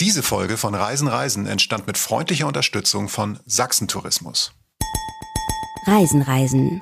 Diese 0.00 0.22
Folge 0.22 0.56
von 0.56 0.74
Reisen 0.74 1.08
Reisen 1.08 1.46
entstand 1.46 1.86
mit 1.86 1.98
freundlicher 1.98 2.46
Unterstützung 2.46 3.10
von 3.10 3.38
Sachsentourismus. 3.44 4.54
Reisen 5.84 6.22
Reisen. 6.22 6.80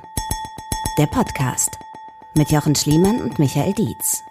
Der 0.98 1.06
Podcast 1.06 1.68
mit 2.36 2.52
Jochen 2.52 2.76
Schliemann 2.76 3.20
und 3.20 3.41
Michael 3.41 3.75
Dietz. 3.75 4.23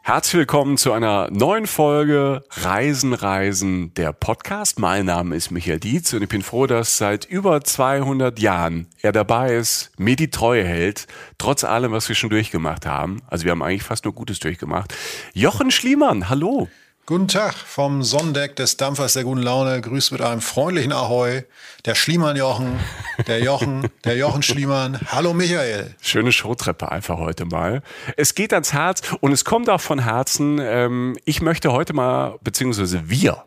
Herzlich 0.00 0.38
willkommen 0.38 0.78
zu 0.78 0.92
einer 0.92 1.30
neuen 1.30 1.66
Folge 1.66 2.44
Reisen, 2.48 3.12
Reisen, 3.12 3.92
der 3.92 4.14
Podcast. 4.14 4.78
Mein 4.78 5.04
Name 5.04 5.36
ist 5.36 5.50
Michael 5.50 5.80
Dietz 5.80 6.14
und 6.14 6.22
ich 6.22 6.30
bin 6.30 6.40
froh, 6.40 6.66
dass 6.66 6.96
seit 6.96 7.26
über 7.26 7.62
200 7.62 8.38
Jahren 8.38 8.88
er 9.02 9.12
dabei 9.12 9.56
ist, 9.56 9.90
mir 9.98 10.16
die 10.16 10.30
Treue 10.30 10.64
hält, 10.64 11.06
trotz 11.36 11.62
allem, 11.62 11.92
was 11.92 12.08
wir 12.08 12.16
schon 12.16 12.30
durchgemacht 12.30 12.86
haben. 12.86 13.20
Also 13.26 13.44
wir 13.44 13.50
haben 13.50 13.62
eigentlich 13.62 13.82
fast 13.82 14.06
nur 14.06 14.14
Gutes 14.14 14.38
durchgemacht. 14.38 14.94
Jochen 15.34 15.70
Schliemann, 15.70 16.30
hallo. 16.30 16.68
Guten 17.12 17.28
Tag 17.28 17.52
vom 17.52 18.02
Sonnendeck 18.02 18.56
des 18.56 18.78
Dampfers 18.78 19.12
der 19.12 19.24
guten 19.24 19.42
Laune. 19.42 19.82
Grüßt 19.82 20.12
mit 20.12 20.22
einem 20.22 20.40
freundlichen 20.40 20.92
Ahoi. 20.92 21.42
Der 21.84 21.94
Schliemann 21.94 22.36
Jochen, 22.36 22.80
der 23.26 23.40
Jochen, 23.40 23.90
der 24.04 24.16
Jochen 24.16 24.40
Schliemann. 24.40 24.98
Hallo 25.08 25.34
Michael. 25.34 25.94
Schöne 26.00 26.32
Showtreppe 26.32 26.90
einfach 26.90 27.18
heute 27.18 27.44
mal. 27.44 27.82
Es 28.16 28.34
geht 28.34 28.54
ans 28.54 28.72
Herz 28.72 29.02
und 29.20 29.30
es 29.30 29.44
kommt 29.44 29.68
auch 29.68 29.82
von 29.82 29.98
Herzen. 29.98 30.58
Ähm, 30.58 31.18
ich 31.26 31.42
möchte 31.42 31.70
heute 31.72 31.92
mal, 31.92 32.38
beziehungsweise 32.40 33.10
wir 33.10 33.44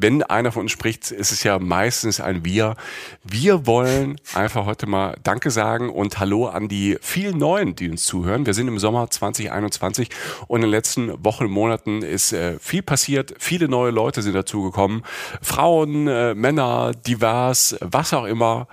wenn 0.00 0.22
einer 0.22 0.52
von 0.52 0.62
uns 0.62 0.72
spricht, 0.72 1.10
ist 1.10 1.32
es 1.32 1.42
ja 1.42 1.58
meistens 1.58 2.20
ein 2.20 2.44
Wir. 2.44 2.76
Wir 3.22 3.66
wollen 3.66 4.18
einfach 4.34 4.64
heute 4.64 4.86
mal 4.86 5.16
Danke 5.22 5.50
sagen 5.50 5.90
und 5.90 6.18
Hallo 6.18 6.46
an 6.46 6.68
die 6.68 6.96
vielen 7.00 7.38
Neuen, 7.38 7.74
die 7.74 7.90
uns 7.90 8.04
zuhören. 8.04 8.46
Wir 8.46 8.54
sind 8.54 8.68
im 8.68 8.78
Sommer 8.78 9.10
2021 9.10 10.08
und 10.46 10.60
in 10.60 10.62
den 10.62 10.70
letzten 10.70 11.24
Wochen 11.24 11.44
und 11.44 11.50
Monaten 11.50 12.02
ist 12.02 12.32
äh, 12.32 12.58
viel 12.58 12.82
passiert. 12.82 13.34
Viele 13.38 13.68
neue 13.68 13.90
Leute 13.90 14.22
sind 14.22 14.34
dazugekommen. 14.34 15.02
Frauen, 15.42 16.08
äh, 16.08 16.34
Männer, 16.34 16.92
divers, 17.06 17.76
was 17.80 18.14
auch 18.14 18.24
immer. 18.24 18.68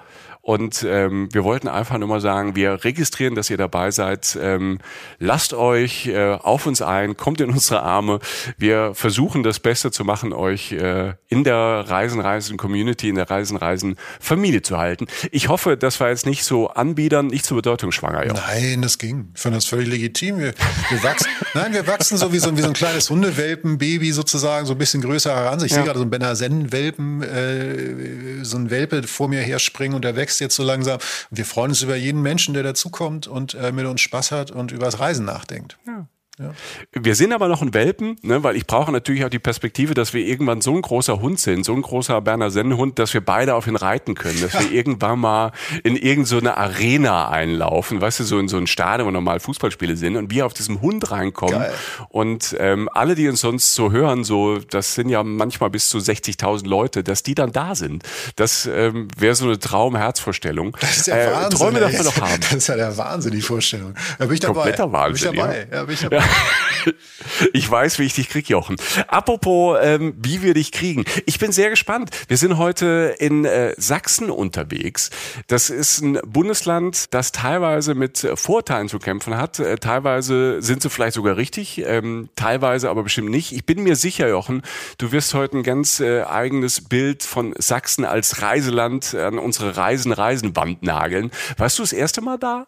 Und 0.48 0.86
ähm, 0.88 1.28
wir 1.34 1.44
wollten 1.44 1.68
einfach 1.68 1.98
nur 1.98 2.08
mal 2.08 2.22
sagen, 2.22 2.56
wir 2.56 2.86
registrieren, 2.86 3.36
dass 3.36 3.50
ihr 3.50 3.58
dabei 3.58 3.92
seid. 3.92 4.40
Ähm, 4.42 4.80
lasst 5.20 5.54
euch 5.54 6.08
äh, 6.08 6.36
auf 6.36 6.66
uns 6.66 6.82
ein, 6.82 7.18
kommt 7.18 7.42
in 7.42 7.50
unsere 7.50 7.84
Arme. 7.84 8.20
Wir 8.58 8.94
versuchen 8.96 9.44
das 9.44 9.60
Beste 9.60 9.92
zu 9.92 10.06
machen, 10.06 10.32
euch 10.32 10.72
äh, 10.72 11.16
in 11.28 11.44
der 11.44 11.84
Reisen-Reisen-Community, 11.90 13.10
in 13.10 13.16
der 13.16 13.30
Reisen-Reisen-Familie 13.30 14.62
zu 14.62 14.78
halten. 14.78 15.08
Ich 15.32 15.50
hoffe, 15.50 15.76
das 15.76 16.00
war 16.00 16.08
jetzt 16.08 16.26
nicht 16.26 16.46
so 16.46 16.70
anbiedern, 16.70 17.28
nicht 17.28 17.46
so 17.46 17.56
bedeutungsschwanger. 17.56 18.28
Ja. 18.28 18.32
Nein, 18.32 18.82
das 18.82 19.00
ging. 19.00 19.34
Ich 19.36 19.42
finde 19.42 19.58
das 19.58 19.66
völlig 19.66 19.90
legitim. 19.90 20.40
Wir, 20.40 20.54
wir 20.90 21.04
wachsen, 21.04 21.28
nein, 21.56 21.74
wir 21.74 21.86
wachsen 21.88 22.18
so 22.18 22.32
wie 22.32 22.40
so, 22.40 22.56
wie 22.56 22.62
so 22.62 22.68
ein 22.68 22.74
kleines 22.74 23.10
Hundewelpen-Baby 23.10 24.14
sozusagen, 24.14 24.66
so 24.66 24.76
ein 24.76 24.78
bisschen 24.78 25.02
größer 25.02 25.36
heran. 25.36 25.62
Ich 25.66 25.72
ja. 25.72 25.76
sehe 25.76 25.84
gerade 25.84 26.00
so 26.00 26.04
einen 26.04 26.12
Benazen-Welpen, 26.12 27.22
äh, 27.22 28.46
so 28.46 28.56
ein 28.56 28.70
Welpe 28.70 29.04
vor 29.04 29.28
mir 29.28 29.42
herspringen 29.42 29.94
und 29.94 30.06
der 30.06 30.16
wächst 30.16 30.37
wächst 30.38 30.42
jetzt 30.42 30.56
so 30.56 30.64
langsam. 30.64 31.00
Wir 31.30 31.46
freuen 31.46 31.72
uns 31.72 31.82
über 31.82 31.96
jeden 31.96 32.22
Menschen, 32.22 32.54
der 32.54 32.64
dazukommt 32.64 33.28
und 33.28 33.54
äh, 33.56 33.72
mit 33.72 33.86
uns 33.86 34.02
Spaß 34.02 34.32
hat 34.32 34.52
und 34.52 34.72
über 34.72 34.86
das 34.86 35.00
Reisen 35.00 35.26
nachdenkt. 35.26 35.78
Ja. 35.86 36.08
Ja. 36.40 36.52
Wir 36.92 37.16
sind 37.16 37.34
aber 37.34 37.48
noch 37.48 37.64
ein 37.64 37.74
Welpen, 37.74 38.16
ne, 38.22 38.44
weil 38.44 38.56
ich 38.56 38.68
brauche 38.68 38.92
natürlich 38.92 39.26
auch 39.26 39.30
die 39.30 39.40
Perspektive, 39.40 39.96
dass 39.96 40.14
wir 40.14 40.24
irgendwann 40.24 40.62
so 40.62 40.76
ein 40.76 40.84
großer 40.84 41.20
Hund 41.20 41.40
sind, 41.40 41.64
so 41.66 41.74
ein 41.74 41.82
großer 41.82 42.22
Berner 42.22 42.52
Sennenhund, 42.52 43.00
dass 43.00 43.14
wir 43.16 43.22
beide 43.22 43.56
auf 43.56 43.66
ihn 43.66 43.76
reiten 43.76 44.14
können, 44.14 44.40
dass 44.42 44.54
ja. 44.54 44.62
wir 44.62 44.72
irgendwann 44.72 45.20
mal 45.20 45.52
in 45.84 45.96
irgendeine 45.96 46.50
so 46.50 46.52
Arena 46.52 47.30
einlaufen, 47.30 48.02
weißt 48.02 48.20
du, 48.20 48.24
so 48.24 48.38
in 48.38 48.48
so 48.50 48.58
ein 48.58 48.68
Stadion, 48.68 49.08
wo 49.08 49.12
normal 49.12 49.40
Fußballspiele 49.40 49.98
sind 49.98 50.16
und 50.16 50.30
wir 50.30 50.46
auf 50.46 50.54
diesem 50.54 50.82
Hund 50.82 51.10
reinkommen 51.10 51.60
Geil. 51.60 51.74
und 52.10 52.56
ähm, 52.60 52.88
alle, 52.94 53.16
die 53.16 53.28
uns 53.28 53.42
sonst 53.42 53.74
so 53.74 53.92
hören, 53.92 54.24
so, 54.24 54.60
das 54.60 54.94
sind 54.94 55.10
ja 55.10 55.24
manchmal 55.24 55.72
bis 55.72 55.90
zu 55.90 55.98
60.000 55.98 56.68
Leute, 56.68 57.04
dass 57.04 57.24
die 57.24 57.34
dann 57.34 57.52
da 57.52 57.74
sind. 57.74 58.04
Das 58.36 58.68
ähm, 58.72 59.08
wäre 59.18 59.34
so 59.34 59.46
eine 59.46 59.58
Traum-Herzvorstellung. 59.58 60.78
Das 60.80 60.98
ist 60.98 61.08
ja 61.08 61.16
äh, 61.16 61.32
Wahnsinn. 61.32 61.58
Träume 61.58 61.80
darf 61.80 61.94
man 61.94 62.04
doch 62.04 62.22
haben. 62.22 62.42
Das 62.42 62.54
ist 62.54 62.68
ja 62.68 62.76
der 62.76 62.96
Wahnsinn, 62.96 63.32
die 63.32 63.42
Vorstellung. 63.42 63.96
Da 64.20 64.26
bin 64.26 64.36
ich 64.36 64.40
dabei. 64.40 64.54
Kompletter 64.54 64.92
Wahnsinn. 64.92 65.26
Da 65.26 65.32
bin 65.32 65.40
ich 65.40 65.42
dabei. 65.42 65.68
Ja. 65.72 65.78
Ja, 65.78 65.84
bin 65.84 65.94
ich 65.96 66.02
dabei. 66.02 66.27
ich 67.54 67.70
weiß, 67.70 68.00
wie 68.00 68.04
ich 68.04 68.14
dich 68.14 68.30
krieg, 68.30 68.50
Jochen. 68.50 68.78
Apropos, 69.08 69.78
ähm, 69.82 70.14
wie 70.18 70.42
wir 70.42 70.54
dich 70.54 70.72
kriegen. 70.72 71.06
Ich 71.26 71.40
bin 71.40 71.52
sehr 71.52 71.70
gespannt. 71.70 72.12
Wir 72.28 72.38
sind 72.38 72.58
heute 72.58 73.16
in 73.20 73.46
äh, 73.46 73.74
Sachsen 73.78 74.30
unterwegs. 74.30 75.10
Das 75.48 75.70
ist 75.70 76.02
ein 76.02 76.20
Bundesland, 76.26 77.14
das 77.14 77.32
teilweise 77.32 77.96
mit 77.96 78.28
Vorteilen 78.36 78.90
zu 78.90 79.00
kämpfen 79.00 79.38
hat. 79.38 79.60
Äh, 79.60 79.78
teilweise 79.78 80.62
sind 80.62 80.82
sie 80.82 80.90
vielleicht 80.90 81.16
sogar 81.16 81.38
richtig, 81.38 81.84
ähm, 81.86 82.30
teilweise 82.36 82.90
aber 82.90 83.04
bestimmt 83.04 83.30
nicht. 83.30 83.52
Ich 83.52 83.66
bin 83.66 83.84
mir 83.84 83.96
sicher, 83.96 84.28
Jochen, 84.28 84.62
du 84.98 85.12
wirst 85.12 85.34
heute 85.34 85.58
ein 85.58 85.64
ganz 85.64 86.00
äh, 86.00 86.24
eigenes 86.24 86.82
Bild 86.88 87.24
von 87.24 87.54
Sachsen 87.58 88.06
als 88.06 88.42
Reiseland 88.42 89.16
an 89.16 89.40
unsere 89.40 89.78
Reisen-Reisen-Wand 89.78 90.84
nageln. 90.84 91.32
Warst 91.58 91.80
du 91.80 91.84
das 91.84 91.94
erste 91.94 92.22
Mal 92.22 92.38
da? 92.38 92.66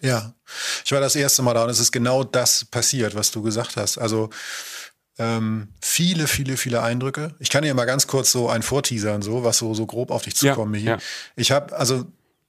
Ja, 0.00 0.34
ich 0.84 0.92
war 0.92 1.00
das 1.00 1.16
erste 1.16 1.42
Mal 1.42 1.54
da 1.54 1.64
und 1.64 1.70
es 1.70 1.78
ist 1.78 1.92
genau 1.92 2.24
das 2.24 2.64
passiert, 2.64 3.14
was 3.14 3.30
du 3.30 3.42
gesagt 3.42 3.76
hast. 3.76 3.98
Also 3.98 4.30
ähm, 5.18 5.68
viele, 5.80 6.26
viele, 6.26 6.56
viele 6.56 6.82
Eindrücke. 6.82 7.34
Ich 7.38 7.50
kann 7.50 7.62
dir 7.62 7.74
mal 7.74 7.84
ganz 7.84 8.06
kurz 8.06 8.32
so 8.32 8.48
ein 8.48 8.62
vorteasern, 8.62 9.22
so 9.22 9.44
was 9.44 9.58
so, 9.58 9.74
so 9.74 9.86
grob 9.86 10.10
auf 10.10 10.22
dich 10.22 10.34
zukommen 10.34 10.74
ja, 10.74 10.80
hier. 10.80 10.90
Ja. 10.90 10.98
Ich 11.36 11.52
habe 11.52 11.76
also 11.76 12.06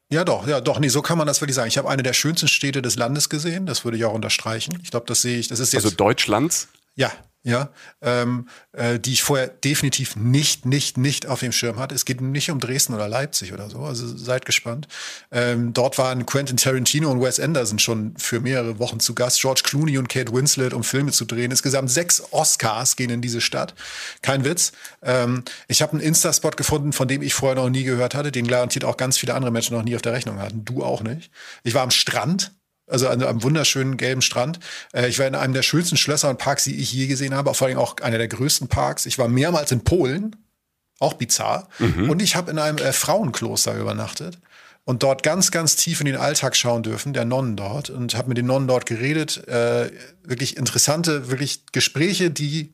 ja, 0.09 0.23
doch, 0.23 0.47
ja, 0.47 0.61
doch, 0.61 0.79
nee, 0.79 0.89
so 0.89 1.01
kann 1.01 1.17
man 1.17 1.25
das 1.25 1.41
wirklich 1.41 1.55
sagen. 1.55 1.67
Ich 1.67 1.77
habe 1.77 1.89
eine 1.89 2.03
der 2.03 2.13
schönsten 2.13 2.47
Städte 2.47 2.83
des 2.83 2.97
Landes 2.97 3.29
gesehen, 3.29 3.65
das 3.65 3.83
würde 3.83 3.97
ich 3.97 4.05
auch 4.05 4.13
unterstreichen. 4.13 4.77
Ich 4.83 4.91
glaube, 4.91 5.07
das 5.07 5.23
sehe 5.23 5.39
ich, 5.39 5.47
das 5.47 5.59
ist 5.59 5.73
jetzt. 5.73 5.85
Also 5.85 5.95
Deutschlands? 5.95 6.67
Ja, 6.95 7.11
ja, 7.45 7.71
ähm, 8.01 8.47
äh, 8.71 8.99
die 8.99 9.11
ich 9.11 9.21
vorher 9.21 9.49
definitiv 9.49 10.15
nicht, 10.15 10.65
nicht, 10.65 10.97
nicht 10.97 11.27
auf 11.27 11.41
dem 11.41 11.51
Schirm 11.51 11.77
hatte. 11.77 11.93
Es 11.93 12.05
geht 12.05 12.21
nicht 12.21 12.49
um 12.49 12.59
Dresden 12.61 12.93
oder 12.93 13.09
Leipzig 13.09 13.51
oder 13.51 13.69
so, 13.69 13.79
also 13.79 14.07
seid 14.15 14.45
gespannt. 14.45 14.87
Ähm, 15.29 15.73
dort 15.73 15.97
waren 15.97 16.25
Quentin 16.25 16.55
Tarantino 16.55 17.11
und 17.11 17.21
Wes 17.21 17.41
Anderson 17.41 17.79
schon 17.79 18.15
für 18.17 18.39
mehrere 18.39 18.79
Wochen 18.79 19.01
zu 19.01 19.13
Gast, 19.13 19.41
George 19.41 19.61
Clooney 19.65 19.97
und 19.97 20.07
Kate 20.07 20.31
Winslet, 20.31 20.73
um 20.73 20.85
Filme 20.85 21.11
zu 21.11 21.25
drehen. 21.25 21.51
Insgesamt 21.51 21.91
sechs 21.91 22.23
Oscars 22.31 22.95
gehen 22.95 23.09
in 23.09 23.21
diese 23.21 23.41
Stadt. 23.41 23.75
Kein 24.21 24.45
Witz. 24.45 24.71
Ähm, 25.01 25.43
ich 25.67 25.81
habe 25.81 25.91
einen 25.91 26.01
Insta-Spot 26.01 26.51
gefunden, 26.51 26.93
von 26.93 27.09
dem 27.09 27.21
ich 27.21 27.33
vorher 27.33 27.61
noch 27.61 27.69
nie 27.69 27.83
gehört 27.83 28.15
hatte, 28.15 28.31
den 28.31 28.47
garantiert 28.47 28.85
auch 28.85 28.95
ganz 28.95 29.17
viele 29.17 29.33
andere 29.33 29.51
Menschen 29.51 29.75
noch 29.75 29.83
nie 29.83 29.97
auf 29.97 30.01
der 30.01 30.13
Rechnung 30.13 30.39
hatten. 30.39 30.63
Du 30.63 30.81
auch 30.81 31.03
nicht. 31.03 31.29
Ich 31.63 31.73
war 31.73 31.83
am 31.83 31.91
Strand 31.91 32.53
also 32.87 33.07
an 33.07 33.23
einem 33.23 33.43
wunderschönen 33.43 33.97
gelben 33.97 34.21
Strand. 34.21 34.59
Äh, 34.93 35.07
ich 35.07 35.19
war 35.19 35.27
in 35.27 35.35
einem 35.35 35.53
der 35.53 35.63
schönsten 35.63 35.97
Schlösser 35.97 36.29
und 36.29 36.37
Parks, 36.37 36.65
die 36.65 36.75
ich 36.75 36.91
je 36.91 37.07
gesehen 37.07 37.33
habe, 37.33 37.53
vor 37.53 37.67
allem 37.67 37.77
auch 37.77 37.97
einer 38.01 38.17
der 38.17 38.27
größten 38.27 38.67
Parks. 38.67 39.05
Ich 39.05 39.17
war 39.17 39.27
mehrmals 39.27 39.71
in 39.71 39.83
Polen, 39.83 40.35
auch 40.99 41.13
bizarr. 41.13 41.69
Mhm. 41.79 42.09
Und 42.09 42.21
ich 42.21 42.35
habe 42.35 42.51
in 42.51 42.59
einem 42.59 42.77
äh, 42.77 42.93
Frauenkloster 42.93 43.75
übernachtet 43.75 44.39
und 44.85 45.03
dort 45.03 45.23
ganz, 45.23 45.51
ganz 45.51 45.75
tief 45.75 46.01
in 46.01 46.05
den 46.05 46.17
Alltag 46.17 46.55
schauen 46.55 46.83
dürfen, 46.83 47.13
der 47.13 47.25
Nonnen 47.25 47.55
dort. 47.55 47.89
Und 47.89 48.15
habe 48.15 48.29
mit 48.29 48.37
den 48.37 48.45
Nonnen 48.45 48.67
dort 48.67 48.85
geredet. 48.85 49.47
Äh, 49.47 49.91
wirklich 50.23 50.57
interessante, 50.57 51.29
wirklich 51.29 51.65
Gespräche, 51.71 52.31
die 52.31 52.73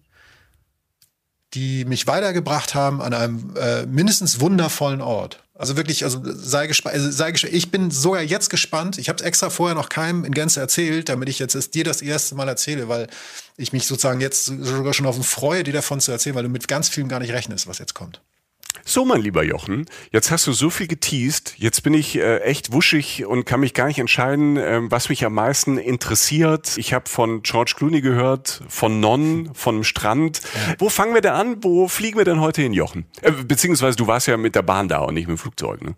die 1.56 1.86
mich 1.86 2.06
weitergebracht 2.06 2.75
haben 2.75 3.02
an 3.02 3.14
einem 3.14 3.56
äh, 3.56 3.86
mindestens 3.86 4.40
wundervollen 4.40 5.02
Ort. 5.02 5.44
Also 5.59 5.75
wirklich, 5.75 6.06
also 6.06 6.22
sei 6.24 6.68
gespannt. 6.68 6.96
Also 6.96 7.12
sei 7.12 7.31
gespannt. 7.31 7.53
Ich 7.53 7.70
bin 7.70 7.92
sogar 7.92 8.22
jetzt 8.22 8.50
gespannt. 8.50 8.97
Ich 8.97 9.09
habe 9.09 9.20
es 9.20 9.25
extra 9.25 9.50
vorher 9.50 9.75
noch 9.75 9.90
keinem 9.90 10.24
in 10.24 10.34
Gänze 10.34 10.62
erzählt, 10.62 11.09
damit 11.09 11.28
ich 11.28 11.38
jetzt 11.38 11.53
es 11.53 11.70
dir 11.70 11.84
das 11.84 12.02
erste 12.02 12.36
Mal 12.36 12.47
erzähle, 12.47 12.88
weil 12.88 13.08
ich 13.58 13.74
mich 13.74 13.86
sozusagen 13.86 14.22
jetzt 14.22 14.46
sogar 14.46 14.94
schon 14.94 15.06
auf 15.06 15.16
den 15.16 15.25
freue, 15.25 15.66
dir 15.66 15.74
davon 15.74 16.00
zu 16.00 16.14
erzählen, 16.14 16.36
weil 16.36 16.44
du 16.44 16.50
mit 16.50 16.69
ganz 16.69 16.88
vielem 16.88 17.09
gar 17.09 17.19
nicht 17.19 17.34
rechnest, 17.34 17.68
was 17.68 17.78
jetzt 17.78 17.94
kommt. 17.94 18.22
So, 18.85 19.06
mein 19.06 19.22
lieber 19.22 19.44
Jochen, 19.44 19.85
jetzt 20.12 20.31
hast 20.31 20.47
du 20.47 20.52
so 20.52 20.72
viel 20.72 20.88
geteased. 20.88 21.53
Jetzt 21.57 21.84
bin 21.84 21.94
ich 21.94 22.16
äh, 22.16 22.40
echt 22.40 22.72
wuschig 22.72 23.24
und 23.24 23.46
kann 23.46 23.59
mich 23.59 23.75
gar 23.75 23.85
nicht 23.85 24.00
entscheiden, 24.00 24.57
äh, 24.57 24.80
was 24.81 25.09
mich 25.09 25.24
am 25.25 25.34
meisten 25.35 25.78
interessiert. 25.78 26.75
Ich 26.75 26.91
habe 26.91 27.07
von 27.07 27.44
George 27.44 27.74
Clooney 27.78 28.02
gehört, 28.02 28.63
von 28.68 29.00
Non, 29.00 29.52
von 29.53 29.75
dem 29.75 29.84
Strand. 29.84 30.41
Ja. 30.41 30.75
Wo 30.80 30.90
fangen 30.90 31.13
wir 31.13 31.22
denn 31.22 31.34
an? 31.34 31.63
Wo 31.63 31.88
fliegen 31.88 32.18
wir 32.18 32.25
denn 32.25 32.39
heute 32.39 32.63
hin, 32.63 32.74
Jochen? 32.74 33.06
Äh, 33.21 33.31
beziehungsweise 33.31 33.95
du 33.95 34.07
warst 34.07 34.25
ja 34.25 34.38
mit 34.38 34.56
der 34.56 34.63
Bahn 34.63 34.88
da 34.88 35.00
und 35.01 35.13
nicht 35.13 35.27
mit 35.27 35.38
dem 35.38 35.39
Flugzeug. 35.39 35.83
Ne? 35.83 35.95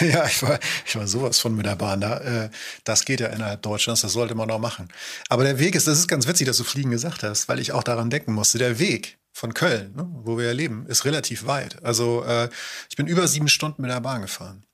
Ja, 0.12 0.26
ich 0.26 0.42
war, 0.42 0.58
ich 0.84 0.96
war 0.96 1.06
sowas 1.06 1.38
von 1.38 1.54
mit 1.54 1.66
der 1.66 1.76
Bahn 1.76 2.00
da. 2.00 2.18
Äh, 2.18 2.50
das 2.82 3.04
geht 3.04 3.20
ja 3.20 3.28
innerhalb 3.28 3.62
Deutschlands, 3.62 4.00
das 4.00 4.12
sollte 4.14 4.34
man 4.34 4.50
auch 4.50 4.58
machen. 4.58 4.88
Aber 5.28 5.44
der 5.44 5.60
Weg 5.60 5.76
ist, 5.76 5.86
das 5.86 5.98
ist 5.98 6.08
ganz 6.08 6.26
witzig, 6.26 6.48
dass 6.48 6.56
du 6.56 6.64
Fliegen 6.64 6.90
gesagt 6.90 7.22
hast, 7.22 7.48
weil 7.48 7.60
ich 7.60 7.70
auch 7.70 7.84
daran 7.84 8.10
denken 8.10 8.32
musste. 8.32 8.58
Der 8.58 8.80
Weg 8.80 9.16
von 9.32 9.54
Köln, 9.54 9.94
ne, 9.94 10.06
wo 10.24 10.38
wir 10.38 10.46
ja 10.46 10.52
leben, 10.52 10.86
ist 10.86 11.04
relativ 11.04 11.46
weit. 11.46 11.82
Also 11.84 12.24
äh, 12.24 12.48
ich 12.88 12.96
bin 12.96 13.06
über 13.06 13.26
sieben 13.26 13.48
Stunden 13.48 13.82
mit 13.82 13.90
der 13.90 14.00
Bahn 14.00 14.22
gefahren. 14.22 14.64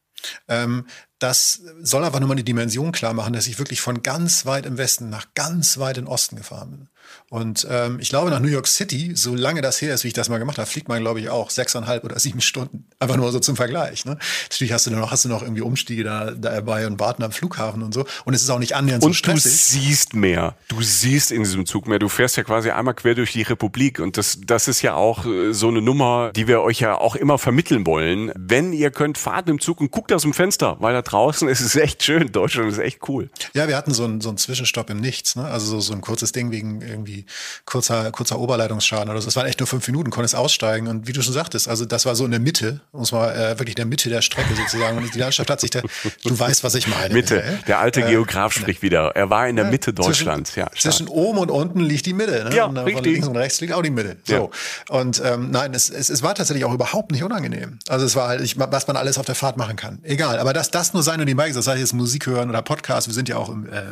Ähm, 0.49 0.87
das 1.19 1.63
soll 1.81 2.05
aber 2.05 2.21
nur 2.21 2.29
mal 2.29 2.35
eine 2.35 2.45
Dimension 2.45 2.93
klar 2.93 3.13
machen, 3.15 3.33
dass 3.33 3.47
ich 3.47 3.59
wirklich 3.59 3.81
von 3.81 4.03
ganz 4.03 4.47
weit 4.47 4.67
im 4.67 4.79
Westen 4.79 5.11
nach 5.11 5.27
ganz 5.35 5.79
weit 5.79 5.99
im 5.99 6.07
Osten 6.07 6.37
gefahren 6.37 6.71
bin. 6.71 6.89
Und 7.31 7.67
ähm, 7.71 7.99
ich 8.01 8.09
glaube, 8.09 8.31
nach 8.31 8.41
New 8.41 8.49
York 8.49 8.67
City, 8.67 9.13
solange 9.15 9.63
das 9.63 9.81
her 9.81 9.95
ist, 9.95 10.05
wie 10.05 10.09
ich 10.09 10.15
das 10.15 10.29
mal 10.29 10.39
gemacht 10.39 10.59
habe, 10.59 10.69
fliegt 10.69 10.89
man, 10.89 11.01
glaube 11.01 11.21
ich, 11.21 11.31
auch 11.31 11.51
sechseinhalb 11.51 12.05
oder 12.05 12.19
sieben 12.19 12.41
Stunden. 12.41 12.88
Einfach 13.00 13.17
nur 13.17 13.31
so 13.31 13.39
zum 13.39 13.55
Vergleich. 13.55 14.05
Ne? 14.06 14.19
Natürlich 14.50 14.73
hast 14.73 14.89
du 14.89 14.91
noch, 14.91 15.12
hast 15.12 15.25
du 15.25 15.29
noch 15.29 15.43
irgendwie 15.43 15.61
Umstiege 15.61 16.03
da, 16.03 16.33
dabei 16.33 16.85
und 16.85 16.99
warten 16.99 17.23
am 17.23 17.31
Flughafen 17.31 17.85
und 17.85 17.95
so. 17.95 18.05
Und 18.25 18.35
es 18.35 18.43
ist 18.43 18.50
auch 18.50 18.59
nicht 18.59 18.75
annähernd 18.75 19.05
und 19.05 19.11
so 19.11 19.15
stressig. 19.15 19.45
Und 19.45 19.53
du 19.53 19.87
siehst 19.87 20.15
mehr. 20.15 20.56
Du 20.67 20.83
siehst 20.83 21.31
in 21.31 21.45
diesem 21.45 21.65
Zug 21.65 21.87
mehr. 21.87 22.00
Du 22.00 22.09
fährst 22.09 22.37
ja 22.37 22.43
quasi 22.43 22.71
einmal 22.71 22.95
quer 22.95 23.15
durch 23.15 23.31
die 23.31 23.43
Republik. 23.43 24.00
Und 24.00 24.17
das, 24.17 24.41
das 24.45 24.67
ist 24.67 24.83
ja 24.83 24.95
auch 24.95 25.27
äh, 25.27 25.53
so 25.53 25.69
eine 25.69 25.81
Nummer, 25.81 26.33
die 26.35 26.49
wir 26.49 26.61
euch 26.62 26.81
ja 26.81 26.99
auch 26.99 27.15
immer 27.15 27.39
vermitteln 27.39 27.87
wollen. 27.87 28.33
Wenn 28.35 28.73
ihr 28.73 28.91
könnt, 28.91 29.17
fahrt 29.17 29.49
im 29.49 29.61
Zug 29.61 29.81
und 29.81 29.93
guckt 29.93 30.12
aus 30.12 30.23
dem 30.23 30.35
Fenster, 30.35 30.77
weil 30.81 30.93
da 30.93 31.03
draußen 31.03 31.49
ist 31.49 31.61
es 31.61 31.77
echt 31.77 32.03
schön. 32.03 32.33
Deutschland 32.33 32.73
ist 32.73 32.79
echt 32.79 33.09
cool. 33.09 33.31
Ja, 33.55 33.69
wir 33.69 33.77
hatten 33.77 33.95
so 33.95 34.06
einen, 34.06 34.21
so 34.21 34.29
einen 34.29 34.39
Zwischenstopp 34.39 34.91
im 34.91 34.99
Nichts. 34.99 35.37
Ne? 35.37 35.45
Also 35.45 35.67
so, 35.67 35.81
so 35.81 35.93
ein 35.93 36.00
kurzes 36.00 36.33
Ding 36.33 36.50
wegen 36.50 36.81
irgendwie 36.81 37.27
kurzer, 37.65 38.11
kurzer 38.11 38.41
Oberleitungsschaden 38.41 39.09
oder 39.09 39.21
so. 39.21 39.27
Das 39.27 39.37
waren 39.37 39.47
echt 39.47 39.61
nur 39.61 39.69
fünf 39.69 39.87
Minuten, 39.87 40.11
konntest 40.11 40.35
aussteigen. 40.35 40.89
Und 40.89 41.06
wie 41.06 41.12
du 41.12 41.23
schon 41.23 41.35
sagtest, 41.35 41.69
also 41.69 41.85
das 41.85 42.05
war 42.05 42.17
so 42.17 42.25
in 42.25 42.33
der 42.33 42.41
Mitte, 42.41 42.81
muss 42.93 43.12
man 43.12 43.31
äh, 43.31 43.58
wirklich 43.58 43.70
in 43.70 43.76
der 43.76 43.87
Mitte 43.87 44.08
der 44.08 44.23
Strecke 44.23 44.55
sozusagen. 44.55 44.99
Und 44.99 45.14
die 45.14 45.19
Landschaft 45.19 45.50
hat 45.50 45.61
sich 45.61 45.70
da, 45.70 45.81
du 45.81 46.38
weißt, 46.38 46.64
was 46.64 46.75
ich 46.75 46.87
meine. 46.87 47.12
Mitte. 47.12 47.43
Äh, 47.43 47.56
der 47.67 47.79
alte 47.79 48.02
Geograf 48.02 48.56
äh, 48.56 48.61
spricht 48.61 48.82
wieder. 48.82 49.12
Er 49.14 49.31
war 49.31 49.49
in 49.49 49.56
der 49.56 49.67
Mitte 49.67 49.93
Deutschlands. 49.93 50.52
Zwischen, 50.52 50.61
ja, 50.61 50.81
zwischen 50.81 51.08
oben 51.08 51.38
und 51.38 51.50
unten 51.50 51.81
liegt 51.81 52.06
die 52.06 52.14
Mitte. 52.14 52.44
Ne? 52.44 52.56
Ja, 52.56 52.64
und 52.64 52.79
richtig. 52.79 53.05
Links 53.05 53.29
und 53.29 53.37
rechts 53.37 53.61
liegt 53.61 53.73
auch 53.73 53.82
die 53.82 53.90
Mitte. 53.90 54.17
So. 54.25 54.50
Ja. 54.88 54.96
Und 54.96 55.23
ähm, 55.25 55.50
nein, 55.50 55.75
es, 55.75 55.90
es, 55.90 56.08
es 56.08 56.23
war 56.23 56.35
tatsächlich 56.35 56.64
auch 56.64 56.73
überhaupt 56.73 57.12
nicht 57.12 57.23
unangenehm. 57.23 57.79
Also 57.88 58.06
es 58.06 58.17
war 58.17 58.29
halt, 58.29 58.40
ich, 58.40 58.58
was 58.58 58.87
man 58.87 58.96
alles 58.96 59.19
auf 59.19 59.26
der 59.26 59.35
Fahrt 59.35 59.56
machen 59.56 59.76
kann. 59.76 59.99
Egal. 60.02 60.38
Aber 60.38 60.52
das, 60.52 60.70
das 60.70 60.94
nur 60.94 61.02
sein 61.02 61.20
und 61.20 61.26
die 61.26 61.35
Bikes, 61.35 61.56
das 61.56 61.67
heißt 61.67 61.79
jetzt 61.79 61.93
Musik 61.93 62.26
hören 62.26 62.49
oder 62.49 62.62
Podcast. 62.62 63.06
Wir 63.06 63.14
sind 63.14 63.29
ja 63.29 63.37
auch 63.37 63.49
im, 63.49 63.67
äh, 63.67 63.82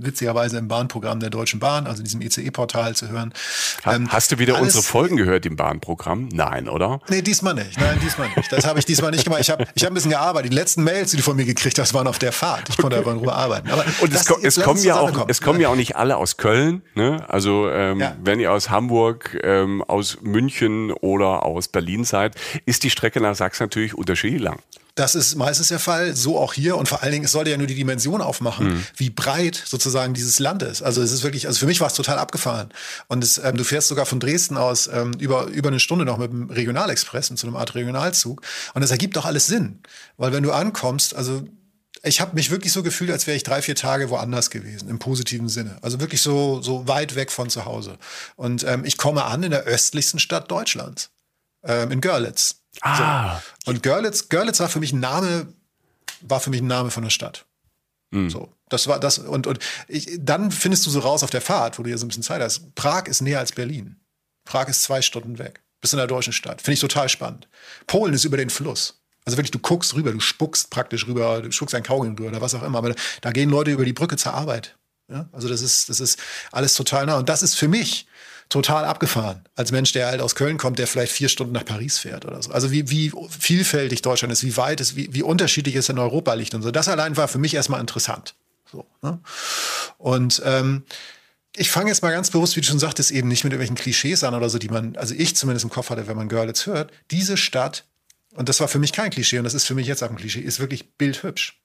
witzigerweise 0.00 0.58
im 0.58 0.68
Bahnprogramm 0.68 1.20
der 1.20 1.30
Deutschen 1.30 1.60
Bahn, 1.60 1.86
also 1.86 1.98
in 1.98 2.04
diesem 2.04 2.20
ECE-Portal 2.20 2.94
zu 2.94 3.08
hören. 3.08 3.32
Ähm, 3.84 4.10
Hast 4.10 4.32
du 4.32 4.38
wieder 4.38 4.60
unsere 4.60 4.82
Folgen 4.82 5.16
gehört 5.16 5.44
im 5.46 5.56
Bahnprogramm? 5.56 6.28
Nein, 6.32 6.68
oder? 6.68 7.00
Nee, 7.08 7.22
diesmal 7.22 7.54
nicht. 7.54 7.78
Nein, 7.80 7.98
diesmal 8.02 8.28
nicht. 8.28 8.43
Das 8.50 8.66
habe 8.66 8.78
ich 8.78 8.84
diesmal 8.84 9.10
nicht 9.10 9.24
gemacht. 9.24 9.40
Ich 9.40 9.50
habe 9.50 9.64
ich 9.74 9.84
hab 9.84 9.90
ein 9.90 9.94
bisschen 9.94 10.10
gearbeitet. 10.10 10.52
Die 10.52 10.56
letzten 10.56 10.84
Mails, 10.84 11.10
die 11.10 11.16
du 11.16 11.22
von 11.22 11.36
mir 11.36 11.44
gekriegt 11.44 11.78
hast, 11.78 11.94
waren 11.94 12.06
auf 12.06 12.18
der 12.18 12.32
Fahrt. 12.32 12.68
Ich 12.68 12.76
konnte 12.76 12.96
okay. 12.96 13.04
aber 13.04 13.12
in 13.12 13.18
Ruhe 13.18 13.32
arbeiten. 13.32 13.70
Aber 13.70 13.84
Und 14.00 14.12
es, 14.12 14.26
ko 14.26 14.38
es 14.42 14.60
kommen 14.60 14.82
ja 14.82 14.98
auch, 14.98 15.26
es 15.28 15.40
kommen 15.40 15.60
ja 15.60 15.68
auch 15.68 15.76
nicht 15.76 15.96
alle 15.96 16.16
aus 16.16 16.36
Köln. 16.36 16.82
Ne? 16.94 17.24
Also 17.28 17.68
ähm, 17.70 18.00
ja. 18.00 18.16
wenn 18.22 18.40
ihr 18.40 18.52
aus 18.52 18.70
Hamburg, 18.70 19.38
ähm, 19.42 19.82
aus 19.82 20.18
München 20.22 20.92
oder 20.92 21.44
aus 21.44 21.68
Berlin 21.68 22.04
seid, 22.04 22.34
ist 22.66 22.84
die 22.84 22.90
Strecke 22.90 23.20
nach 23.20 23.34
Sachsen 23.34 23.64
natürlich 23.64 23.94
unterschiedlich 23.94 24.42
lang. 24.42 24.58
Das 24.94 25.16
ist 25.16 25.34
meistens 25.34 25.68
der 25.68 25.80
Fall, 25.80 26.14
so 26.14 26.38
auch 26.38 26.52
hier. 26.52 26.76
Und 26.76 26.88
vor 26.88 27.02
allen 27.02 27.10
Dingen, 27.10 27.24
es 27.24 27.32
sollte 27.32 27.50
ja 27.50 27.56
nur 27.56 27.66
die 27.66 27.74
Dimension 27.74 28.20
aufmachen, 28.20 28.74
mhm. 28.74 28.86
wie 28.96 29.10
breit 29.10 29.60
sozusagen 29.64 30.14
dieses 30.14 30.38
Land 30.38 30.62
ist. 30.62 30.82
Also 30.82 31.02
es 31.02 31.10
ist 31.10 31.24
wirklich, 31.24 31.48
also 31.48 31.58
für 31.58 31.66
mich 31.66 31.80
war 31.80 31.88
es 31.88 31.94
total 31.94 32.18
abgefahren. 32.18 32.68
Und 33.08 33.24
es, 33.24 33.38
ähm, 33.38 33.56
du 33.56 33.64
fährst 33.64 33.88
sogar 33.88 34.06
von 34.06 34.20
Dresden 34.20 34.56
aus 34.56 34.86
ähm, 34.86 35.12
über, 35.18 35.46
über 35.46 35.68
eine 35.68 35.80
Stunde 35.80 36.04
noch 36.04 36.18
mit 36.18 36.30
dem 36.30 36.48
Regionalexpress, 36.48 37.30
mit 37.30 37.40
so 37.40 37.48
einer 37.48 37.58
Art 37.58 37.74
Regionalzug. 37.74 38.42
Und 38.74 38.82
das 38.82 38.92
ergibt 38.92 39.16
doch 39.16 39.24
alles 39.24 39.46
Sinn. 39.46 39.80
Weil 40.16 40.32
wenn 40.32 40.44
du 40.44 40.52
ankommst, 40.52 41.16
also 41.16 41.42
ich 42.04 42.20
habe 42.20 42.34
mich 42.34 42.50
wirklich 42.50 42.72
so 42.72 42.82
gefühlt, 42.82 43.10
als 43.10 43.26
wäre 43.26 43.36
ich 43.36 43.42
drei, 43.42 43.62
vier 43.62 43.74
Tage 43.74 44.10
woanders 44.10 44.50
gewesen, 44.50 44.88
im 44.88 45.00
positiven 45.00 45.48
Sinne. 45.48 45.76
Also 45.82 46.00
wirklich 46.00 46.22
so, 46.22 46.62
so 46.62 46.86
weit 46.86 47.16
weg 47.16 47.32
von 47.32 47.50
zu 47.50 47.64
Hause. 47.64 47.98
Und 48.36 48.62
ähm, 48.64 48.84
ich 48.84 48.96
komme 48.96 49.24
an 49.24 49.42
in 49.42 49.50
der 49.50 49.64
östlichsten 49.64 50.20
Stadt 50.20 50.50
Deutschlands, 50.50 51.10
ähm, 51.64 51.90
in 51.90 52.00
Görlitz. 52.00 52.63
Ah. 52.80 53.40
So. 53.64 53.70
Und 53.70 53.82
Görlitz, 53.82 54.28
Görlitz 54.28 54.60
war 54.60 54.68
für 54.68 54.80
mich 54.80 54.92
ein 54.92 55.00
Name, 55.00 55.46
war 56.20 56.40
für 56.40 56.50
mich 56.50 56.60
ein 56.60 56.66
Name 56.66 56.90
von 56.90 57.02
der 57.02 57.10
Stadt. 57.10 57.44
Mhm. 58.10 58.30
So. 58.30 58.52
Das 58.68 58.86
war 58.86 58.98
das, 58.98 59.18
und, 59.18 59.46
und 59.46 59.58
ich, 59.88 60.08
dann 60.18 60.50
findest 60.50 60.86
du 60.86 60.90
so 60.90 61.00
raus 61.00 61.22
auf 61.22 61.30
der 61.30 61.40
Fahrt, 61.40 61.78
wo 61.78 61.82
du 61.82 61.90
ja 61.90 61.98
so 61.98 62.04
ein 62.04 62.08
bisschen 62.08 62.22
Zeit 62.22 62.40
hast. 62.40 62.74
Prag 62.74 63.06
ist 63.06 63.20
näher 63.20 63.38
als 63.38 63.52
Berlin. 63.52 63.96
Prag 64.44 64.68
ist 64.68 64.82
zwei 64.82 65.02
Stunden 65.02 65.38
weg. 65.38 65.62
Bist 65.80 65.92
in 65.92 65.98
der 65.98 66.06
deutschen 66.06 66.32
Stadt. 66.32 66.62
Finde 66.62 66.74
ich 66.74 66.80
total 66.80 67.08
spannend. 67.08 67.48
Polen 67.86 68.14
ist 68.14 68.24
über 68.24 68.36
den 68.36 68.50
Fluss. 68.50 69.00
Also 69.24 69.38
wirklich, 69.38 69.50
du 69.50 69.58
guckst 69.58 69.94
rüber, 69.94 70.12
du 70.12 70.20
spuckst 70.20 70.70
praktisch 70.70 71.06
rüber, 71.06 71.40
du 71.40 71.50
spuckst 71.50 71.74
ein 71.74 71.82
Kaugummi 71.82 72.16
rüber 72.16 72.28
oder 72.28 72.40
was 72.40 72.54
auch 72.54 72.62
immer. 72.62 72.78
Aber 72.78 72.94
da 73.20 73.32
gehen 73.32 73.50
Leute 73.50 73.70
über 73.70 73.84
die 73.84 73.92
Brücke 73.92 74.16
zur 74.16 74.34
Arbeit. 74.34 74.76
Ja? 75.10 75.28
Also 75.32 75.48
das 75.48 75.62
ist, 75.62 75.88
das 75.88 76.00
ist 76.00 76.18
alles 76.52 76.74
total 76.74 77.06
nah. 77.06 77.18
Und 77.18 77.28
das 77.28 77.42
ist 77.42 77.54
für 77.54 77.68
mich 77.68 78.06
total 78.48 78.84
abgefahren. 78.84 79.44
Als 79.54 79.72
Mensch, 79.72 79.92
der 79.92 80.06
halt 80.06 80.20
aus 80.20 80.34
Köln 80.34 80.58
kommt, 80.58 80.78
der 80.78 80.86
vielleicht 80.86 81.12
vier 81.12 81.28
Stunden 81.28 81.52
nach 81.52 81.64
Paris 81.64 81.98
fährt 81.98 82.24
oder 82.24 82.42
so. 82.42 82.52
Also 82.52 82.70
wie, 82.70 82.90
wie 82.90 83.12
vielfältig 83.28 84.02
Deutschland 84.02 84.32
ist, 84.32 84.44
wie 84.44 84.56
weit 84.56 84.80
es, 84.80 84.96
wie, 84.96 85.12
wie 85.12 85.22
unterschiedlich 85.22 85.74
es 85.76 85.88
in 85.88 85.98
Europa 85.98 86.34
liegt 86.34 86.54
und 86.54 86.62
so. 86.62 86.70
Das 86.70 86.88
allein 86.88 87.16
war 87.16 87.28
für 87.28 87.38
mich 87.38 87.54
erstmal 87.54 87.80
interessant. 87.80 88.34
So, 88.70 88.86
ne? 89.02 89.18
Und 89.98 90.42
ähm, 90.44 90.84
ich 91.56 91.70
fange 91.70 91.88
jetzt 91.88 92.02
mal 92.02 92.10
ganz 92.10 92.30
bewusst, 92.30 92.56
wie 92.56 92.60
du 92.60 92.66
schon 92.66 92.78
sagtest, 92.78 93.10
eben 93.10 93.28
nicht 93.28 93.44
mit 93.44 93.52
irgendwelchen 93.52 93.76
Klischees 93.76 94.24
an 94.24 94.34
oder 94.34 94.48
so, 94.48 94.58
die 94.58 94.68
man, 94.68 94.96
also 94.96 95.14
ich 95.14 95.36
zumindest 95.36 95.64
im 95.64 95.70
Kopf 95.70 95.90
hatte, 95.90 96.06
wenn 96.08 96.16
man 96.16 96.28
Görlitz 96.28 96.66
hört. 96.66 96.92
Diese 97.10 97.36
Stadt, 97.36 97.84
und 98.34 98.48
das 98.48 98.60
war 98.60 98.68
für 98.68 98.80
mich 98.80 98.92
kein 98.92 99.10
Klischee 99.10 99.38
und 99.38 99.44
das 99.44 99.54
ist 99.54 99.64
für 99.64 99.74
mich 99.74 99.86
jetzt 99.86 100.02
auch 100.02 100.10
ein 100.10 100.16
Klischee, 100.16 100.40
ist 100.40 100.58
wirklich 100.58 100.96
bildhübsch. 100.96 101.60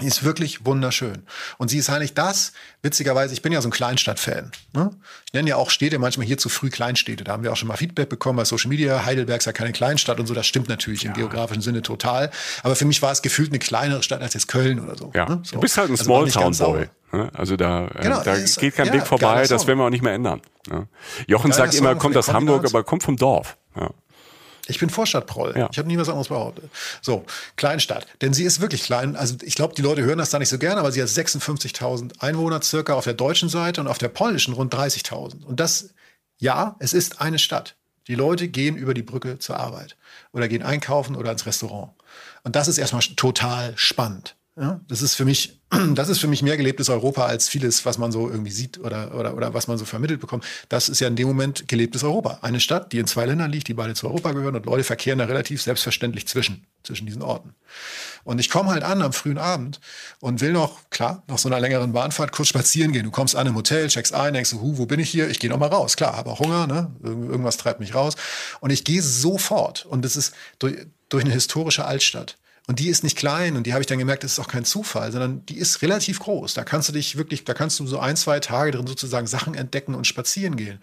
Die 0.00 0.06
ist 0.06 0.24
wirklich 0.24 0.64
wunderschön. 0.64 1.24
Und 1.58 1.68
sie 1.68 1.78
ist 1.78 1.90
eigentlich 1.90 2.14
das, 2.14 2.52
witzigerweise, 2.82 3.34
ich 3.34 3.42
bin 3.42 3.52
ja 3.52 3.60
so 3.60 3.68
ein 3.68 3.72
Kleinstadt-Fan. 3.72 4.50
Ne? 4.72 4.90
Ich 5.26 5.34
nenne 5.34 5.50
ja 5.50 5.56
auch 5.56 5.68
Städte 5.68 5.98
manchmal 5.98 6.26
hier 6.26 6.38
zu 6.38 6.48
früh 6.48 6.70
Kleinstädte. 6.70 7.24
Da 7.24 7.32
haben 7.32 7.42
wir 7.42 7.52
auch 7.52 7.56
schon 7.56 7.68
mal 7.68 7.76
Feedback 7.76 8.08
bekommen 8.08 8.36
bei 8.36 8.44
Social 8.44 8.68
Media. 8.68 9.04
Heidelberg 9.04 9.40
ist 9.40 9.46
ja 9.46 9.52
keine 9.52 9.72
Kleinstadt 9.72 10.18
und 10.18 10.26
so. 10.26 10.32
Das 10.32 10.46
stimmt 10.46 10.68
natürlich 10.68 11.02
ja. 11.02 11.10
im 11.10 11.16
geografischen 11.16 11.60
Sinne 11.60 11.82
total. 11.82 12.30
Aber 12.62 12.76
für 12.76 12.86
mich 12.86 13.02
war 13.02 13.12
es 13.12 13.20
gefühlt 13.20 13.50
eine 13.50 13.58
kleinere 13.58 14.02
Stadt 14.02 14.22
als 14.22 14.34
jetzt 14.34 14.48
Köln 14.48 14.80
oder 14.80 14.96
so. 14.96 15.10
Ja. 15.14 15.28
Ne? 15.28 15.40
so. 15.42 15.56
Du 15.56 15.60
bist 15.60 15.76
halt 15.76 15.88
ein 15.90 15.98
also 15.98 16.04
Smalltown-Boy. 16.04 16.88
Ne? 17.12 17.30
Also 17.34 17.56
da, 17.56 17.88
äh, 17.88 18.02
genau, 18.02 18.22
da 18.22 18.34
ist, 18.34 18.58
geht 18.58 18.76
kein 18.76 18.86
ja, 18.86 18.92
Weg 18.94 19.06
vorbei. 19.06 19.44
Das 19.46 19.66
werden 19.66 19.78
wir 19.78 19.84
auch 19.84 19.90
nicht 19.90 20.02
mehr 20.02 20.14
ändern. 20.14 20.40
Ne? 20.68 20.86
Jochen 21.26 21.52
sagt 21.52 21.74
immer, 21.74 21.94
kommt 21.96 22.16
aus 22.16 22.32
Hamburg, 22.32 22.64
aber 22.64 22.84
kommt 22.84 23.02
vom 23.02 23.16
Dorf. 23.16 23.56
Ja. 23.76 23.90
Ich 24.66 24.78
bin 24.78 24.90
Vorstadtproll. 24.90 25.54
Ja. 25.56 25.68
Ich 25.70 25.78
habe 25.78 25.88
nie 25.88 25.98
was 25.98 26.08
anderes 26.08 26.28
behauptet. 26.28 26.70
So, 27.02 27.24
Kleinstadt. 27.56 28.06
Denn 28.20 28.32
sie 28.32 28.44
ist 28.44 28.60
wirklich 28.60 28.82
klein. 28.82 29.16
Also 29.16 29.36
ich 29.42 29.54
glaube, 29.54 29.74
die 29.74 29.82
Leute 29.82 30.02
hören 30.02 30.18
das 30.18 30.30
da 30.30 30.38
nicht 30.38 30.48
so 30.48 30.58
gerne, 30.58 30.80
aber 30.80 30.92
sie 30.92 31.02
hat 31.02 31.08
56.000 31.08 32.20
Einwohner 32.20 32.62
circa 32.62 32.94
auf 32.94 33.04
der 33.04 33.14
deutschen 33.14 33.48
Seite 33.48 33.80
und 33.80 33.88
auf 33.88 33.98
der 33.98 34.08
polnischen 34.08 34.54
rund 34.54 34.74
30.000. 34.74 35.44
Und 35.44 35.60
das, 35.60 35.90
ja, 36.38 36.76
es 36.78 36.92
ist 36.92 37.20
eine 37.20 37.38
Stadt. 37.38 37.76
Die 38.06 38.14
Leute 38.14 38.48
gehen 38.48 38.76
über 38.76 38.94
die 38.94 39.02
Brücke 39.02 39.38
zur 39.38 39.58
Arbeit 39.58 39.96
oder 40.32 40.48
gehen 40.48 40.62
einkaufen 40.62 41.14
oder 41.16 41.30
ins 41.32 41.46
Restaurant. 41.46 41.92
Und 42.42 42.56
das 42.56 42.68
ist 42.68 42.78
erstmal 42.78 43.02
total 43.02 43.72
spannend. 43.76 44.36
Ja, 44.56 44.80
das 44.88 45.02
ist 45.02 45.14
für 45.14 45.24
mich, 45.24 45.59
das 45.94 46.08
ist 46.08 46.18
für 46.18 46.26
mich 46.26 46.42
mehr 46.42 46.56
gelebtes 46.56 46.88
Europa 46.88 47.26
als 47.26 47.48
vieles, 47.48 47.86
was 47.86 47.96
man 47.96 48.10
so 48.10 48.28
irgendwie 48.28 48.50
sieht 48.50 48.78
oder, 48.78 49.14
oder, 49.14 49.36
oder 49.36 49.54
was 49.54 49.68
man 49.68 49.78
so 49.78 49.84
vermittelt 49.84 50.20
bekommt. 50.20 50.44
Das 50.68 50.88
ist 50.88 51.00
ja 51.00 51.06
in 51.06 51.14
dem 51.14 51.28
Moment 51.28 51.68
gelebtes 51.68 52.02
Europa. 52.02 52.38
Eine 52.42 52.60
Stadt, 52.60 52.92
die 52.92 52.98
in 52.98 53.06
zwei 53.06 53.24
Ländern 53.26 53.50
liegt, 53.50 53.68
die 53.68 53.74
beide 53.74 53.94
zu 53.94 54.08
Europa 54.08 54.32
gehören 54.32 54.56
und 54.56 54.66
Leute 54.66 54.82
verkehren 54.82 55.18
da 55.18 55.26
relativ 55.26 55.62
selbstverständlich 55.62 56.26
zwischen, 56.26 56.66
zwischen 56.82 57.06
diesen 57.06 57.22
Orten. 57.22 57.54
Und 58.24 58.40
ich 58.40 58.50
komme 58.50 58.70
halt 58.70 58.82
an 58.82 59.00
am 59.00 59.12
frühen 59.12 59.38
Abend 59.38 59.80
und 60.18 60.40
will 60.40 60.52
noch, 60.52 60.90
klar, 60.90 61.22
nach 61.28 61.38
so 61.38 61.48
einer 61.48 61.60
längeren 61.60 61.92
Bahnfahrt 61.92 62.32
kurz 62.32 62.48
spazieren 62.48 62.92
gehen. 62.92 63.04
Du 63.04 63.12
kommst 63.12 63.36
an 63.36 63.46
im 63.46 63.54
Hotel, 63.54 63.86
checkst 63.86 64.12
ein, 64.12 64.34
denkst 64.34 64.52
hu, 64.54 64.76
wo 64.76 64.86
bin 64.86 64.98
ich 64.98 65.10
hier? 65.10 65.30
Ich 65.30 65.38
gehe 65.38 65.50
noch 65.50 65.58
mal 65.58 65.68
raus. 65.68 65.96
Klar, 65.96 66.16
habe 66.16 66.30
auch 66.30 66.40
Hunger, 66.40 66.66
ne? 66.66 66.90
Irgendwas 67.02 67.56
treibt 67.56 67.78
mich 67.78 67.94
raus. 67.94 68.14
Und 68.60 68.70
ich 68.70 68.84
gehe 68.84 69.02
sofort. 69.02 69.86
Und 69.86 70.04
das 70.04 70.16
ist 70.16 70.34
durch, 70.58 70.86
durch 71.08 71.24
eine 71.24 71.32
historische 71.32 71.84
Altstadt. 71.84 72.36
Und 72.66 72.78
die 72.78 72.88
ist 72.88 73.02
nicht 73.02 73.16
klein 73.16 73.56
und 73.56 73.66
die 73.66 73.72
habe 73.72 73.80
ich 73.80 73.86
dann 73.86 73.98
gemerkt, 73.98 74.22
das 74.22 74.32
ist 74.32 74.38
auch 74.38 74.46
kein 74.46 74.64
Zufall, 74.64 75.10
sondern 75.10 75.44
die 75.46 75.56
ist 75.56 75.82
relativ 75.82 76.20
groß. 76.20 76.54
Da 76.54 76.62
kannst 76.62 76.88
du 76.88 76.92
dich 76.92 77.16
wirklich, 77.16 77.44
da 77.44 77.52
kannst 77.52 77.80
du 77.80 77.86
so 77.86 77.98
ein, 77.98 78.16
zwei 78.16 78.38
Tage 78.38 78.70
drin 78.70 78.86
sozusagen 78.86 79.26
Sachen 79.26 79.54
entdecken 79.54 79.94
und 79.94 80.06
spazieren 80.06 80.56
gehen. 80.56 80.78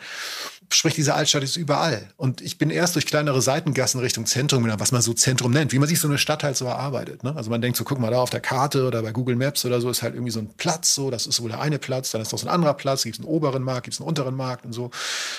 Sprich, 0.69 0.95
diese 0.95 1.13
Altstadt 1.13 1.43
ist 1.43 1.55
überall. 1.55 2.09
Und 2.17 2.41
ich 2.41 2.57
bin 2.57 2.69
erst 2.69 2.95
durch 2.95 3.05
kleinere 3.05 3.41
Seitengassen 3.41 4.01
Richtung 4.01 4.25
Zentrum, 4.25 4.67
was 4.79 4.91
man 4.91 5.01
so 5.01 5.13
Zentrum 5.13 5.51
nennt, 5.51 5.71
wie 5.71 5.79
man 5.79 5.87
sich 5.87 5.99
so 5.99 6.09
eine 6.09 6.17
Stadt 6.17 6.43
halt 6.43 6.57
so 6.57 6.65
erarbeitet. 6.65 7.23
Ne? 7.23 7.33
Also 7.35 7.49
man 7.49 7.61
denkt 7.61 7.77
so, 7.77 7.85
guck 7.85 7.99
mal 7.99 8.11
da 8.11 8.19
auf 8.19 8.29
der 8.29 8.41
Karte 8.41 8.85
oder 8.85 9.01
bei 9.01 9.11
Google 9.11 9.37
Maps 9.37 9.63
oder 9.63 9.79
so 9.79 9.89
ist 9.89 10.01
halt 10.01 10.13
irgendwie 10.13 10.31
so 10.31 10.39
ein 10.39 10.49
Platz, 10.57 10.93
so, 10.93 11.09
das 11.09 11.25
ist 11.25 11.41
wohl 11.41 11.49
der 11.49 11.61
eine 11.61 11.79
Platz, 11.79 12.11
dann 12.11 12.21
ist 12.21 12.33
noch 12.33 12.39
so 12.39 12.47
ein 12.47 12.53
anderer 12.53 12.73
Platz, 12.73 13.03
gibt 13.03 13.15
es 13.15 13.19
einen 13.21 13.29
oberen 13.29 13.63
Markt, 13.63 13.85
gibt 13.85 13.93
es 13.93 14.01
einen 14.01 14.09
unteren 14.09 14.35
Markt 14.35 14.65
und 14.65 14.73
so. 14.73 14.91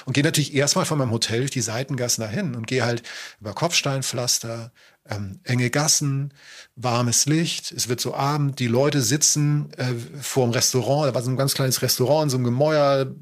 Und 0.06 0.14
gehe 0.14 0.24
natürlich 0.24 0.54
erstmal 0.54 0.86
von 0.86 0.96
meinem 0.96 1.10
Hotel 1.10 1.40
durch 1.40 1.50
die 1.50 1.60
Seitengassen 1.60 2.22
dahin 2.22 2.54
und 2.54 2.66
gehe 2.66 2.84
halt 2.84 3.02
über 3.40 3.52
Kopfsteinpflaster, 3.52 4.72
ähm, 5.10 5.40
enge 5.44 5.70
Gassen, 5.70 6.32
warmes 6.76 7.26
Licht, 7.26 7.72
es 7.72 7.88
wird 7.88 8.00
so 8.00 8.14
Abend, 8.14 8.58
die 8.58 8.66
Leute 8.66 9.02
sitzen 9.02 9.72
äh, 9.76 9.94
vor 10.20 10.46
dem 10.46 10.52
Restaurant, 10.52 11.08
da 11.08 11.14
war 11.14 11.22
so 11.22 11.30
ein 11.30 11.36
ganz 11.36 11.54
kleines 11.54 11.82
Restaurant 11.82 12.24
in 12.24 12.30
so 12.30 12.36
einem 12.36 12.44
Gemäuer, 12.44 13.14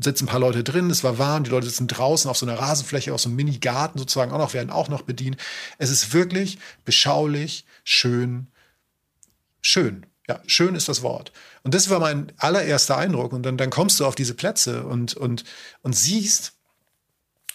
sitzen 0.00 0.24
ein 0.24 0.28
paar 0.28 0.40
Leute 0.40 0.64
drin, 0.64 0.90
es 0.90 1.04
war 1.04 1.18
warm, 1.18 1.44
die 1.44 1.50
Leute 1.50 1.66
sitzen 1.66 1.88
draußen 1.88 2.30
auf 2.30 2.38
so 2.38 2.46
einer 2.46 2.58
Rasenfläche, 2.58 3.12
auf 3.12 3.20
so 3.20 3.28
einem 3.28 3.36
Mini-Garten 3.36 3.98
sozusagen 3.98 4.32
auch 4.32 4.38
noch, 4.38 4.54
werden 4.54 4.70
auch 4.70 4.88
noch 4.88 5.02
bedient. 5.02 5.36
Es 5.78 5.90
ist 5.90 6.12
wirklich 6.12 6.58
beschaulich, 6.84 7.64
schön, 7.84 8.48
schön. 9.60 10.06
Ja, 10.28 10.40
schön 10.46 10.74
ist 10.74 10.88
das 10.88 11.02
Wort. 11.02 11.32
Und 11.62 11.74
das 11.74 11.88
war 11.88 12.00
mein 12.00 12.32
allererster 12.36 12.98
Eindruck. 12.98 13.32
Und 13.32 13.44
dann, 13.44 13.56
dann 13.56 13.70
kommst 13.70 13.98
du 13.98 14.04
auf 14.04 14.14
diese 14.14 14.34
Plätze 14.34 14.84
und, 14.84 15.14
und, 15.14 15.44
und 15.82 15.96
siehst, 15.96 16.52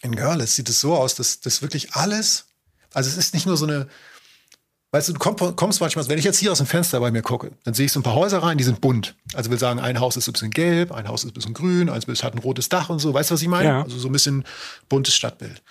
in 0.02 0.16
Görlitz 0.16 0.56
sieht 0.56 0.70
es 0.70 0.82
so 0.82 0.96
aus, 0.96 1.14
dass, 1.16 1.40
dass 1.40 1.62
wirklich 1.62 1.94
alles 1.94 2.48
also 2.94 3.10
es 3.10 3.18
ist 3.18 3.34
nicht 3.34 3.46
nur 3.46 3.58
so 3.58 3.66
eine, 3.66 3.88
weißt 4.94 5.10
du, 5.10 5.14
du 5.14 5.20
komm, 5.20 5.56
kommst 5.56 5.82
manchmal, 5.82 6.08
wenn 6.08 6.20
ich 6.20 6.24
jetzt 6.24 6.38
hier 6.38 6.52
aus 6.52 6.60
dem 6.60 6.68
Fenster 6.68 7.00
bei 7.00 7.10
mir 7.10 7.24
gucke, 7.24 7.52
dann 7.64 7.74
sehe 7.74 7.88
ich 7.88 7.92
so 7.92 8.00
ein 8.00 8.04
paar 8.04 8.14
Häuser 8.14 8.44
rein, 8.44 8.60
die 8.60 8.64
sind 8.64 8.80
bunt. 8.80 9.16
Also 9.34 9.50
will 9.50 9.58
sagen, 9.58 9.80
ein 9.80 10.00
Haus 10.00 10.16
ist 10.18 10.28
ein 10.28 10.34
bisschen 10.34 10.52
gelb, 10.52 10.92
ein 10.92 11.08
Haus 11.08 11.24
ist 11.24 11.32
ein 11.32 11.34
bisschen 11.34 11.56
grün, 11.56 11.90
eins 11.90 12.06
hat 12.24 12.36
ein 12.36 12.40
rotes 12.40 12.70
Dach 12.70 12.90
und 12.90 13.00
so. 13.00 13.12
Weißt 13.14 13.32
du, 13.32 13.34
was 13.34 13.42
ich 13.42 13.48
meine? 13.48 13.68
Ja. 13.68 13.84
Also 13.84 13.98
so 13.98 14.08
ein 14.08 14.12
bisschen 14.12 14.46
buntes 14.90 15.16
Stadtbild. 15.16 15.64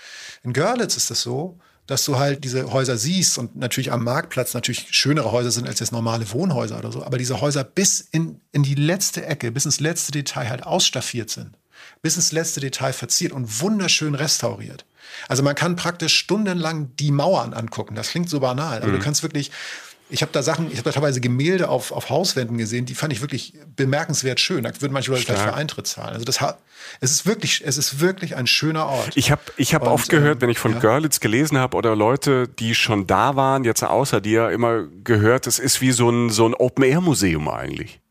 In 0.42 0.52
Görlitz 0.52 0.96
ist 0.96 1.08
das 1.08 1.22
so, 1.22 1.56
dass 1.86 2.04
du 2.04 2.18
halt 2.18 2.42
diese 2.42 2.72
Häuser 2.72 2.96
siehst 2.96 3.38
und 3.38 3.54
natürlich 3.54 3.92
am 3.92 4.02
Marktplatz 4.02 4.54
natürlich 4.54 4.88
schönere 4.90 5.30
Häuser 5.30 5.52
sind 5.52 5.68
als 5.68 5.78
jetzt 5.78 5.92
normale 5.92 6.30
Wohnhäuser 6.32 6.78
oder 6.78 6.90
so, 6.90 7.04
aber 7.04 7.16
diese 7.16 7.40
Häuser 7.40 7.62
bis 7.62 8.00
in, 8.00 8.40
in 8.50 8.64
die 8.64 8.74
letzte 8.74 9.24
Ecke, 9.24 9.52
bis 9.52 9.66
ins 9.66 9.78
letzte 9.78 10.10
Detail 10.10 10.48
halt 10.48 10.64
ausstaffiert 10.64 11.30
sind, 11.30 11.56
bis 12.02 12.16
ins 12.16 12.32
letzte 12.32 12.60
Detail 12.60 12.92
verziert 12.92 13.32
und 13.32 13.60
wunderschön 13.60 14.14
restauriert. 14.14 14.84
Also 15.28 15.42
man 15.42 15.54
kann 15.54 15.76
praktisch 15.76 16.16
stundenlang 16.16 16.94
die 16.96 17.12
Mauern 17.12 17.54
angucken. 17.54 17.94
Das 17.94 18.10
klingt 18.10 18.28
so 18.28 18.40
banal, 18.40 18.78
aber 18.78 18.88
mhm. 18.88 18.94
du 18.94 18.98
kannst 18.98 19.22
wirklich 19.22 19.50
ich 20.12 20.20
habe 20.20 20.30
da 20.30 20.42
Sachen, 20.42 20.66
ich 20.70 20.74
habe 20.74 20.82
da 20.82 20.92
teilweise 20.92 21.22
Gemälde 21.22 21.70
auf, 21.70 21.90
auf 21.90 22.10
Hauswänden 22.10 22.58
gesehen, 22.58 22.84
die 22.84 22.94
fand 22.94 23.14
ich 23.14 23.22
wirklich 23.22 23.54
bemerkenswert 23.76 24.40
schön. 24.40 24.64
Da 24.64 24.70
würden 24.78 24.92
manche 24.92 25.10
Leute 25.10 25.22
vielleicht 25.22 25.42
für 25.42 25.54
Eintritt 25.54 25.86
zahlen. 25.86 26.12
Also 26.12 26.26
das 26.26 26.38
es 27.00 27.10
ist 27.10 27.26
wirklich, 27.26 27.62
es 27.64 27.78
ist 27.78 28.00
wirklich 28.00 28.36
ein 28.36 28.46
schöner 28.46 28.86
Ort. 28.86 29.12
Ich 29.14 29.30
habe 29.30 29.40
ich 29.56 29.74
hab 29.74 29.86
oft 29.86 30.10
gehört, 30.10 30.36
ähm, 30.36 30.40
wenn 30.42 30.50
ich 30.50 30.58
von 30.58 30.74
ja. 30.74 30.80
Görlitz 30.80 31.20
gelesen 31.20 31.56
habe 31.56 31.76
oder 31.78 31.96
Leute, 31.96 32.46
die 32.46 32.74
schon 32.74 33.06
da 33.06 33.36
waren, 33.36 33.64
jetzt 33.64 33.82
außer 33.82 34.20
dir, 34.20 34.50
immer 34.50 34.84
gehört, 35.02 35.46
es 35.46 35.58
ist 35.58 35.80
wie 35.80 35.92
so 35.92 36.10
ein, 36.10 36.28
so 36.28 36.46
ein 36.46 36.52
Open-Air-Museum 36.52 37.48
eigentlich. 37.48 38.01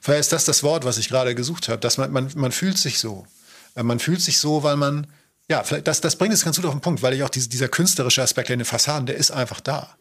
Vielleicht 0.00 0.20
ist 0.20 0.32
das 0.32 0.44
das 0.44 0.62
Wort, 0.62 0.84
was 0.84 0.98
ich 0.98 1.08
gerade 1.08 1.34
gesucht 1.34 1.68
habe, 1.68 1.78
dass 1.78 1.98
man, 1.98 2.12
man, 2.12 2.30
man 2.34 2.52
fühlt 2.52 2.78
sich 2.78 2.98
so. 2.98 3.26
Äh, 3.74 3.82
man 3.82 3.98
fühlt 3.98 4.20
sich 4.20 4.38
so, 4.38 4.62
weil 4.62 4.76
man, 4.76 5.06
ja, 5.48 5.62
das, 5.62 6.00
das 6.00 6.16
bringt 6.16 6.34
es 6.34 6.44
ganz 6.44 6.56
gut 6.56 6.66
auf 6.66 6.74
den 6.74 6.80
Punkt, 6.80 7.02
weil 7.02 7.14
ich 7.14 7.22
auch 7.22 7.30
diese, 7.30 7.48
dieser 7.48 7.68
künstlerische 7.68 8.22
Aspekt 8.22 8.50
in 8.50 8.58
den 8.58 8.64
Fassaden, 8.66 9.06
der 9.06 9.16
ist 9.16 9.30
einfach 9.30 9.60
da. 9.60 9.96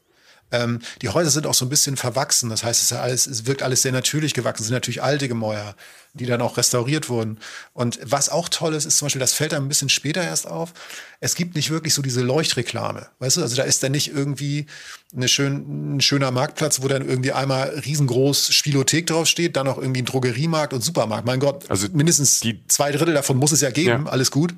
Ähm, 0.51 0.79
die 1.01 1.09
Häuser 1.09 1.29
sind 1.29 1.47
auch 1.47 1.53
so 1.53 1.65
ein 1.65 1.69
bisschen 1.69 1.97
verwachsen. 1.97 2.49
Das 2.49 2.63
heißt, 2.63 2.81
es, 2.81 2.93
alles, 2.93 3.27
es 3.27 3.45
wirkt 3.45 3.63
alles 3.63 3.81
sehr 3.81 3.91
natürlich 3.91 4.33
gewachsen. 4.33 4.63
Es 4.63 4.67
sind 4.67 4.75
natürlich 4.75 5.01
alte 5.01 5.27
Gemäuer, 5.27 5.75
die 6.13 6.25
dann 6.25 6.41
auch 6.41 6.57
restauriert 6.57 7.09
wurden. 7.09 7.39
Und 7.73 7.99
was 8.03 8.29
auch 8.29 8.49
toll 8.49 8.73
ist, 8.73 8.85
ist 8.85 8.97
zum 8.97 9.05
Beispiel, 9.05 9.19
das 9.19 9.33
fällt 9.33 9.53
dann 9.53 9.63
ein 9.63 9.69
bisschen 9.69 9.89
später 9.89 10.23
erst 10.23 10.47
auf. 10.47 10.73
Es 11.19 11.35
gibt 11.35 11.55
nicht 11.55 11.69
wirklich 11.69 11.93
so 11.93 12.01
diese 12.01 12.21
Leuchtreklame. 12.21 13.07
Weißt 13.19 13.37
du, 13.37 13.41
also 13.41 13.55
da 13.55 13.63
ist 13.63 13.83
dann 13.83 13.93
nicht 13.93 14.13
irgendwie 14.13 14.65
eine 15.15 15.27
schön, 15.27 15.95
ein 15.95 16.01
schöner 16.01 16.31
Marktplatz, 16.31 16.81
wo 16.81 16.87
dann 16.87 17.07
irgendwie 17.07 17.31
einmal 17.31 17.69
riesengroß 17.69 18.53
Spielothek 18.53 19.07
draufsteht, 19.07 19.55
dann 19.55 19.67
auch 19.67 19.77
irgendwie 19.77 20.01
ein 20.01 20.05
Drogeriemarkt 20.05 20.73
und 20.73 20.81
Supermarkt. 20.81 21.25
Mein 21.25 21.39
Gott, 21.39 21.69
also 21.69 21.87
mindestens 21.93 22.39
die 22.39 22.61
zwei 22.67 22.91
Drittel 22.91 23.13
davon 23.13 23.37
muss 23.37 23.51
es 23.51 23.61
ja 23.61 23.69
geben. 23.69 24.05
Ja. 24.05 24.11
Alles 24.11 24.31
gut. 24.31 24.53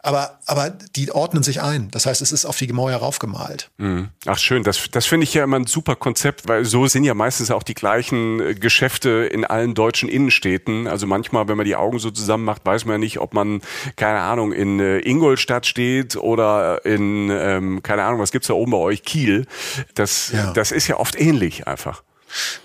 Aber, 0.00 0.38
aber 0.46 0.70
die 0.70 1.10
ordnen 1.10 1.42
sich 1.42 1.60
ein. 1.60 1.90
Das 1.90 2.06
heißt, 2.06 2.22
es 2.22 2.30
ist 2.30 2.44
auf 2.44 2.56
die 2.56 2.68
Gemäuer 2.68 2.98
raufgemalt. 2.98 3.70
Mhm. 3.78 4.10
Ach 4.26 4.38
schön, 4.38 4.62
das, 4.62 4.88
das 4.92 5.06
finde 5.06 5.24
ich 5.24 5.34
ja 5.34 5.42
immer 5.42 5.58
ein 5.58 5.66
super 5.66 5.96
Konzept, 5.96 6.46
weil 6.46 6.64
so 6.64 6.86
sind 6.86 7.02
ja 7.02 7.14
meistens 7.14 7.50
auch 7.50 7.64
die 7.64 7.74
gleichen 7.74 8.40
äh, 8.40 8.54
Geschäfte 8.54 9.28
in 9.32 9.44
allen 9.44 9.74
deutschen 9.74 10.08
Innenstädten. 10.08 10.86
Also 10.86 11.08
manchmal, 11.08 11.48
wenn 11.48 11.56
man 11.56 11.66
die 11.66 11.74
Augen 11.74 11.98
so 11.98 12.12
zusammen 12.12 12.44
macht, 12.44 12.64
weiß 12.64 12.84
man 12.84 12.94
ja 12.94 12.98
nicht, 12.98 13.18
ob 13.18 13.34
man, 13.34 13.60
keine 13.96 14.20
Ahnung, 14.20 14.52
in 14.52 14.78
äh, 14.78 15.00
Ingolstadt 15.00 15.66
steht 15.66 16.14
oder 16.16 16.84
in, 16.84 17.28
ähm, 17.30 17.82
keine 17.82 18.04
Ahnung, 18.04 18.20
was 18.20 18.30
gibt's 18.30 18.48
da 18.48 18.54
oben 18.54 18.70
bei 18.70 18.78
euch, 18.78 19.02
Kiel. 19.02 19.46
Das, 19.94 20.30
ja. 20.30 20.52
das 20.52 20.70
ist 20.70 20.86
ja 20.86 20.98
oft 20.98 21.20
ähnlich 21.20 21.66
einfach. 21.66 22.04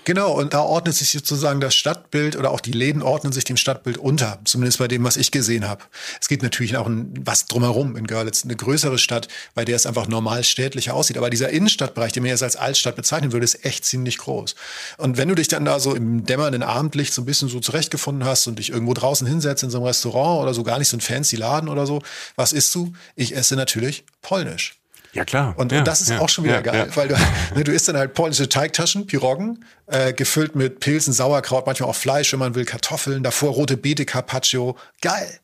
Genau, 0.04 0.32
und 0.32 0.54
da 0.54 0.60
ordnet 0.60 0.94
sich 0.94 1.10
sozusagen 1.10 1.60
das 1.60 1.74
Stadtbild 1.74 2.36
oder 2.36 2.50
auch 2.50 2.60
die 2.60 2.72
Läden 2.72 3.02
ordnen 3.02 3.32
sich 3.32 3.44
dem 3.44 3.56
Stadtbild 3.56 3.98
unter, 3.98 4.40
zumindest 4.44 4.78
bei 4.78 4.88
dem, 4.88 5.04
was 5.04 5.16
ich 5.16 5.30
gesehen 5.30 5.66
habe. 5.66 5.84
Es 6.20 6.28
gibt 6.28 6.42
natürlich 6.42 6.76
auch 6.76 6.86
ein, 6.86 7.14
was 7.24 7.46
drumherum 7.46 7.96
in 7.96 8.06
Görlitz, 8.06 8.44
eine 8.44 8.56
größere 8.56 8.98
Stadt, 8.98 9.28
bei 9.54 9.64
der 9.64 9.76
es 9.76 9.86
einfach 9.86 10.08
normal 10.08 10.44
städtlicher 10.44 10.94
aussieht. 10.94 11.16
Aber 11.16 11.30
dieser 11.30 11.50
Innenstadtbereich, 11.50 12.12
den 12.12 12.22
man 12.22 12.30
jetzt 12.30 12.42
als 12.42 12.56
Altstadt 12.56 12.96
bezeichnen 12.96 13.32
würde, 13.32 13.44
ist 13.44 13.64
echt 13.64 13.84
ziemlich 13.84 14.18
groß. 14.18 14.54
Und 14.98 15.16
wenn 15.16 15.28
du 15.28 15.34
dich 15.34 15.48
dann 15.48 15.64
da 15.64 15.80
so 15.80 15.94
im 15.94 16.24
dämmernden 16.24 16.62
Abendlicht 16.62 17.14
so 17.14 17.22
ein 17.22 17.26
bisschen 17.26 17.48
so 17.48 17.60
zurechtgefunden 17.60 18.24
hast 18.24 18.46
und 18.46 18.58
dich 18.58 18.70
irgendwo 18.70 18.94
draußen 18.94 19.26
hinsetzt 19.26 19.62
in 19.62 19.70
so 19.70 19.78
einem 19.78 19.86
Restaurant 19.86 20.42
oder 20.42 20.54
so 20.54 20.62
gar 20.62 20.78
nicht 20.78 20.88
so 20.88 20.96
ein 20.96 21.00
fancy 21.00 21.36
Laden 21.36 21.68
oder 21.68 21.86
so, 21.86 22.02
was 22.36 22.52
isst 22.52 22.74
du? 22.74 22.92
Ich 23.16 23.34
esse 23.34 23.56
natürlich 23.56 24.04
polnisch. 24.22 24.76
Ja, 25.14 25.24
klar. 25.24 25.54
Und, 25.56 25.72
ja, 25.72 25.78
und 25.78 25.86
das 25.86 26.00
ist 26.00 26.10
ja, 26.10 26.18
auch 26.18 26.28
schon 26.28 26.44
wieder 26.44 26.56
ja, 26.56 26.60
geil, 26.60 26.90
weil 26.94 27.08
du, 27.08 27.14
ne, 27.54 27.64
du 27.64 27.72
isst 27.72 27.88
dann 27.88 27.96
halt 27.96 28.14
polnische 28.14 28.48
Teigtaschen, 28.48 29.06
Piroggen, 29.06 29.64
äh, 29.86 30.12
gefüllt 30.12 30.56
mit 30.56 30.80
Pilzen, 30.80 31.12
Sauerkraut, 31.12 31.66
manchmal 31.66 31.88
auch 31.88 31.96
Fleisch, 31.96 32.32
wenn 32.32 32.40
man 32.40 32.54
will, 32.54 32.64
Kartoffeln, 32.64 33.22
davor 33.22 33.52
rote 33.52 33.76
Beete 33.76 34.04
Carpaccio. 34.04 34.76
Geil. 35.00 35.38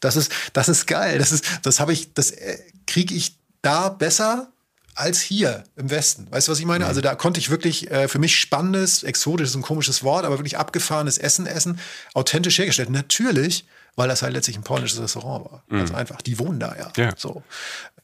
Das 0.00 0.16
ist, 0.16 0.32
das 0.52 0.68
ist 0.68 0.86
geil. 0.86 1.18
Das 1.18 1.32
ist, 1.32 1.44
das 1.62 1.80
habe 1.80 1.92
ich, 1.92 2.14
das 2.14 2.30
äh, 2.30 2.58
kriege 2.86 3.14
ich 3.14 3.36
da 3.62 3.88
besser 3.88 4.48
als 4.94 5.20
hier 5.20 5.64
im 5.76 5.90
Westen. 5.90 6.26
Weißt 6.30 6.48
du, 6.48 6.52
was 6.52 6.58
ich 6.58 6.64
meine? 6.64 6.84
Mhm. 6.84 6.88
Also 6.88 7.00
da 7.00 7.14
konnte 7.14 7.38
ich 7.38 7.50
wirklich 7.50 7.90
äh, 7.90 8.08
für 8.08 8.18
mich 8.18 8.38
spannendes, 8.38 9.02
exotisches 9.02 9.54
und 9.54 9.62
komisches 9.62 10.02
Wort, 10.02 10.24
aber 10.24 10.38
wirklich 10.38 10.56
abgefahrenes 10.56 11.18
Essen 11.18 11.46
essen, 11.46 11.78
authentisch 12.14 12.58
hergestellt. 12.58 12.90
Natürlich 12.90 13.66
weil 13.96 14.08
das 14.08 14.22
halt 14.22 14.34
letztlich 14.34 14.56
ein 14.56 14.62
polnisches 14.62 15.00
Restaurant 15.00 15.46
war. 15.46 15.62
Mhm. 15.68 15.80
Also 15.80 15.94
einfach, 15.94 16.20
die 16.22 16.38
wohnen 16.38 16.60
da 16.60 16.76
ja. 16.78 16.92
ja. 16.96 17.10
So. 17.16 17.42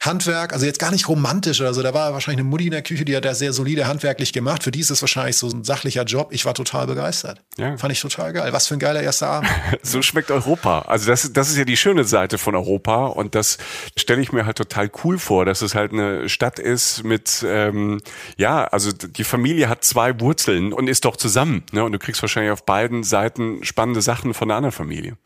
Handwerk, 0.00 0.52
also 0.52 0.66
jetzt 0.66 0.80
gar 0.80 0.90
nicht 0.90 1.08
romantisch 1.08 1.60
oder 1.60 1.74
so. 1.74 1.82
Da 1.82 1.94
war 1.94 2.12
wahrscheinlich 2.12 2.40
eine 2.40 2.48
Mutti 2.48 2.64
in 2.64 2.72
der 2.72 2.82
Küche, 2.82 3.04
die 3.04 3.14
hat 3.14 3.24
das 3.24 3.38
sehr 3.38 3.52
solide 3.52 3.86
handwerklich 3.86 4.32
gemacht. 4.32 4.64
Für 4.64 4.72
die 4.72 4.80
ist 4.80 4.90
es 4.90 5.00
wahrscheinlich 5.00 5.36
so 5.36 5.48
ein 5.48 5.62
sachlicher 5.62 6.02
Job. 6.02 6.28
Ich 6.32 6.44
war 6.44 6.54
total 6.54 6.86
begeistert. 6.86 7.40
Ja. 7.56 7.76
Fand 7.76 7.92
ich 7.92 8.00
total 8.00 8.32
geil. 8.32 8.52
Was 8.52 8.66
für 8.66 8.74
ein 8.74 8.80
geiler 8.80 9.00
erster 9.00 9.28
Abend. 9.28 9.50
so 9.82 10.02
schmeckt 10.02 10.30
Europa. 10.30 10.80
Also 10.88 11.06
das, 11.06 11.32
das 11.32 11.50
ist 11.50 11.56
ja 11.56 11.64
die 11.64 11.76
schöne 11.76 12.04
Seite 12.04 12.38
von 12.38 12.56
Europa 12.56 13.06
und 13.06 13.34
das 13.34 13.58
stelle 13.96 14.22
ich 14.22 14.32
mir 14.32 14.44
halt 14.44 14.56
total 14.56 14.90
cool 15.04 15.18
vor, 15.18 15.44
dass 15.44 15.62
es 15.62 15.74
halt 15.74 15.92
eine 15.92 16.28
Stadt 16.28 16.58
ist 16.58 17.04
mit, 17.04 17.44
ähm, 17.46 18.00
ja, 18.36 18.64
also 18.64 18.90
die 18.92 19.24
Familie 19.24 19.68
hat 19.68 19.84
zwei 19.84 20.18
Wurzeln 20.20 20.72
und 20.72 20.88
ist 20.88 21.04
doch 21.04 21.16
zusammen. 21.16 21.62
Ne? 21.70 21.84
Und 21.84 21.92
du 21.92 21.98
kriegst 21.98 22.22
wahrscheinlich 22.22 22.50
auf 22.50 22.64
beiden 22.64 23.04
Seiten 23.04 23.62
spannende 23.62 24.02
Sachen 24.02 24.34
von 24.34 24.48
der 24.48 24.56
anderen 24.56 24.72
Familie 24.72 25.16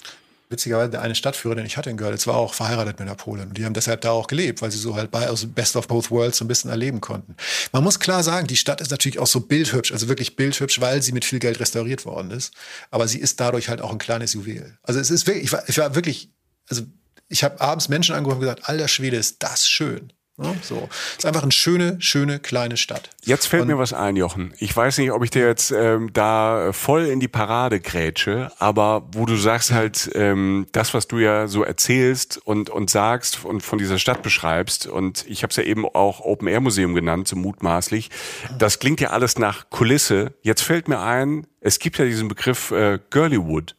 witzigerweise 0.48 0.90
der 0.90 1.02
eine 1.02 1.14
Stadtführer, 1.14 1.54
den 1.54 1.66
ich 1.66 1.76
hatte 1.76 1.90
in 1.90 1.96
Görlitz, 1.96 2.26
war 2.26 2.36
auch 2.36 2.54
verheiratet 2.54 2.98
mit 2.98 3.08
einer 3.08 3.16
Polin. 3.16 3.48
Und 3.48 3.58
die 3.58 3.64
haben 3.64 3.74
deshalb 3.74 4.00
da 4.00 4.10
auch 4.10 4.26
gelebt, 4.26 4.62
weil 4.62 4.70
sie 4.70 4.78
so 4.78 4.94
halt 4.94 5.10
bei 5.10 5.26
also 5.26 5.48
Best 5.48 5.76
of 5.76 5.88
Both 5.88 6.10
Worlds 6.10 6.38
so 6.38 6.44
ein 6.44 6.48
bisschen 6.48 6.70
erleben 6.70 7.00
konnten. 7.00 7.36
Man 7.72 7.82
muss 7.82 7.98
klar 7.98 8.22
sagen, 8.22 8.46
die 8.46 8.56
Stadt 8.56 8.80
ist 8.80 8.90
natürlich 8.90 9.18
auch 9.18 9.26
so 9.26 9.40
bildhübsch, 9.40 9.92
also 9.92 10.08
wirklich 10.08 10.36
bildhübsch, 10.36 10.80
weil 10.80 11.02
sie 11.02 11.12
mit 11.12 11.24
viel 11.24 11.38
Geld 11.38 11.58
restauriert 11.60 12.04
worden 12.04 12.30
ist. 12.30 12.54
Aber 12.90 13.08
sie 13.08 13.18
ist 13.18 13.40
dadurch 13.40 13.68
halt 13.68 13.80
auch 13.80 13.92
ein 13.92 13.98
kleines 13.98 14.34
Juwel. 14.34 14.78
Also 14.82 15.00
es 15.00 15.10
ist 15.10 15.26
wirklich, 15.26 15.44
ich 15.44 15.52
war, 15.52 15.68
ich 15.68 15.78
war 15.78 15.94
wirklich, 15.94 16.30
also 16.68 16.82
ich 17.28 17.42
habe 17.42 17.60
abends 17.60 17.88
Menschen 17.88 18.14
angerufen 18.14 18.38
und 18.38 18.42
gesagt, 18.42 18.68
alter 18.68 18.88
Schwede, 18.88 19.16
ist 19.16 19.42
das 19.42 19.68
schön. 19.68 20.12
Ne? 20.38 20.54
So. 20.60 20.88
ist 21.16 21.24
einfach 21.24 21.42
eine 21.42 21.52
schöne, 21.52 21.96
schöne 21.98 22.38
kleine 22.38 22.76
Stadt. 22.76 23.08
Jetzt 23.24 23.46
fällt 23.46 23.62
und, 23.62 23.68
mir 23.68 23.78
was 23.78 23.94
ein, 23.94 24.16
Jochen. 24.16 24.52
Ich 24.58 24.76
weiß 24.76 24.98
nicht, 24.98 25.10
ob 25.10 25.24
ich 25.24 25.30
dir 25.30 25.46
jetzt 25.46 25.70
ähm, 25.70 26.12
da 26.12 26.72
voll 26.72 27.06
in 27.06 27.20
die 27.20 27.28
Parade 27.28 27.80
grätsche, 27.80 28.52
aber 28.58 29.08
wo 29.12 29.24
du 29.24 29.36
sagst 29.36 29.72
halt, 29.72 30.10
ähm, 30.14 30.66
das, 30.72 30.92
was 30.92 31.08
du 31.08 31.18
ja 31.18 31.48
so 31.48 31.62
erzählst 31.62 32.36
und, 32.44 32.68
und 32.68 32.90
sagst 32.90 33.46
und 33.46 33.62
von 33.62 33.78
dieser 33.78 33.98
Stadt 33.98 34.22
beschreibst, 34.22 34.86
und 34.86 35.24
ich 35.26 35.42
habe 35.42 35.52
es 35.52 35.56
ja 35.56 35.62
eben 35.62 35.86
auch 35.86 36.20
Open 36.20 36.48
Air 36.48 36.60
Museum 36.60 36.94
genannt, 36.94 37.28
so 37.28 37.36
mutmaßlich, 37.36 38.10
das 38.58 38.78
klingt 38.78 39.00
ja 39.00 39.10
alles 39.10 39.38
nach 39.38 39.70
Kulisse. 39.70 40.34
Jetzt 40.42 40.62
fällt 40.62 40.88
mir 40.88 41.00
ein, 41.00 41.46
es 41.60 41.78
gibt 41.78 41.96
ja 41.96 42.04
diesen 42.04 42.28
Begriff 42.28 42.72
äh, 42.72 42.98
Girlywood. 43.08 43.74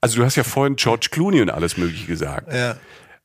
Also 0.00 0.16
du 0.16 0.24
hast 0.24 0.36
ja 0.36 0.44
vorhin 0.44 0.76
George 0.76 1.08
Clooney 1.10 1.42
und 1.42 1.50
alles 1.50 1.76
Mögliche 1.76 2.06
gesagt. 2.06 2.52
Ja. 2.52 2.76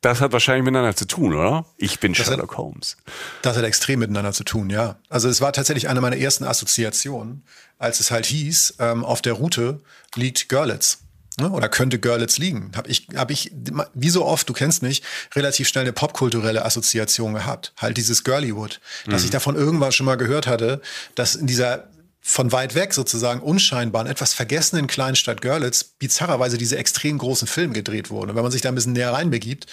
Das 0.02 0.22
hat 0.22 0.32
wahrscheinlich 0.32 0.64
miteinander 0.64 0.96
zu 0.96 1.06
tun, 1.06 1.34
oder? 1.34 1.66
Ich 1.78 2.00
bin 2.00 2.14
das 2.14 2.26
Sherlock 2.26 2.52
hat, 2.52 2.58
Holmes. 2.58 2.98
Das 3.42 3.58
hat 3.58 3.66
extrem 3.66 4.00
miteinander 4.00 4.32
zu 4.32 4.46
tun, 4.46 4.70
ja. 4.70 4.96
Also 5.10 5.28
es 5.28 5.42
war 5.42 5.52
tatsächlich 5.52 5.90
eine 5.90 6.00
meiner 6.00 6.18
ersten 6.18 6.46
Assoziationen, 6.46 7.44
als 7.78 8.00
es 8.00 8.10
halt 8.10 8.26
hieß, 8.26 8.76
ähm, 8.80 9.04
auf 9.04 9.22
der 9.22 9.34
Route 9.34 9.82
liegt 10.16 10.48
Görlitz 10.48 11.00
ne? 11.40 11.50
oder 11.50 11.70
könnte 11.70 12.00
Görlitz 12.00 12.38
liegen. 12.38 12.72
Habe 12.76 12.90
ich, 12.90 13.08
hab 13.16 13.32
ich, 13.32 13.52
wie 13.94 14.10
so 14.10 14.26
oft, 14.26 14.48
du 14.48 14.54
kennst 14.54 14.84
mich, 14.84 15.02
relativ 15.36 15.68
schnell 15.68 15.84
eine 15.84 15.94
popkulturelle 15.94 16.64
Assoziation 16.64 17.34
gehabt. 17.34 17.74
Halt 17.78 17.98
dieses 17.98 18.24
Girlywood, 18.24 18.80
dass 19.06 19.22
mhm. 19.22 19.26
ich 19.26 19.32
davon 19.32 19.56
irgendwann 19.56 19.92
schon 19.92 20.06
mal 20.06 20.16
gehört 20.16 20.48
hatte, 20.48 20.82
dass 21.16 21.36
in 21.36 21.48
dieser 21.48 21.90
von 22.22 22.52
weit 22.52 22.76
weg 22.76 22.94
sozusagen 22.94 23.42
unscheinbaren, 23.42 24.08
etwas 24.08 24.34
vergessenen 24.34 24.88
Kleinstadt 24.88 25.42
Görlitz 25.42 25.84
bizarrerweise 25.84 26.58
diese 26.58 26.78
extrem 26.78 27.18
großen 27.18 27.48
Filme 27.48 27.74
gedreht 27.74 28.10
wurden. 28.10 28.32
Und 28.32 28.36
wenn 28.36 28.44
man 28.44 28.52
sich 28.52 28.62
da 28.62 28.70
ein 28.70 28.76
bisschen 28.76 28.94
näher 28.94 29.14
reinbegibt, 29.14 29.68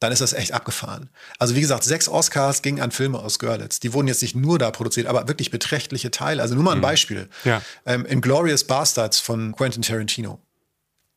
dann 0.00 0.12
ist 0.12 0.22
das 0.22 0.32
echt 0.32 0.52
abgefahren. 0.52 1.10
Also 1.38 1.54
wie 1.54 1.60
gesagt, 1.60 1.84
sechs 1.84 2.08
Oscars 2.08 2.62
gingen 2.62 2.80
an 2.80 2.90
Filme 2.90 3.18
aus 3.18 3.38
Görlitz. 3.38 3.80
Die 3.80 3.92
wurden 3.92 4.08
jetzt 4.08 4.22
nicht 4.22 4.34
nur 4.34 4.58
da 4.58 4.70
produziert, 4.70 5.06
aber 5.06 5.28
wirklich 5.28 5.50
beträchtliche 5.50 6.10
Teile. 6.10 6.40
Also 6.40 6.54
nur 6.54 6.64
mal 6.64 6.72
ein 6.72 6.78
mhm. 6.78 6.82
Beispiel. 6.82 7.28
Ja. 7.44 7.60
Ähm, 7.84 8.20
Glorious 8.22 8.64
Bastards 8.64 9.20
von 9.20 9.54
Quentin 9.54 9.82
Tarantino. 9.82 10.40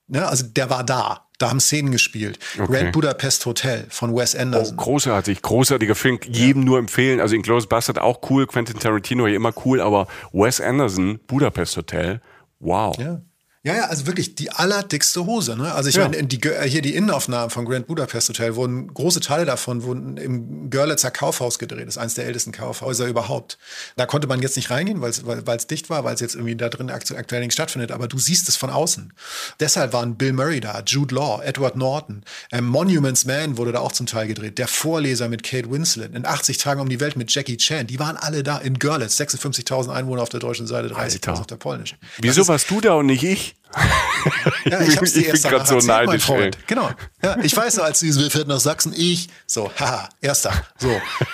Ne, 0.08 0.28
also 0.28 0.46
der 0.46 0.70
war 0.70 0.84
da. 0.84 1.28
Da 1.44 1.50
haben 1.50 1.60
Szenen 1.60 1.92
gespielt. 1.92 2.40
Okay. 2.58 2.86
Red 2.86 2.94
Budapest 2.94 3.46
Hotel 3.46 3.86
von 3.90 4.16
Wes 4.16 4.34
Anderson. 4.34 4.78
Oh, 4.80 4.82
großartig, 4.82 5.42
großartiger 5.42 5.94
Film. 5.94 6.18
Jedem 6.26 6.62
ja. 6.62 6.66
nur 6.68 6.80
empfehlen. 6.80 7.20
Also 7.20 7.36
Inglourious 7.36 7.68
Bastard 7.68 8.00
auch 8.00 8.22
cool, 8.30 8.48
Quentin 8.48 8.80
Tarantino 8.80 9.28
ja 9.28 9.36
immer 9.36 9.52
cool, 9.66 9.82
aber 9.82 10.08
Wes 10.32 10.62
Anderson, 10.62 11.20
Budapest 11.28 11.76
Hotel, 11.76 12.22
wow. 12.62 12.98
Ja. 12.98 13.20
Ja, 13.66 13.76
ja, 13.76 13.84
also 13.86 14.06
wirklich 14.08 14.36
die 14.36 14.52
allerdickste 14.52 15.26
Hose. 15.26 15.56
Ne? 15.56 15.72
Also 15.74 15.88
ich 15.88 15.96
Ja. 15.96 16.10
meine, 16.10 16.22
die, 16.26 16.38
hier 16.68 16.82
die 16.82 16.96
Innenaufnahmen 16.96 17.50
von 17.50 17.64
Grand 17.64 17.88
Budapest 17.88 18.28
Hotel 18.28 18.56
wurden, 18.58 18.94
große 18.94 19.22
Teile 19.22 19.46
davon 19.46 19.84
wurden 19.84 20.18
im 20.18 20.70
Görlitzer 20.70 21.12
Kaufhaus 21.12 21.60
gedreht. 21.60 21.88
Das 21.88 21.96
ist 21.96 21.98
eines 21.98 22.16
der 22.16 22.26
ältesten 22.26 22.52
Kaufhäuser 22.52 23.06
überhaupt. 23.08 23.58
Da 23.96 24.06
konnte 24.06 24.28
man 24.28 24.42
jetzt 24.42 24.58
nicht 24.58 24.70
reingehen, 24.70 25.00
weil 25.00 25.12
es 25.12 25.26
weil, 25.26 25.48
weil's 25.48 25.66
dicht 25.66 25.90
war, 25.90 26.04
weil 26.04 26.14
es 26.14 26.20
jetzt 26.20 26.36
irgendwie 26.36 26.58
da 26.58 26.68
drin 26.68 26.92
aktu- 26.92 27.16
aktuell 27.16 27.40
nicht 27.42 27.54
stattfindet. 27.54 27.94
Aber 27.94 28.10
du 28.10 28.20
siehst 28.20 28.50
es 28.50 28.58
von 28.58 28.70
außen. 28.70 29.14
Deshalb 29.62 29.94
waren 29.94 30.18
Bill 30.18 30.34
Murray 30.34 30.60
da, 30.60 30.84
Jude 30.86 31.16
Law, 31.16 31.42
Edward 31.42 31.78
Norton. 31.78 32.26
Ähm, 32.52 32.66
Monuments 32.66 33.24
Man 33.24 33.56
wurde 33.56 33.72
da 33.72 33.80
auch 33.80 33.94
zum 33.94 34.08
Teil 34.08 34.28
gedreht. 34.28 34.58
Der 34.58 34.68
Vorleser 34.68 35.30
mit 35.30 35.42
Kate 35.44 35.72
Winslet. 35.72 36.14
In 36.14 36.26
80 36.26 36.58
Tagen 36.58 36.82
um 36.82 36.90
die 36.90 37.00
Welt 37.00 37.16
mit 37.16 37.34
Jackie 37.34 37.56
Chan. 37.56 37.88
Die 37.88 37.98
waren 37.98 38.18
alle 38.18 38.44
da 38.44 38.58
in 38.58 38.78
Görlitz. 38.78 39.18
56.000 39.22 39.90
Einwohner 39.94 40.22
auf 40.22 40.28
der 40.30 40.42
deutschen 40.42 40.68
Seite, 40.68 40.90
30.000 40.90 41.30
Alter. 41.30 41.40
auf 41.40 41.48
der 41.48 41.56
polnischen. 41.56 41.98
Wieso 42.18 42.46
warst 42.50 42.70
du 42.70 42.82
da 42.82 42.96
und 42.96 43.06
nicht 43.06 43.24
ich? 43.24 43.53
Ja, 44.66 44.80
ich 44.82 44.96
dir 44.96 45.06
Ich 45.06 45.32
bin 45.32 45.42
danach 45.44 45.66
so 45.66 45.78
neidisch. 45.80 46.28
Genau. 46.68 46.90
Ja, 47.22 47.38
ich 47.44 47.56
weiß 47.56 47.78
noch, 47.78 47.84
als 47.84 48.00
du 48.00 48.06
wir 48.06 48.32
fährt 48.32 48.48
nach 48.48 48.60
Sachsen, 48.60 48.94
ich, 48.96 49.28
so, 49.46 49.72
haha, 49.78 50.08
erster, 50.22 50.54
so. 50.78 50.90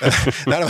Nein, 0.46 0.68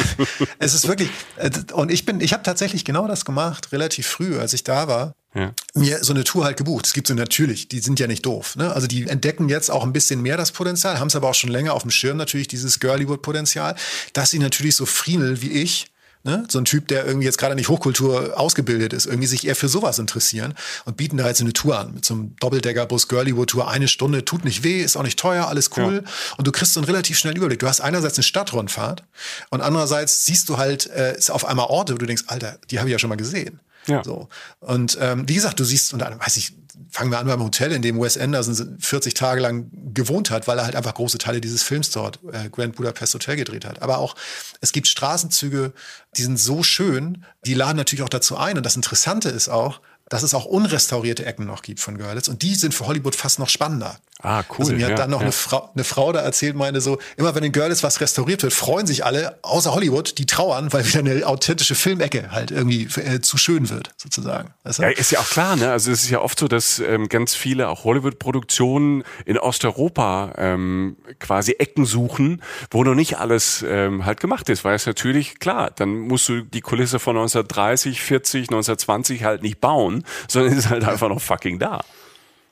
es 0.60 0.74
ist 0.74 0.88
wirklich, 0.88 1.10
äh, 1.38 1.50
und 1.74 1.92
ich 1.92 2.06
bin, 2.06 2.20
ich 2.20 2.34
habe 2.34 2.44
tatsächlich 2.44 2.84
genau 2.84 3.08
das 3.08 3.24
gemacht, 3.24 3.72
relativ 3.72 4.08
früh, 4.08 4.38
als 4.38 4.54
ich 4.54 4.64
da 4.64 4.88
war. 4.88 5.16
Ja. 5.36 5.54
Mir 5.76 6.04
so 6.04 6.12
eine 6.12 6.24
Tour 6.24 6.44
halt 6.44 6.58
gebucht. 6.58 6.88
Es 6.88 6.94
gibt 6.94 7.08
so 7.08 7.14
natürlich, 7.14 7.68
die 7.68 7.80
sind 7.80 8.00
ja 8.00 8.08
nicht 8.08 8.26
doof. 8.26 8.56
Ne? 8.56 8.74
Also 8.74 8.88
die 8.88 9.08
entdecken 9.08 9.48
jetzt 9.48 9.70
auch 9.70 9.84
ein 9.84 9.94
bisschen 9.94 10.22
mehr 10.22 10.38
das 10.38 10.52
Potenzial, 10.52 11.00
haben 11.00 11.08
es 11.08 11.16
aber 11.16 11.30
auch 11.30 11.36
schon 11.36 11.52
länger 11.52 11.74
auf 11.74 11.84
dem 11.84 11.92
Schirm 11.92 12.18
natürlich, 12.18 12.48
dieses 12.48 12.80
Girlywood-Potenzial, 12.80 13.76
dass 14.14 14.32
sie 14.32 14.40
natürlich 14.40 14.76
so 14.76 14.86
Friemel 14.86 15.42
wie 15.42 15.52
ich 15.52 15.88
Ne? 16.24 16.46
So 16.50 16.60
ein 16.60 16.66
Typ, 16.66 16.90
der 16.90 17.06
irgendwie 17.06 17.26
jetzt 17.26 17.38
gerade 17.38 17.56
nicht 17.56 17.70
Hochkultur 17.70 18.38
ausgebildet 18.38 18.92
ist, 18.92 19.06
irgendwie 19.06 19.28
sich 19.28 19.48
eher 19.48 19.56
für 19.56 19.70
sowas 19.70 20.00
interessieren 20.00 20.54
und 20.84 20.98
bieten 20.98 21.16
da 21.16 21.26
jetzt 21.28 21.40
eine 21.40 21.54
Tour 21.54 21.80
an 21.80 21.94
mit 21.94 22.04
so 22.04 22.14
einem 22.14 22.36
Doppeldecker-Bus, 22.42 23.08
Girlywood-Tour, 23.08 23.70
eine 23.70 23.88
Stunde, 23.88 24.26
tut 24.26 24.44
nicht 24.44 24.64
weh, 24.64 24.82
ist 24.82 24.98
auch 24.98 25.04
nicht 25.04 25.18
teuer, 25.18 25.48
alles 25.48 25.70
cool. 25.78 26.04
Und 26.38 26.46
du 26.46 26.52
kriegst 26.52 26.74
so 26.74 26.82
einen 26.82 26.88
relativ 26.88 27.18
schnellen 27.18 27.38
Überblick. 27.38 27.60
Du 27.60 27.68
hast 27.68 27.80
einerseits 27.80 28.18
eine 28.18 28.24
Stadtrundfahrt 28.24 29.06
und 29.50 29.62
andererseits 29.62 30.26
siehst 30.26 30.50
du 30.50 30.58
halt 30.58 30.88
äh, 30.88 31.18
ist 31.18 31.32
auf 31.32 31.46
einmal 31.46 31.68
Orte, 31.68 31.94
wo 31.94 31.98
du 31.98 32.06
denkst, 32.06 32.24
Alter, 32.28 32.58
die 32.70 32.80
habe 32.80 32.90
ich 32.90 32.92
ja 32.92 33.00
schon 33.00 33.10
mal 33.10 33.16
gesehen. 33.16 33.62
Ja. 33.90 34.04
So. 34.04 34.30
Und 34.60 34.98
ähm, 35.02 35.28
wie 35.28 35.36
gesagt, 35.36 35.60
du 35.60 35.64
siehst, 35.64 35.94
und 35.94 36.00
dann 36.00 36.20
weiß 36.20 36.38
ich, 36.38 36.54
fangen 36.90 37.12
wir 37.12 37.20
an 37.20 37.28
beim 37.28 37.44
Hotel, 37.44 37.72
in 37.72 37.82
dem 37.82 38.00
Wes 38.02 38.18
Anderson 38.18 38.78
40 38.80 39.14
Tage 39.14 39.42
lang 39.42 39.70
gewohnt 39.94 40.32
hat, 40.32 40.48
weil 40.48 40.58
er 40.58 40.66
halt 40.66 40.76
einfach 40.76 40.94
große 40.94 41.18
Teile 41.18 41.42
dieses 41.42 41.64
Films 41.64 41.92
dort, 41.92 42.20
äh, 42.32 42.50
Grand 42.50 42.76
Budapest 42.76 43.14
Hotel, 43.14 43.36
gedreht 43.36 43.66
hat. 43.66 43.82
Aber 43.82 44.00
auch, 44.00 44.16
es 44.62 44.72
gibt 44.72 44.88
Straßenzüge, 44.88 45.74
die 46.16 46.24
sind 46.24 46.40
so 46.40 46.64
schön, 46.64 47.26
die 47.46 47.54
laden 47.54 47.78
natürlich 47.78 48.04
auch 48.04 48.10
dazu 48.10 48.38
ein. 48.38 48.58
Und 48.58 48.66
das 48.66 48.76
Interessante 48.76 49.30
ist 49.30 49.50
auch, 49.50 49.82
dass 50.10 50.24
es 50.24 50.34
auch 50.34 50.46
unrestaurierte 50.46 51.26
Ecken 51.26 51.46
noch 51.46 51.62
gibt 51.62 51.80
von 51.80 51.98
Görlitz. 51.98 52.28
Und 52.28 52.42
die 52.42 52.56
sind 52.56 52.74
für 52.74 52.88
Hollywood 52.88 53.16
fast 53.16 53.38
noch 53.40 53.50
spannender. 53.50 54.00
Ah, 54.22 54.44
cool. 54.50 54.58
Also 54.60 54.74
mir 54.74 54.82
ja, 54.82 54.90
hat 54.90 55.00
dann 55.00 55.12
noch 55.12 55.22
ja. 55.22 55.28
eine, 55.28 55.32
Frau, 55.32 55.70
eine 55.74 55.86
Frau 55.86 56.12
da 56.12 56.20
erzählt, 56.20 56.54
meinte 56.54 56.82
so, 56.82 57.00
immer 57.16 57.36
wenn 57.36 57.44
in 57.44 57.54
Görlitz 57.54 57.84
was 57.84 58.02
restauriert 58.02 58.44
wird, 58.44 58.52
freuen 58.52 58.86
sich 58.86 59.06
alle, 59.06 59.40
außer 59.44 59.74
Hollywood, 59.74 60.18
die 60.18 60.26
trauern, 60.26 60.74
weil 60.74 60.86
wieder 60.86 61.00
eine 61.00 61.26
authentische 61.26 61.74
Filmecke 61.74 62.30
halt 62.30 62.52
irgendwie 62.52 62.84
äh, 63.00 63.22
zu 63.22 63.38
schön 63.38 63.70
wird, 63.70 63.92
sozusagen. 63.96 64.54
Weißt 64.64 64.80
du? 64.80 64.84
Ja, 64.84 64.90
ist 64.90 65.12
ja 65.12 65.20
auch 65.20 65.30
klar, 65.30 65.56
ne? 65.56 65.72
Also 65.72 65.92
es 65.92 66.04
ist 66.04 66.10
ja 66.10 66.20
oft 66.20 66.38
so, 66.38 66.50
dass 66.50 66.80
ähm, 66.80 67.08
ganz 67.08 67.34
viele 67.34 67.70
auch 67.70 67.86
Hollywood-Produktionen 67.86 69.06
in 69.26 69.38
Osteuropa 69.38 70.34
ähm, 70.38 70.98
quasi 71.20 71.54
Ecken 71.54 71.86
suchen, 71.86 72.42
wo 72.72 72.84
noch 72.84 72.96
nicht 72.96 73.20
alles 73.20 73.64
ähm, 73.66 74.04
halt 74.06 74.20
gemacht 74.20 74.50
ist, 74.50 74.66
weil 74.66 74.76
es 74.76 74.86
natürlich 74.86 75.40
klar, 75.40 75.72
dann 75.74 75.98
musst 75.98 76.28
du 76.28 76.42
die 76.42 76.62
Kulisse 76.62 77.00
von 77.00 77.16
1930, 77.16 78.02
40, 78.02 78.42
1920 78.50 79.24
halt 79.24 79.44
nicht 79.44 79.62
bauen, 79.62 80.04
sondern 80.28 80.52
es 80.52 80.60
ist 80.66 80.70
halt 80.70 80.84
einfach 80.84 81.08
noch 81.08 81.22
fucking 81.22 81.58
da. 81.58 81.86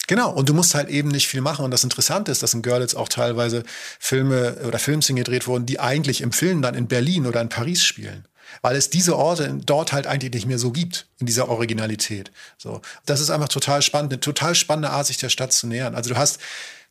Genau, 0.07 0.31
und 0.31 0.47
du 0.47 0.53
musst 0.53 0.73
halt 0.73 0.87
eben 0.89 1.09
nicht 1.09 1.27
viel 1.27 1.41
machen. 1.41 1.65
Und 1.65 1.71
das 1.71 1.83
Interessante 1.83 2.31
ist, 2.31 2.41
dass 2.41 2.53
in 2.53 2.61
Görlitz 2.61 2.95
auch 2.95 3.09
teilweise 3.09 3.63
Filme 3.99 4.55
oder 4.65 4.79
Filmszenen 4.79 5.23
gedreht 5.23 5.47
wurden, 5.47 5.65
die 5.65 5.81
eigentlich 5.81 6.21
im 6.21 6.31
Film 6.31 6.61
dann 6.61 6.75
in 6.75 6.87
Berlin 6.87 7.27
oder 7.27 7.41
in 7.41 7.49
Paris 7.49 7.83
spielen. 7.83 8.25
Weil 8.61 8.77
es 8.77 8.89
diese 8.89 9.17
Orte 9.17 9.59
dort 9.65 9.91
halt 9.91 10.07
eigentlich 10.07 10.33
nicht 10.33 10.45
mehr 10.45 10.57
so 10.57 10.71
gibt, 10.71 11.07
in 11.19 11.25
dieser 11.25 11.49
Originalität. 11.49 12.31
So. 12.57 12.81
Das 13.05 13.19
ist 13.19 13.29
einfach 13.29 13.49
total 13.49 13.81
spannend, 13.81 14.13
eine 14.13 14.21
total 14.21 14.55
spannende 14.55 14.91
Art, 14.91 15.07
sich 15.07 15.17
der 15.17 15.27
Stadt 15.27 15.51
zu 15.51 15.67
nähern. 15.67 15.93
Also 15.95 16.11
du 16.11 16.17
hast 16.17 16.39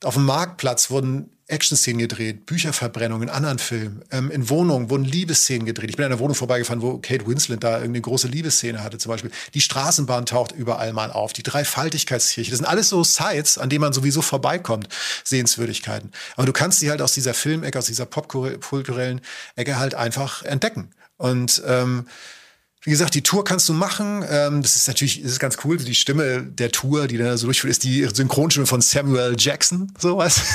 auf 0.04 0.14
dem 0.14 0.24
Marktplatz 0.24 0.90
wurden 0.90 1.30
Action-Szenen 1.48 1.98
gedreht, 1.98 2.44
Bücherverbrennungen 2.46 3.28
in 3.28 3.34
anderen 3.34 3.60
Filmen. 3.60 4.04
Ähm, 4.10 4.30
in 4.32 4.48
Wohnungen 4.50 4.90
wurden 4.90 5.04
Liebesszenen 5.04 5.64
gedreht. 5.64 5.90
Ich 5.90 5.96
bin 5.96 6.04
an 6.04 6.12
einer 6.12 6.18
Wohnung 6.18 6.34
vorbeigefahren, 6.34 6.82
wo 6.82 6.98
Kate 6.98 7.26
Winslet 7.26 7.62
da 7.62 7.74
irgendeine 7.74 8.00
große 8.00 8.26
Liebesszene 8.26 8.82
hatte 8.82 8.98
zum 8.98 9.10
Beispiel. 9.10 9.30
Die 9.54 9.60
Straßenbahn 9.60 10.26
taucht 10.26 10.52
überall 10.52 10.92
mal 10.92 11.12
auf. 11.12 11.32
Die 11.32 11.44
Dreifaltigkeitskirche. 11.44 12.50
Das 12.50 12.58
sind 12.58 12.66
alles 12.66 12.88
so 12.88 13.04
Sites, 13.04 13.58
an 13.58 13.70
denen 13.70 13.82
man 13.82 13.92
sowieso 13.92 14.22
vorbeikommt. 14.22 14.88
Sehenswürdigkeiten. 15.22 16.10
Aber 16.34 16.46
du 16.46 16.52
kannst 16.52 16.80
sie 16.80 16.90
halt 16.90 17.00
aus 17.00 17.14
dieser 17.14 17.34
Filmecke, 17.34 17.78
aus 17.78 17.86
dieser 17.86 18.06
popkulturellen 18.06 19.20
Ecke 19.54 19.78
halt 19.78 19.94
einfach 19.94 20.42
entdecken. 20.42 20.90
Und 21.16 21.62
ähm, 21.64 22.08
wie 22.86 22.90
gesagt, 22.92 23.14
die 23.14 23.22
Tour 23.22 23.44
kannst 23.44 23.68
du 23.68 23.72
machen. 23.72 24.24
Ähm, 24.30 24.62
das 24.62 24.76
ist 24.76 24.86
natürlich, 24.88 25.20
das 25.20 25.32
ist 25.32 25.40
ganz 25.40 25.58
cool. 25.64 25.76
Die 25.76 25.94
Stimme 25.94 26.44
der 26.44 26.70
Tour, 26.70 27.08
die 27.08 27.18
da 27.18 27.36
so 27.36 27.46
durchführt, 27.48 27.72
ist 27.72 27.82
die 27.82 28.04
Synchronstimme 28.04 28.64
von 28.66 28.80
Samuel 28.80 29.34
Jackson, 29.38 29.92
sowas. 29.98 30.40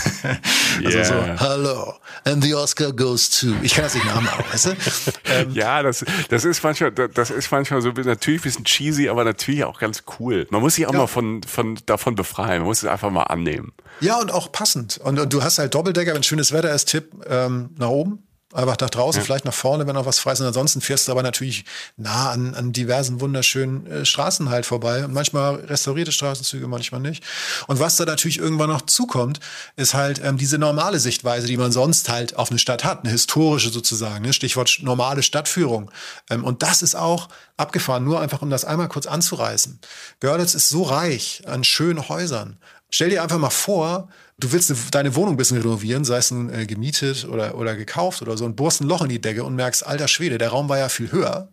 Also 0.85 0.97
Yeah. 0.97 1.03
so, 1.37 1.45
hello, 1.45 1.93
and 2.23 2.41
the 2.43 2.55
Oscar 2.55 2.93
goes 2.93 3.29
to. 3.29 3.47
Ich 3.61 3.73
kann 3.73 3.83
das 3.83 3.93
nicht 3.93 4.05
nachmachen, 4.05 4.45
weißt 4.51 4.65
du? 4.67 4.71
Ähm, 5.25 5.51
Ja, 5.53 5.83
das, 5.83 6.05
das 6.29 6.45
ist 6.45 6.63
manchmal, 6.63 6.91
das 6.91 7.29
ist 7.29 7.51
manchmal 7.51 7.81
so 7.81 7.89
natürlich 7.91 8.39
ein 8.39 8.43
bisschen 8.43 8.63
cheesy, 8.63 9.09
aber 9.09 9.25
natürlich 9.25 9.65
auch 9.65 9.79
ganz 9.79 10.03
cool. 10.19 10.47
Man 10.49 10.61
muss 10.61 10.75
sich 10.75 10.87
auch 10.87 10.93
Ja. 10.93 10.99
mal 10.99 11.07
von, 11.07 11.43
von, 11.43 11.77
davon 11.85 12.15
befreien. 12.15 12.59
Man 12.59 12.67
muss 12.67 12.81
es 12.83 12.85
einfach 12.89 13.11
mal 13.11 13.23
annehmen. 13.23 13.73
ja, 13.99 14.17
und 14.19 14.31
auch 14.31 14.51
passend. 14.53 14.97
Und, 14.99 15.19
und 15.19 15.33
du 15.33 15.43
hast 15.43 15.59
halt 15.59 15.73
Doppeldecker, 15.75 16.13
wenn 16.15 16.23
schönes 16.23 16.53
Wetter 16.53 16.73
ist, 16.73 16.85
Tipp 16.87 17.11
ähm, 17.29 17.71
nach 17.77 17.89
oben. 17.89 18.23
Einfach 18.53 18.77
nach 18.79 18.89
draußen, 18.89 19.21
vielleicht 19.21 19.45
nach 19.45 19.53
vorne, 19.53 19.87
wenn 19.87 19.95
noch 19.95 20.05
was 20.05 20.19
frei 20.19 20.33
ist. 20.33 20.41
Und 20.41 20.47
ansonsten 20.47 20.81
fährst 20.81 21.07
du 21.07 21.11
aber 21.11 21.23
natürlich 21.23 21.65
nah 21.97 22.31
an, 22.31 22.53
an 22.53 22.73
diversen 22.73 23.21
wunderschönen 23.21 23.87
äh, 23.87 24.05
Straßen 24.05 24.49
halt 24.49 24.65
vorbei. 24.65 25.05
Und 25.05 25.13
manchmal 25.13 25.55
restaurierte 25.55 26.11
Straßenzüge, 26.11 26.67
manchmal 26.67 27.01
nicht. 27.01 27.23
Und 27.67 27.79
was 27.79 27.95
da 27.95 28.05
natürlich 28.05 28.39
irgendwann 28.39 28.69
noch 28.69 28.81
zukommt, 28.81 29.39
ist 29.77 29.93
halt 29.93 30.21
ähm, 30.23 30.37
diese 30.37 30.57
normale 30.57 30.99
Sichtweise, 30.99 31.47
die 31.47 31.57
man 31.57 31.71
sonst 31.71 32.09
halt 32.09 32.35
auf 32.35 32.49
eine 32.49 32.59
Stadt 32.59 32.83
hat. 32.83 33.03
Eine 33.03 33.11
historische 33.11 33.69
sozusagen. 33.69 34.25
Ne? 34.25 34.33
Stichwort 34.33 34.79
normale 34.81 35.23
Stadtführung. 35.23 35.91
Ähm, 36.29 36.43
und 36.43 36.63
das 36.63 36.81
ist 36.81 36.95
auch 36.95 37.29
abgefahren, 37.57 38.03
nur 38.03 38.19
einfach 38.19 38.41
um 38.41 38.49
das 38.49 38.65
einmal 38.65 38.89
kurz 38.89 39.05
anzureißen. 39.05 39.79
Görlitz 40.19 40.55
ist 40.55 40.69
so 40.69 40.83
reich 40.83 41.43
an 41.45 41.63
schönen 41.63 42.09
Häusern. 42.09 42.57
Stell 42.89 43.09
dir 43.09 43.23
einfach 43.23 43.37
mal 43.37 43.49
vor, 43.49 44.09
du 44.41 44.51
willst 44.51 44.69
eine, 44.69 44.79
deine 44.91 45.15
Wohnung 45.15 45.35
ein 45.35 45.37
bisschen 45.37 45.61
renovieren, 45.61 46.03
sei 46.03 46.17
es 46.17 46.31
nun 46.31 46.53
äh, 46.53 46.65
gemietet 46.65 47.25
oder, 47.25 47.55
oder 47.55 47.75
gekauft 47.75 48.21
oder 48.21 48.37
so, 48.37 48.45
und 48.45 48.55
bohrst 48.55 48.81
ein 48.81 48.87
Loch 48.87 49.03
in 49.03 49.09
die 49.09 49.21
Decke 49.21 49.43
und 49.43 49.55
merkst, 49.55 49.85
alter 49.85 50.07
Schwede, 50.07 50.37
der 50.37 50.49
Raum 50.49 50.67
war 50.67 50.77
ja 50.77 50.89
viel 50.89 51.11
höher. 51.11 51.49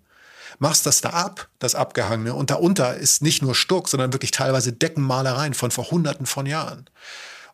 Machst 0.59 0.87
das 0.87 1.01
da 1.01 1.11
ab, 1.11 1.49
das 1.61 1.75
Abgehangene, 1.75 2.35
und 2.35 2.51
darunter 2.51 2.97
ist 2.97 3.23
nicht 3.23 3.43
nur 3.43 3.55
Stuck, 3.55 3.89
sondern 3.89 4.13
wirklich 4.13 4.33
teilweise 4.33 4.73
Deckenmalereien 4.73 5.55
von 5.55 5.71
vor 5.71 5.91
hunderten 5.91 6.27
von 6.27 6.47
Jahren. 6.47 6.87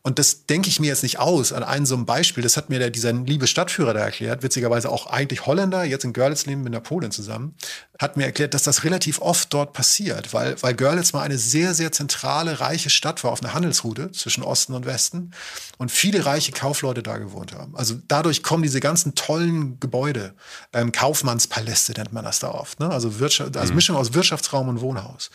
Und 0.06 0.18
das 0.18 0.44
denke 0.44 0.68
ich 0.68 0.80
mir 0.80 0.88
jetzt 0.88 1.02
nicht 1.02 1.18
aus 1.18 1.54
an 1.54 1.62
einem 1.62 1.86
so 1.86 1.94
einem 1.94 2.04
Beispiel. 2.04 2.42
Das 2.42 2.58
hat 2.58 2.68
mir 2.68 2.78
der, 2.78 2.90
dieser 2.90 3.14
liebe 3.14 3.46
Stadtführer 3.46 3.94
da 3.94 4.00
erklärt, 4.00 4.42
witzigerweise 4.42 4.90
auch 4.90 5.06
eigentlich 5.06 5.46
Holländer, 5.46 5.82
jetzt 5.82 6.04
in 6.04 6.12
Görlitz 6.12 6.44
leben 6.44 6.62
mit 6.62 6.74
Napoleon 6.74 7.10
zusammen, 7.10 7.54
hat 7.98 8.18
mir 8.18 8.26
erklärt, 8.26 8.52
dass 8.52 8.64
das 8.64 8.84
relativ 8.84 9.22
oft 9.22 9.54
dort 9.54 9.72
passiert, 9.72 10.34
weil, 10.34 10.60
weil 10.62 10.74
Görlitz 10.74 11.14
mal 11.14 11.22
eine 11.22 11.38
sehr, 11.38 11.72
sehr 11.72 11.90
zentrale, 11.90 12.60
reiche 12.60 12.90
Stadt 12.90 13.24
war 13.24 13.32
auf 13.32 13.42
einer 13.42 13.54
Handelsroute 13.54 14.12
zwischen 14.12 14.42
Osten 14.42 14.74
und 14.74 14.84
Westen 14.84 15.30
und 15.78 15.90
viele 15.90 16.26
reiche 16.26 16.52
Kaufleute 16.52 17.02
da 17.02 17.16
gewohnt 17.16 17.54
haben. 17.54 17.74
Also 17.74 17.94
dadurch 18.06 18.42
kommen 18.42 18.62
diese 18.62 18.80
ganzen 18.80 19.14
tollen 19.14 19.80
Gebäude, 19.80 20.34
ähm, 20.74 20.92
Kaufmannspaläste 20.92 21.92
nennt 21.92 22.12
man 22.12 22.24
das 22.24 22.40
da 22.40 22.48
oft, 22.48 22.78
ne? 22.78 22.90
also, 22.90 23.20
Wirtschaft, 23.20 23.56
also 23.56 23.72
Mischung 23.72 23.96
aus 23.96 24.12
Wirtschaftsraum 24.12 24.68
und 24.68 24.82
Wohnhaus. 24.82 25.30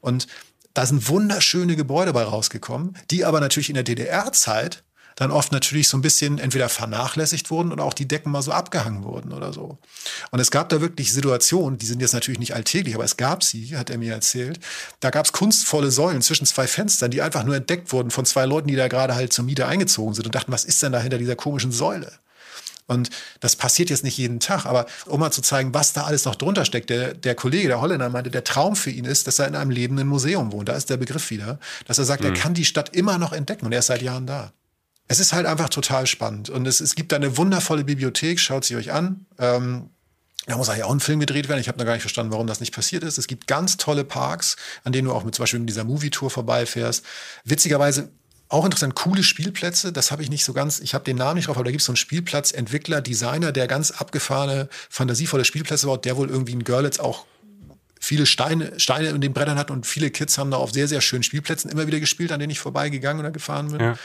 Und 0.00 0.26
da 0.74 0.86
sind 0.86 1.08
wunderschöne 1.08 1.76
Gebäude 1.76 2.12
bei 2.12 2.22
rausgekommen, 2.22 2.96
die 3.10 3.24
aber 3.24 3.40
natürlich 3.40 3.68
in 3.68 3.74
der 3.74 3.84
DDR-Zeit 3.84 4.84
dann 5.20 5.30
oft 5.30 5.52
natürlich 5.52 5.88
so 5.88 5.98
ein 5.98 6.02
bisschen 6.02 6.38
entweder 6.38 6.70
vernachlässigt 6.70 7.50
wurden 7.50 7.72
oder 7.72 7.84
auch 7.84 7.92
die 7.92 8.08
Decken 8.08 8.32
mal 8.32 8.40
so 8.40 8.52
abgehangen 8.52 9.04
wurden 9.04 9.34
oder 9.34 9.52
so. 9.52 9.76
Und 10.30 10.40
es 10.40 10.50
gab 10.50 10.70
da 10.70 10.80
wirklich 10.80 11.12
Situationen, 11.12 11.78
die 11.78 11.84
sind 11.84 12.00
jetzt 12.00 12.14
natürlich 12.14 12.40
nicht 12.40 12.54
alltäglich, 12.54 12.94
aber 12.94 13.04
es 13.04 13.18
gab 13.18 13.44
sie, 13.44 13.76
hat 13.76 13.90
er 13.90 13.98
mir 13.98 14.14
erzählt. 14.14 14.60
Da 15.00 15.10
gab 15.10 15.26
es 15.26 15.32
kunstvolle 15.32 15.90
Säulen 15.90 16.22
zwischen 16.22 16.46
zwei 16.46 16.66
Fenstern, 16.66 17.10
die 17.10 17.20
einfach 17.20 17.44
nur 17.44 17.54
entdeckt 17.54 17.92
wurden 17.92 18.10
von 18.10 18.24
zwei 18.24 18.46
Leuten, 18.46 18.68
die 18.68 18.76
da 18.76 18.88
gerade 18.88 19.14
halt 19.14 19.34
zur 19.34 19.44
Miete 19.44 19.66
eingezogen 19.66 20.14
sind 20.14 20.24
und 20.24 20.34
dachten, 20.34 20.52
was 20.52 20.64
ist 20.64 20.82
denn 20.82 20.92
da 20.92 21.00
hinter 21.00 21.18
dieser 21.18 21.36
komischen 21.36 21.72
Säule? 21.72 22.10
Und 22.90 23.08
das 23.38 23.54
passiert 23.54 23.88
jetzt 23.88 24.02
nicht 24.02 24.18
jeden 24.18 24.40
Tag, 24.40 24.66
aber 24.66 24.86
um 25.06 25.20
mal 25.20 25.30
zu 25.30 25.42
zeigen, 25.42 25.72
was 25.72 25.92
da 25.92 26.04
alles 26.04 26.24
noch 26.24 26.34
drunter 26.34 26.64
steckt, 26.64 26.90
der, 26.90 27.14
der 27.14 27.36
Kollege, 27.36 27.68
der 27.68 27.80
Holländer, 27.80 28.10
meinte, 28.10 28.30
der 28.30 28.42
Traum 28.42 28.74
für 28.74 28.90
ihn 28.90 29.04
ist, 29.04 29.28
dass 29.28 29.38
er 29.38 29.46
in 29.46 29.54
einem 29.54 29.70
lebenden 29.70 30.08
Museum 30.08 30.50
wohnt. 30.50 30.68
Da 30.68 30.72
ist 30.72 30.90
der 30.90 30.96
Begriff 30.96 31.30
wieder, 31.30 31.60
dass 31.86 31.98
er 31.98 32.04
sagt, 32.04 32.24
er 32.24 32.32
kann 32.32 32.52
die 32.52 32.64
Stadt 32.64 32.96
immer 32.96 33.16
noch 33.16 33.32
entdecken 33.32 33.64
und 33.66 33.72
er 33.72 33.78
ist 33.78 33.86
seit 33.86 34.02
Jahren 34.02 34.26
da. 34.26 34.52
Es 35.06 35.20
ist 35.20 35.32
halt 35.32 35.46
einfach 35.46 35.68
total 35.68 36.06
spannend 36.06 36.50
und 36.50 36.66
es, 36.66 36.80
es 36.80 36.96
gibt 36.96 37.12
da 37.12 37.16
eine 37.16 37.36
wundervolle 37.36 37.84
Bibliothek, 37.84 38.40
schaut 38.40 38.64
sie 38.64 38.76
euch 38.76 38.92
an. 38.92 39.26
Ähm, 39.38 39.90
Da 40.46 40.56
muss 40.56 40.68
eigentlich 40.68 40.84
auch 40.84 40.92
ein 40.92 41.00
Film 41.00 41.20
gedreht 41.20 41.48
werden. 41.48 41.60
Ich 41.60 41.68
habe 41.68 41.78
noch 41.78 41.84
gar 41.84 41.92
nicht 41.92 42.02
verstanden, 42.02 42.32
warum 42.32 42.46
das 42.46 42.60
nicht 42.60 42.74
passiert 42.74 43.04
ist. 43.04 43.18
Es 43.18 43.26
gibt 43.28 43.46
ganz 43.46 43.76
tolle 43.76 44.04
Parks, 44.04 44.56
an 44.84 44.92
denen 44.92 45.06
du 45.06 45.14
auch 45.14 45.22
mit 45.22 45.34
zum 45.34 45.44
Beispiel 45.44 45.60
mit 45.60 45.68
dieser 45.68 45.84
Movie-Tour 45.84 46.30
vorbeifährst. 46.30 47.04
Witzigerweise 47.44 48.10
auch 48.50 48.64
interessant, 48.64 48.96
coole 48.96 49.22
Spielplätze, 49.22 49.92
das 49.92 50.10
habe 50.10 50.22
ich 50.22 50.28
nicht 50.28 50.44
so 50.44 50.52
ganz, 50.52 50.80
ich 50.80 50.92
habe 50.92 51.04
den 51.04 51.16
Namen 51.16 51.36
nicht 51.36 51.46
drauf, 51.46 51.56
aber 51.56 51.64
da 51.64 51.70
gibt 51.70 51.80
es 51.80 51.86
so 51.86 51.92
einen 51.92 51.96
Spielplatz, 51.96 52.50
Entwickler, 52.50 53.00
Designer, 53.00 53.52
der 53.52 53.68
ganz 53.68 53.92
abgefahrene, 53.92 54.68
fantasievolle 54.90 55.44
Spielplätze 55.44 55.86
baut, 55.86 56.04
der 56.04 56.16
wohl 56.16 56.28
irgendwie 56.28 56.52
in 56.52 56.64
Görlitz 56.64 56.98
auch 56.98 57.26
viele 58.00 58.26
Steine, 58.26 58.78
Steine 58.80 59.10
in 59.10 59.20
den 59.20 59.32
Brettern 59.32 59.56
hat 59.56 59.70
und 59.70 59.86
viele 59.86 60.10
Kids 60.10 60.36
haben 60.36 60.50
da 60.50 60.56
auf 60.56 60.72
sehr, 60.72 60.88
sehr 60.88 61.00
schönen 61.00 61.22
Spielplätzen 61.22 61.70
immer 61.70 61.86
wieder 61.86 62.00
gespielt, 62.00 62.32
an 62.32 62.40
denen 62.40 62.50
ich 62.50 62.58
vorbeigegangen 62.58 63.20
oder 63.20 63.30
gefahren 63.30 63.70
bin. 63.70 63.80
Ja. 63.80 63.98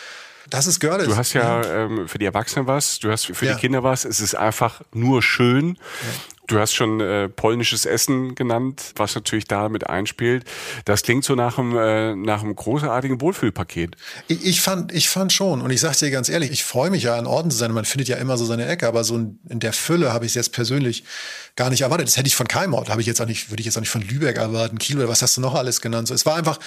Das 0.49 0.67
ist 0.67 0.79
Görlitz. 0.79 1.08
Du 1.08 1.15
hast 1.15 1.34
ja, 1.34 1.62
ja. 1.62 1.86
Ähm, 1.86 2.08
für 2.08 2.19
die 2.19 2.25
Erwachsenen 2.25 2.67
was, 2.67 2.99
du 2.99 3.12
hast 3.12 3.25
für 3.25 3.45
ja. 3.45 3.55
die 3.55 3.60
Kinder 3.60 3.81
was. 3.81 4.05
Es 4.05 4.19
ist 4.19 4.36
einfach 4.36 4.81
nur 4.93 5.23
schön. 5.23 5.79
Du 6.47 6.60
hast 6.60 6.73
schon 6.73 6.99
äh, 7.01 7.27
polnisches 7.27 7.86
Essen 7.86 8.36
genannt, 8.36 8.93
was 8.95 9.15
natürlich 9.15 9.45
da 9.45 9.67
mit 9.69 9.88
einspielt. 9.88 10.45
Das 10.86 11.01
klingt 11.01 11.23
so 11.23 11.34
nach 11.34 11.58
einem, 11.58 11.75
äh, 11.75 12.15
nach 12.15 12.43
einem 12.43 12.55
großartigen 12.55 13.19
Wohlfühlpaket. 13.19 13.95
Ich, 14.27 14.45
ich, 14.45 14.62
fand, 14.62 14.93
ich 14.93 15.10
fand 15.10 15.34
schon. 15.34 15.62
Und 15.62 15.71
ich 15.71 15.79
sage 15.81 15.97
dir 15.97 16.12
ganz 16.12 16.29
ehrlich, 16.29 16.51
ich 16.51 16.63
freue 16.63 16.91
mich 16.91 17.03
ja 17.03 17.15
an 17.17 17.25
Orten 17.25 17.49
zu 17.49 17.58
sein. 17.58 17.71
Man 17.71 17.86
findet 17.86 18.08
ja 18.10 18.17
immer 18.17 18.38
so 18.38 18.45
seine 18.45 18.67
Ecke, 18.67 18.88
aber 18.88 19.03
so 19.03 19.15
in, 19.15 19.39
in 19.49 19.60
der 19.60 19.73
Fülle 19.73 20.13
habe 20.13 20.25
ich 20.25 20.31
es 20.31 20.36
jetzt 20.36 20.51
persönlich 20.51 21.03
gar 21.55 21.69
nicht 21.69 21.81
erwartet. 21.81 22.08
Das 22.08 22.17
hätte 22.17 22.27
ich 22.27 22.36
von 22.36 22.47
keinem 22.47 22.73
Ort, 22.73 22.89
habe 22.89 23.01
ich 23.01 23.08
jetzt 23.08 23.21
auch 23.21 23.25
nicht, 23.25 23.49
würde 23.49 23.62
ich 23.62 23.65
jetzt 23.65 23.77
auch 23.77 23.81
nicht 23.81 23.89
von 23.89 24.01
Lübeck 24.01 24.38
erwarten, 24.38 24.77
Kiel 24.77 24.97
oder 24.97 25.10
was 25.10 25.21
hast 25.21 25.38
du 25.38 25.41
noch 25.41 25.55
alles 25.55 25.81
genannt. 25.81 26.08
So, 26.08 26.13
es 26.13 26.25
war 26.25 26.36
einfach 26.36 26.60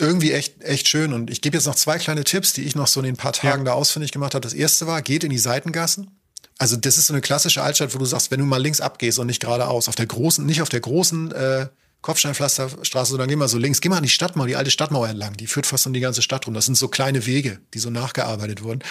irgendwie 0.00 0.32
echt, 0.32 0.62
echt 0.62 0.88
schön. 0.88 1.12
Und 1.12 1.30
ich 1.30 1.42
gebe 1.42 1.56
jetzt 1.56 1.66
noch 1.66 1.74
zwei 1.74 1.98
kleine 1.98 2.24
Tipps, 2.24 2.54
die 2.54 2.62
ich 2.62 2.74
noch 2.74 2.86
so 2.86 3.00
in 3.00 3.06
den 3.06 3.16
paar 3.16 3.32
Tagen 3.32 3.66
ja. 3.66 3.72
da 3.72 3.72
ausfindig 3.72 4.12
gemacht 4.12 4.34
habe. 4.34 4.42
Das 4.42 4.54
erste 4.54 4.86
war, 4.86 5.02
geht 5.02 5.24
in 5.24 5.30
die 5.30 5.38
Seitengassen. 5.38 6.21
Also 6.62 6.76
das 6.76 6.96
ist 6.96 7.08
so 7.08 7.12
eine 7.12 7.20
klassische 7.20 7.60
Altstadt, 7.60 7.92
wo 7.92 7.98
du 7.98 8.04
sagst, 8.04 8.30
wenn 8.30 8.38
du 8.38 8.46
mal 8.46 8.62
links 8.62 8.80
abgehst 8.80 9.18
und 9.18 9.26
nicht 9.26 9.40
geradeaus, 9.40 9.88
auf 9.88 9.96
der 9.96 10.06
großen, 10.06 10.46
nicht 10.46 10.62
auf 10.62 10.68
der 10.68 10.78
großen 10.78 11.32
äh, 11.32 11.66
Kopfsteinpflasterstraße, 12.02 13.10
sondern 13.10 13.28
geh 13.28 13.34
mal 13.34 13.48
so 13.48 13.58
links, 13.58 13.80
geh 13.80 13.88
mal 13.88 13.96
an 13.96 14.04
die 14.04 14.08
Stadtmauer, 14.08 14.46
die 14.46 14.54
alte 14.54 14.70
Stadtmauer 14.70 15.08
entlang, 15.08 15.36
die 15.36 15.48
führt 15.48 15.66
fast 15.66 15.88
um 15.88 15.92
die 15.92 15.98
ganze 15.98 16.22
Stadt 16.22 16.46
rum. 16.46 16.54
Das 16.54 16.66
sind 16.66 16.76
so 16.76 16.86
kleine 16.86 17.26
Wege, 17.26 17.58
die 17.74 17.80
so 17.80 17.90
nachgearbeitet 17.90 18.62
wurden. 18.62 18.84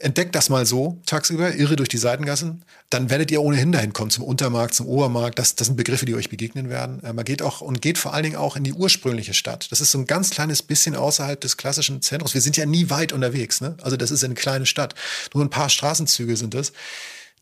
Entdeckt 0.00 0.36
das 0.36 0.48
mal 0.48 0.64
so 0.64 1.00
tagsüber, 1.06 1.56
irre 1.56 1.74
durch 1.74 1.88
die 1.88 1.98
Seitengassen, 1.98 2.64
dann 2.88 3.10
werdet 3.10 3.32
ihr 3.32 3.42
ohnehin 3.42 3.72
dahin 3.72 3.92
kommen 3.92 4.12
zum 4.12 4.22
Untermarkt, 4.22 4.74
zum 4.74 4.86
Obermarkt. 4.86 5.40
Das, 5.40 5.56
das 5.56 5.66
sind 5.66 5.76
Begriffe, 5.76 6.06
die 6.06 6.14
euch 6.14 6.30
begegnen 6.30 6.70
werden. 6.70 7.02
Äh, 7.02 7.12
man 7.12 7.24
geht 7.24 7.42
auch 7.42 7.60
und 7.60 7.82
geht 7.82 7.98
vor 7.98 8.14
allen 8.14 8.22
Dingen 8.22 8.36
auch 8.36 8.54
in 8.54 8.62
die 8.62 8.72
ursprüngliche 8.72 9.34
Stadt. 9.34 9.72
Das 9.72 9.80
ist 9.80 9.90
so 9.90 9.98
ein 9.98 10.06
ganz 10.06 10.30
kleines 10.30 10.62
bisschen 10.62 10.94
außerhalb 10.94 11.40
des 11.40 11.56
klassischen 11.56 12.00
Zentrums. 12.00 12.32
Wir 12.32 12.40
sind 12.40 12.56
ja 12.56 12.64
nie 12.64 12.90
weit 12.90 13.12
unterwegs. 13.12 13.60
Ne? 13.60 13.76
Also 13.82 13.96
das 13.96 14.12
ist 14.12 14.22
eine 14.22 14.34
kleine 14.34 14.66
Stadt. 14.66 14.94
Nur 15.34 15.44
ein 15.44 15.50
paar 15.50 15.68
Straßenzüge 15.68 16.36
sind 16.36 16.54
es. 16.54 16.72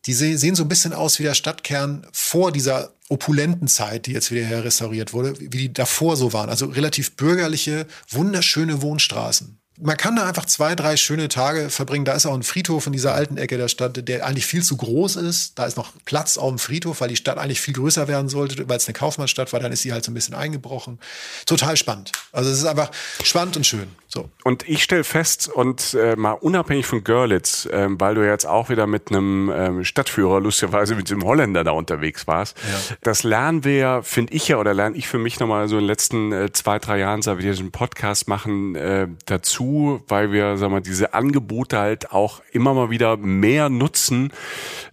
Die 0.07 0.13
sehen 0.13 0.55
so 0.55 0.63
ein 0.63 0.69
bisschen 0.69 0.93
aus 0.93 1.19
wie 1.19 1.23
der 1.23 1.33
Stadtkern 1.33 2.07
vor 2.11 2.51
dieser 2.51 2.93
opulenten 3.09 3.67
Zeit, 3.67 4.05
die 4.05 4.13
jetzt 4.13 4.31
wieder 4.31 4.63
restauriert 4.63 5.13
wurde, 5.13 5.39
wie 5.39 5.49
die 5.49 5.73
davor 5.73 6.15
so 6.15 6.33
waren. 6.33 6.49
Also 6.49 6.67
relativ 6.67 7.15
bürgerliche, 7.17 7.85
wunderschöne 8.09 8.81
Wohnstraßen 8.81 9.56
man 9.79 9.95
kann 9.95 10.15
da 10.15 10.25
einfach 10.25 10.45
zwei, 10.45 10.75
drei 10.75 10.97
schöne 10.97 11.27
Tage 11.27 11.69
verbringen. 11.69 12.03
Da 12.03 12.13
ist 12.13 12.25
auch 12.25 12.33
ein 12.33 12.43
Friedhof 12.43 12.87
in 12.87 12.93
dieser 12.93 13.13
alten 13.13 13.37
Ecke 13.37 13.57
der 13.57 13.67
Stadt, 13.67 14.07
der 14.07 14.25
eigentlich 14.25 14.47
viel 14.47 14.63
zu 14.63 14.75
groß 14.75 15.17
ist. 15.17 15.59
Da 15.59 15.65
ist 15.65 15.77
noch 15.77 15.93
Platz 16.03 16.37
auf 16.37 16.49
dem 16.49 16.57
Friedhof, 16.57 16.99
weil 17.01 17.09
die 17.09 17.15
Stadt 17.15 17.37
eigentlich 17.37 17.61
viel 17.61 17.75
größer 17.75 18.07
werden 18.07 18.27
sollte, 18.27 18.67
weil 18.67 18.77
es 18.77 18.87
eine 18.87 18.93
Kaufmannsstadt 18.93 19.53
war. 19.53 19.59
Dann 19.59 19.71
ist 19.71 19.83
sie 19.83 19.93
halt 19.93 20.03
so 20.03 20.11
ein 20.11 20.15
bisschen 20.15 20.33
eingebrochen. 20.33 20.99
Total 21.45 21.77
spannend. 21.77 22.11
Also 22.31 22.49
es 22.49 22.57
ist 22.57 22.65
einfach 22.65 22.89
spannend 23.23 23.55
und 23.55 23.67
schön. 23.67 23.87
So. 24.07 24.29
Und 24.43 24.67
ich 24.69 24.83
stelle 24.83 25.03
fest, 25.03 25.49
und 25.49 25.93
äh, 25.93 26.15
mal 26.15 26.31
unabhängig 26.31 26.85
von 26.85 27.03
Görlitz, 27.03 27.65
äh, 27.65 27.87
weil 27.89 28.15
du 28.15 28.25
jetzt 28.25 28.45
auch 28.45 28.69
wieder 28.69 28.87
mit 28.87 29.09
einem 29.09 29.51
ähm, 29.53 29.83
Stadtführer, 29.83 30.39
lustigerweise 30.39 30.95
mit 30.95 31.09
dem 31.09 31.23
Holländer 31.23 31.63
da 31.63 31.71
unterwegs 31.71 32.25
warst, 32.25 32.57
ja. 32.57 32.95
das 33.01 33.23
lernen 33.23 33.65
wir, 33.65 34.01
finde 34.03 34.33
ich 34.33 34.47
ja, 34.47 34.57
oder 34.57 34.73
lerne 34.73 34.95
ich 34.95 35.07
für 35.07 35.17
mich 35.17 35.39
nochmal 35.39 35.67
so 35.67 35.75
in 35.75 35.81
den 35.81 35.87
letzten 35.87 36.31
äh, 36.31 36.51
zwei, 36.53 36.79
drei 36.79 36.99
Jahren, 36.99 37.21
seit 37.21 37.37
wir 37.37 37.51
diesen 37.51 37.71
Podcast 37.71 38.27
machen, 38.27 38.75
äh, 38.75 39.07
dazu 39.25 40.01
weil 40.07 40.31
wir, 40.31 40.57
sagen 40.57 40.73
wir, 40.73 40.81
diese 40.81 41.13
Angebote 41.13 41.77
halt 41.77 42.11
auch 42.11 42.41
immer 42.51 42.73
mal 42.73 42.89
wieder 42.89 43.17
mehr 43.17 43.69
nutzen, 43.69 44.31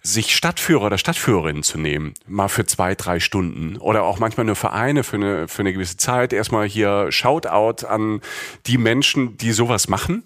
sich 0.03 0.35
Stadtführer 0.35 0.87
oder 0.87 0.99
Stadtführerinnen 0.99 1.63
zu 1.63 1.79
nehmen, 1.79 2.15
mal 2.27 2.49
für 2.49 2.67
zwei, 2.67 2.95
drei 2.95 3.21
Stunden 3.21 3.77
oder 3.77 4.03
auch 4.03 4.19
manchmal 4.19 4.47
nur 4.47 4.57
Vereine 4.57 5.05
für 5.05 5.17
eine, 5.17 5.49
für 5.49 5.61
eine 5.61 5.73
gewisse 5.73 5.97
Zeit. 5.97 6.33
Erstmal 6.33 6.67
hier 6.67 7.11
Shoutout 7.11 7.87
an 7.87 8.21
die 8.67 8.79
Menschen, 8.79 9.14
die 9.17 9.53
sowas 9.53 9.89
machen. 9.89 10.25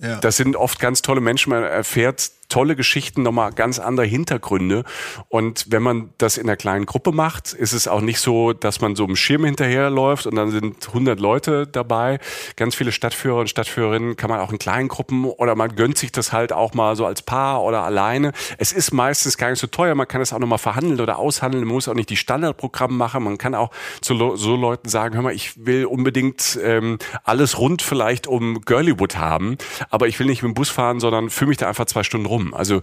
Ja. 0.00 0.18
Das 0.20 0.36
sind 0.36 0.56
oft 0.56 0.78
ganz 0.78 1.02
tolle 1.02 1.20
Menschen. 1.20 1.50
Man 1.50 1.64
erfährt 1.64 2.30
tolle 2.52 2.76
Geschichten, 2.76 3.22
nochmal 3.22 3.50
ganz 3.52 3.78
andere 3.78 4.04
Hintergründe. 4.04 4.84
Und 5.30 5.66
wenn 5.70 5.82
man 5.82 6.10
das 6.18 6.36
in 6.36 6.46
einer 6.46 6.56
kleinen 6.56 6.84
Gruppe 6.84 7.10
macht, 7.10 7.54
ist 7.54 7.72
es 7.72 7.88
auch 7.88 8.02
nicht 8.02 8.20
so, 8.20 8.52
dass 8.52 8.82
man 8.82 8.94
so 8.94 9.06
im 9.06 9.16
Schirm 9.16 9.46
hinterherläuft 9.46 10.26
und 10.26 10.34
dann 10.34 10.50
sind 10.50 10.86
100 10.86 11.18
Leute 11.18 11.66
dabei. 11.66 12.18
Ganz 12.56 12.74
viele 12.74 12.92
Stadtführer 12.92 13.40
und 13.40 13.48
Stadtführerinnen 13.48 14.16
kann 14.16 14.28
man 14.28 14.38
auch 14.40 14.52
in 14.52 14.58
kleinen 14.58 14.88
Gruppen 14.88 15.24
oder 15.24 15.54
man 15.54 15.74
gönnt 15.76 15.96
sich 15.96 16.12
das 16.12 16.34
halt 16.34 16.52
auch 16.52 16.74
mal 16.74 16.94
so 16.94 17.06
als 17.06 17.22
Paar 17.22 17.62
oder 17.62 17.84
alleine. 17.84 18.32
Es 18.58 18.72
ist 18.72 18.92
meistens 18.92 19.38
gar 19.38 19.48
nicht 19.48 19.58
so 19.58 19.66
teuer. 19.66 19.94
Man 19.94 20.06
kann 20.06 20.20
es 20.20 20.34
auch 20.34 20.38
nochmal 20.38 20.58
verhandeln 20.58 21.00
oder 21.00 21.18
aushandeln. 21.18 21.64
Man 21.64 21.72
muss 21.72 21.88
auch 21.88 21.94
nicht 21.94 22.10
die 22.10 22.18
Standardprogramme 22.18 22.94
machen. 22.94 23.24
Man 23.24 23.38
kann 23.38 23.54
auch 23.54 23.70
zu 24.02 24.36
so 24.36 24.56
Leuten 24.56 24.90
sagen, 24.90 25.14
hör 25.14 25.22
mal, 25.22 25.32
ich 25.32 25.64
will 25.64 25.86
unbedingt 25.86 26.58
ähm, 26.62 26.98
alles 27.24 27.58
rund 27.58 27.80
vielleicht 27.80 28.26
um 28.26 28.60
Girlywood 28.60 29.16
haben, 29.16 29.56
aber 29.88 30.06
ich 30.06 30.18
will 30.18 30.26
nicht 30.26 30.42
mit 30.42 30.50
dem 30.50 30.54
Bus 30.54 30.68
fahren, 30.68 31.00
sondern 31.00 31.30
fühle 31.30 31.48
mich 31.48 31.56
da 31.56 31.66
einfach 31.66 31.86
zwei 31.86 32.02
Stunden 32.02 32.26
rum 32.26 32.41
kommen. 32.42 32.54
Also 32.54 32.80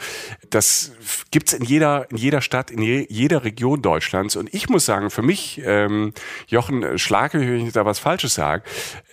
das 0.50 0.91
gibt's 1.32 1.54
in 1.54 1.63
jeder, 1.63 2.10
in 2.12 2.17
jeder 2.17 2.41
Stadt, 2.41 2.72
in 2.72 2.82
je, 2.82 3.06
jeder 3.10 3.43
Region 3.43 3.82
Deutschlands. 3.82 4.36
Und 4.36 4.54
ich 4.54 4.69
muss 4.69 4.86
sagen, 4.86 5.10
für 5.10 5.22
mich, 5.22 5.62
ähm, 5.63 6.13
Jochen, 6.48 6.98
schlage, 6.98 7.39
wenn 7.39 7.67
ich 7.67 7.74
da 7.74 7.86
was 7.86 8.00
Falsches 8.00 8.34
sage, 8.34 8.63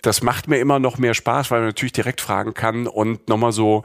das 0.01 0.21
macht 0.21 0.47
mir 0.47 0.59
immer 0.59 0.79
noch 0.79 0.97
mehr 0.97 1.13
Spaß, 1.13 1.51
weil 1.51 1.59
man 1.59 1.69
natürlich 1.69 1.93
direkt 1.93 2.21
fragen 2.21 2.53
kann 2.53 2.87
und 2.87 3.27
nochmal 3.27 3.51
so 3.51 3.83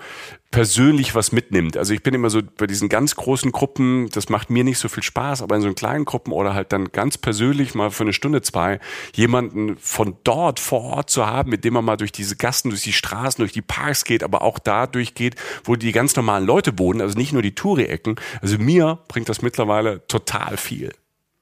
persönlich 0.52 1.16
was 1.16 1.32
mitnimmt. 1.32 1.76
Also 1.76 1.94
ich 1.94 2.02
bin 2.02 2.14
immer 2.14 2.30
so 2.30 2.40
bei 2.56 2.68
diesen 2.68 2.88
ganz 2.88 3.16
großen 3.16 3.50
Gruppen, 3.50 4.08
das 4.10 4.28
macht 4.28 4.50
mir 4.50 4.62
nicht 4.62 4.78
so 4.78 4.88
viel 4.88 5.02
Spaß, 5.02 5.42
aber 5.42 5.56
in 5.56 5.62
so 5.62 5.72
kleinen 5.72 6.04
Gruppen 6.04 6.32
oder 6.32 6.54
halt 6.54 6.72
dann 6.72 6.92
ganz 6.92 7.18
persönlich 7.18 7.74
mal 7.74 7.90
für 7.90 8.04
eine 8.04 8.12
Stunde, 8.12 8.42
zwei, 8.42 8.78
jemanden 9.14 9.76
von 9.78 10.16
dort 10.22 10.60
vor 10.60 10.82
Ort 10.82 11.10
zu 11.10 11.26
haben, 11.26 11.50
mit 11.50 11.64
dem 11.64 11.74
man 11.74 11.84
mal 11.84 11.96
durch 11.96 12.12
diese 12.12 12.36
Gassen, 12.36 12.70
durch 12.70 12.82
die 12.82 12.92
Straßen, 12.92 13.42
durch 13.42 13.52
die 13.52 13.62
Parks 13.62 14.04
geht, 14.04 14.22
aber 14.22 14.42
auch 14.42 14.58
da 14.58 14.86
durchgeht, 14.86 15.36
wo 15.64 15.74
die 15.74 15.90
ganz 15.90 16.14
normalen 16.14 16.46
Leute 16.46 16.78
wohnen, 16.78 17.00
also 17.00 17.18
nicht 17.18 17.32
nur 17.32 17.42
die 17.42 17.54
Touri-Ecken. 17.54 18.16
Also 18.42 18.58
mir 18.58 18.98
bringt 19.08 19.30
das 19.30 19.40
mittlerweile 19.42 20.06
total 20.06 20.58
viel. 20.58 20.92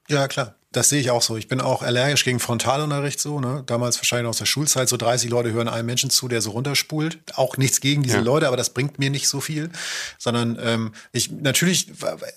Ja, 0.07 0.27
klar. 0.29 0.55
Das 0.71 0.87
sehe 0.87 1.01
ich 1.01 1.11
auch 1.11 1.21
so. 1.21 1.35
Ich 1.35 1.49
bin 1.49 1.59
auch 1.59 1.81
allergisch 1.81 2.23
gegen 2.23 2.39
Frontalunterricht 2.39 3.19
so. 3.19 3.41
Ne? 3.41 3.63
Damals 3.65 3.97
wahrscheinlich 3.97 4.29
aus 4.29 4.37
der 4.37 4.45
Schulzeit 4.45 4.87
so 4.87 4.95
30 4.95 5.29
Leute 5.29 5.51
hören 5.51 5.67
einem 5.67 5.85
Menschen 5.85 6.09
zu, 6.09 6.29
der 6.29 6.41
so 6.41 6.51
runterspult. 6.51 7.19
Auch 7.35 7.57
nichts 7.57 7.81
gegen 7.81 8.03
diese 8.03 8.17
ja. 8.17 8.23
Leute, 8.23 8.47
aber 8.47 8.55
das 8.55 8.69
bringt 8.69 8.97
mir 8.97 9.09
nicht 9.09 9.27
so 9.27 9.41
viel. 9.41 9.69
Sondern 10.17 10.57
ähm, 10.61 10.93
ich 11.11 11.29
natürlich, 11.29 11.87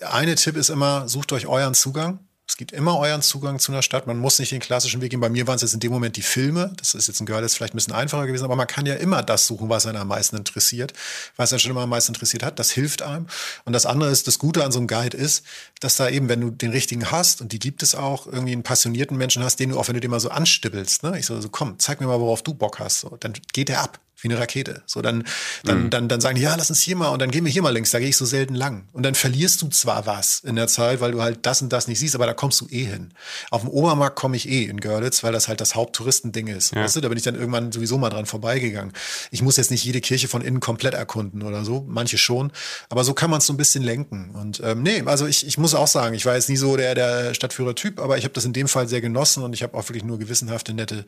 eine 0.01 0.35
Tipp 0.35 0.57
ist 0.57 0.69
immer, 0.69 1.07
sucht 1.07 1.31
euch 1.31 1.47
euren 1.47 1.73
Zugang. 1.73 2.19
Es 2.47 2.57
gibt 2.57 2.71
immer 2.71 2.99
euren 2.99 3.23
Zugang 3.23 3.59
zu 3.59 3.71
einer 3.71 3.81
Stadt. 3.81 4.05
Man 4.05 4.17
muss 4.17 4.37
nicht 4.37 4.51
den 4.51 4.59
klassischen 4.59 5.01
Weg 5.01 5.09
gehen. 5.09 5.19
Bei 5.19 5.29
mir 5.29 5.47
waren 5.47 5.55
es 5.55 5.63
jetzt 5.63 5.73
in 5.73 5.79
dem 5.79 5.91
Moment 5.91 6.15
die 6.15 6.21
Filme. 6.21 6.71
Das 6.77 6.93
ist 6.93 7.07
jetzt 7.07 7.19
ein 7.19 7.25
Girl, 7.25 7.41
das 7.41 7.53
ist 7.53 7.57
vielleicht 7.57 7.73
ein 7.73 7.77
bisschen 7.77 7.93
einfacher 7.93 8.27
gewesen, 8.27 8.45
aber 8.45 8.55
man 8.55 8.67
kann 8.67 8.85
ja 8.85 8.93
immer 8.95 9.23
das 9.23 9.47
suchen, 9.47 9.67
was 9.67 9.87
einen 9.87 9.97
am 9.97 10.07
meisten 10.07 10.37
interessiert, 10.37 10.93
was 11.37 11.51
einen 11.51 11.59
schon 11.59 11.71
immer 11.71 11.81
am 11.81 11.89
meisten 11.89 12.13
interessiert 12.13 12.43
hat. 12.43 12.59
Das 12.59 12.71
hilft 12.71 13.01
einem. 13.01 13.27
Und 13.65 13.73
das 13.73 13.85
andere 13.87 14.11
ist, 14.11 14.27
das 14.27 14.37
Gute 14.37 14.63
an 14.63 14.71
so 14.71 14.79
einem 14.79 14.87
Guide 14.87 15.17
ist, 15.17 15.43
dass 15.79 15.95
da 15.95 16.07
eben, 16.07 16.29
wenn 16.29 16.41
du 16.41 16.51
den 16.51 16.71
richtigen 16.71 17.11
hast, 17.11 17.41
und 17.41 17.51
die 17.51 17.59
gibt 17.59 17.81
es 17.81 17.95
auch, 17.95 18.27
irgendwie 18.27 18.53
einen 18.53 18.63
passionierten 18.63 19.17
Menschen 19.17 19.43
hast, 19.43 19.59
den 19.59 19.71
du 19.71 19.79
auch, 19.79 19.87
wenn 19.87 19.95
du 19.95 20.01
den 20.01 20.11
mal 20.11 20.19
so 20.19 20.29
anstippelst, 20.29 21.03
ne? 21.03 21.17
Ich 21.17 21.25
so, 21.25 21.41
so 21.41 21.49
komm, 21.49 21.79
zeig 21.79 21.99
mir 21.99 22.07
mal, 22.07 22.19
worauf 22.19 22.43
du 22.43 22.53
Bock 22.53 22.79
hast. 22.79 22.99
So, 22.99 23.17
dann 23.19 23.33
geht 23.53 23.69
er 23.69 23.81
ab 23.81 23.99
wie 24.21 24.29
eine 24.29 24.39
Rakete. 24.39 24.83
So, 24.85 25.01
dann, 25.01 25.23
dann, 25.63 25.85
mhm. 25.85 25.89
dann, 25.89 26.07
dann 26.07 26.21
sagen 26.21 26.35
die, 26.35 26.41
ja, 26.41 26.55
lass 26.55 26.69
uns 26.69 26.79
hier 26.79 26.95
mal 26.95 27.09
und 27.09 27.21
dann 27.21 27.31
gehen 27.31 27.45
wir 27.45 27.51
hier 27.51 27.61
mal 27.61 27.73
links, 27.73 27.91
da 27.91 27.99
gehe 27.99 28.09
ich 28.09 28.17
so 28.17 28.25
selten 28.25 28.55
lang. 28.55 28.87
Und 28.93 29.03
dann 29.03 29.15
verlierst 29.15 29.61
du 29.61 29.67
zwar 29.69 30.05
was 30.05 30.39
in 30.39 30.55
der 30.55 30.67
Zeit, 30.67 31.01
weil 31.01 31.11
du 31.11 31.21
halt 31.21 31.45
das 31.45 31.61
und 31.61 31.71
das 31.71 31.87
nicht 31.87 31.99
siehst, 31.99 32.15
aber 32.15 32.25
da 32.25 32.33
kommst 32.33 32.61
du 32.61 32.67
eh 32.69 32.85
hin. 32.85 33.13
Auf 33.51 33.61
dem 33.61 33.69
Obermarkt 33.69 34.15
komme 34.15 34.37
ich 34.37 34.49
eh 34.49 34.63
in 34.63 34.79
Görlitz, 34.79 35.23
weil 35.23 35.33
das 35.33 35.47
halt 35.47 35.61
das 35.61 35.75
Haupttouristending 35.75 36.47
ist. 36.47 36.73
Ja. 36.73 36.83
Weißt 36.83 36.95
du, 36.95 37.01
da 37.01 37.09
bin 37.09 37.17
ich 37.17 37.23
dann 37.23 37.35
irgendwann 37.35 37.71
sowieso 37.71 37.97
mal 37.97 38.09
dran 38.09 38.25
vorbeigegangen. 38.25 38.93
Ich 39.31 39.41
muss 39.41 39.57
jetzt 39.57 39.71
nicht 39.71 39.83
jede 39.83 40.01
Kirche 40.01 40.27
von 40.27 40.41
innen 40.41 40.59
komplett 40.59 40.93
erkunden 40.93 41.43
oder 41.43 41.65
so, 41.65 41.85
manche 41.87 42.17
schon, 42.17 42.51
aber 42.89 43.03
so 43.03 43.13
kann 43.13 43.29
man 43.29 43.39
es 43.39 43.45
so 43.45 43.53
ein 43.53 43.57
bisschen 43.57 43.83
lenken. 43.83 44.31
Und 44.33 44.61
ähm, 44.63 44.81
nee, 44.83 45.03
also 45.05 45.27
ich, 45.27 45.45
ich 45.45 45.57
muss 45.57 45.75
auch 45.75 45.87
sagen, 45.87 46.15
ich 46.15 46.25
war 46.25 46.35
jetzt 46.35 46.49
nie 46.49 46.57
so 46.57 46.77
der, 46.77 46.95
der 46.95 47.33
Stadtführer-Typ, 47.33 47.99
aber 47.99 48.17
ich 48.17 48.23
habe 48.23 48.33
das 48.33 48.45
in 48.45 48.53
dem 48.53 48.67
Fall 48.67 48.87
sehr 48.87 49.01
genossen 49.01 49.43
und 49.43 49.53
ich 49.53 49.63
habe 49.63 49.77
auch 49.77 49.87
wirklich 49.89 50.03
nur 50.03 50.19
gewissenhafte, 50.19 50.73
nette 50.73 51.05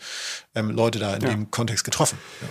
ähm, 0.56 0.72
Leute 0.72 1.00
da 1.00 1.16
in 1.16 1.22
ja. 1.22 1.30
dem 1.30 1.52
Kontext 1.52 1.84
getroffen. 1.84 2.18
Ja. 2.42 2.48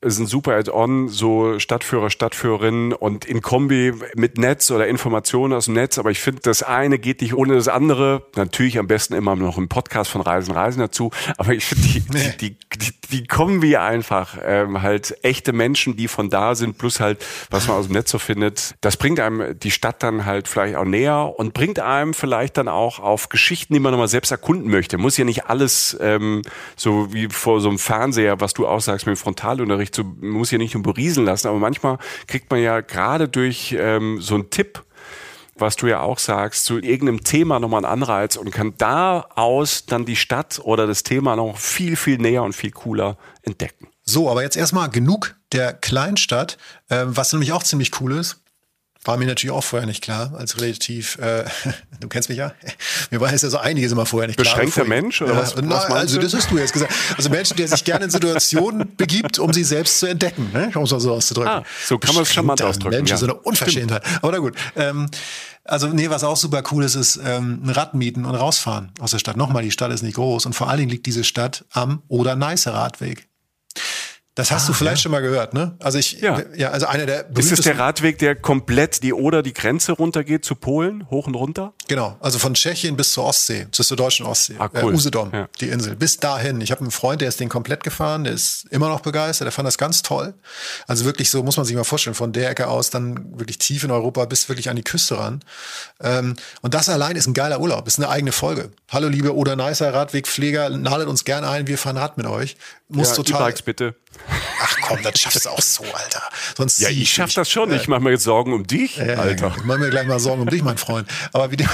Ist 0.00 0.20
ein 0.20 0.26
super 0.26 0.54
Add-on, 0.54 1.08
so 1.08 1.58
Stadtführer, 1.58 2.08
Stadtführerinnen 2.08 2.92
und 2.92 3.24
in 3.24 3.42
Kombi 3.42 3.92
mit 4.14 4.38
Netz 4.38 4.70
oder 4.70 4.86
Informationen 4.86 5.52
aus 5.52 5.64
dem 5.64 5.74
Netz. 5.74 5.98
Aber 5.98 6.12
ich 6.12 6.20
finde, 6.20 6.40
das 6.42 6.62
eine 6.62 7.00
geht 7.00 7.20
nicht 7.20 7.34
ohne 7.34 7.54
das 7.54 7.66
andere. 7.66 8.22
Natürlich 8.36 8.78
am 8.78 8.86
besten 8.86 9.14
immer 9.14 9.34
noch 9.34 9.58
im 9.58 9.68
Podcast 9.68 10.10
von 10.10 10.20
Reisen, 10.20 10.52
Reisen 10.52 10.78
dazu. 10.78 11.10
Aber 11.36 11.52
ich 11.52 11.64
finde 11.64 11.88
die, 11.88 12.02
nee. 12.12 12.34
die, 12.40 12.56
die, 12.76 12.92
die, 13.10 13.26
Kombi 13.26 13.76
einfach, 13.76 14.38
ähm, 14.44 14.82
halt 14.82 15.16
echte 15.24 15.52
Menschen, 15.52 15.96
die 15.96 16.06
von 16.06 16.30
da 16.30 16.54
sind, 16.54 16.78
plus 16.78 17.00
halt, 17.00 17.24
was 17.50 17.66
man 17.66 17.76
aus 17.76 17.86
dem 17.86 17.94
Netz 17.94 18.12
so 18.12 18.20
findet. 18.20 18.76
Das 18.80 18.96
bringt 18.96 19.18
einem 19.18 19.58
die 19.58 19.72
Stadt 19.72 20.04
dann 20.04 20.24
halt 20.24 20.46
vielleicht 20.46 20.76
auch 20.76 20.84
näher 20.84 21.34
und 21.36 21.54
bringt 21.54 21.80
einem 21.80 22.14
vielleicht 22.14 22.56
dann 22.56 22.68
auch 22.68 23.00
auf 23.00 23.30
Geschichten, 23.30 23.74
die 23.74 23.80
man 23.80 23.90
nochmal 23.90 24.06
selbst 24.06 24.30
erkunden 24.30 24.70
möchte. 24.70 24.96
Muss 24.96 25.16
ja 25.16 25.24
nicht 25.24 25.46
alles 25.46 25.96
ähm, 26.00 26.42
so 26.76 27.12
wie 27.12 27.26
vor 27.28 27.60
so 27.60 27.68
einem 27.68 27.80
Fernseher, 27.80 28.40
was 28.40 28.54
du 28.54 28.68
auch 28.68 28.80
sagst 28.80 29.06
mit 29.06 29.16
dem 29.16 29.18
Frontalunterricht, 29.18 29.87
so, 29.94 30.04
muss 30.04 30.50
ja 30.50 30.58
nicht 30.58 30.74
nur 30.74 30.82
berieseln 30.82 31.26
lassen, 31.26 31.48
aber 31.48 31.58
manchmal 31.58 31.98
kriegt 32.26 32.50
man 32.50 32.60
ja 32.60 32.80
gerade 32.80 33.28
durch 33.28 33.74
ähm, 33.78 34.20
so 34.20 34.34
einen 34.34 34.50
Tipp, 34.50 34.84
was 35.56 35.76
du 35.76 35.86
ja 35.86 36.00
auch 36.00 36.18
sagst, 36.18 36.64
zu 36.64 36.78
irgendeinem 36.78 37.24
Thema 37.24 37.58
nochmal 37.58 37.84
einen 37.84 37.92
Anreiz 37.92 38.36
und 38.36 38.50
kann 38.50 38.74
daraus 38.78 39.86
dann 39.86 40.04
die 40.04 40.16
Stadt 40.16 40.60
oder 40.62 40.86
das 40.86 41.02
Thema 41.02 41.36
noch 41.36 41.58
viel, 41.58 41.96
viel 41.96 42.18
näher 42.18 42.42
und 42.42 42.54
viel 42.54 42.70
cooler 42.70 43.16
entdecken. 43.42 43.88
So, 44.04 44.30
aber 44.30 44.42
jetzt 44.42 44.56
erstmal 44.56 44.88
genug 44.88 45.36
der 45.52 45.72
Kleinstadt, 45.72 46.56
äh, 46.88 47.04
was 47.06 47.32
nämlich 47.32 47.52
auch 47.52 47.62
ziemlich 47.62 48.00
cool 48.00 48.12
ist. 48.12 48.40
War 49.04 49.16
mir 49.16 49.26
natürlich 49.26 49.54
auch 49.54 49.64
vorher 49.64 49.86
nicht 49.86 50.02
klar, 50.02 50.34
als 50.36 50.60
relativ, 50.60 51.18
äh, 51.18 51.44
du 52.00 52.08
kennst 52.08 52.28
mich 52.28 52.38
ja, 52.38 52.52
mir 53.10 53.20
war 53.20 53.32
es 53.32 53.42
ja 53.42 53.48
so 53.48 53.58
einiges 53.58 53.92
immer 53.92 54.06
vorher 54.06 54.26
nicht 54.26 54.36
Beschränkter 54.36 54.84
klar. 54.84 54.84
Beschränkter 54.84 55.02
Mensch 55.02 55.22
oder 55.22 55.34
ja, 55.34 55.40
was, 55.40 55.54
na, 55.56 55.76
was 55.76 55.90
Also 55.90 56.20
das 56.20 56.34
hast 56.34 56.50
du 56.50 56.58
jetzt 56.58 56.72
gesagt. 56.72 56.92
Also 57.16 57.30
Mensch, 57.30 57.50
der 57.50 57.68
sich 57.68 57.84
gerne 57.84 58.06
in 58.06 58.10
Situationen 58.10 58.92
begibt, 58.96 59.38
um 59.38 59.52
sie 59.52 59.64
selbst 59.64 60.00
zu 60.00 60.06
entdecken, 60.06 60.50
ne? 60.52 60.70
um 60.74 60.82
es 60.82 60.90
mal 60.90 61.00
so 61.00 61.12
auszudrücken. 61.12 61.50
Ah, 61.50 61.64
so 61.86 61.98
kann 61.98 62.14
man 62.14 62.24
es 62.24 62.32
charmant 62.32 62.60
ausdrücken. 62.60 62.96
Mensch, 62.96 63.10
ja. 63.10 63.16
so 63.16 63.26
eine 63.26 63.34
Unverschämtheit. 63.34 64.02
Aber 64.20 64.32
na 64.32 64.38
gut. 64.38 64.56
Ähm, 64.76 65.08
also 65.68 65.88
nee, 65.88 66.08
was 66.08 66.24
auch 66.24 66.36
super 66.36 66.62
cool 66.72 66.82
ist, 66.82 66.94
ist 66.94 67.20
ähm, 67.22 67.60
ein 67.62 67.70
Rad 67.70 67.94
mieten 67.94 68.24
und 68.24 68.34
rausfahren 68.34 68.90
aus 69.00 69.10
der 69.10 69.18
Stadt. 69.18 69.36
Nochmal, 69.36 69.62
die 69.62 69.70
Stadt 69.70 69.92
ist 69.92 70.02
nicht 70.02 70.14
groß 70.14 70.46
und 70.46 70.54
vor 70.54 70.68
allen 70.68 70.78
Dingen 70.78 70.90
liegt 70.90 71.04
diese 71.04 71.24
Stadt 71.24 71.66
am 71.72 72.02
Oder-Neiße-Radweg. 72.08 73.27
Das 74.38 74.52
hast 74.52 74.66
ah, 74.66 74.66
du 74.68 74.72
vielleicht 74.72 74.98
ja. 74.98 75.02
schon 75.02 75.10
mal 75.10 75.20
gehört, 75.20 75.52
ne? 75.52 75.74
Also 75.80 75.98
ich, 75.98 76.20
ja, 76.20 76.40
ja 76.54 76.70
also 76.70 76.86
einer 76.86 77.06
der 77.06 77.28
Ist 77.36 77.50
es 77.50 77.62
der 77.62 77.76
Radweg, 77.76 78.18
der 78.18 78.36
komplett 78.36 79.02
die 79.02 79.12
Oder 79.12 79.42
die 79.42 79.52
Grenze 79.52 79.90
runtergeht 79.90 80.44
zu 80.44 80.54
Polen, 80.54 81.10
hoch 81.10 81.26
und 81.26 81.34
runter? 81.34 81.72
Genau, 81.88 82.18
also 82.20 82.38
von 82.38 82.52
Tschechien 82.52 82.96
bis 82.96 83.12
zur 83.12 83.24
Ostsee, 83.24 83.66
bis 83.74 83.88
zur 83.88 83.96
deutschen 83.96 84.26
Ostsee, 84.26 84.56
ah, 84.58 84.68
cool. 84.74 84.92
äh, 84.92 84.94
Usedom, 84.94 85.30
ja. 85.32 85.48
die 85.58 85.70
Insel, 85.70 85.96
bis 85.96 86.18
dahin. 86.18 86.60
Ich 86.60 86.70
habe 86.70 86.82
einen 86.82 86.90
Freund, 86.90 87.22
der 87.22 87.30
ist 87.30 87.40
den 87.40 87.48
komplett 87.48 87.82
gefahren, 87.82 88.24
der 88.24 88.34
ist 88.34 88.66
immer 88.70 88.88
noch 88.88 89.00
begeistert, 89.00 89.46
der 89.46 89.52
fand 89.52 89.66
das 89.66 89.78
ganz 89.78 90.02
toll. 90.02 90.34
Also 90.86 91.06
wirklich 91.06 91.30
so, 91.30 91.42
muss 91.42 91.56
man 91.56 91.64
sich 91.64 91.74
mal 91.74 91.84
vorstellen, 91.84 92.14
von 92.14 92.34
der 92.34 92.50
Ecke 92.50 92.68
aus 92.68 92.90
dann 92.90 93.38
wirklich 93.38 93.56
tief 93.56 93.84
in 93.84 93.90
Europa 93.90 94.26
bis 94.26 94.50
wirklich 94.50 94.68
an 94.68 94.76
die 94.76 94.82
Küste 94.82 95.18
ran. 95.18 95.40
Ähm, 96.00 96.36
und 96.60 96.74
das 96.74 96.90
allein 96.90 97.16
ist 97.16 97.26
ein 97.26 97.34
geiler 97.34 97.58
Urlaub, 97.58 97.86
ist 97.86 97.98
eine 97.98 98.10
eigene 98.10 98.32
Folge. 98.32 98.70
Hallo 98.90 99.08
liebe 99.08 99.34
Oder 99.34 99.56
Nicer 99.56 99.94
Radwegpfleger, 99.94 100.68
nadet 100.68 101.08
uns 101.08 101.24
gerne 101.24 101.48
ein, 101.48 101.66
wir 101.66 101.78
fahren 101.78 101.96
Rad 101.96 102.18
mit 102.18 102.26
euch. 102.26 102.56
Muss 102.90 103.10
ja, 103.10 103.16
total. 103.16 103.42
E-Bikes 103.42 103.62
bitte. 103.62 103.94
Ach 104.60 104.76
komm, 104.82 105.02
das 105.02 105.18
schaffst 105.20 105.44
du 105.44 105.50
auch 105.50 105.60
so, 105.60 105.84
Alter. 105.84 106.22
Sonst 106.56 106.78
ja, 106.78 106.88
ich 106.88 107.12
schaff 107.12 107.32
das 107.34 107.50
schon. 107.50 107.72
Ich 107.72 107.86
mache 107.88 108.00
mir 108.00 108.10
jetzt 108.10 108.24
Sorgen 108.24 108.52
um 108.52 108.66
dich, 108.66 108.96
ja, 108.96 109.14
Alter. 109.14 109.54
Ich 109.56 109.64
mache 109.64 109.78
mir 109.78 109.90
gleich 109.90 110.06
mal 110.06 110.18
Sorgen 110.18 110.42
um 110.42 110.48
dich, 110.48 110.62
mein 110.62 110.78
Freund. 110.78 111.08
Aber 111.32 111.50
wie 111.50 111.56
dem, 111.56 111.68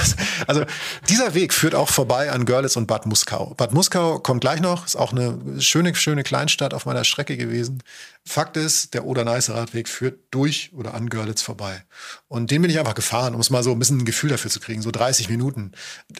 also 0.46 0.64
dieser 1.08 1.34
Weg 1.34 1.52
führt 1.52 1.74
auch 1.74 1.88
vorbei 1.88 2.30
an 2.30 2.44
Görlitz 2.44 2.76
und 2.76 2.86
Bad 2.86 3.06
Muskau. 3.06 3.54
Bad 3.56 3.72
Muskau 3.72 4.18
kommt 4.18 4.40
gleich 4.40 4.60
noch, 4.60 4.86
ist 4.86 4.96
auch 4.96 5.12
eine 5.12 5.60
schöne, 5.60 5.94
schöne 5.94 6.22
Kleinstadt 6.22 6.74
auf 6.74 6.86
meiner 6.86 7.04
Strecke 7.04 7.36
gewesen. 7.36 7.82
Fakt 8.26 8.56
ist, 8.56 8.94
der 8.94 9.04
Oder-Neiße-Radweg 9.04 9.86
führt 9.88 10.18
durch 10.30 10.70
oder 10.74 10.94
an 10.94 11.10
Görlitz 11.10 11.42
vorbei. 11.42 11.84
Und 12.26 12.50
den 12.50 12.62
bin 12.62 12.70
ich 12.70 12.78
einfach 12.78 12.94
gefahren, 12.94 13.34
um 13.34 13.40
es 13.40 13.50
mal 13.50 13.62
so 13.62 13.72
ein 13.72 13.78
bisschen 13.78 13.98
ein 13.98 14.04
Gefühl 14.06 14.30
dafür 14.30 14.50
zu 14.50 14.60
kriegen. 14.60 14.80
So 14.80 14.90
30 14.90 15.28
Minuten, 15.28 15.72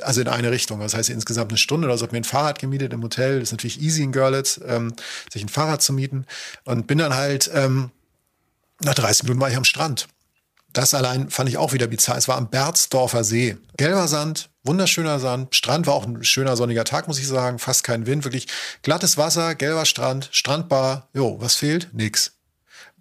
also 0.03 0.21
in 0.21 0.29
eine 0.29 0.51
Richtung. 0.51 0.81
Das 0.81 0.95
heißt 0.95 1.09
insgesamt 1.09 1.51
eine 1.51 1.59
Stunde 1.59 1.87
oder 1.87 1.97
so. 1.97 2.05
Hab 2.05 2.13
mir 2.13 2.19
ein 2.19 2.25
Fahrrad 2.25 2.59
gemietet 2.59 2.93
im 2.93 3.03
Hotel. 3.03 3.41
Das 3.41 3.49
ist 3.49 3.53
natürlich 3.53 3.81
easy 3.81 4.03
in 4.03 4.13
Görlitz, 4.13 4.61
ähm, 4.67 4.93
sich 5.33 5.43
ein 5.43 5.49
Fahrrad 5.49 5.81
zu 5.81 5.95
mieten. 5.95 6.27
Und 6.65 6.87
bin 6.87 6.99
dann 6.99 7.15
halt, 7.15 7.51
ähm, 7.55 7.91
nach 8.81 8.95
30 8.95 9.25
Minuten 9.25 9.41
war 9.41 9.51
ich 9.51 9.57
am 9.57 9.65
Strand. 9.65 10.09
Das 10.75 10.93
allein 10.93 11.31
fand 11.31 11.49
ich 11.49 11.57
auch 11.57 11.73
wieder 11.73 11.87
bizarr. 11.87 12.19
Es 12.19 12.29
war 12.29 12.37
am 12.37 12.51
Berzdorfer 12.51 13.23
See. 13.23 13.57
Gelber 13.77 14.09
Sand, 14.09 14.51
Wunderschöner 14.65 15.21
Sand. 15.21 15.55
Strand 15.55 15.87
war 15.87 15.95
auch 15.95 16.05
ein 16.05 16.25
schöner 16.25 16.57
sonniger 16.57 16.85
Tag, 16.85 17.07
muss 17.07 17.21
ich 17.21 17.29
sagen. 17.29 17.61
Fast 17.61 17.85
kein 17.85 18.07
Wind. 18.07 18.25
Wirklich 18.25 18.49
glattes 18.83 19.17
Wasser, 19.17 19.55
gelber 19.55 19.85
Strand, 19.85 20.29
Strandbar. 20.33 21.09
Jo, 21.15 21.37
was 21.41 21.55
fehlt? 21.55 21.91
Nix. 21.93 22.33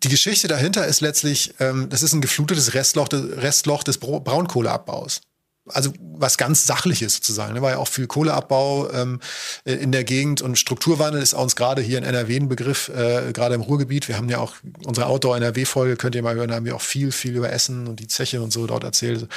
Die 0.03 0.09
Geschichte 0.09 0.47
dahinter 0.47 0.85
ist 0.85 1.01
letztlich, 1.01 1.55
ähm, 1.59 1.89
das 1.89 2.03
ist 2.03 2.13
ein 2.13 2.21
geflutetes 2.21 2.75
Restloch, 2.75 3.07
Restloch 3.11 3.83
des 3.83 3.97
Braunkohleabbaus 3.97 5.21
also 5.67 5.93
was 5.99 6.37
ganz 6.37 6.65
Sachliches 6.65 7.15
sozusagen. 7.15 7.55
Da 7.55 7.61
war 7.61 7.71
ja 7.71 7.77
auch 7.77 7.87
viel 7.87 8.07
Kohleabbau 8.07 8.91
ähm, 8.91 9.19
in 9.65 9.91
der 9.91 10.03
Gegend 10.03 10.41
und 10.41 10.57
Strukturwandel 10.57 11.21
ist 11.21 11.33
uns 11.33 11.55
gerade 11.55 11.81
hier 11.81 11.97
in 11.97 12.03
NRW 12.03 12.37
ein 12.37 12.49
Begriff, 12.49 12.89
äh, 12.89 13.31
gerade 13.33 13.55
im 13.55 13.61
Ruhrgebiet. 13.61 14.07
Wir 14.07 14.17
haben 14.17 14.29
ja 14.29 14.39
auch 14.39 14.55
unsere 14.85 15.07
Outdoor-NRW-Folge, 15.07 15.95
könnt 15.95 16.15
ihr 16.15 16.23
mal 16.23 16.35
hören, 16.35 16.49
da 16.49 16.55
haben 16.55 16.65
wir 16.65 16.75
auch 16.75 16.81
viel, 16.81 17.11
viel 17.11 17.35
über 17.35 17.51
Essen 17.51 17.87
und 17.87 17.99
die 17.99 18.07
Zeche 18.07 18.41
und 18.41 18.51
so 18.51 18.67
dort 18.67 18.83
erzählt. 18.83 19.27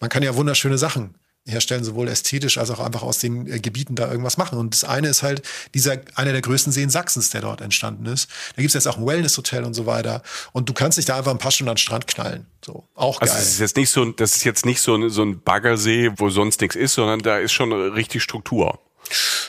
Man 0.00 0.10
kann 0.10 0.22
ja 0.22 0.34
wunderschöne 0.36 0.78
Sachen 0.78 1.14
herstellen, 1.46 1.84
sowohl 1.84 2.08
ästhetisch 2.08 2.58
als 2.58 2.70
auch 2.70 2.80
einfach 2.80 3.02
aus 3.02 3.18
den 3.18 3.46
äh, 3.46 3.60
Gebieten 3.60 3.94
da 3.94 4.10
irgendwas 4.10 4.36
machen. 4.36 4.58
Und 4.58 4.74
das 4.74 4.84
eine 4.84 5.08
ist 5.08 5.22
halt 5.22 5.42
dieser, 5.74 5.98
einer 6.14 6.32
der 6.32 6.42
größten 6.42 6.72
Seen 6.72 6.90
Sachsens, 6.90 7.30
der 7.30 7.40
dort 7.40 7.60
entstanden 7.60 8.06
ist. 8.06 8.28
Da 8.56 8.62
gibt's 8.62 8.74
jetzt 8.74 8.86
auch 8.86 8.98
ein 8.98 9.06
Wellness-Hotel 9.06 9.64
und 9.64 9.74
so 9.74 9.86
weiter. 9.86 10.22
Und 10.52 10.68
du 10.68 10.72
kannst 10.72 10.98
dich 10.98 11.06
da 11.06 11.16
einfach 11.16 11.32
ein 11.32 11.38
paar 11.38 11.50
Stunden 11.50 11.70
an 11.70 11.76
den 11.76 11.80
Strand 11.80 12.06
knallen. 12.06 12.46
So, 12.64 12.84
auch 12.94 13.20
also 13.20 13.32
geil. 13.32 13.42
Das 13.42 13.52
ist 13.52 13.60
jetzt 13.60 13.76
nicht 13.76 13.90
so, 13.90 14.04
das 14.04 14.36
ist 14.36 14.44
jetzt 14.44 14.66
nicht 14.66 14.80
so 14.80 14.94
ein, 14.94 15.10
so 15.10 15.22
ein 15.22 15.40
Baggersee, 15.40 16.12
wo 16.16 16.30
sonst 16.30 16.60
nichts 16.60 16.76
ist, 16.76 16.94
sondern 16.94 17.20
da 17.20 17.38
ist 17.38 17.52
schon 17.52 17.72
richtig 17.72 18.22
Struktur. 18.22 18.78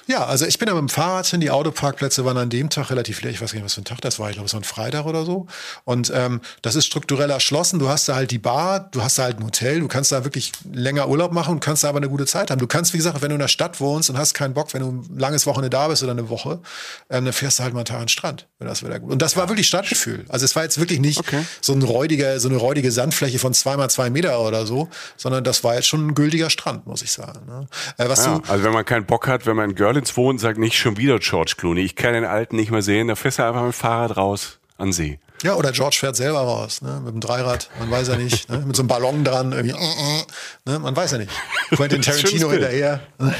Ja, 0.07 0.25
also 0.25 0.45
ich 0.45 0.57
bin 0.59 0.67
ja 0.67 0.73
mit 0.73 0.81
dem 0.81 0.89
Fahrrad 0.89 1.27
hin. 1.27 1.41
Die 1.41 1.51
Autoparkplätze 1.51 2.25
waren 2.25 2.37
an 2.37 2.49
dem 2.49 2.69
Tag 2.69 2.89
relativ 2.89 3.21
leer. 3.21 3.31
Ich 3.31 3.41
weiß 3.41 3.51
gar 3.51 3.57
nicht, 3.57 3.65
was 3.65 3.75
für 3.75 3.81
ein 3.81 3.85
Tag 3.85 4.01
das 4.01 4.19
war. 4.19 4.29
Ich 4.29 4.35
glaube, 4.35 4.47
es 4.47 4.53
war 4.53 4.59
ein 4.59 4.65
Freitag 4.65 5.05
oder 5.05 5.25
so. 5.25 5.47
Und 5.83 6.11
ähm, 6.13 6.41
das 6.61 6.75
ist 6.75 6.85
strukturell 6.85 7.29
erschlossen. 7.29 7.79
Du 7.79 7.89
hast 7.89 8.07
da 8.09 8.15
halt 8.15 8.31
die 8.31 8.39
Bar, 8.39 8.89
du 8.91 9.03
hast 9.03 9.17
da 9.17 9.23
halt 9.23 9.39
ein 9.39 9.45
Hotel. 9.45 9.79
Du 9.79 9.87
kannst 9.87 10.11
da 10.11 10.23
wirklich 10.23 10.51
länger 10.71 11.07
Urlaub 11.07 11.31
machen 11.31 11.55
und 11.55 11.59
kannst 11.59 11.83
da 11.83 11.89
aber 11.89 11.97
eine 11.97 12.09
gute 12.09 12.25
Zeit 12.25 12.51
haben. 12.51 12.59
Du 12.59 12.67
kannst, 12.67 12.93
wie 12.93 12.97
gesagt, 12.97 13.21
wenn 13.21 13.29
du 13.29 13.35
in 13.35 13.41
der 13.41 13.47
Stadt 13.47 13.79
wohnst 13.79 14.09
und 14.09 14.17
hast 14.17 14.33
keinen 14.33 14.53
Bock, 14.53 14.73
wenn 14.73 14.81
du 14.81 14.89
ein 14.89 15.17
langes 15.17 15.45
Wochenende 15.45 15.69
da 15.69 15.87
bist 15.87 16.03
oder 16.03 16.11
eine 16.11 16.29
Woche, 16.29 16.59
ähm, 17.09 17.25
dann 17.25 17.33
fährst 17.33 17.59
du 17.59 17.63
halt 17.63 17.73
mal 17.73 17.79
einen 17.79 17.85
Tag 17.85 17.97
an 17.97 18.03
den 18.03 18.09
Strand. 18.09 18.47
Wenn 18.59 18.67
das 18.67 18.83
wieder 18.83 18.99
gut. 18.99 19.11
Und 19.11 19.21
das 19.21 19.37
war 19.37 19.49
wirklich 19.49 19.67
Stadtgefühl. 19.67 20.25
Also 20.29 20.45
es 20.45 20.55
war 20.55 20.63
jetzt 20.63 20.79
wirklich 20.79 20.99
nicht 20.99 21.19
okay. 21.19 21.43
so 21.61 21.73
ein 21.73 21.81
räudiger, 21.81 22.39
so 22.39 22.49
eine 22.49 22.57
räudige 22.57 22.91
Sandfläche 22.91 23.39
von 23.39 23.53
zwei 23.53 23.77
mal 23.77 23.89
zwei 23.89 24.09
Meter 24.09 24.39
oder 24.41 24.65
so, 24.65 24.89
sondern 25.17 25.43
das 25.43 25.63
war 25.63 25.75
jetzt 25.75 25.87
schon 25.87 26.07
ein 26.07 26.15
gültiger 26.15 26.49
Strand, 26.49 26.87
muss 26.87 27.01
ich 27.01 27.11
sagen. 27.11 27.45
Ne? 27.47 27.67
Äh, 27.97 28.09
was 28.09 28.25
ja, 28.25 28.39
du, 28.39 28.51
also 28.51 28.63
wenn 28.63 28.73
man 28.73 28.85
keinen 28.85 29.05
Bock 29.05 29.27
hat, 29.27 29.45
wenn 29.51 29.57
man 29.57 29.71
in 29.71 29.75
Görlitz 29.75 30.15
wohnt, 30.15 30.39
sagt 30.39 30.57
nicht 30.57 30.77
schon 30.77 30.95
wieder 30.95 31.19
George 31.19 31.55
Clooney. 31.57 31.81
Ich 31.81 31.97
kann 31.97 32.13
den 32.13 32.23
Alten 32.23 32.55
nicht 32.55 32.71
mehr 32.71 32.81
sehen. 32.81 33.09
Da 33.09 33.15
fährst 33.15 33.39
du 33.39 33.43
einfach 33.43 33.63
mit 33.63 33.73
dem 33.73 33.75
Fahrrad 33.77 34.15
raus 34.15 34.59
an 34.77 34.93
See. 34.93 35.19
Ja, 35.43 35.55
oder 35.55 35.73
George 35.73 35.97
fährt 35.99 36.15
selber 36.15 36.39
raus, 36.39 36.81
ne? 36.81 37.01
mit 37.03 37.13
dem 37.13 37.19
Dreirad, 37.19 37.69
man 37.79 37.89
weiß 37.89 38.09
ja 38.09 38.15
nicht, 38.15 38.47
ne? 38.47 38.59
mit 38.59 38.75
so 38.75 38.83
einem 38.83 38.87
Ballon 38.87 39.23
dran, 39.23 39.51
irgendwie, 39.51 39.75
ne? 40.65 40.77
man 40.77 40.95
weiß 40.95 41.13
ja 41.13 41.17
nicht. 41.17 41.31
Quentin 41.71 41.99
Tarantino 42.03 42.51
hinterher. 42.51 42.99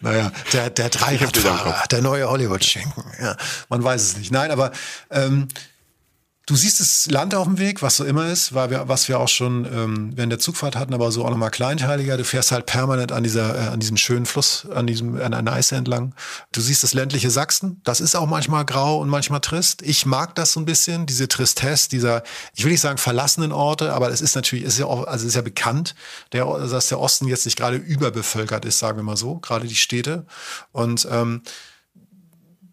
naja, 0.00 0.32
der, 0.52 0.70
der 0.70 0.88
Dreiradfahrer, 0.88 1.84
der 1.88 2.02
neue 2.02 2.28
Hollywood-Schenken, 2.28 3.04
ja, 3.22 3.36
man 3.68 3.84
weiß 3.84 4.02
es 4.02 4.16
nicht. 4.16 4.32
Nein, 4.32 4.50
aber 4.50 4.72
ähm, 5.10 5.46
Du 6.46 6.56
siehst 6.56 6.78
das 6.78 7.06
Land 7.06 7.34
auf 7.34 7.46
dem 7.46 7.58
Weg, 7.58 7.80
was 7.80 7.96
so 7.96 8.04
immer 8.04 8.26
ist, 8.26 8.54
wir, 8.54 8.86
was 8.86 9.08
wir 9.08 9.18
auch 9.18 9.28
schon 9.28 9.64
ähm, 9.64 10.12
während 10.14 10.30
der 10.30 10.38
Zugfahrt 10.38 10.76
hatten, 10.76 10.92
aber 10.92 11.10
so 11.10 11.24
auch 11.24 11.30
nochmal 11.30 11.50
kleinteiliger. 11.50 12.18
Du 12.18 12.24
fährst 12.24 12.52
halt 12.52 12.66
permanent 12.66 13.12
an 13.12 13.22
dieser, 13.22 13.54
äh, 13.54 13.68
an 13.68 13.80
diesem 13.80 13.96
schönen 13.96 14.26
Fluss, 14.26 14.66
an 14.70 14.86
diesem, 14.86 15.18
an 15.18 15.30
der 15.30 15.40
Neiße 15.40 15.74
entlang. 15.74 16.14
Du 16.52 16.60
siehst 16.60 16.82
das 16.82 16.92
ländliche 16.92 17.30
Sachsen. 17.30 17.80
Das 17.82 18.02
ist 18.02 18.14
auch 18.14 18.26
manchmal 18.26 18.66
grau 18.66 19.00
und 19.00 19.08
manchmal 19.08 19.40
trist. 19.40 19.80
Ich 19.80 20.04
mag 20.04 20.34
das 20.34 20.52
so 20.52 20.60
ein 20.60 20.66
bisschen, 20.66 21.06
diese 21.06 21.28
Tristesse, 21.28 21.88
dieser, 21.88 22.22
ich 22.54 22.62
will 22.62 22.72
nicht 22.72 22.82
sagen 22.82 22.98
verlassenen 22.98 23.50
Orte, 23.50 23.94
aber 23.94 24.10
es 24.10 24.20
ist 24.20 24.34
natürlich, 24.34 24.66
ist 24.66 24.78
ja 24.78 24.84
auch, 24.84 25.06
also 25.06 25.26
ist 25.26 25.36
ja 25.36 25.40
bekannt, 25.40 25.94
der, 26.32 26.44
dass 26.44 26.88
der 26.88 27.00
Osten 27.00 27.26
jetzt 27.26 27.46
nicht 27.46 27.56
gerade 27.56 27.78
überbevölkert 27.78 28.66
ist, 28.66 28.78
sagen 28.78 28.98
wir 28.98 29.02
mal 29.02 29.16
so, 29.16 29.36
gerade 29.36 29.66
die 29.66 29.74
Städte. 29.74 30.26
Und 30.72 31.08
ähm, 31.10 31.40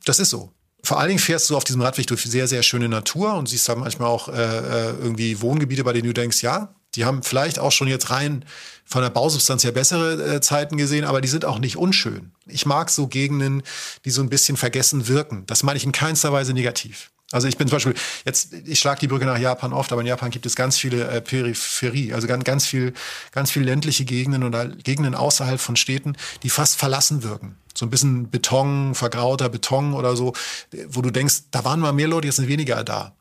das 0.04 0.20
ist 0.20 0.30
so 0.30 0.52
vor 0.84 1.00
allen 1.00 1.10
Dingen 1.10 1.20
fährst 1.20 1.50
du 1.50 1.58
auf 1.58 1.64
diesem 1.64 1.82
Radweg 1.82 2.08
durch 2.08 2.24
sehr, 2.24 2.48
sehr 2.48 2.64
schöne 2.64 2.90
Natur 2.90 3.36
und 3.36 3.48
siehst 3.48 3.68
da 3.70 3.76
manchmal 3.76 4.08
auch 4.08 4.30
äh, 4.30 4.34
äh, 4.34 4.90
irgendwie 5.00 5.42
Wohngebiete, 5.42 5.84
bei 5.84 5.94
denen 5.94 6.08
du 6.08 6.14
denkst, 6.14 6.42
ja, 6.42 6.74
die 6.96 7.06
haben 7.06 7.24
vielleicht 7.24 7.60
auch 7.60 7.72
schon 7.72 7.88
jetzt 7.88 8.10
rein 8.10 8.44
von 8.84 9.02
der 9.02 9.10
Bausubstanz 9.10 9.64
her 9.64 9.72
bessere 9.72 10.36
äh, 10.36 10.42
Zeiten 10.42 10.78
gesehen, 10.78 11.06
aber 11.06 11.22
die 11.22 11.28
sind 11.28 11.46
auch 11.46 11.60
nicht 11.60 11.78
unschön. 11.78 12.32
Ich 12.46 12.66
mag 12.66 12.90
so 12.90 13.08
Gegenden, 13.08 13.64
die 14.04 14.10
so 14.10 14.22
ein 14.22 14.30
bisschen 14.30 14.58
vergessen 14.58 15.08
wirken. 15.08 15.46
Das 15.46 15.64
meine 15.64 15.78
ich 15.78 15.86
in 15.86 15.94
keinster 15.94 16.34
Weise 16.34 16.54
negativ. 16.54 17.12
Also 17.32 17.48
ich 17.48 17.58
bin 17.58 17.68
zum 17.68 17.78
Beispiel, 17.78 17.96
jetzt, 18.26 18.54
ich 18.54 18.80
schlage 18.80 19.00
die 19.00 19.08
Brücke 19.08 19.26
nach 19.26 19.38
Japan 19.38 19.74
oft, 19.74 19.92
aber 19.92 20.02
in 20.02 20.08
Japan 20.08 20.32
gibt 20.32 20.46
es 20.46 20.56
ganz 20.56 20.78
viele 20.78 21.08
äh, 21.08 21.22
Peripherie, 21.22 22.14
also 22.14 22.28
ganz, 22.28 22.44
ganz 22.44 22.66
viel, 22.66 22.94
ganz 23.32 23.52
viel 23.52 23.64
ländliche 23.64 24.06
Gegenden 24.06 24.44
oder 24.44 24.68
Gegenden 24.68 25.16
außerhalb 25.16 25.60
von 25.60 25.76
Städten, 25.76 26.16
die 26.44 26.50
fast 26.50 26.78
verlassen 26.78 27.24
wirken. 27.24 27.56
So 27.74 27.86
ein 27.86 27.90
bisschen 27.90 28.30
Beton, 28.30 28.96
vergrauter 28.96 29.50
Beton 29.50 29.94
oder 29.94 30.16
so, 30.16 30.34
wo 30.88 31.02
du 31.02 31.10
denkst, 31.10 31.44
da 31.52 31.64
waren 31.64 31.80
mal 31.80 31.94
mehr 31.94 32.08
Leute, 32.08 32.28
jetzt 32.28 32.36
sind 32.36 32.48
weniger 32.48 32.84
da. 32.84 33.14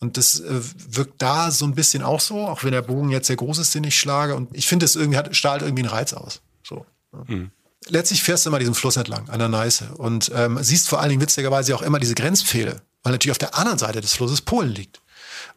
Und 0.00 0.16
das 0.16 0.40
äh, 0.40 0.60
wirkt 0.88 1.22
da 1.22 1.52
so 1.52 1.64
ein 1.64 1.74
bisschen 1.74 2.02
auch 2.02 2.20
so, 2.20 2.48
auch 2.48 2.64
wenn 2.64 2.72
der 2.72 2.82
Bogen 2.82 3.10
jetzt 3.10 3.28
sehr 3.28 3.36
groß 3.36 3.58
ist, 3.58 3.74
den 3.74 3.84
ich 3.84 3.96
schlage. 3.96 4.34
Und 4.34 4.54
ich 4.56 4.66
finde, 4.66 4.84
es 4.84 4.96
irgendwie 4.96 5.18
hat, 5.18 5.34
strahlt 5.36 5.62
irgendwie 5.62 5.84
einen 5.84 5.92
Reiz 5.92 6.12
aus. 6.12 6.40
So. 6.64 6.84
Mhm. 7.28 7.52
Letztlich 7.88 8.22
fährst 8.22 8.44
du 8.44 8.50
immer 8.50 8.58
diesen 8.58 8.74
Fluss 8.74 8.96
entlang 8.96 9.28
an 9.28 9.38
der 9.38 9.48
Neiße 9.48 9.94
und 9.96 10.30
ähm, 10.34 10.58
siehst 10.62 10.88
vor 10.88 11.00
allen 11.00 11.10
Dingen 11.10 11.22
witzigerweise 11.22 11.74
auch 11.74 11.82
immer 11.82 11.98
diese 11.98 12.14
Grenzpfähle 12.14 12.80
weil 13.02 13.12
natürlich 13.12 13.32
auf 13.32 13.38
der 13.38 13.56
anderen 13.56 13.78
Seite 13.78 14.00
des 14.00 14.14
Flusses 14.14 14.40
Polen 14.40 14.70
liegt. 14.70 15.00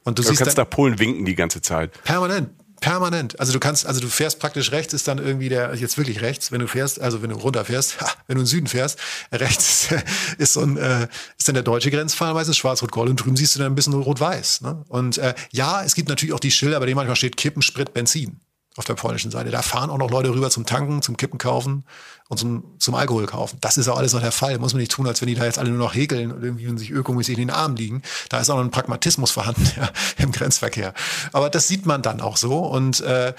Und 0.04 0.20
du, 0.20 0.24
du 0.24 0.30
siehst 0.30 0.42
kannst 0.42 0.58
nach 0.58 0.70
Polen 0.70 1.00
winken 1.00 1.26
die 1.26 1.36
ganze 1.36 1.62
Zeit. 1.62 1.92
Permanent. 2.04 2.50
Permanent. 2.82 3.40
Also 3.40 3.54
du 3.54 3.60
kannst, 3.60 3.86
also 3.86 4.00
du 4.00 4.08
fährst 4.08 4.40
praktisch 4.40 4.72
rechts 4.72 4.94
ist 4.94 5.08
dann 5.08 5.18
irgendwie 5.18 5.50
der, 5.50 5.74
jetzt 5.76 5.98
wirklich 5.98 6.22
rechts, 6.22 6.52
wenn 6.52 6.60
du 6.60 6.68
fährst, 6.68 7.02
also 7.02 7.22
wenn 7.22 7.30
du 7.30 7.36
runterfährst, 7.38 7.98
wenn 8.28 8.36
du 8.36 8.42
in 8.42 8.46
den 8.46 8.46
Süden 8.46 8.68
fährst, 8.68 9.00
rechts 9.32 9.90
ist 10.38 10.54
so 10.54 10.62
ein, 10.62 10.78
äh, 10.78 11.08
ist 11.38 11.48
dann 11.48 11.56
der 11.56 11.64
deutsche 11.64 11.90
Grenzfall 11.90 12.34
meistens 12.34 12.58
schwarz-rot-gold 12.58 13.10
und 13.10 13.16
drüben 13.18 13.38
siehst 13.38 13.56
du 13.56 13.60
dann 13.60 13.72
ein 13.72 13.76
bisschen 13.76 13.94
rot-weiß. 13.94 14.62
Ne? 14.62 14.84
Und 14.90 15.18
äh, 15.18 15.34
ja, 15.52 15.84
es 15.84 15.96
gibt 15.96 16.10
natürlich 16.10 16.34
auch 16.34 16.40
die 16.40 16.52
Schilder, 16.52 16.80
bei 16.80 16.86
denen 16.86 16.98
manchmal 16.98 17.16
steht 17.16 17.38
Kippen, 17.38 17.62
Sprit, 17.62 17.94
Benzin 17.94 18.40
auf 18.78 18.86
der 18.86 18.96
polnischen 18.96 19.32
Seite. 19.32 19.52
Da 19.52 19.62
fahren 19.62 19.90
auch 19.90 19.98
noch 19.98 20.12
Leute 20.12 20.32
rüber 20.32 20.50
zum 20.50 20.66
Tanken, 20.66 21.02
zum 21.02 21.16
Kippen 21.16 21.38
kaufen 21.38 21.86
und 22.28 22.38
zum, 22.38 22.64
zum 22.80 22.96
Alkohol 22.96 23.26
kaufen. 23.26 23.58
Das 23.62 23.78
ist 23.78 23.88
auch 23.88 23.98
alles 23.98 24.14
noch 24.14 24.22
der 24.22 24.34
Fall. 24.34 24.60
Muss 24.60 24.74
man 24.74 24.82
nicht 24.82 24.92
tun, 24.92 25.08
als 25.08 25.22
wenn 25.22 25.28
die 25.28 25.36
da 25.36 25.46
jetzt 25.46 25.60
alle 25.60 25.70
nur 25.70 25.80
noch 25.80 25.96
häkeln 25.96 26.32
und 26.32 26.44
irgendwie 26.44 26.78
sich 26.78 26.92
ökomäßig 26.92 27.38
in 27.38 27.48
den 27.48 27.56
Armen 27.56 27.78
liegen. 27.78 28.02
Da 28.30 28.40
ist 28.40 28.50
auch 28.50 28.58
noch 28.58 28.64
ein 28.64 28.72
Pragmatismus 28.72 29.32
vorhanden 29.32 29.70
ja, 29.78 29.90
im 30.18 30.32
Grenzverkehr. 30.32 30.94
Aber 31.32 31.50
das 31.50 31.68
sieht 31.68 31.86
man 31.86 32.02
dann 32.02 32.20
auch 32.20 32.38
so 32.38 32.60
und 32.60 33.00
äh, 33.02 33.34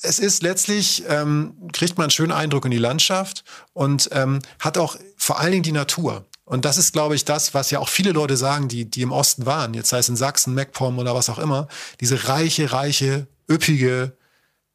es 0.00 0.18
ist 0.18 0.42
letztlich, 0.42 1.04
ähm, 1.08 1.54
kriegt 1.72 1.98
man 1.98 2.04
einen 2.04 2.10
schönen 2.10 2.32
Eindruck 2.32 2.64
in 2.64 2.70
die 2.70 2.78
Landschaft 2.78 3.42
und 3.72 4.08
ähm, 4.12 4.38
hat 4.60 4.78
auch 4.78 4.96
vor 5.16 5.40
allen 5.40 5.50
Dingen 5.50 5.64
die 5.64 5.72
Natur. 5.72 6.24
Und 6.44 6.64
das 6.64 6.78
ist, 6.78 6.92
glaube 6.92 7.14
ich, 7.14 7.24
das, 7.24 7.52
was 7.52 7.70
ja 7.70 7.78
auch 7.78 7.88
viele 7.88 8.12
Leute 8.12 8.36
sagen, 8.36 8.68
die, 8.68 8.88
die 8.88 9.02
im 9.02 9.12
Osten 9.12 9.44
waren, 9.44 9.74
jetzt 9.74 9.90
sei 9.90 9.98
es 9.98 10.08
in 10.08 10.16
Sachsen, 10.16 10.54
MacPom 10.54 10.98
oder 10.98 11.14
was 11.14 11.28
auch 11.28 11.38
immer, 11.38 11.68
diese 12.00 12.28
reiche, 12.28 12.72
reiche 12.72 13.26
üppige, 13.50 14.16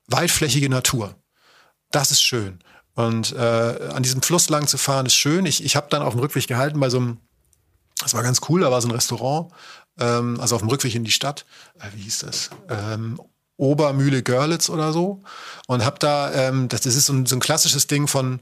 weitflächige 0.08 0.70
Natur. 0.70 1.16
Das 1.92 2.12
ist 2.12 2.22
schön. 2.22 2.60
Und 2.96 3.34
äh, 3.34 3.90
an 3.94 4.04
diesem 4.04 4.22
Fluss 4.22 4.50
lang 4.50 4.68
zu 4.68 4.78
fahren 4.78 5.06
ist 5.06 5.16
schön. 5.16 5.46
Ich, 5.46 5.64
ich 5.64 5.76
habe 5.76 5.88
dann 5.90 6.02
auf 6.02 6.14
dem 6.14 6.20
Rückweg 6.20 6.48
gehalten 6.48 6.80
bei 6.80 6.90
so 6.90 6.98
einem, 6.98 7.18
das 8.00 8.14
war 8.14 8.24
ganz 8.24 8.42
cool, 8.50 8.62
da 8.62 8.72
war 8.72 8.82
so 8.82 8.88
ein 8.88 8.92
Restaurant, 8.92 9.52
ähm, 10.00 10.40
also 10.40 10.56
auf 10.56 10.62
dem 10.62 10.70
Rückweg 10.70 10.94
in 10.96 11.04
die 11.04 11.12
Stadt, 11.12 11.46
äh, 11.80 11.88
wie 11.96 12.02
hieß 12.02 12.20
das? 12.20 12.50
Ähm, 12.70 13.20
Obermühle 13.58 14.24
Görlitz 14.24 14.70
oder 14.70 14.94
so. 14.94 15.24
Und 15.68 15.86
habe 15.86 16.00
da, 16.00 16.34
ähm, 16.34 16.70
das, 16.70 16.82
das 16.82 16.96
ist 16.96 17.08
so 17.08 17.14
ein, 17.14 17.26
so 17.26 17.36
ein 17.36 17.40
klassisches 17.40 17.88
Ding 17.88 18.08
von 18.08 18.42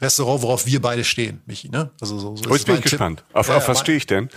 Restaurant, 0.00 0.42
worauf 0.42 0.66
wir 0.66 0.80
beide 0.80 1.04
stehen, 1.04 1.42
Michi. 1.46 1.68
Ne? 1.68 1.90
Also 2.00 2.18
so, 2.18 2.36
so 2.36 2.50
oh, 2.50 2.54
jetzt 2.54 2.66
bin 2.66 2.76
ich 2.76 2.82
gespannt. 2.82 3.24
Auf, 3.32 3.48
ja, 3.48 3.56
auf 3.56 3.66
was 3.66 3.80
stehe 3.80 3.98
ich 3.98 4.06
denn? 4.06 4.28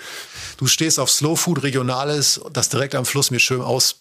Du 0.58 0.66
stehst 0.66 1.00
auf 1.00 1.12
Slow 1.12 1.36
Food 1.36 1.62
Regionales, 1.62 2.42
das 2.52 2.70
direkt 2.70 2.96
am 2.96 3.06
Fluss 3.06 3.30
mir 3.30 3.40
schön 3.40 3.62
aus 3.62 4.01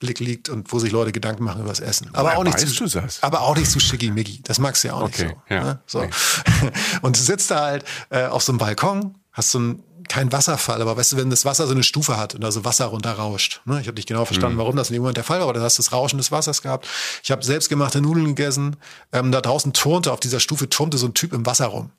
Blick 0.00 0.18
liegt 0.18 0.48
und 0.48 0.72
wo 0.72 0.78
sich 0.78 0.90
Leute 0.90 1.12
Gedanken 1.12 1.44
machen 1.44 1.60
über 1.60 1.68
das 1.68 1.80
Essen. 1.80 2.10
Aber, 2.14 2.36
auch 2.36 2.44
nicht, 2.44 2.58
zu, 2.58 2.84
aber 3.20 3.42
auch 3.42 3.56
nicht 3.56 3.70
zu 3.70 3.78
schickimicki. 3.78 4.40
Das 4.42 4.58
magst 4.58 4.82
du 4.82 4.88
ja 4.88 4.94
auch 4.94 5.02
okay, 5.02 5.26
nicht 5.26 5.36
so. 5.48 5.54
Ja, 5.54 5.62
ne? 5.62 5.80
so. 5.86 5.98
Okay. 6.00 6.10
Und 7.02 7.16
du 7.16 7.20
sitzt 7.20 7.50
da 7.50 7.60
halt 7.66 7.84
äh, 8.08 8.26
auf 8.26 8.42
so 8.42 8.52
einem 8.52 8.58
Balkon, 8.58 9.14
hast 9.32 9.52
so 9.52 9.60
ein 9.60 9.82
kein 10.08 10.32
Wasserfall, 10.32 10.82
aber 10.82 10.96
weißt 10.96 11.12
du, 11.12 11.16
wenn 11.18 11.30
das 11.30 11.44
Wasser 11.44 11.68
so 11.68 11.72
eine 11.72 11.84
Stufe 11.84 12.16
hat 12.16 12.34
und 12.34 12.40
da 12.42 12.50
so 12.50 12.64
Wasser 12.64 12.86
runterrauscht. 12.86 13.60
Ne? 13.64 13.80
Ich 13.80 13.86
habe 13.86 13.94
nicht 13.94 14.08
genau 14.08 14.24
verstanden, 14.24 14.56
mhm. 14.56 14.60
warum 14.60 14.74
das 14.74 14.90
in 14.90 14.94
dem 14.94 15.02
Moment 15.02 15.16
der 15.16 15.24
Fall 15.24 15.38
war, 15.38 15.44
aber 15.44 15.52
du 15.52 15.62
hast 15.62 15.78
das 15.78 15.92
Rauschen 15.92 16.16
des 16.16 16.32
Wassers 16.32 16.62
gehabt. 16.62 16.88
Ich 17.22 17.30
habe 17.30 17.44
selbstgemachte 17.44 18.00
Nudeln 18.00 18.26
gegessen. 18.26 18.74
Ähm, 19.12 19.30
da 19.30 19.40
draußen 19.40 19.72
turnte 19.72 20.12
auf 20.12 20.18
dieser 20.18 20.40
Stufe 20.40 20.68
turnte 20.68 20.98
so 20.98 21.06
ein 21.06 21.14
Typ 21.14 21.32
im 21.32 21.46
Wasser 21.46 21.66
rum 21.66 21.92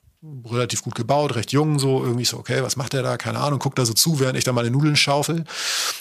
relativ 0.48 0.82
gut 0.82 0.94
gebaut, 0.94 1.34
recht 1.34 1.52
jung, 1.52 1.78
so 1.78 2.02
irgendwie 2.02 2.24
so, 2.24 2.38
okay, 2.38 2.62
was 2.62 2.76
macht 2.76 2.92
der 2.92 3.02
da? 3.02 3.16
Keine 3.16 3.40
Ahnung, 3.40 3.58
guckt 3.58 3.78
da 3.78 3.84
so 3.84 3.92
zu, 3.92 4.20
während 4.20 4.38
ich 4.38 4.44
da 4.44 4.52
meine 4.52 4.70
Nudeln 4.70 4.94
schaufel. 4.94 5.44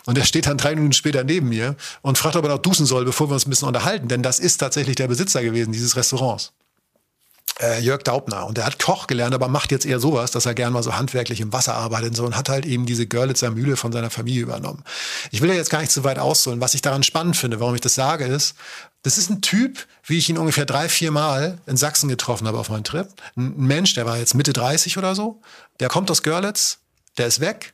Und 0.06 0.18
der 0.18 0.26
steht 0.26 0.46
dann 0.46 0.58
drei 0.58 0.76
Minuten 0.76 0.94
später 0.94 1.24
neben 1.24 1.50
mir 1.50 1.76
und 2.02 2.18
fragt, 2.18 2.36
ob 2.36 2.46
er 2.46 2.50
noch 2.50 2.60
duschen 2.60 2.86
soll, 2.86 3.06
bevor 3.06 3.30
wir 3.30 3.34
uns 3.34 3.48
ein 3.48 3.50
bisschen 3.50 3.68
unterhalten. 3.68 4.08
Denn 4.08 4.22
das 4.22 4.40
ist 4.40 4.58
tatsächlich 4.58 4.96
der 4.96 5.08
Besitzer 5.08 5.42
gewesen 5.42 5.72
dieses 5.72 5.96
Restaurants 5.96 6.54
äh, 7.62 7.80
Jörg 7.80 8.04
Daubner. 8.04 8.46
Und 8.46 8.58
der 8.58 8.66
hat 8.66 8.80
Koch 8.80 9.08
gelernt, 9.08 9.34
aber 9.34 9.48
macht 9.48 9.72
jetzt 9.72 9.86
eher 9.86 10.00
sowas, 10.00 10.32
dass 10.32 10.46
er 10.46 10.54
gern 10.54 10.74
mal 10.74 10.84
so 10.84 10.96
handwerklich 10.96 11.42
im 11.42 11.54
Wasser 11.54 11.76
arbeitet 11.76 12.10
und 12.10 12.16
so 12.16 12.26
und 12.26 12.36
hat 12.36 12.50
halt 12.50 12.66
eben 12.66 12.86
diese 12.86 13.08
Görlitzer 13.08 13.52
Mühle 13.52 13.78
von 13.78 13.92
seiner 13.92 14.10
Familie 14.10 14.42
übernommen. 14.42 14.84
Ich 15.32 15.42
will 15.42 15.50
ja 15.50 15.56
jetzt 15.56 15.70
gar 15.70 15.82
nicht 15.82 15.92
zu 15.92 16.04
weit 16.04 16.20
ausholen. 16.20 16.62
Was 16.62 16.74
ich 16.74 16.82
daran 16.82 17.04
spannend 17.04 17.38
finde, 17.38 17.60
warum 17.60 17.76
ich 17.76 17.82
das 17.82 17.96
sage, 17.96 18.26
ist, 18.26 18.56
das 19.04 19.18
ist 19.18 19.30
ein 19.30 19.42
Typ, 19.42 19.88
wie 20.04 20.18
ich 20.18 20.30
ihn 20.30 20.38
ungefähr 20.38 20.66
drei, 20.66 20.88
vier 20.90 21.12
Mal 21.12 21.60
in 21.66 21.78
Sachsen 21.78 22.08
getroffen 22.08 22.48
habe 22.48 22.60
auf 22.60 22.70
meinem 22.70 22.84
Trip. 22.84 23.08
Ein 23.36 23.58
Mensch, 23.58 23.94
der 23.96 24.06
war 24.06 24.18
jetzt 24.18 24.36
Mitte 24.36 24.54
30 24.54 24.98
oder 24.98 25.16
so. 25.16 25.42
Der 25.80 25.90
kommt 25.90 26.12
aus 26.12 26.24
Görlitz, 26.24 26.80
der 27.18 27.28
ist 27.28 27.40
weg, 27.40 27.74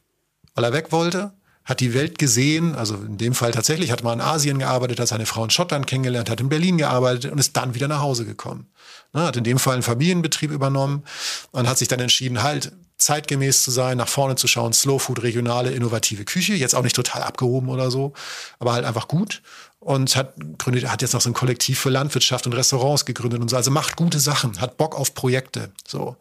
weil 0.56 0.64
er 0.64 0.74
weg 0.74 0.92
wollte 0.92 1.34
hat 1.68 1.82
die 1.82 1.94
Welt 1.94 2.18
gesehen, 2.18 2.76
also 2.76 2.96
in 2.96 3.18
dem 3.18 3.36
Fall 3.36 3.52
tatsächlich, 3.52 3.92
hat 3.92 4.02
mal 4.02 4.14
in 4.14 4.22
Asien 4.22 4.58
gearbeitet, 4.58 5.02
hat 5.02 5.10
seine 5.10 5.26
Frau 5.26 5.44
in 5.44 5.50
Schottland 5.50 5.86
kennengelernt, 5.86 6.30
hat 6.30 6.40
in 6.40 6.48
Berlin 6.48 6.78
gearbeitet 6.78 7.30
und 7.30 7.40
ist 7.40 7.58
dann 7.58 7.76
wieder 7.76 7.90
nach 7.90 8.00
Hause 8.00 8.24
gekommen. 8.24 8.68
Ne, 9.12 9.24
hat 9.24 9.36
in 9.36 9.44
dem 9.44 9.60
Fall 9.60 9.74
einen 9.74 9.84
Familienbetrieb 9.84 10.52
übernommen 10.52 11.04
und 11.52 11.68
hat 11.68 11.78
sich 11.78 11.90
dann 11.90 12.00
entschieden, 12.00 12.42
halt 12.42 12.72
zeitgemäß 12.98 13.64
zu 13.64 13.72
sein, 13.72 13.98
nach 13.98 14.08
vorne 14.08 14.36
zu 14.36 14.48
schauen, 14.48 14.72
Slow 14.72 14.98
Food, 14.98 15.24
regionale, 15.24 15.72
innovative 15.72 16.24
Küche, 16.24 16.54
jetzt 16.54 16.74
auch 16.74 16.84
nicht 16.84 16.96
total 16.96 17.22
abgehoben 17.24 17.68
oder 17.68 17.92
so, 17.92 18.14
aber 18.60 18.72
halt 18.72 18.86
einfach 18.86 19.10
gut 19.10 19.42
und 19.80 20.16
hat 20.16 20.34
gründet, 20.58 20.90
hat 20.90 21.02
jetzt 21.04 21.14
noch 21.14 21.22
so 21.22 21.30
ein 21.30 21.34
Kollektiv 21.34 21.80
für 21.80 21.90
Landwirtschaft 21.90 22.48
und 22.48 22.54
Restaurants 22.54 23.06
gegründet 23.06 23.42
und 23.42 23.50
so. 23.50 23.56
Also 23.56 23.70
macht 23.70 23.96
gute 23.96 24.20
Sachen, 24.20 24.60
hat 24.60 24.78
Bock 24.78 24.96
auf 24.96 25.14
Projekte. 25.14 25.70
So. 25.88 26.18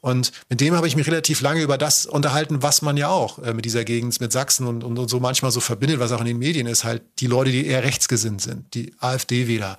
Und 0.00 0.30
mit 0.48 0.60
dem 0.60 0.76
habe 0.76 0.86
ich 0.86 0.94
mich 0.94 1.06
relativ 1.08 1.40
lange 1.40 1.62
über 1.62 1.76
das 1.76 2.06
unterhalten, 2.06 2.62
was 2.62 2.82
man 2.82 2.96
ja 2.96 3.08
auch 3.08 3.40
äh, 3.40 3.52
mit 3.52 3.64
dieser 3.64 3.84
Gegend, 3.84 4.20
mit 4.20 4.30
Sachsen 4.30 4.66
und, 4.66 4.84
und, 4.84 4.96
und, 4.96 5.08
so 5.08 5.18
manchmal 5.18 5.50
so 5.50 5.60
verbindet, 5.60 5.98
was 5.98 6.12
auch 6.12 6.20
in 6.20 6.26
den 6.26 6.38
Medien 6.38 6.68
ist, 6.68 6.84
halt 6.84 7.02
die 7.18 7.26
Leute, 7.26 7.50
die 7.50 7.66
eher 7.66 7.82
rechtsgesinnt 7.82 8.40
sind, 8.40 8.72
die 8.74 8.94
AfD-Wähler. 9.00 9.76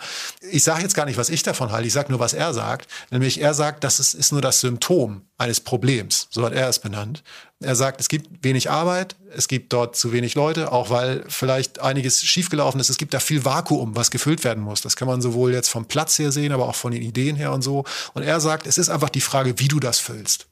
Ich 0.51 0.63
sage 0.63 0.81
jetzt 0.81 0.93
gar 0.93 1.05
nicht, 1.05 1.17
was 1.17 1.29
ich 1.29 1.41
davon 1.41 1.71
halte, 1.71 1.87
ich 1.87 1.93
sage 1.93 2.11
nur, 2.11 2.19
was 2.19 2.33
er 2.33 2.53
sagt. 2.53 2.89
Nämlich 3.11 3.39
er 3.39 3.53
sagt, 3.53 3.85
das 3.85 4.01
ist, 4.01 4.13
ist 4.13 4.33
nur 4.33 4.41
das 4.41 4.59
Symptom 4.59 5.21
eines 5.37 5.61
Problems. 5.61 6.27
So 6.31 6.45
hat 6.45 6.53
er 6.53 6.67
es 6.67 6.79
benannt. 6.79 7.23
Er 7.61 7.75
sagt, 7.75 8.01
es 8.01 8.09
gibt 8.09 8.43
wenig 8.43 8.69
Arbeit, 8.69 9.15
es 9.33 9.47
gibt 9.47 9.71
dort 9.71 9.95
zu 9.95 10.11
wenig 10.11 10.35
Leute, 10.35 10.73
auch 10.73 10.89
weil 10.89 11.23
vielleicht 11.29 11.79
einiges 11.79 12.21
schiefgelaufen 12.21 12.81
ist. 12.81 12.89
Es 12.89 12.97
gibt 12.97 13.13
da 13.13 13.19
viel 13.19 13.45
Vakuum, 13.45 13.95
was 13.95 14.11
gefüllt 14.11 14.43
werden 14.43 14.61
muss. 14.61 14.81
Das 14.81 14.97
kann 14.97 15.07
man 15.07 15.21
sowohl 15.21 15.53
jetzt 15.53 15.69
vom 15.69 15.85
Platz 15.85 16.19
her 16.19 16.33
sehen, 16.33 16.51
aber 16.51 16.67
auch 16.67 16.75
von 16.75 16.91
den 16.91 17.01
Ideen 17.01 17.37
her 17.37 17.53
und 17.53 17.61
so. 17.61 17.85
Und 18.13 18.23
er 18.23 18.41
sagt, 18.41 18.67
es 18.67 18.77
ist 18.77 18.89
einfach 18.89 19.09
die 19.09 19.21
Frage, 19.21 19.57
wie 19.57 19.69
du 19.69 19.79
das 19.79 19.99
füllst. 19.99 20.47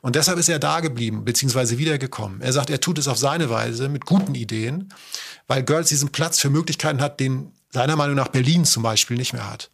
Und 0.00 0.16
deshalb 0.16 0.38
ist 0.38 0.48
er 0.48 0.58
da 0.58 0.80
geblieben, 0.80 1.24
beziehungsweise 1.24 1.78
wiedergekommen. 1.78 2.40
Er 2.40 2.52
sagt, 2.52 2.70
er 2.70 2.80
tut 2.80 2.98
es 2.98 3.08
auf 3.08 3.18
seine 3.18 3.50
Weise 3.50 3.88
mit 3.88 4.06
guten 4.06 4.34
Ideen, 4.34 4.92
weil 5.46 5.62
Girls 5.62 5.88
diesen 5.88 6.10
Platz 6.10 6.38
für 6.38 6.50
Möglichkeiten 6.50 7.02
hat, 7.02 7.20
den 7.20 7.52
seiner 7.70 7.96
Meinung 7.96 8.16
nach 8.16 8.28
Berlin 8.28 8.64
zum 8.64 8.82
Beispiel 8.82 9.16
nicht 9.16 9.32
mehr 9.32 9.50
hat. 9.50 9.70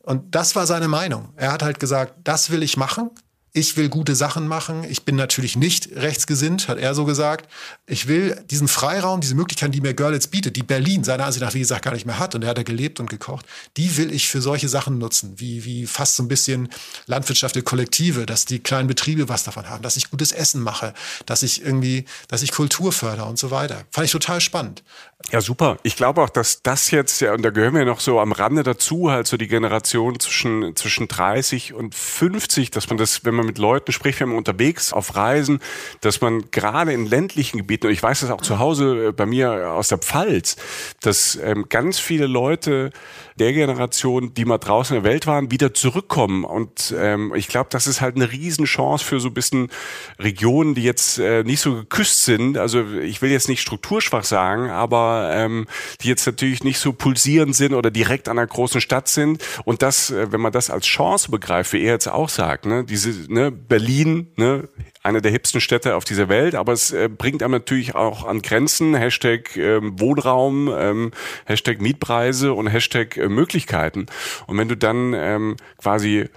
Und 0.00 0.34
das 0.34 0.54
war 0.54 0.66
seine 0.66 0.88
Meinung. 0.88 1.32
Er 1.36 1.52
hat 1.52 1.62
halt 1.62 1.80
gesagt, 1.80 2.14
das 2.24 2.50
will 2.50 2.62
ich 2.62 2.76
machen 2.76 3.10
ich 3.56 3.76
will 3.76 3.88
gute 3.88 4.16
Sachen 4.16 4.48
machen. 4.48 4.82
Ich 4.82 5.04
bin 5.04 5.14
natürlich 5.14 5.56
nicht 5.56 5.88
rechtsgesinnt, 5.94 6.66
hat 6.66 6.76
er 6.76 6.92
so 6.92 7.04
gesagt. 7.04 7.48
Ich 7.86 8.08
will 8.08 8.42
diesen 8.50 8.66
Freiraum, 8.66 9.20
diese 9.20 9.36
Möglichkeiten, 9.36 9.70
die 9.70 9.80
mir 9.80 9.94
Görlitz 9.94 10.26
bietet, 10.26 10.56
die 10.56 10.64
Berlin 10.64 11.04
seiner 11.04 11.24
Ansicht 11.24 11.44
nach, 11.44 11.54
wie 11.54 11.60
gesagt, 11.60 11.84
gar 11.84 11.94
nicht 11.94 12.04
mehr 12.04 12.18
hat, 12.18 12.34
und 12.34 12.42
er 12.42 12.50
hat 12.50 12.58
da 12.58 12.64
gelebt 12.64 12.98
und 12.98 13.08
gekocht, 13.08 13.46
die 13.76 13.96
will 13.96 14.12
ich 14.12 14.28
für 14.28 14.40
solche 14.40 14.68
Sachen 14.68 14.98
nutzen, 14.98 15.34
wie, 15.36 15.64
wie 15.64 15.86
fast 15.86 16.16
so 16.16 16.24
ein 16.24 16.28
bisschen 16.28 16.68
landwirtschaftliche 17.06 17.62
Kollektive, 17.62 18.26
dass 18.26 18.44
die 18.44 18.58
kleinen 18.58 18.88
Betriebe 18.88 19.28
was 19.28 19.44
davon 19.44 19.70
haben, 19.70 19.82
dass 19.82 19.96
ich 19.96 20.10
gutes 20.10 20.32
Essen 20.32 20.60
mache, 20.60 20.92
dass 21.24 21.44
ich 21.44 21.64
irgendwie, 21.64 22.06
dass 22.26 22.42
ich 22.42 22.50
Kultur 22.50 22.90
fördere 22.90 23.26
und 23.26 23.38
so 23.38 23.52
weiter. 23.52 23.84
Fand 23.92 24.06
ich 24.06 24.12
total 24.12 24.40
spannend. 24.40 24.82
Ja, 25.30 25.40
super. 25.40 25.78
Ich 25.82 25.96
glaube 25.96 26.22
auch, 26.22 26.28
dass 26.28 26.62
das 26.62 26.90
jetzt, 26.90 27.20
ja, 27.20 27.32
und 27.32 27.42
da 27.42 27.50
gehören 27.50 27.74
wir 27.74 27.84
noch 27.84 28.00
so 28.00 28.20
am 28.20 28.32
Rande 28.32 28.62
dazu, 28.62 29.10
halt 29.10 29.26
so 29.26 29.36
die 29.36 29.48
Generation 29.48 30.18
zwischen, 30.20 30.76
zwischen 30.76 31.08
30 31.08 31.72
und 31.72 31.94
50, 31.94 32.70
dass 32.70 32.88
man 32.88 32.98
das, 32.98 33.24
wenn 33.24 33.34
man 33.34 33.43
mit 33.44 33.58
Leuten 33.58 33.92
spricht, 33.92 34.20
wenn 34.20 34.28
man 34.28 34.38
unterwegs 34.38 34.92
auf 34.92 35.16
Reisen, 35.16 35.60
dass 36.00 36.20
man 36.20 36.50
gerade 36.50 36.92
in 36.92 37.06
ländlichen 37.06 37.58
Gebieten, 37.58 37.86
und 37.86 37.92
ich 37.92 38.02
weiß 38.02 38.20
das 38.20 38.30
auch 38.30 38.40
zu 38.40 38.58
Hause 38.58 39.08
äh, 39.08 39.12
bei 39.12 39.26
mir 39.26 39.70
aus 39.72 39.88
der 39.88 39.98
Pfalz, 39.98 40.56
dass 41.00 41.36
ähm, 41.36 41.66
ganz 41.68 41.98
viele 41.98 42.26
Leute 42.26 42.90
der 43.36 43.52
Generation, 43.52 44.32
die 44.34 44.44
mal 44.44 44.58
draußen 44.58 44.96
in 44.96 45.02
der 45.02 45.10
Welt 45.10 45.26
waren, 45.26 45.50
wieder 45.50 45.74
zurückkommen. 45.74 46.44
Und 46.44 46.94
ähm, 46.96 47.32
ich 47.34 47.48
glaube, 47.48 47.68
das 47.70 47.86
ist 47.86 48.00
halt 48.00 48.16
eine 48.16 48.30
Riesenchance 48.30 49.04
für 49.04 49.18
so 49.18 49.28
ein 49.28 49.34
bisschen 49.34 49.70
Regionen, 50.18 50.74
die 50.74 50.84
jetzt 50.84 51.18
äh, 51.18 51.42
nicht 51.42 51.60
so 51.60 51.74
geküsst 51.74 52.24
sind. 52.24 52.58
Also 52.58 52.84
ich 52.86 53.22
will 53.22 53.30
jetzt 53.30 53.48
nicht 53.48 53.60
strukturschwach 53.60 54.24
sagen, 54.24 54.70
aber 54.70 55.30
ähm, 55.32 55.66
die 56.00 56.08
jetzt 56.08 56.26
natürlich 56.26 56.62
nicht 56.62 56.78
so 56.78 56.92
pulsierend 56.92 57.56
sind 57.56 57.74
oder 57.74 57.90
direkt 57.90 58.28
an 58.28 58.38
einer 58.38 58.46
großen 58.46 58.80
Stadt 58.80 59.08
sind. 59.08 59.42
Und 59.64 59.82
das, 59.82 60.10
äh, 60.10 60.30
wenn 60.30 60.40
man 60.40 60.52
das 60.52 60.70
als 60.70 60.86
Chance 60.86 61.30
begreift, 61.30 61.72
wie 61.72 61.82
er 61.82 61.94
jetzt 61.94 62.08
auch 62.08 62.28
sagt, 62.28 62.66
ne, 62.66 62.84
diese 62.84 63.32
ne, 63.32 63.50
Berlin, 63.50 64.28
ne, 64.36 64.68
eine 65.04 65.20
der 65.20 65.30
hipsten 65.30 65.60
Städte 65.60 65.96
auf 65.96 66.04
dieser 66.04 66.28
Welt, 66.28 66.54
aber 66.54 66.72
es 66.72 66.90
äh, 66.90 67.08
bringt 67.08 67.42
einem 67.42 67.52
natürlich 67.52 67.94
auch 67.94 68.26
an 68.26 68.40
Grenzen. 68.40 68.94
Hashtag 68.94 69.56
ähm, 69.56 70.00
Wohnraum, 70.00 70.72
ähm, 70.76 71.12
Hashtag 71.44 71.80
Mietpreise 71.80 72.54
und 72.54 72.66
Hashtag 72.66 73.18
äh, 73.18 73.28
Möglichkeiten. 73.28 74.06
Und 74.46 74.56
wenn 74.56 74.68
du 74.68 74.76
dann 74.76 75.12
ähm, 75.14 75.56
quasi 75.78 76.28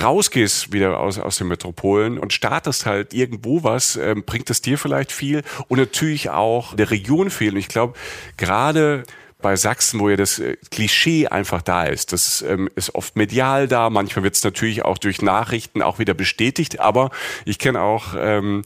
rausgehst 0.00 0.72
wieder 0.72 1.00
aus, 1.00 1.18
aus 1.18 1.38
den 1.38 1.48
Metropolen 1.48 2.18
und 2.18 2.32
startest 2.32 2.86
halt 2.86 3.14
irgendwo 3.14 3.64
was, 3.64 3.96
ähm, 3.96 4.24
bringt 4.24 4.50
es 4.50 4.60
dir 4.60 4.78
vielleicht 4.78 5.10
viel 5.10 5.42
und 5.68 5.78
natürlich 5.78 6.30
auch 6.30 6.74
der 6.74 6.90
Region 6.90 7.30
viel. 7.30 7.52
Und 7.52 7.58
ich 7.58 7.68
glaube, 7.68 7.94
gerade 8.36 9.04
bei 9.42 9.56
Sachsen, 9.56 10.00
wo 10.00 10.08
ja 10.08 10.16
das 10.16 10.38
äh, 10.38 10.56
Klischee 10.70 11.26
einfach 11.26 11.62
da 11.62 11.84
ist. 11.84 12.12
Das 12.12 12.42
ähm, 12.42 12.70
ist 12.74 12.94
oft 12.94 13.16
medial 13.16 13.68
da, 13.68 13.90
manchmal 13.90 14.22
wird 14.22 14.36
es 14.36 14.44
natürlich 14.44 14.84
auch 14.84 14.98
durch 14.98 15.20
Nachrichten 15.20 15.82
auch 15.82 15.98
wieder 15.98 16.14
bestätigt, 16.14 16.80
aber 16.80 17.10
ich 17.44 17.58
kenne 17.58 17.80
auch 17.80 18.14
ähm, 18.16 18.64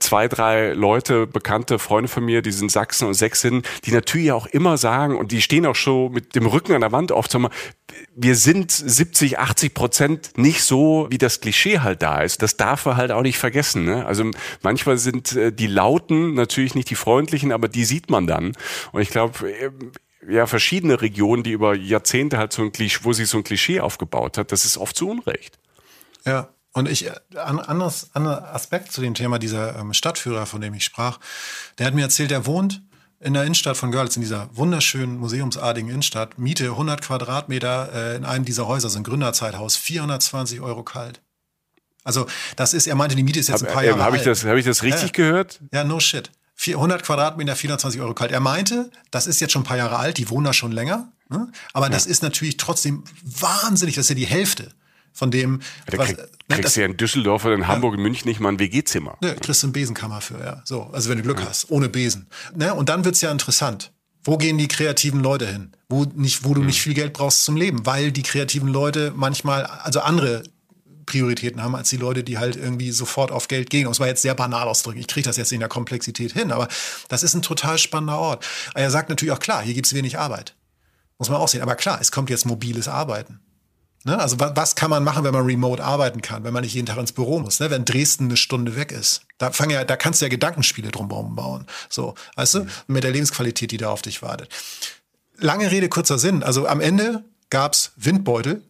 zwei, 0.00 0.28
drei 0.28 0.72
Leute, 0.72 1.26
bekannte 1.26 1.78
Freunde 1.78 2.08
von 2.08 2.24
mir, 2.24 2.42
die 2.42 2.52
sind 2.52 2.70
Sachsen 2.70 3.06
und 3.06 3.14
Sächsinnen, 3.14 3.62
die 3.84 3.92
natürlich 3.92 4.32
auch 4.32 4.46
immer 4.46 4.78
sagen, 4.78 5.16
und 5.16 5.32
die 5.32 5.42
stehen 5.42 5.66
auch 5.66 5.74
schon 5.74 6.12
mit 6.12 6.34
dem 6.34 6.46
Rücken 6.46 6.72
an 6.72 6.80
der 6.80 6.92
Wand 6.92 7.12
oft, 7.12 7.30
sagen 7.30 7.48
wir 8.14 8.36
sind 8.36 8.70
70, 8.70 9.38
80 9.38 9.74
Prozent 9.74 10.30
nicht 10.36 10.62
so, 10.62 11.06
wie 11.10 11.18
das 11.18 11.40
Klischee 11.40 11.78
halt 11.78 12.02
da 12.02 12.20
ist. 12.20 12.42
Das 12.42 12.56
darf 12.56 12.84
man 12.86 12.96
halt 12.96 13.12
auch 13.12 13.22
nicht 13.22 13.38
vergessen. 13.38 13.84
Ne? 13.84 14.04
Also 14.04 14.30
manchmal 14.62 14.98
sind 14.98 15.32
äh, 15.32 15.52
die 15.52 15.66
Lauten 15.66 16.34
natürlich 16.34 16.74
nicht 16.74 16.90
die 16.90 16.96
freundlichen, 16.96 17.52
aber 17.52 17.68
die 17.68 17.84
sieht 17.84 18.10
man 18.10 18.26
dann. 18.26 18.52
Und 18.92 19.00
ich 19.00 19.10
glaube, 19.10 19.50
äh, 19.50 19.70
ja, 20.28 20.46
verschiedene 20.46 21.00
Regionen, 21.00 21.42
die 21.42 21.52
über 21.52 21.74
Jahrzehnte 21.74 22.38
halt 22.38 22.52
so 22.52 22.62
ein 22.62 22.72
Klischee, 22.72 23.00
wo 23.02 23.12
sie 23.12 23.24
so 23.24 23.38
ein 23.38 23.44
Klischee 23.44 23.80
aufgebaut 23.80 24.36
hat, 24.36 24.52
das 24.52 24.64
ist 24.64 24.76
oft 24.76 24.96
zu 24.96 25.08
Unrecht. 25.08 25.58
Ja, 26.26 26.50
und 26.78 26.88
ich, 26.88 27.10
an, 27.36 27.58
anderes, 27.58 28.10
anderer 28.14 28.54
Aspekt 28.54 28.92
zu 28.92 29.00
dem 29.00 29.14
Thema 29.14 29.38
dieser 29.38 29.76
ähm, 29.76 29.92
Stadtführer, 29.92 30.46
von 30.46 30.60
dem 30.60 30.74
ich 30.74 30.84
sprach, 30.84 31.18
der 31.78 31.86
hat 31.86 31.94
mir 31.94 32.02
erzählt, 32.02 32.30
er 32.30 32.46
wohnt 32.46 32.82
in 33.20 33.34
der 33.34 33.42
Innenstadt 33.42 33.76
von 33.76 33.90
Görlitz, 33.90 34.14
in 34.14 34.22
dieser 34.22 34.48
wunderschönen, 34.56 35.18
museumsartigen 35.18 35.90
Innenstadt, 35.90 36.38
Miete 36.38 36.66
100 36.66 37.02
Quadratmeter 37.02 37.90
äh, 37.92 38.16
in 38.16 38.24
einem 38.24 38.44
dieser 38.44 38.68
Häuser, 38.68 38.88
so 38.90 38.98
ein 38.98 39.02
Gründerzeithaus, 39.02 39.76
420 39.76 40.60
Euro 40.60 40.84
kalt. 40.84 41.20
Also 42.04 42.26
das 42.54 42.74
ist, 42.74 42.86
er 42.86 42.94
meinte, 42.94 43.16
die 43.16 43.24
Miete 43.24 43.40
ist 43.40 43.48
jetzt 43.48 43.62
hab, 43.62 43.68
ein 43.68 43.74
paar 43.74 43.84
Jahre 43.84 43.98
äh, 43.98 44.02
hab 44.02 44.12
alt. 44.12 44.20
Ich 44.20 44.24
das, 44.24 44.44
Habe 44.44 44.58
ich 44.58 44.64
das 44.64 44.84
richtig 44.84 45.08
ja. 45.08 45.24
gehört? 45.24 45.60
Ja, 45.72 45.82
no 45.82 45.98
shit. 45.98 46.30
400 46.54 47.02
Quadratmeter, 47.02 47.56
420 47.56 48.00
Euro 48.00 48.14
kalt. 48.14 48.30
Er 48.30 48.40
meinte, 48.40 48.90
das 49.10 49.26
ist 49.26 49.40
jetzt 49.40 49.52
schon 49.52 49.62
ein 49.62 49.66
paar 49.66 49.76
Jahre 49.76 49.96
alt, 49.96 50.18
die 50.18 50.30
wohnen 50.30 50.44
da 50.44 50.52
schon 50.52 50.72
länger. 50.72 51.12
Ne? 51.28 51.50
Aber 51.72 51.86
ja. 51.86 51.90
das 51.90 52.06
ist 52.06 52.22
natürlich 52.22 52.56
trotzdem 52.56 53.04
wahnsinnig, 53.22 53.96
das 53.96 54.06
ist 54.06 54.10
ja 54.10 54.14
die 54.14 54.26
Hälfte 54.26 54.72
von 55.12 55.30
dem. 55.30 55.60
Ja, 55.90 55.98
was, 55.98 56.06
krieg, 56.06 56.18
ne, 56.18 56.26
kriegst 56.48 56.64
das, 56.64 56.76
ja 56.76 56.86
in 56.86 56.96
Düsseldorf 56.96 57.44
oder 57.44 57.54
in 57.54 57.66
Hamburg, 57.66 57.94
ja. 57.94 57.98
in 57.98 58.02
München 58.02 58.28
nicht 58.28 58.40
mal 58.40 58.50
ein 58.50 58.58
WG-Zimmer. 58.58 59.18
Ne, 59.20 59.34
kriegst 59.36 59.62
du 59.62 59.66
eine 59.66 59.72
Besenkammer 59.72 60.20
für, 60.20 60.38
ja. 60.38 60.62
So, 60.64 60.82
also 60.92 61.10
wenn 61.10 61.18
du 61.18 61.24
Glück 61.24 61.42
hast, 61.42 61.70
ohne 61.70 61.88
Besen. 61.88 62.28
Ne? 62.54 62.74
Und 62.74 62.88
dann 62.88 63.04
wird's 63.04 63.20
ja 63.20 63.30
interessant. 63.30 63.92
Wo 64.24 64.36
gehen 64.36 64.58
die 64.58 64.68
kreativen 64.68 65.20
Leute 65.20 65.46
hin? 65.46 65.72
Wo, 65.88 66.04
nicht, 66.04 66.44
wo 66.44 66.54
du 66.54 66.60
mhm. 66.60 66.66
nicht 66.66 66.82
viel 66.82 66.94
Geld 66.94 67.12
brauchst 67.12 67.44
zum 67.44 67.56
Leben, 67.56 67.86
weil 67.86 68.12
die 68.12 68.22
kreativen 68.22 68.68
Leute 68.68 69.12
manchmal, 69.16 69.64
also 69.64 70.00
andere 70.00 70.42
Prioritäten 71.08 71.62
haben 71.62 71.74
als 71.74 71.88
die 71.88 71.96
Leute, 71.96 72.22
die 72.22 72.36
halt 72.36 72.54
irgendwie 72.56 72.90
sofort 72.90 73.32
auf 73.32 73.48
Geld 73.48 73.70
gehen. 73.70 73.86
Und 73.86 73.92
es 73.92 74.00
war 74.00 74.06
jetzt 74.06 74.20
sehr 74.20 74.34
banal 74.34 74.68
ausdrücken. 74.68 74.98
Ich 74.98 75.06
kriege 75.06 75.24
das 75.24 75.38
jetzt 75.38 75.52
in 75.52 75.60
der 75.60 75.68
Komplexität 75.70 76.32
hin, 76.32 76.52
aber 76.52 76.68
das 77.08 77.22
ist 77.22 77.34
ein 77.34 77.40
total 77.40 77.78
spannender 77.78 78.18
Ort. 78.18 78.46
Er 78.74 78.90
sagt 78.90 79.08
natürlich 79.08 79.32
auch 79.32 79.38
klar, 79.38 79.62
hier 79.62 79.72
gibt 79.72 79.86
es 79.86 79.94
wenig 79.94 80.18
Arbeit. 80.18 80.54
Muss 81.18 81.30
man 81.30 81.38
auch 81.38 81.48
sehen. 81.48 81.62
Aber 81.62 81.74
klar, 81.76 81.98
es 82.00 82.12
kommt 82.12 82.28
jetzt 82.28 82.44
mobiles 82.44 82.88
Arbeiten. 82.88 83.40
Ne? 84.04 84.18
Also 84.18 84.38
was 84.38 84.74
kann 84.74 84.90
man 84.90 85.04
machen, 85.04 85.24
wenn 85.24 85.32
man 85.32 85.44
remote 85.44 85.82
arbeiten 85.82 86.22
kann, 86.22 86.44
wenn 86.44 86.52
man 86.52 86.62
nicht 86.62 86.74
jeden 86.74 86.86
Tag 86.86 86.98
ins 86.98 87.12
Büro 87.12 87.40
muss, 87.40 87.60
ne? 87.60 87.70
wenn 87.70 87.84
Dresden 87.84 88.24
eine 88.24 88.36
Stunde 88.36 88.76
weg 88.76 88.92
ist. 88.92 89.22
Da, 89.38 89.50
fang 89.50 89.70
ja, 89.70 89.84
da 89.84 89.96
kannst 89.96 90.20
du 90.20 90.26
ja 90.26 90.28
Gedankenspiele 90.28 90.90
drumherum 90.90 91.34
bauen. 91.34 91.66
So, 91.88 92.14
weißt 92.36 92.54
du, 92.54 92.60
mhm. 92.60 92.70
mit 92.86 93.04
der 93.04 93.10
Lebensqualität, 93.10 93.70
die 93.70 93.76
da 93.76 93.90
auf 93.90 94.02
dich 94.02 94.22
wartet. 94.22 94.50
Lange 95.36 95.70
Rede, 95.70 95.88
kurzer 95.88 96.18
Sinn. 96.18 96.42
Also 96.42 96.66
am 96.66 96.80
Ende 96.80 97.24
gab's 97.50 97.92
Windbeutel, 97.96 98.62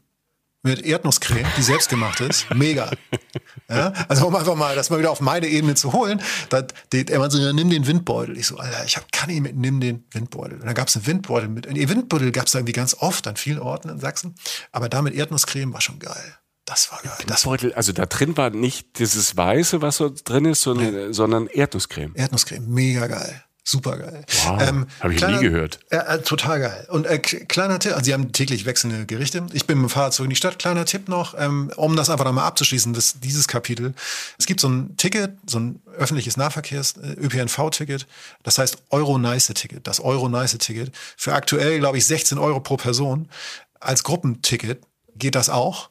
mit 0.62 0.84
Erdnusscreme, 0.84 1.46
die 1.56 1.62
selbst 1.62 1.88
gemacht 1.88 2.20
ist. 2.20 2.52
Mega. 2.54 2.90
Ja, 3.68 3.92
also 4.08 4.26
um 4.26 4.34
einfach 4.34 4.56
mal 4.56 4.74
das 4.74 4.90
mal 4.90 4.98
wieder 4.98 5.10
auf 5.10 5.20
meine 5.20 5.46
Ebene 5.46 5.74
zu 5.74 5.92
holen. 5.92 6.20
Da, 6.48 6.62
die, 6.92 7.06
er 7.06 7.18
meinte 7.18 7.36
so, 7.36 7.42
ja, 7.42 7.52
nimm 7.52 7.70
den 7.70 7.86
Windbeutel. 7.86 8.36
Ich 8.36 8.46
so, 8.46 8.56
Alter, 8.56 8.84
ich 8.84 8.96
hab, 8.96 9.12
kann 9.12 9.28
nicht 9.28 9.42
mit, 9.42 9.56
nimm 9.56 9.80
den 9.80 10.04
Windbeutel. 10.10 10.58
Und 10.58 10.66
dann 10.66 10.74
gab 10.74 10.88
es 10.88 10.96
einen 10.96 11.06
Windbeutel 11.06 11.48
mit. 11.48 11.66
Die 11.70 11.88
Windbeutel 11.88 12.32
gab 12.32 12.46
es 12.46 12.54
irgendwie 12.54 12.72
ganz 12.72 12.94
oft 12.98 13.26
an 13.26 13.36
vielen 13.36 13.60
Orten 13.60 13.90
in 13.90 14.00
Sachsen. 14.00 14.34
Aber 14.72 14.88
da 14.88 15.02
mit 15.02 15.14
Erdnusscreme 15.14 15.72
war 15.72 15.80
schon 15.80 15.98
geil. 15.98 16.38
Das 16.64 16.90
war 16.90 17.00
geil. 17.02 17.12
Das 17.26 17.44
Windbeutel, 17.44 17.74
also 17.74 17.92
da 17.92 18.06
drin 18.06 18.36
war 18.36 18.50
nicht 18.50 18.98
dieses 18.98 19.36
Weiße, 19.36 19.80
was 19.80 19.98
so 19.98 20.10
drin 20.24 20.44
ist, 20.46 20.62
sondern, 20.62 20.92
nee. 20.92 21.12
sondern 21.12 21.46
Erdnusscreme. 21.46 22.14
Erdnusscreme, 22.14 22.66
mega 22.68 23.06
geil. 23.06 23.44
Super 23.70 23.98
geil. 23.98 24.24
Wow, 24.46 24.62
ähm, 24.62 24.86
Habe 25.00 25.12
ich 25.12 25.18
kleiner, 25.18 25.36
nie 25.36 25.44
gehört. 25.44 25.78
Äh, 25.90 26.20
total 26.20 26.58
geil. 26.58 26.86
Und 26.88 27.04
äh, 27.04 27.18
kleiner 27.18 27.78
Tipp, 27.78 27.92
also 27.92 28.02
sie 28.02 28.14
haben 28.14 28.32
täglich 28.32 28.64
wechselnde 28.64 29.04
Gerichte. 29.04 29.44
Ich 29.52 29.66
bin 29.66 29.76
mit 29.76 29.90
dem 29.90 29.92
Fahrrad 29.92 30.14
zurück 30.14 30.24
in 30.24 30.30
die 30.30 30.36
Stadt. 30.36 30.58
Kleiner 30.58 30.86
Tipp 30.86 31.06
noch, 31.10 31.34
ähm, 31.36 31.70
um 31.76 31.94
das 31.94 32.08
einfach 32.08 32.24
nochmal 32.24 32.46
abzuschließen, 32.46 32.94
das, 32.94 33.20
dieses 33.20 33.46
Kapitel. 33.46 33.92
Es 34.38 34.46
gibt 34.46 34.60
so 34.60 34.70
ein 34.70 34.96
Ticket, 34.96 35.36
so 35.46 35.58
ein 35.58 35.82
öffentliches 35.98 36.38
Nahverkehrs, 36.38 36.94
äh, 36.96 37.12
ÖPNV-Ticket. 37.20 38.06
Das 38.42 38.56
heißt 38.56 38.78
Euro-Nice-Ticket. 38.88 39.86
Das 39.86 40.00
Euro-Nice-Ticket. 40.00 40.90
Für 41.18 41.34
aktuell, 41.34 41.78
glaube 41.78 41.98
ich, 41.98 42.06
16 42.06 42.38
Euro 42.38 42.60
pro 42.60 42.78
Person. 42.78 43.28
Als 43.80 44.02
Gruppenticket 44.02 44.80
geht 45.14 45.34
das 45.34 45.50
auch. 45.50 45.90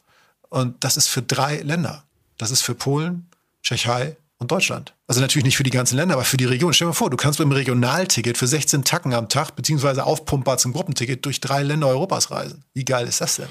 Und 0.50 0.84
das 0.84 0.98
ist 0.98 1.10
für 1.10 1.22
drei 1.22 1.58
Länder. 1.58 2.06
Das 2.40 2.50
ist 2.50 2.64
für 2.64 2.74
Polen, 2.74 3.30
Tschechei 3.62 4.18
und 4.40 4.52
Deutschland. 4.52 4.94
Also 5.08 5.22
natürlich 5.22 5.46
nicht 5.46 5.58
für 5.58 5.64
die 5.64 5.72
ganzen 5.72 5.96
Länder, 5.96 6.14
aber 6.14 6.24
für 6.24 6.38
die 6.38 6.46
Region. 6.46 6.74
Stell 6.74 6.86
dir 6.86 6.90
mal 6.90 6.94
vor, 6.94 7.10
du 7.10 7.18
kannst 7.18 7.40
mit 7.40 7.48
dem 7.48 7.52
Regionalticket 7.52 8.38
für 8.38 8.48
16 8.48 8.84
Tacken 8.84 9.14
am 9.14 9.30
Tag, 9.30 9.56
beziehungsweise 9.56 10.06
aufpumpbar 10.06 10.58
zum 10.58 10.74
Gruppenticket 10.74 11.26
durch 11.26 11.42
drei 11.42 11.64
Länder 11.64 11.88
Europas 11.88 12.30
reisen. 12.30 12.64
Wie 12.74 12.86
geil 12.86 13.08
ist 13.08 13.22
das 13.22 13.38
denn? 13.38 13.48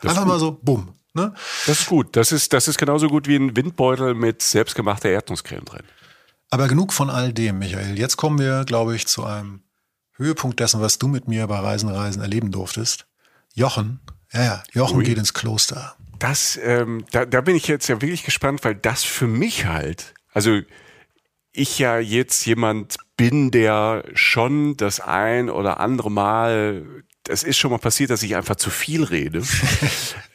Das 0.00 0.12
Einfach 0.12 0.26
mal 0.26 0.38
so, 0.38 0.58
bumm. 0.62 0.94
Ne? 1.14 1.34
Das 1.66 1.80
ist 1.80 1.86
gut. 1.88 2.16
Das 2.16 2.32
ist, 2.32 2.52
das 2.52 2.68
ist 2.68 2.78
genauso 2.78 3.08
gut 3.08 3.26
wie 3.26 3.36
ein 3.36 3.56
Windbeutel 3.56 4.14
mit 4.14 4.42
selbstgemachter 4.42 5.10
Erdnusscreme 5.10 5.64
drin. 5.64 5.82
Aber 6.50 6.68
genug 6.68 6.92
von 6.92 7.10
all 7.10 7.32
dem, 7.32 7.58
Michael. 7.58 7.98
Jetzt 7.98 8.16
kommen 8.16 8.38
wir, 8.38 8.64
glaube 8.64 8.96
ich, 8.96 9.06
zu 9.06 9.24
einem 9.24 9.62
Höhepunkt 10.12 10.60
dessen, 10.60 10.80
was 10.80 10.98
du 10.98 11.08
mit 11.08 11.28
mir 11.28 11.46
bei 11.46 11.58
Reisen, 11.58 11.88
Reisen 11.88 12.22
erleben 12.22 12.50
durftest. 12.50 13.06
Jochen, 13.54 14.00
ja, 14.32 14.44
ja, 14.44 14.62
Jochen 14.72 14.98
Ui. 14.98 15.04
geht 15.04 15.18
ins 15.18 15.34
Kloster 15.34 15.97
das, 16.18 16.58
ähm, 16.62 17.04
da, 17.12 17.24
da 17.24 17.40
bin 17.40 17.56
ich 17.56 17.68
jetzt 17.68 17.88
ja 17.88 18.00
wirklich 18.00 18.24
gespannt, 18.24 18.64
weil 18.64 18.74
das 18.74 19.04
für 19.04 19.26
mich 19.26 19.66
halt, 19.66 20.14
also 20.32 20.60
ich 21.52 21.78
ja 21.78 21.98
jetzt 21.98 22.46
jemand 22.46 22.96
bin, 23.16 23.50
der 23.50 24.04
schon 24.14 24.76
das 24.76 25.00
ein 25.00 25.50
oder 25.50 25.80
andere 25.80 26.10
Mal, 26.10 26.84
es 27.28 27.42
ist 27.42 27.58
schon 27.58 27.70
mal 27.70 27.78
passiert, 27.78 28.10
dass 28.10 28.22
ich 28.22 28.36
einfach 28.36 28.56
zu 28.56 28.70
viel 28.70 29.04
rede. 29.04 29.42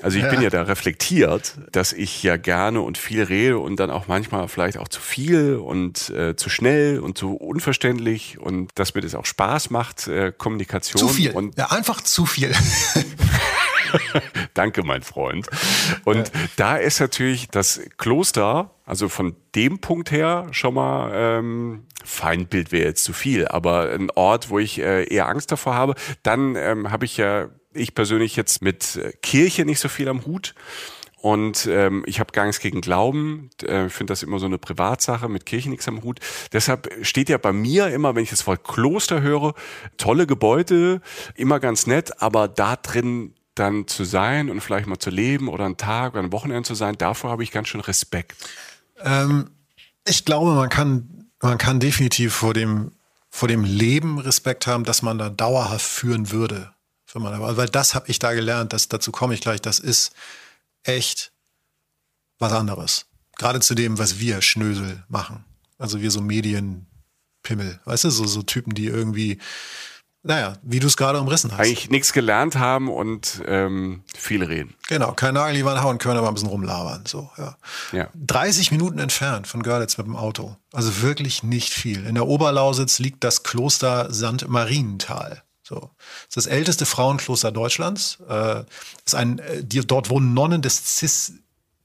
Also 0.02 0.18
ich 0.18 0.26
ja. 0.26 0.32
bin 0.32 0.42
ja 0.42 0.50
da 0.50 0.64
reflektiert, 0.64 1.58
dass 1.72 1.94
ich 1.94 2.24
ja 2.24 2.36
gerne 2.36 2.82
und 2.82 2.98
viel 2.98 3.24
rede 3.24 3.58
und 3.58 3.80
dann 3.80 3.90
auch 3.90 4.10
manchmal 4.10 4.50
vielleicht 4.50 4.78
auch 4.78 4.90
zu 4.90 5.00
viel 5.00 5.56
und 5.56 6.10
äh, 6.10 6.36
zu 6.36 6.50
schnell 6.50 7.00
und 7.00 7.18
zu 7.18 7.36
unverständlich 7.36 8.38
und 8.38 8.72
dass 8.76 8.96
mir 8.96 9.00
das 9.00 9.16
auch 9.16 9.26
Spaß 9.26 9.70
macht, 9.70 10.10
äh, 10.10 10.34
Kommunikation. 10.38 11.00
Zu 11.00 11.08
viel. 11.08 11.32
Und 11.32 11.58
ja, 11.58 11.72
einfach 11.72 12.02
zu 12.02 12.26
viel. 12.26 12.52
Danke, 14.54 14.84
mein 14.84 15.02
Freund. 15.02 15.48
Und 16.06 16.32
da 16.56 16.78
ist 16.78 17.00
natürlich 17.00 17.48
das 17.50 17.82
Kloster, 17.98 18.72
also 18.86 19.10
von 19.10 19.36
dem 19.56 19.80
Punkt 19.80 20.12
her 20.12 20.48
schon 20.52 20.74
mal 20.74 21.12
ähm, 21.14 21.86
Feindbild 22.04 22.72
wäre 22.72 22.88
jetzt 22.88 23.04
zu 23.04 23.14
viel, 23.14 23.48
aber 23.48 23.91
ein 23.91 24.10
Ort, 24.12 24.50
wo 24.50 24.60
ich 24.60 24.80
äh, 24.80 25.06
eher 25.06 25.28
Angst 25.28 25.52
davor 25.52 25.76
habe. 25.76 25.96
Dann 26.24 26.56
ähm, 26.56 26.91
habe 26.91 27.06
ich 27.06 27.18
ja 27.18 27.50
ich 27.74 27.96
persönlich 27.96 28.36
jetzt 28.36 28.62
mit 28.62 28.96
äh, 28.98 29.14
Kirche 29.22 29.66
nicht 29.66 29.80
so 29.80 29.89
viel 29.89 30.08
am 30.08 30.26
Hut. 30.26 30.54
Und 31.24 31.68
ähm, 31.68 32.04
ich 32.06 32.20
habe 32.20 32.34
gar 32.34 32.46
nichts 32.46 32.60
gegen 32.60 32.82
Glauben. 32.82 33.50
Äh, 33.64 33.88
finde 33.88 34.12
das 34.12 34.24
immer 34.24 34.39
so 34.39 34.46
eine 34.46 34.58
Privatsache, 34.58 35.30
mit 35.30 35.46
Kirche 35.46 35.70
nichts 35.70 35.88
am 35.88 36.04
Hut. 36.04 36.20
Deshalb 36.52 36.91
steht 37.02 37.30
ja 37.30 37.38
bei 37.38 37.54
mir 37.54 37.88
immer, 37.88 38.14
wenn 38.14 38.24
ich 38.24 38.30
das 38.30 38.46
Wort 38.46 38.66
Kloster 38.66 39.22
höre, 39.22 39.54
tolle 39.96 40.28
Gebäude, 40.28 41.00
immer 41.36 41.62
ganz 41.62 41.88
nett, 41.88 42.22
aber 42.22 42.50
da 42.50 42.76
drin 42.76 43.34
dann 43.56 43.88
zu 43.88 44.04
sein 44.04 44.49
und 44.49 44.62
vielleicht 44.62 44.88
mal 44.88 44.99
zu 44.99 45.10
leben 45.10 45.47
oder 45.47 45.66
einen 45.66 45.78
Tag 45.78 46.14
oder 46.14 46.24
ein 46.24 46.32
Wochenende 46.32 46.64
zu 46.68 46.76
sein, 46.76 46.97
davor 46.97 47.32
habe 47.32 47.43
ich 47.43 47.51
ganz 47.51 47.68
schön 47.68 47.82
Respekt. 47.82 48.36
Ähm, 49.01 49.51
ich 50.06 50.26
glaube, 50.26 50.54
man 50.54 50.70
kann, 50.70 51.30
man 51.41 51.58
kann 51.58 51.80
definitiv 51.80 52.34
vor 52.34 52.54
dem, 52.54 52.91
vor 53.30 53.47
dem 53.47 53.64
Leben 53.64 54.20
Respekt 54.20 54.68
haben, 54.68 54.84
dass 54.84 55.01
man 55.01 55.18
da 55.18 55.30
dauerhaft 55.30 55.86
führen 55.86 56.32
würde. 56.32 56.74
Weil 57.14 57.70
das 57.70 57.93
habe 57.93 58.10
ich 58.10 58.18
da 58.18 58.34
gelernt, 58.34 58.74
dass, 58.74 58.88
dazu 58.89 59.12
komme 59.12 59.36
ich 59.36 59.41
gleich, 59.41 59.62
das 59.62 59.80
ist 59.80 60.14
echt 60.84 61.32
was 62.39 62.54
anderes. 62.54 63.06
Gerade 63.38 63.60
zu 63.60 63.76
dem, 63.76 63.99
was 63.99 64.20
wir 64.20 64.41
Schnösel 64.41 65.04
machen. 65.10 65.45
Also 65.78 66.01
wir 66.01 66.12
so 66.12 66.22
Medienpimmel, 66.22 67.80
weißt 67.86 68.06
du, 68.06 68.10
so, 68.10 68.26
so 68.26 68.41
Typen, 68.41 68.74
die 68.74 68.86
irgendwie 68.86 69.39
naja, 70.26 70.53
wie 70.63 70.80
du 70.80 70.88
es 70.88 70.95
gerade 70.95 71.19
umrissen 71.19 71.51
hast. 71.51 71.59
Eigentlich 71.59 71.89
nichts 71.89 72.13
gelernt 72.13 72.55
haben 72.55 72.89
und 72.89 73.41
ähm, 73.45 74.03
viel 74.15 74.41
reden. 74.41 74.74
Genau, 74.88 75.11
kein 75.11 75.34
Nagel 75.34 75.55
die 75.55 75.65
Wand 75.65 75.82
hauen 75.82 75.97
können, 75.97 76.17
aber 76.17 76.30
ein 76.30 76.34
bisschen 76.34 76.49
rumlabern. 76.49 77.03
So, 77.05 77.30
ja. 77.38 77.57
Ja. 77.91 78.07
30 78.15 78.71
Minuten 78.71 78.99
entfernt 78.99 79.47
von 79.47 79.63
Görlitz 79.63 79.97
mit 79.97 80.07
dem 80.07 80.15
Auto. 80.15 80.55
Also 80.71 81.01
wirklich 81.01 81.43
nicht 81.43 81.74
viel. 81.74 82.05
In 82.05 82.15
der 82.15 82.26
Oberlausitz 82.26 82.99
liegt 82.99 83.24
das 83.26 83.43
Kloster 83.43 84.13
St. 84.13 84.47
Marienthal. 84.47 85.43
So. 85.61 85.76
Das 85.76 86.30
ist 86.30 86.38
das 86.38 86.45
älteste 86.45 86.86
Frauenkloster 86.86 87.51
Deutschlands. 87.51 88.19
Äh, 88.30 88.63
ist 89.05 89.15
ein, 89.15 89.39
äh, 89.39 89.61
die, 89.63 89.86
dort 89.86 90.09
wohnen 90.09 90.34
Nonnen 90.34 90.61
des 90.61 90.97
Cis, 90.97 91.34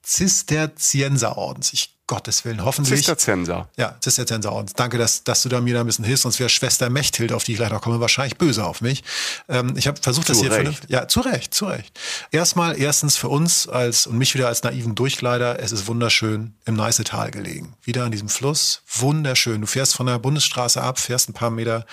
Zisterzienserordens. 0.02 1.72
Ich 1.72 1.97
Gottes 2.08 2.44
Willen, 2.44 2.64
hoffentlich. 2.64 2.96
Zisterzienser. 2.96 3.68
Ja, 3.76 3.94
Zisterzienserordens. 4.00 4.72
Danke, 4.72 4.98
dass, 4.98 5.22
dass 5.22 5.42
du 5.42 5.48
da 5.48 5.60
mir 5.60 5.74
da 5.74 5.80
ein 5.80 5.86
bisschen 5.86 6.04
hilfst, 6.04 6.24
sonst 6.24 6.40
wäre 6.40 6.48
Schwester 6.48 6.90
Mechthild, 6.90 7.32
auf 7.32 7.44
die 7.44 7.52
ich 7.52 7.58
gleich 7.58 7.70
noch 7.70 7.80
komme, 7.82 8.00
wahrscheinlich 8.00 8.36
böse 8.38 8.64
auf 8.64 8.80
mich. 8.80 9.04
Ähm, 9.48 9.74
ich 9.76 9.86
habe 9.86 10.00
versucht, 10.02 10.28
das 10.28 10.38
Zu 10.38 10.42
hier 10.44 10.50
Recht. 10.50 10.62
vernünftig- 10.62 10.90
Ja, 10.90 11.06
zu 11.06 11.20
Recht, 11.20 11.54
zu 11.54 11.66
Recht. 11.66 11.96
Erstmal, 12.32 12.76
erstens 12.80 13.16
für 13.16 13.28
uns 13.28 13.68
als 13.68 14.06
und 14.08 14.18
mich 14.18 14.34
wieder 14.34 14.48
als 14.48 14.62
naiven 14.62 14.94
Durchkleider, 14.94 15.60
es 15.60 15.70
ist 15.70 15.86
wunderschön 15.86 16.54
im 16.64 16.74
Neißetal 16.74 17.30
gelegen. 17.30 17.74
Wieder 17.82 18.04
an 18.04 18.10
diesem 18.10 18.28
Fluss, 18.28 18.82
wunderschön. 18.96 19.60
Du 19.60 19.66
fährst 19.66 19.94
von 19.94 20.06
der 20.06 20.18
Bundesstraße 20.18 20.80
ab, 20.82 20.98
fährst 20.98 21.28
ein 21.28 21.34
paar 21.34 21.50
Meter 21.50 21.84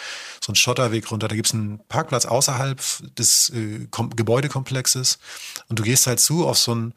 so 0.42 0.52
einen 0.52 0.56
Schotterweg 0.56 1.12
runter. 1.12 1.28
Da 1.28 1.36
gibt's 1.36 1.54
einen 1.54 1.80
Parkplatz 1.90 2.26
außerhalb 2.26 2.82
des 3.18 3.50
äh, 3.50 3.86
Kom 3.92 4.16
Gebäudekomplexes 4.16 5.20
und 5.68 5.78
du 5.78 5.84
gehst 5.84 6.08
halt 6.08 6.22
zu 6.22 6.48
auf 6.48 6.58
so 6.58 6.74
ein 6.74 6.94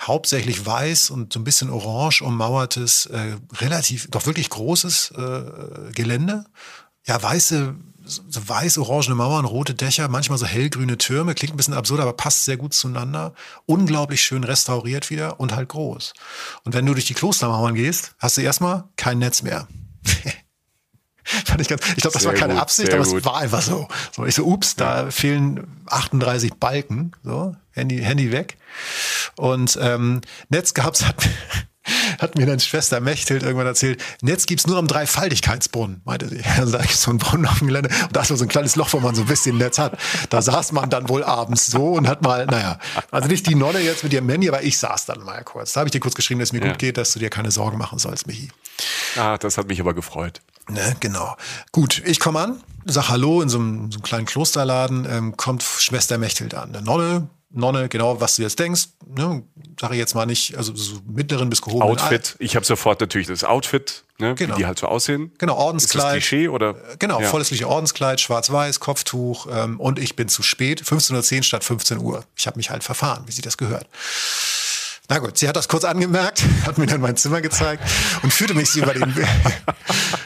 hauptsächlich 0.00 0.64
weiß 0.64 1.10
und 1.10 1.32
so 1.32 1.40
ein 1.40 1.44
bisschen 1.44 1.70
orange 1.70 2.22
ummauertes, 2.22 3.06
äh, 3.06 3.36
relativ, 3.58 4.08
doch 4.10 4.26
wirklich 4.26 4.48
großes 4.50 5.12
äh, 5.16 5.92
Gelände. 5.92 6.44
Ja, 7.06 7.22
weiße, 7.22 7.74
so 8.04 8.48
weiß-orangene 8.48 9.14
Mauern, 9.14 9.44
rote 9.44 9.74
Dächer, 9.74 10.08
manchmal 10.08 10.38
so 10.38 10.46
hellgrüne 10.46 10.98
Türme. 10.98 11.34
Klingt 11.34 11.54
ein 11.54 11.56
bisschen 11.56 11.74
absurd, 11.74 12.00
aber 12.00 12.14
passt 12.14 12.44
sehr 12.44 12.56
gut 12.56 12.72
zueinander. 12.72 13.34
Unglaublich 13.66 14.22
schön 14.22 14.44
restauriert 14.44 15.10
wieder 15.10 15.38
und 15.38 15.54
halt 15.54 15.68
groß. 15.68 16.14
Und 16.64 16.74
wenn 16.74 16.86
du 16.86 16.94
durch 16.94 17.06
die 17.06 17.14
Klostermauern 17.14 17.74
gehst, 17.74 18.14
hast 18.18 18.36
du 18.36 18.42
erstmal 18.42 18.84
kein 18.96 19.18
Netz 19.18 19.42
mehr. 19.42 19.68
Fand 21.22 21.60
ich 21.60 21.68
ganz, 21.68 21.82
ich 21.88 21.96
glaube, 21.96 22.14
das 22.14 22.22
Sehr 22.22 22.32
war 22.32 22.38
keine 22.38 22.54
gut, 22.54 22.62
Absicht, 22.62 22.92
aber 22.92 23.02
es 23.02 23.10
gut. 23.10 23.24
war 23.24 23.36
einfach 23.36 23.62
so. 23.62 23.86
so. 24.16 24.24
Ich 24.24 24.34
so, 24.34 24.44
ups, 24.44 24.74
da 24.74 25.10
fehlen 25.10 25.66
38 25.86 26.54
Balken. 26.54 27.12
So, 27.22 27.54
Handy, 27.80 27.98
Handy 27.98 28.30
weg. 28.32 28.56
Und 29.36 29.78
ähm, 29.80 30.20
Netz 30.50 30.74
gab's, 30.74 31.04
hat, 31.06 31.16
hat 32.20 32.36
mir 32.36 32.46
dann 32.46 32.60
Schwester 32.60 33.00
Mechthild 33.00 33.42
irgendwann 33.42 33.66
erzählt, 33.66 34.02
Netz 34.20 34.44
gibt's 34.46 34.66
nur 34.66 34.76
am 34.76 34.86
Dreifaltigkeitsbrunnen, 34.86 36.02
meinte 36.04 36.28
sie. 36.28 36.42
Also 36.58 36.72
da 36.72 36.78
gibt's 36.82 37.02
so 37.02 37.10
einen 37.10 37.18
Brunnen 37.18 37.46
auf 37.46 37.58
dem 37.58 37.68
Gelände 37.68 37.88
und 38.04 38.14
da 38.16 38.20
ist 38.20 38.28
nur 38.30 38.36
so 38.38 38.44
ein 38.44 38.48
kleines 38.48 38.76
Loch, 38.76 38.92
wo 38.92 39.00
man 39.00 39.14
so 39.14 39.22
ein 39.22 39.28
bisschen 39.28 39.56
Netz 39.56 39.78
hat. 39.78 39.96
Da 40.28 40.42
saß 40.42 40.72
man 40.72 40.90
dann 40.90 41.08
wohl 41.08 41.24
abends 41.24 41.66
so 41.68 41.92
und 41.92 42.06
hat 42.06 42.22
mal, 42.22 42.44
naja, 42.46 42.78
also 43.10 43.28
nicht 43.28 43.46
die 43.46 43.54
Nonne 43.54 43.80
jetzt 43.80 44.04
mit 44.04 44.12
ihrem 44.12 44.28
Handy, 44.28 44.48
aber 44.48 44.62
ich 44.62 44.78
saß 44.78 45.06
dann 45.06 45.20
mal 45.24 45.42
kurz. 45.42 45.72
Da 45.72 45.80
habe 45.80 45.88
ich 45.88 45.92
dir 45.92 46.00
kurz 46.00 46.14
geschrieben, 46.14 46.40
dass 46.40 46.50
es 46.50 46.52
mir 46.52 46.60
Ja. 46.60 46.68
gut 46.68 46.78
geht, 46.78 46.96
dass 46.98 47.12
du 47.12 47.18
dir 47.18 47.30
keine 47.30 47.50
Sorgen 47.50 47.78
machen 47.78 47.98
sollst, 47.98 48.26
Michi. 48.26 48.50
Ah, 49.16 49.38
das 49.38 49.56
hat 49.58 49.68
mich 49.68 49.80
aber 49.80 49.94
gefreut. 49.94 50.42
Ne, 50.68 50.96
genau. 51.00 51.36
Gut, 51.72 52.00
ich 52.04 52.20
komme 52.20 52.38
an, 52.40 52.60
sag 52.84 53.08
Hallo 53.08 53.40
in 53.42 53.48
so 53.48 53.58
einem, 53.58 53.90
so 53.90 53.96
einem 53.96 54.02
kleinen 54.04 54.26
Klosterladen, 54.26 55.06
ähm, 55.10 55.36
kommt 55.36 55.62
Schwester 55.64 56.16
Mechthild 56.18 56.54
an. 56.54 56.68
Eine 56.74 56.82
Nonne, 56.84 57.28
Nonne, 57.52 57.88
genau, 57.88 58.20
was 58.20 58.36
du 58.36 58.42
jetzt 58.42 58.58
denkst, 58.60 58.88
ne, 59.06 59.42
sage 59.78 59.94
ich 59.94 59.98
jetzt 59.98 60.14
mal 60.14 60.24
nicht, 60.24 60.56
also 60.56 60.74
so 60.74 61.00
mittleren 61.06 61.50
bis 61.50 61.60
gehobenen 61.62 61.98
Outfit. 61.98 62.36
Ich 62.38 62.54
habe 62.54 62.64
sofort 62.64 63.00
natürlich 63.00 63.26
das 63.26 63.42
Outfit, 63.42 64.04
ne, 64.18 64.36
Genau. 64.36 64.54
wie 64.54 64.60
die 64.60 64.66
halt 64.66 64.78
so 64.78 64.86
aussehen. 64.86 65.32
Genau, 65.38 65.54
Ist 65.54 65.58
das 65.58 65.64
Ordenskleid. 65.64 66.12
Klischee 66.12 66.48
oder? 66.48 66.76
Genau, 67.00 67.20
ja. 67.20 67.28
volles 67.28 67.50
Ordenskleid, 67.62 68.20
schwarz-weiß, 68.20 68.78
Kopftuch 68.78 69.48
ähm, 69.50 69.80
und 69.80 69.98
ich 69.98 70.14
bin 70.14 70.28
zu 70.28 70.42
spät, 70.44 70.82
15.10 70.82 71.36
Uhr 71.38 71.42
statt 71.42 71.64
15 71.64 71.98
Uhr. 71.98 72.24
Ich 72.36 72.46
habe 72.46 72.56
mich 72.56 72.70
halt 72.70 72.84
verfahren, 72.84 73.24
wie 73.26 73.32
sie 73.32 73.42
das 73.42 73.56
gehört. 73.56 73.88
Na 75.08 75.18
gut, 75.18 75.36
sie 75.36 75.48
hat 75.48 75.56
das 75.56 75.66
kurz 75.66 75.82
angemerkt, 75.82 76.44
hat 76.66 76.78
mir 76.78 76.86
dann 76.86 77.00
mein 77.00 77.16
Zimmer 77.16 77.40
gezeigt 77.40 77.82
und 78.22 78.32
führte 78.32 78.54
mich 78.54 78.76
über 78.76 78.94
den... 78.94 79.12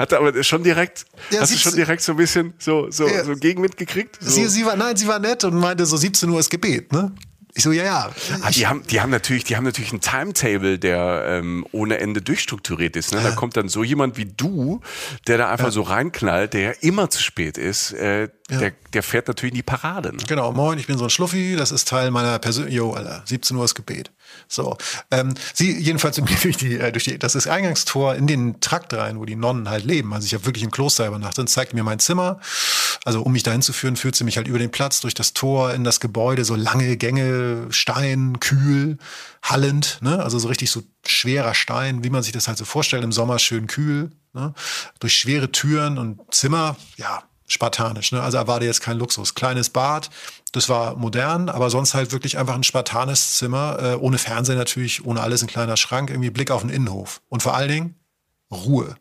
Hat 0.00 0.14
aber 0.14 0.42
schon 0.42 0.64
direkt, 0.64 1.04
Ja, 1.30 1.40
hast 1.42 1.50
du 1.50 1.56
17 1.56 1.58
schon 1.58 1.76
direkt 1.76 2.00
so 2.02 2.12
ein 2.12 2.16
bisschen 2.16 2.54
so, 2.58 2.90
so, 2.90 3.06
Ja. 3.06 3.22
so 3.22 3.36
Gegenwind 3.36 3.76
gekriegt? 3.76 4.16
So. 4.18 4.30
sie, 4.30 4.46
sie 4.46 4.64
war, 4.64 4.74
nein, 4.74 4.96
sie 4.96 5.06
war 5.06 5.18
nett 5.18 5.44
und 5.44 5.54
meinte 5.54 5.84
so 5.84 5.98
17 5.98 6.26
Uhr 6.30 6.40
ist 6.40 6.48
Gebet, 6.48 6.90
ne? 6.90 7.12
Ich 7.52 7.64
so, 7.64 7.72
ja, 7.72 7.82
ja. 7.82 8.10
Ah, 8.42 8.50
die 8.50 8.66
haben, 8.66 8.82
die 8.86 9.00
haben 9.00 9.10
natürlich, 9.10 9.44
die 9.44 9.56
haben 9.56 9.64
natürlich 9.64 9.92
ein 9.92 10.00
Timetable, 10.00 10.78
der 10.78 11.24
ähm, 11.26 11.66
ohne 11.72 11.98
Ende 11.98 12.22
durchstrukturiert 12.22 12.96
ist. 12.96 13.12
Ne? 13.12 13.20
Da 13.22 13.32
kommt 13.32 13.56
dann 13.56 13.68
so 13.68 13.82
jemand 13.82 14.16
wie 14.16 14.24
du, 14.24 14.80
der 15.26 15.36
da 15.36 15.50
einfach 15.50 15.72
so 15.72 15.82
reinknallt, 15.82 16.54
der 16.54 16.60
ja 16.60 16.70
immer 16.80 17.10
zu 17.10 17.20
spät 17.20 17.58
ist. 17.58 17.92
Äh, 17.92 18.28
der, 18.48 18.72
der 18.92 19.02
fährt 19.02 19.26
natürlich 19.28 19.52
in 19.52 19.56
die 19.56 19.62
Parade. 19.64 20.14
Ne? 20.14 20.22
Genau, 20.28 20.52
moin, 20.52 20.78
ich 20.78 20.86
bin 20.86 20.96
so 20.96 21.04
ein 21.04 21.10
Schluffi, 21.10 21.56
das 21.56 21.72
ist 21.72 21.88
Teil 21.88 22.10
meiner 22.10 22.38
Persönlichkeit. 22.38 22.78
Jo, 22.78 22.92
Alter, 22.92 23.22
17 23.26 23.56
Uhr 23.56 23.64
ist 23.64 23.74
Gebet. 23.74 24.12
So. 24.48 24.76
Ähm, 25.10 25.34
sie 25.54 25.78
jedenfalls 25.78 26.20
mir 26.20 26.26
durch 26.42 26.56
die, 26.56 26.78
äh, 26.78 26.92
durch 26.92 27.04
die, 27.04 27.18
das 27.18 27.34
ist 27.34 27.46
Eingangstor 27.46 28.14
in 28.14 28.26
den 28.26 28.60
Trakt 28.60 28.92
rein, 28.94 29.18
wo 29.18 29.24
die 29.24 29.36
Nonnen 29.36 29.68
halt 29.68 29.84
leben. 29.84 30.12
Also 30.12 30.26
ich 30.26 30.34
habe 30.34 30.46
wirklich 30.46 30.64
im 30.64 30.70
Kloster 30.70 31.06
übernachtet 31.06 31.40
und 31.40 31.48
zeigt 31.48 31.74
mir 31.74 31.82
mein 31.82 31.98
Zimmer. 31.98 32.40
Also 33.04 33.22
um 33.22 33.32
mich 33.32 33.42
dahin 33.42 33.62
zu 33.62 33.72
führen, 33.72 33.96
führt 33.96 34.16
sie 34.16 34.24
mich 34.24 34.36
halt 34.36 34.48
über 34.48 34.58
den 34.58 34.70
Platz, 34.70 35.00
durch 35.00 35.14
das 35.14 35.32
Tor, 35.32 35.72
in 35.72 35.84
das 35.84 36.00
Gebäude, 36.00 36.44
so 36.44 36.54
lange 36.54 36.96
Gänge, 36.96 37.66
Stein, 37.70 38.40
kühl, 38.40 38.98
hallend, 39.42 39.98
ne? 40.02 40.22
Also 40.22 40.38
so 40.38 40.48
richtig 40.48 40.70
so 40.70 40.82
schwerer 41.06 41.54
Stein, 41.54 42.04
wie 42.04 42.10
man 42.10 42.22
sich 42.22 42.32
das 42.32 42.48
halt 42.48 42.58
so 42.58 42.64
vorstellt, 42.64 43.04
im 43.04 43.12
Sommer 43.12 43.38
schön 43.38 43.66
kühl, 43.66 44.10
ne? 44.32 44.54
Durch 44.98 45.14
schwere 45.14 45.50
Türen 45.50 45.98
und 45.98 46.20
Zimmer, 46.30 46.76
ja, 46.96 47.22
spartanisch. 47.50 48.12
Ne? 48.12 48.22
Also 48.22 48.38
erwarte 48.38 48.64
jetzt 48.64 48.80
kein 48.80 48.96
Luxus. 48.96 49.34
Kleines 49.34 49.70
Bad, 49.70 50.08
das 50.52 50.68
war 50.68 50.96
modern, 50.96 51.48
aber 51.48 51.68
sonst 51.68 51.94
halt 51.94 52.12
wirklich 52.12 52.38
einfach 52.38 52.54
ein 52.54 52.62
spartanes 52.62 53.36
Zimmer, 53.36 53.78
äh, 53.80 53.94
ohne 53.96 54.18
Fernseher 54.18 54.56
natürlich, 54.56 55.04
ohne 55.04 55.20
alles, 55.20 55.42
ein 55.42 55.48
kleiner 55.48 55.76
Schrank, 55.76 56.10
irgendwie 56.10 56.30
Blick 56.30 56.50
auf 56.50 56.62
den 56.62 56.70
Innenhof. 56.70 57.20
Und 57.28 57.42
vor 57.42 57.54
allen 57.54 57.68
Dingen 57.68 57.94
Ruhe, 58.50 58.94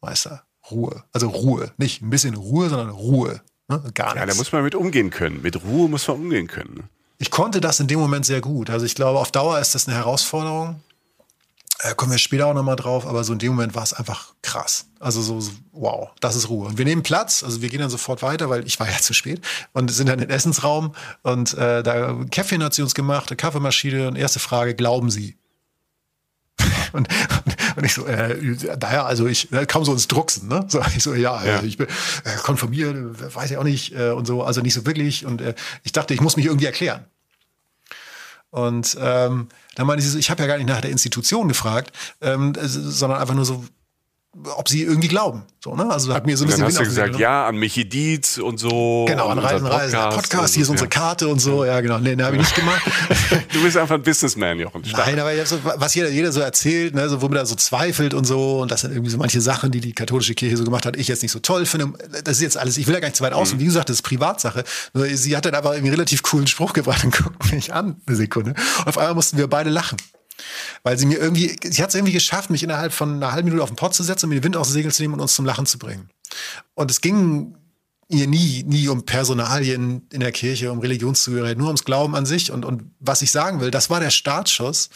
Meister. 0.00 0.44
Ruhe. 0.70 1.04
Also 1.12 1.28
Ruhe. 1.28 1.72
Nicht 1.76 2.02
ein 2.02 2.10
bisschen 2.10 2.34
Ruhe, 2.34 2.68
sondern 2.68 2.90
Ruhe. 2.90 3.40
Ne? 3.68 3.82
Gar 3.94 4.06
nichts. 4.06 4.20
Ja, 4.20 4.26
da 4.26 4.34
muss 4.34 4.52
man 4.52 4.62
mit 4.62 4.74
umgehen 4.74 5.10
können. 5.10 5.42
Mit 5.42 5.62
Ruhe 5.64 5.88
muss 5.88 6.06
man 6.08 6.16
umgehen 6.18 6.46
können. 6.46 6.74
Ne? 6.74 6.84
Ich 7.18 7.30
konnte 7.30 7.60
das 7.60 7.80
in 7.80 7.86
dem 7.86 7.98
Moment 7.98 8.26
sehr 8.26 8.40
gut. 8.40 8.70
Also 8.70 8.84
ich 8.84 8.94
glaube, 8.94 9.18
auf 9.18 9.30
Dauer 9.30 9.58
ist 9.58 9.74
das 9.74 9.86
eine 9.86 9.96
Herausforderung. 9.96 10.80
Äh, 11.80 11.94
kommen 11.94 12.10
wir 12.10 12.18
später 12.18 12.46
auch 12.46 12.54
nochmal 12.54 12.76
drauf, 12.76 13.06
aber 13.06 13.22
so 13.22 13.34
in 13.34 13.38
dem 13.38 13.52
Moment 13.52 13.74
war 13.74 13.82
es 13.82 13.92
einfach 13.92 14.32
krass. 14.40 14.86
Also 14.98 15.20
so, 15.20 15.40
so, 15.40 15.50
wow, 15.72 16.10
das 16.20 16.34
ist 16.34 16.48
Ruhe. 16.48 16.68
Und 16.68 16.78
wir 16.78 16.86
nehmen 16.86 17.02
Platz, 17.02 17.42
also 17.42 17.60
wir 17.60 17.68
gehen 17.68 17.80
dann 17.80 17.90
sofort 17.90 18.22
weiter, 18.22 18.48
weil 18.48 18.66
ich 18.66 18.80
war 18.80 18.88
ja 18.88 18.96
zu 19.00 19.12
spät 19.12 19.42
und 19.72 19.90
sind 19.90 20.08
dann 20.08 20.18
in 20.18 20.28
den 20.28 20.34
Essensraum 20.34 20.94
und 21.22 21.52
äh, 21.54 21.82
da 21.82 22.16
Kaffee 22.30 22.58
hat 22.58 22.72
sie 22.72 22.82
uns 22.82 22.94
gemacht, 22.94 23.30
eine 23.30 23.36
Kaffeemaschine 23.36 24.08
und 24.08 24.16
erste 24.16 24.38
Frage, 24.38 24.74
glauben 24.74 25.10
Sie? 25.10 25.36
Und, 26.92 27.08
und 27.76 27.84
ich 27.84 27.92
so, 27.92 28.06
äh, 28.06 28.34
naja, 28.80 29.04
also 29.04 29.26
ich 29.26 29.52
äh, 29.52 29.66
kam 29.66 29.84
so 29.84 29.92
ins 29.92 30.08
Drucksen, 30.08 30.48
ne? 30.48 30.64
So, 30.68 30.80
ich 30.96 31.02
so, 31.02 31.12
ja, 31.14 31.44
Ja. 31.44 31.58
Äh, 31.60 31.66
ich 31.66 31.76
bin 31.76 31.86
äh, 31.86 32.36
konfirmiert, 32.42 32.94
äh, 32.96 33.34
weiß 33.34 33.50
ich 33.50 33.58
auch 33.58 33.64
nicht 33.64 33.92
äh, 33.94 34.10
und 34.12 34.26
so, 34.26 34.42
also 34.42 34.62
nicht 34.62 34.72
so 34.72 34.86
wirklich. 34.86 35.26
Und 35.26 35.42
äh, 35.42 35.54
ich 35.82 35.92
dachte, 35.92 36.14
ich 36.14 36.22
muss 36.22 36.36
mich 36.36 36.46
irgendwie 36.46 36.64
erklären. 36.64 37.04
Und 38.56 38.96
ähm, 38.98 39.48
dann 39.74 39.86
meinte 39.86 40.02
sie 40.02 40.08
so, 40.08 40.16
ich 40.16 40.30
habe 40.30 40.40
ja 40.40 40.46
gar 40.46 40.56
nicht 40.56 40.66
nach 40.66 40.80
der 40.80 40.90
Institution 40.90 41.46
gefragt, 41.46 41.92
ähm, 42.22 42.54
äh, 42.56 42.66
sondern 42.66 43.20
einfach 43.20 43.34
nur 43.34 43.44
so, 43.44 43.62
ob 44.56 44.68
sie 44.68 44.82
irgendwie 44.82 45.08
glauben. 45.08 45.44
So, 45.62 45.74
ne? 45.74 45.90
Also 45.90 46.12
hat 46.14 46.26
mir 46.26 46.36
so 46.36 46.44
ein 46.44 46.50
Und 46.52 46.58
dann 46.58 46.66
bisschen 46.66 46.66
hast 46.66 46.76
du 46.76 46.80
Wind 46.80 46.90
den 46.90 46.94
gesagt, 46.94 47.12
ne? 47.14 47.20
ja, 47.20 47.46
an 47.46 47.56
Michi 47.56 47.88
Dietz 47.88 48.38
und 48.38 48.58
so. 48.58 49.04
Genau, 49.08 49.28
an 49.28 49.38
Reisen, 49.38 49.64
unser 49.64 49.70
Reisen. 49.78 49.98
Podcast, 49.98 50.30
Podcast 50.30 50.54
hier 50.54 50.62
ist 50.62 50.68
und 50.68 50.74
unsere 50.74 50.90
ja. 50.90 51.00
Karte 51.00 51.28
und 51.28 51.40
so. 51.40 51.64
Ja, 51.64 51.80
genau. 51.80 51.98
Nee, 51.98 52.14
nee, 52.16 52.22
habe 52.22 52.36
ich 52.36 52.42
nicht 52.42 52.54
gemacht. 52.54 52.82
Du 53.52 53.62
bist 53.62 53.76
einfach 53.76 53.94
ein 53.96 54.02
Businessman, 54.02 54.58
Jochen. 54.58 54.84
Stark. 54.84 55.06
Nein, 55.06 55.18
aber 55.18 55.46
so, 55.46 55.58
was 55.62 55.94
jeder, 55.94 56.10
jeder 56.10 56.30
so 56.32 56.40
erzählt, 56.40 56.94
ne, 56.94 57.08
so, 57.08 57.22
womit 57.22 57.38
er 57.38 57.46
so 57.46 57.54
zweifelt 57.54 58.12
und 58.14 58.24
so, 58.24 58.60
und 58.60 58.70
das 58.70 58.82
sind 58.82 58.92
irgendwie 58.92 59.10
so 59.10 59.18
manche 59.18 59.40
Sachen, 59.40 59.70
die 59.70 59.80
die 59.80 59.92
katholische 59.94 60.34
Kirche 60.34 60.56
so 60.56 60.64
gemacht 60.64 60.84
hat, 60.86 60.96
ich 60.96 61.08
jetzt 61.08 61.22
nicht 61.22 61.32
so 61.32 61.38
toll 61.38 61.64
finde. 61.66 61.92
Das 62.24 62.36
ist 62.36 62.42
jetzt 62.42 62.56
alles, 62.58 62.76
ich 62.76 62.86
will 62.86 62.94
ja 62.94 63.00
gar 63.00 63.08
nicht 63.08 63.16
zu 63.16 63.24
weit 63.24 63.32
Mhm. 63.32 63.38
aus. 63.38 63.52
Und 63.52 63.60
wie 63.60 63.64
gesagt, 63.64 63.88
das 63.88 63.96
ist 63.96 64.02
Privatsache. 64.02 64.64
Sie 64.94 65.36
hat 65.36 65.46
dann 65.46 65.54
aber 65.54 65.70
irgendwie 65.74 65.88
einen 65.88 65.96
relativ 65.96 66.22
coolen 66.22 66.46
Spruch 66.46 66.72
gebracht 66.72 67.02
und 67.04 67.16
guckt 67.16 67.52
mich 67.52 67.72
an, 67.72 67.96
eine 68.06 68.16
Sekunde. 68.16 68.50
Und 68.80 68.86
auf 68.88 68.98
einmal 68.98 69.14
mussten 69.14 69.36
wir 69.38 69.48
beide 69.48 69.70
lachen. 69.70 69.96
Weil 70.82 70.98
sie 70.98 71.06
mir 71.06 71.18
irgendwie, 71.18 71.56
sie 71.62 71.82
hat 71.82 71.90
es 71.90 71.94
irgendwie 71.94 72.12
geschafft, 72.12 72.50
mich 72.50 72.62
innerhalb 72.62 72.92
von 72.92 73.14
einer 73.14 73.32
halben 73.32 73.48
Minute 73.48 73.62
auf 73.62 73.70
den 73.70 73.76
Pott 73.76 73.94
zu 73.94 74.02
setzen 74.02 74.26
und 74.26 74.30
mir 74.30 74.40
den 74.40 74.44
Wind 74.44 74.56
aus 74.56 74.68
den 74.68 74.74
Segeln 74.74 74.92
zu 74.92 75.02
nehmen 75.02 75.14
und 75.14 75.20
uns 75.20 75.34
zum 75.34 75.44
Lachen 75.44 75.66
zu 75.66 75.78
bringen. 75.78 76.08
Und 76.74 76.90
es 76.90 77.00
ging 77.00 77.54
ihr 78.08 78.28
nie, 78.28 78.62
nie 78.64 78.88
um 78.88 79.04
Personalien 79.04 80.06
in 80.12 80.20
der 80.20 80.30
Kirche, 80.30 80.70
um 80.70 80.78
Religionszugehörigkeit, 80.78 81.58
nur 81.58 81.66
ums 81.66 81.84
Glauben 81.84 82.14
an 82.14 82.24
sich. 82.24 82.52
Und, 82.52 82.64
und 82.64 82.84
was 83.00 83.22
ich 83.22 83.32
sagen 83.32 83.60
will, 83.60 83.70
das 83.70 83.90
war 83.90 83.98
der 83.98 84.10
Startschuss 84.10 84.90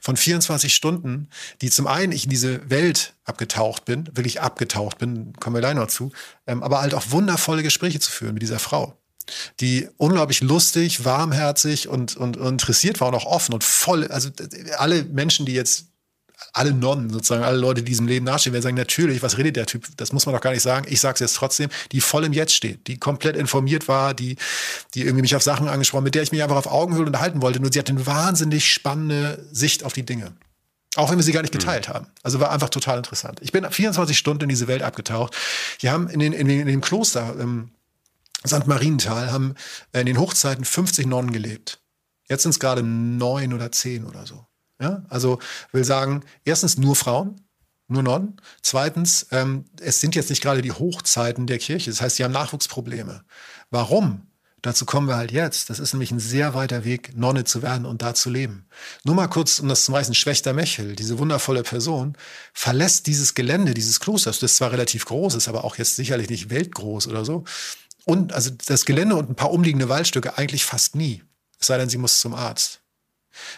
von 0.00 0.16
24 0.16 0.74
Stunden, 0.74 1.28
die 1.60 1.70
zum 1.70 1.86
einen 1.86 2.12
ich 2.12 2.24
in 2.24 2.30
diese 2.30 2.68
Welt 2.68 3.14
abgetaucht 3.24 3.84
bin, 3.84 4.08
wirklich 4.12 4.40
abgetaucht 4.40 4.98
bin, 4.98 5.32
kommen 5.34 5.54
wir 5.54 5.60
gleich 5.60 5.74
noch 5.74 5.86
zu, 5.86 6.10
ähm, 6.46 6.62
aber 6.62 6.80
halt 6.80 6.94
auch 6.94 7.04
wundervolle 7.10 7.62
Gespräche 7.62 8.00
zu 8.00 8.10
führen 8.10 8.34
mit 8.34 8.42
dieser 8.42 8.58
Frau 8.58 8.98
die 9.60 9.88
unglaublich 9.96 10.40
lustig, 10.40 11.04
warmherzig 11.04 11.88
und, 11.88 12.16
und, 12.16 12.36
und 12.36 12.48
interessiert 12.48 13.00
war 13.00 13.08
und 13.08 13.14
auch 13.14 13.26
offen 13.26 13.54
und 13.54 13.64
voll. 13.64 14.06
Also 14.08 14.30
alle 14.78 15.04
Menschen, 15.04 15.46
die 15.46 15.54
jetzt 15.54 15.86
alle 16.52 16.72
Nonnen, 16.72 17.10
sozusagen, 17.10 17.44
alle 17.44 17.56
Leute, 17.56 17.82
die 17.82 17.90
diesem 17.90 18.06
Leben 18.06 18.26
nachstehen, 18.26 18.52
werden 18.52 18.62
sagen, 18.62 18.76
natürlich, 18.76 19.22
was 19.22 19.38
redet 19.38 19.56
der 19.56 19.66
Typ? 19.66 19.86
Das 19.96 20.12
muss 20.12 20.26
man 20.26 20.34
doch 20.34 20.42
gar 20.42 20.52
nicht 20.52 20.62
sagen. 20.62 20.86
Ich 20.88 21.00
sage 21.00 21.14
es 21.14 21.20
jetzt 21.20 21.36
trotzdem, 21.36 21.70
die 21.92 22.00
voll 22.00 22.24
im 22.24 22.32
Jetzt 22.32 22.54
steht, 22.54 22.86
die 22.88 22.98
komplett 22.98 23.36
informiert 23.36 23.88
war, 23.88 24.12
die, 24.12 24.36
die 24.94 25.02
irgendwie 25.02 25.22
mich 25.22 25.34
auf 25.34 25.42
Sachen 25.42 25.68
angesprochen, 25.68 26.04
mit 26.04 26.14
der 26.14 26.22
ich 26.22 26.32
mich 26.32 26.42
einfach 26.42 26.56
auf 26.56 26.66
Augenhöhe 26.66 27.06
unterhalten 27.06 27.40
wollte. 27.40 27.60
Nur 27.60 27.72
sie 27.72 27.78
hat 27.78 27.88
eine 27.88 28.06
wahnsinnig 28.06 28.70
spannende 28.70 29.46
Sicht 29.50 29.82
auf 29.82 29.92
die 29.92 30.04
Dinge. 30.04 30.32
Auch 30.96 31.10
wenn 31.10 31.18
wir 31.18 31.22
sie 31.22 31.32
gar 31.32 31.42
nicht 31.42 31.54
hm. 31.54 31.60
geteilt 31.60 31.88
mhm. 31.88 31.92
haben. 31.92 32.06
Also 32.22 32.40
war 32.40 32.50
einfach 32.50 32.70
total 32.70 32.98
interessant. 32.98 33.38
Ich 33.42 33.52
bin 33.52 33.70
24 33.70 34.16
Stunden 34.16 34.44
in 34.44 34.48
diese 34.48 34.68
Welt 34.68 34.82
abgetaucht. 34.82 35.34
Wir 35.80 35.92
haben 35.92 36.08
in, 36.08 36.18
den, 36.18 36.32
in, 36.32 36.48
den, 36.48 36.60
in 36.60 36.66
dem 36.66 36.80
Kloster 36.80 37.34
ähm, 37.38 37.70
St. 38.44 38.66
Marienthal 38.66 39.30
haben 39.30 39.54
in 39.92 40.06
den 40.06 40.18
Hochzeiten 40.18 40.64
50 40.64 41.06
Nonnen 41.06 41.32
gelebt. 41.32 41.80
Jetzt 42.28 42.42
sind 42.42 42.50
es 42.50 42.60
gerade 42.60 42.82
neun 42.82 43.52
oder 43.52 43.70
zehn 43.70 44.04
oder 44.04 44.26
so. 44.26 44.46
Ja? 44.80 45.04
Also 45.08 45.38
will 45.72 45.84
sagen, 45.84 46.24
erstens 46.44 46.76
nur 46.76 46.96
Frauen, 46.96 47.40
nur 47.88 48.02
Nonnen. 48.02 48.40
Zweitens, 48.62 49.26
ähm, 49.30 49.64
es 49.80 50.00
sind 50.00 50.14
jetzt 50.14 50.30
nicht 50.30 50.42
gerade 50.42 50.62
die 50.62 50.72
Hochzeiten 50.72 51.46
der 51.46 51.58
Kirche. 51.58 51.90
Das 51.90 52.00
heißt, 52.00 52.16
sie 52.16 52.24
haben 52.24 52.32
Nachwuchsprobleme. 52.32 53.22
Warum? 53.70 54.26
Dazu 54.62 54.84
kommen 54.84 55.06
wir 55.06 55.16
halt 55.16 55.30
jetzt. 55.30 55.70
Das 55.70 55.78
ist 55.78 55.92
nämlich 55.92 56.10
ein 56.10 56.18
sehr 56.18 56.54
weiter 56.54 56.84
Weg, 56.84 57.16
Nonne 57.16 57.44
zu 57.44 57.62
werden 57.62 57.86
und 57.86 58.02
da 58.02 58.14
zu 58.14 58.30
leben. 58.30 58.66
Nur 59.04 59.14
mal 59.14 59.28
kurz, 59.28 59.60
um 59.60 59.68
das 59.68 59.84
zu 59.84 59.92
weisen, 59.92 60.14
Schwächter 60.14 60.54
Mechel, 60.54 60.96
diese 60.96 61.20
wundervolle 61.20 61.62
Person, 61.62 62.16
verlässt 62.52 63.06
dieses 63.06 63.34
Gelände, 63.34 63.74
dieses 63.74 64.00
Klosters, 64.00 64.40
das 64.40 64.56
zwar 64.56 64.72
relativ 64.72 65.04
groß 65.04 65.36
ist, 65.36 65.46
aber 65.46 65.62
auch 65.62 65.76
jetzt 65.76 65.94
sicherlich 65.94 66.30
nicht 66.30 66.50
weltgroß 66.50 67.06
oder 67.06 67.24
so. 67.24 67.44
Und 68.06 68.32
also 68.32 68.52
das 68.66 68.84
Gelände 68.84 69.16
und 69.16 69.28
ein 69.28 69.34
paar 69.34 69.50
umliegende 69.50 69.88
Waldstücke 69.88 70.38
eigentlich 70.38 70.64
fast 70.64 70.94
nie. 70.94 71.24
Es 71.58 71.66
sei 71.66 71.76
denn, 71.76 71.88
sie 71.88 71.98
muss 71.98 72.20
zum 72.20 72.34
Arzt. 72.34 72.80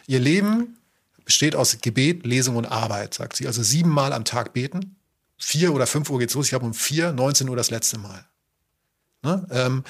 Ihr 0.06 0.20
Leben 0.20 0.78
besteht 1.26 1.54
aus 1.54 1.76
Gebet, 1.82 2.24
Lesung 2.24 2.56
und 2.56 2.64
Arbeit, 2.64 3.12
sagt 3.12 3.36
sie. 3.36 3.46
Also 3.46 3.62
siebenmal 3.62 4.14
am 4.14 4.24
Tag 4.24 4.54
beten. 4.54 4.96
Vier 5.36 5.74
oder 5.74 5.86
fünf 5.86 6.08
Uhr 6.08 6.18
geht's 6.18 6.32
los. 6.32 6.46
Ich 6.46 6.54
habe 6.54 6.64
um 6.64 6.72
vier, 6.72 7.12
19 7.12 7.46
Uhr 7.50 7.56
das 7.56 7.70
letzte 7.70 7.98
Mal. 7.98 8.24
Ne? 9.22 9.46
Ähm, 9.50 9.84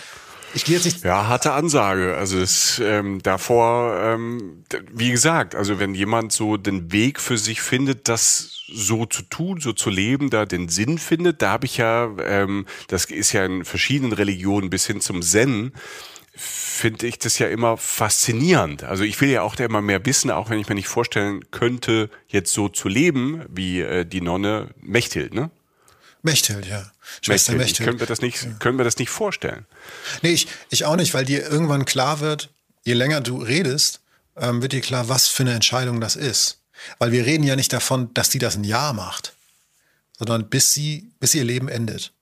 ich 0.55 0.65
gehe 0.65 0.77
jetzt 0.77 0.85
nicht. 0.85 1.05
Ja, 1.05 1.27
harte 1.27 1.53
Ansage. 1.53 2.17
Also 2.17 2.39
es, 2.39 2.81
ähm, 2.85 3.23
davor, 3.23 3.99
ähm, 4.03 4.65
wie 4.93 5.11
gesagt, 5.11 5.55
also 5.55 5.79
wenn 5.79 5.95
jemand 5.95 6.33
so 6.33 6.57
den 6.57 6.93
Weg 6.93 7.21
für 7.21 7.39
sich 7.39 7.61
findet, 7.61 8.09
das 8.09 8.63
so 8.69 9.07
zu 9.07 9.23
tun, 9.23 9.61
so 9.61 9.73
zu 9.73 9.91
leben, 9.91 10.31
da 10.31 10.45
den 10.45 10.69
Sinn 10.69 10.99
findet, 10.99 11.43
da 11.43 11.51
habe 11.51 11.67
ich 11.67 11.79
ja, 11.79 12.11
ähm, 12.23 12.67
das 12.89 13.07
ist 13.07 13.33
ja 13.33 13.45
in 13.45 13.65
verschiedenen 13.65 14.13
Religionen 14.13 14.71
bis 14.71 14.87
hin 14.87 15.01
zum 15.01 15.23
Zen, 15.23 15.73
finde 16.39 17.07
ich 17.07 17.19
das 17.19 17.39
ja 17.39 17.49
immer 17.49 17.77
faszinierend. 17.77 18.85
Also 18.85 19.03
ich 19.05 19.21
will 19.21 19.29
ja 19.29 19.43
auch 19.43 19.57
da 19.57 19.65
immer 19.65 19.83
mehr 19.83 20.07
wissen, 20.07 20.31
auch 20.31 20.51
wenn 20.51 20.61
ich 20.61 20.69
mir 20.69 20.77
nicht 20.77 20.89
vorstellen 20.89 21.51
könnte, 21.51 22.11
jetzt 22.29 22.53
so 22.53 22.69
zu 22.69 22.89
leben, 22.89 23.45
wie 23.49 23.81
äh, 23.81 24.05
die 24.05 24.21
Nonne 24.21 24.69
Mechthild, 24.81 25.35
ne? 25.35 25.51
Mechthild, 26.23 26.67
ja. 26.67 26.91
Schwester 27.23 27.53
Mechthild. 27.53 27.59
Mechthild. 27.59 27.87
Können 27.87 28.01
wir 28.01 28.07
das 28.07 28.21
nicht, 28.21 28.43
ja. 28.43 28.51
können 28.59 28.79
wir 28.79 28.85
das 28.85 28.99
nicht 28.99 29.11
vorstellen? 29.11 29.67
Nee, 30.23 30.33
ich, 30.33 30.49
ich 30.71 30.85
auch 30.85 30.97
nicht, 30.97 31.15
weil 31.15 31.25
dir 31.25 31.49
irgendwann 31.49 31.85
klar 31.85 32.21
wird, 32.21 32.51
je 32.85 32.95
länger 32.95 33.21
du 33.21 33.39
redest, 33.43 34.01
ähm, 34.37 34.63
wird 34.63 34.73
dir 34.73 34.81
klar, 34.81 35.09
was 35.09 35.29
für 35.29 35.43
eine 35.43 35.55
Entscheidung 35.55 36.01
das 36.01 36.17
ist. 36.17 36.61
Weil 36.99 37.13
wir 37.13 37.27
reden 37.27 37.45
ja 37.45 37.57
nicht 37.57 37.73
davon, 37.73 38.13
dass 38.15 38.31
die 38.31 38.39
das 38.39 38.57
ein 38.57 38.65
Jahr 38.65 38.93
macht, 38.93 39.35
sondern 40.17 40.49
bis 40.49 40.73
sie, 40.73 41.11
bis 41.19 41.35
ihr 41.35 41.45
Leben 41.45 41.69
endet. 41.69 42.13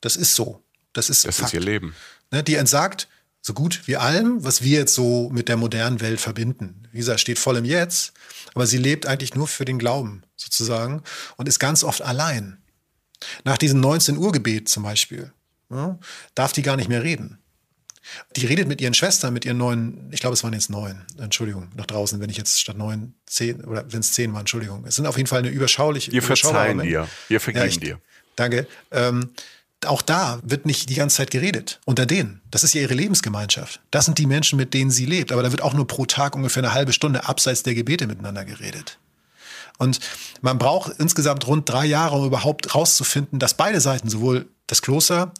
Das 0.00 0.16
ist 0.16 0.34
so. 0.34 0.62
Das 0.92 1.08
ist 1.08 1.24
Das 1.24 1.36
Fakt. 1.36 1.48
ist 1.48 1.54
ihr 1.54 1.64
Leben. 1.64 1.94
Ne, 2.30 2.42
die 2.42 2.56
entsagt 2.56 3.08
so 3.40 3.54
gut 3.54 3.82
wie 3.86 3.96
allem, 3.96 4.44
was 4.44 4.62
wir 4.62 4.78
jetzt 4.78 4.94
so 4.94 5.28
mit 5.30 5.48
der 5.48 5.56
modernen 5.56 6.00
Welt 6.00 6.20
verbinden. 6.20 6.88
Gesagt, 6.92 7.20
steht 7.20 7.38
voll 7.38 7.56
im 7.56 7.64
Jetzt, 7.64 8.12
aber 8.54 8.66
sie 8.66 8.78
lebt 8.78 9.06
eigentlich 9.06 9.34
nur 9.34 9.48
für 9.48 9.64
den 9.64 9.78
Glauben 9.78 10.22
sozusagen 10.36 11.02
und 11.36 11.48
ist 11.48 11.58
ganz 11.58 11.82
oft 11.82 12.02
allein. 12.02 12.61
Nach 13.44 13.58
diesem 13.58 13.80
19 13.80 14.16
Uhr 14.16 14.32
Gebet 14.32 14.68
zum 14.68 14.82
Beispiel 14.82 15.32
ja, 15.70 15.98
darf 16.34 16.52
die 16.52 16.62
gar 16.62 16.76
nicht 16.76 16.88
mehr 16.88 17.02
reden. 17.02 17.38
Die 18.36 18.46
redet 18.46 18.66
mit 18.66 18.80
ihren 18.80 18.94
Schwestern, 18.94 19.32
mit 19.32 19.44
ihren 19.44 19.58
neun, 19.58 20.08
ich 20.10 20.20
glaube, 20.20 20.34
es 20.34 20.42
waren 20.42 20.52
jetzt 20.52 20.70
neun, 20.70 21.02
Entschuldigung, 21.18 21.68
nach 21.76 21.86
draußen, 21.86 22.20
wenn 22.20 22.30
ich 22.30 22.36
jetzt 22.36 22.60
statt 22.60 22.76
neun, 22.76 23.14
zehn, 23.26 23.64
oder 23.64 23.84
wenn 23.92 24.00
es 24.00 24.12
zehn 24.12 24.32
waren, 24.32 24.40
Entschuldigung. 24.40 24.84
Es 24.86 24.96
sind 24.96 25.06
auf 25.06 25.16
jeden 25.16 25.28
Fall 25.28 25.38
eine 25.38 25.50
überschauliche. 25.50 26.10
Wir 26.10 26.22
verzeihen 26.22 26.80
dir, 26.80 27.08
wir 27.28 27.40
vergeben 27.40 27.64
ja, 27.64 27.68
ich, 27.68 27.78
dir. 27.78 28.00
Danke. 28.34 28.66
Ähm, 28.90 29.30
auch 29.86 30.02
da 30.02 30.40
wird 30.44 30.66
nicht 30.66 30.88
die 30.90 30.94
ganze 30.94 31.16
Zeit 31.16 31.30
geredet. 31.30 31.80
Unter 31.84 32.06
denen. 32.06 32.40
Das 32.50 32.64
ist 32.64 32.74
ja 32.74 32.80
ihre 32.80 32.94
Lebensgemeinschaft. 32.94 33.80
Das 33.90 34.04
sind 34.04 34.18
die 34.18 34.26
Menschen, 34.26 34.56
mit 34.56 34.74
denen 34.74 34.90
sie 34.90 35.06
lebt. 35.06 35.32
Aber 35.32 35.42
da 35.42 35.50
wird 35.50 35.62
auch 35.62 35.74
nur 35.74 35.86
pro 35.86 36.06
Tag 36.06 36.36
ungefähr 36.36 36.62
eine 36.62 36.72
halbe 36.72 36.92
Stunde 36.92 37.26
abseits 37.26 37.62
der 37.62 37.74
Gebete 37.74 38.06
miteinander 38.06 38.44
geredet. 38.44 38.98
Und 39.78 40.00
man 40.40 40.58
braucht 40.58 40.92
insgesamt 40.98 41.46
rund 41.46 41.68
drei 41.68 41.86
Jahre, 41.86 42.16
um 42.16 42.26
überhaupt 42.26 42.74
rauszufinden, 42.74 43.38
dass 43.38 43.54
beide 43.54 43.80
Seiten, 43.80 44.08
sowohl 44.08 44.48
das 44.66 44.82
Kloster 44.82 45.32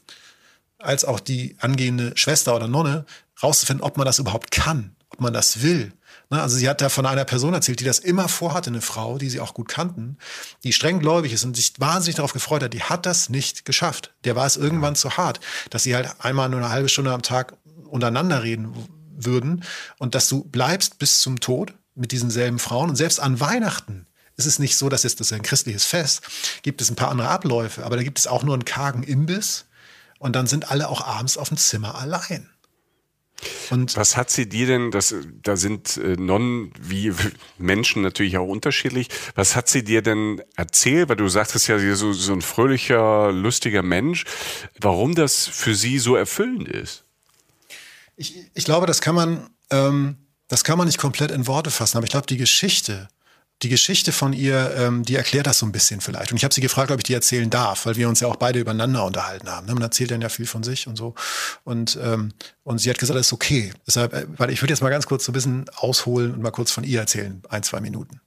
als 0.78 1.04
auch 1.04 1.20
die 1.20 1.56
angehende 1.60 2.12
Schwester 2.16 2.56
oder 2.56 2.68
Nonne, 2.68 3.04
rauszufinden, 3.42 3.84
ob 3.84 3.96
man 3.96 4.06
das 4.06 4.18
überhaupt 4.18 4.50
kann, 4.50 4.96
ob 5.10 5.20
man 5.20 5.32
das 5.32 5.62
will. 5.62 5.92
Ne, 6.30 6.40
also 6.40 6.56
sie 6.56 6.68
hat 6.68 6.80
da 6.80 6.88
von 6.88 7.06
einer 7.06 7.24
Person 7.24 7.54
erzählt, 7.54 7.80
die 7.80 7.84
das 7.84 7.98
immer 7.98 8.28
vorhatte, 8.28 8.70
eine 8.70 8.80
Frau, 8.80 9.18
die 9.18 9.28
sie 9.28 9.40
auch 9.40 9.54
gut 9.54 9.68
kannten, 9.68 10.16
die 10.64 10.72
streng 10.72 10.98
gläubig 10.98 11.32
ist 11.32 11.44
und 11.44 11.54
sich 11.56 11.74
wahnsinnig 11.78 12.16
darauf 12.16 12.32
gefreut 12.32 12.62
hat, 12.62 12.72
die 12.72 12.82
hat 12.82 13.06
das 13.06 13.28
nicht 13.28 13.64
geschafft. 13.64 14.14
Der 14.24 14.34
war 14.34 14.46
es 14.46 14.56
irgendwann 14.56 14.96
zu 14.96 15.16
hart, 15.16 15.40
dass 15.70 15.82
sie 15.82 15.94
halt 15.94 16.08
einmal 16.20 16.48
nur 16.48 16.60
eine 16.60 16.70
halbe 16.70 16.88
Stunde 16.88 17.12
am 17.12 17.22
Tag 17.22 17.54
untereinander 17.84 18.42
reden 18.42 18.72
würden 19.14 19.62
und 19.98 20.14
dass 20.14 20.28
du 20.28 20.44
bleibst 20.44 20.98
bis 20.98 21.20
zum 21.20 21.38
Tod 21.38 21.74
mit 21.94 22.12
diesen 22.12 22.30
selben 22.30 22.58
Frauen 22.58 22.88
und 22.88 22.96
selbst 22.96 23.20
an 23.20 23.38
Weihnachten 23.40 24.06
ist 24.46 24.54
es 24.54 24.58
nicht 24.58 24.76
so, 24.76 24.88
dass 24.88 25.02
jetzt 25.02 25.20
das 25.20 25.28
ist 25.28 25.32
ein 25.32 25.42
christliches 25.42 25.84
Fest, 25.84 26.22
gibt 26.62 26.80
es 26.80 26.90
ein 26.90 26.96
paar 26.96 27.10
andere 27.10 27.28
Abläufe, 27.28 27.84
aber 27.84 27.96
da 27.96 28.02
gibt 28.02 28.18
es 28.18 28.26
auch 28.26 28.42
nur 28.42 28.54
einen 28.54 28.64
kargen 28.64 29.02
Imbiss 29.02 29.66
und 30.18 30.36
dann 30.36 30.46
sind 30.46 30.70
alle 30.70 30.88
auch 30.88 31.00
abends 31.00 31.36
auf 31.36 31.48
dem 31.48 31.56
Zimmer 31.56 31.96
allein. 31.96 32.48
Und 33.70 33.96
was 33.96 34.16
hat 34.16 34.30
sie 34.30 34.48
dir 34.48 34.66
denn, 34.66 34.90
das, 34.90 35.14
da 35.42 35.56
sind 35.56 35.96
äh, 35.96 36.16
Nonnen 36.16 36.72
wie 36.80 37.12
Menschen 37.58 38.02
natürlich 38.02 38.36
auch 38.38 38.46
unterschiedlich, 38.46 39.08
was 39.34 39.56
hat 39.56 39.68
sie 39.68 39.82
dir 39.82 40.02
denn 40.02 40.42
erzählt, 40.56 41.08
weil 41.08 41.16
du 41.16 41.28
sagtest 41.28 41.68
ja, 41.68 41.78
sie 41.78 41.88
ist 41.88 41.98
so, 41.98 42.12
so 42.12 42.32
ein 42.32 42.42
fröhlicher, 42.42 43.32
lustiger 43.32 43.82
Mensch, 43.82 44.24
warum 44.80 45.14
das 45.14 45.46
für 45.46 45.74
sie 45.74 45.98
so 45.98 46.16
erfüllend 46.16 46.68
ist? 46.68 47.04
Ich, 48.16 48.36
ich 48.54 48.64
glaube, 48.64 48.86
das 48.86 49.00
kann 49.00 49.14
man, 49.14 49.50
ähm, 49.70 50.18
das 50.48 50.64
kann 50.64 50.78
man 50.78 50.86
nicht 50.86 50.98
komplett 50.98 51.30
in 51.30 51.46
Worte 51.46 51.70
fassen, 51.70 51.96
aber 51.96 52.04
ich 52.04 52.12
glaube, 52.12 52.26
die 52.26 52.36
Geschichte, 52.36 53.08
die 53.62 53.68
Geschichte 53.68 54.12
von 54.12 54.32
ihr, 54.32 54.74
ähm, 54.76 55.04
die 55.04 55.14
erklärt 55.14 55.46
das 55.46 55.58
so 55.58 55.66
ein 55.66 55.72
bisschen 55.72 56.00
vielleicht. 56.00 56.32
Und 56.32 56.36
ich 56.36 56.44
habe 56.44 56.52
sie 56.52 56.60
gefragt, 56.60 56.90
ob 56.90 56.98
ich 56.98 57.04
die 57.04 57.14
erzählen 57.14 57.48
darf, 57.48 57.86
weil 57.86 57.96
wir 57.96 58.08
uns 58.08 58.20
ja 58.20 58.28
auch 58.28 58.36
beide 58.36 58.58
übereinander 58.58 59.04
unterhalten 59.04 59.48
haben. 59.48 59.66
Ne? 59.66 59.74
Man 59.74 59.82
erzählt 59.82 60.10
dann 60.10 60.20
ja 60.20 60.28
viel 60.28 60.46
von 60.46 60.62
sich 60.62 60.88
und 60.88 60.96
so. 60.96 61.14
Und, 61.64 61.98
ähm, 62.02 62.32
und 62.64 62.78
sie 62.78 62.90
hat 62.90 62.98
gesagt, 62.98 63.18
das 63.18 63.26
ist 63.26 63.32
okay. 63.32 63.72
Deshalb, 63.86 64.12
äh, 64.14 64.26
weil 64.36 64.50
ich 64.50 64.60
würde 64.62 64.72
jetzt 64.72 64.82
mal 64.82 64.90
ganz 64.90 65.06
kurz 65.06 65.24
so 65.24 65.30
ein 65.30 65.34
bisschen 65.34 65.70
ausholen 65.76 66.34
und 66.34 66.42
mal 66.42 66.50
kurz 66.50 66.72
von 66.72 66.84
ihr 66.84 67.00
erzählen, 67.00 67.42
ein, 67.48 67.62
zwei 67.62 67.80
Minuten. 67.80 68.20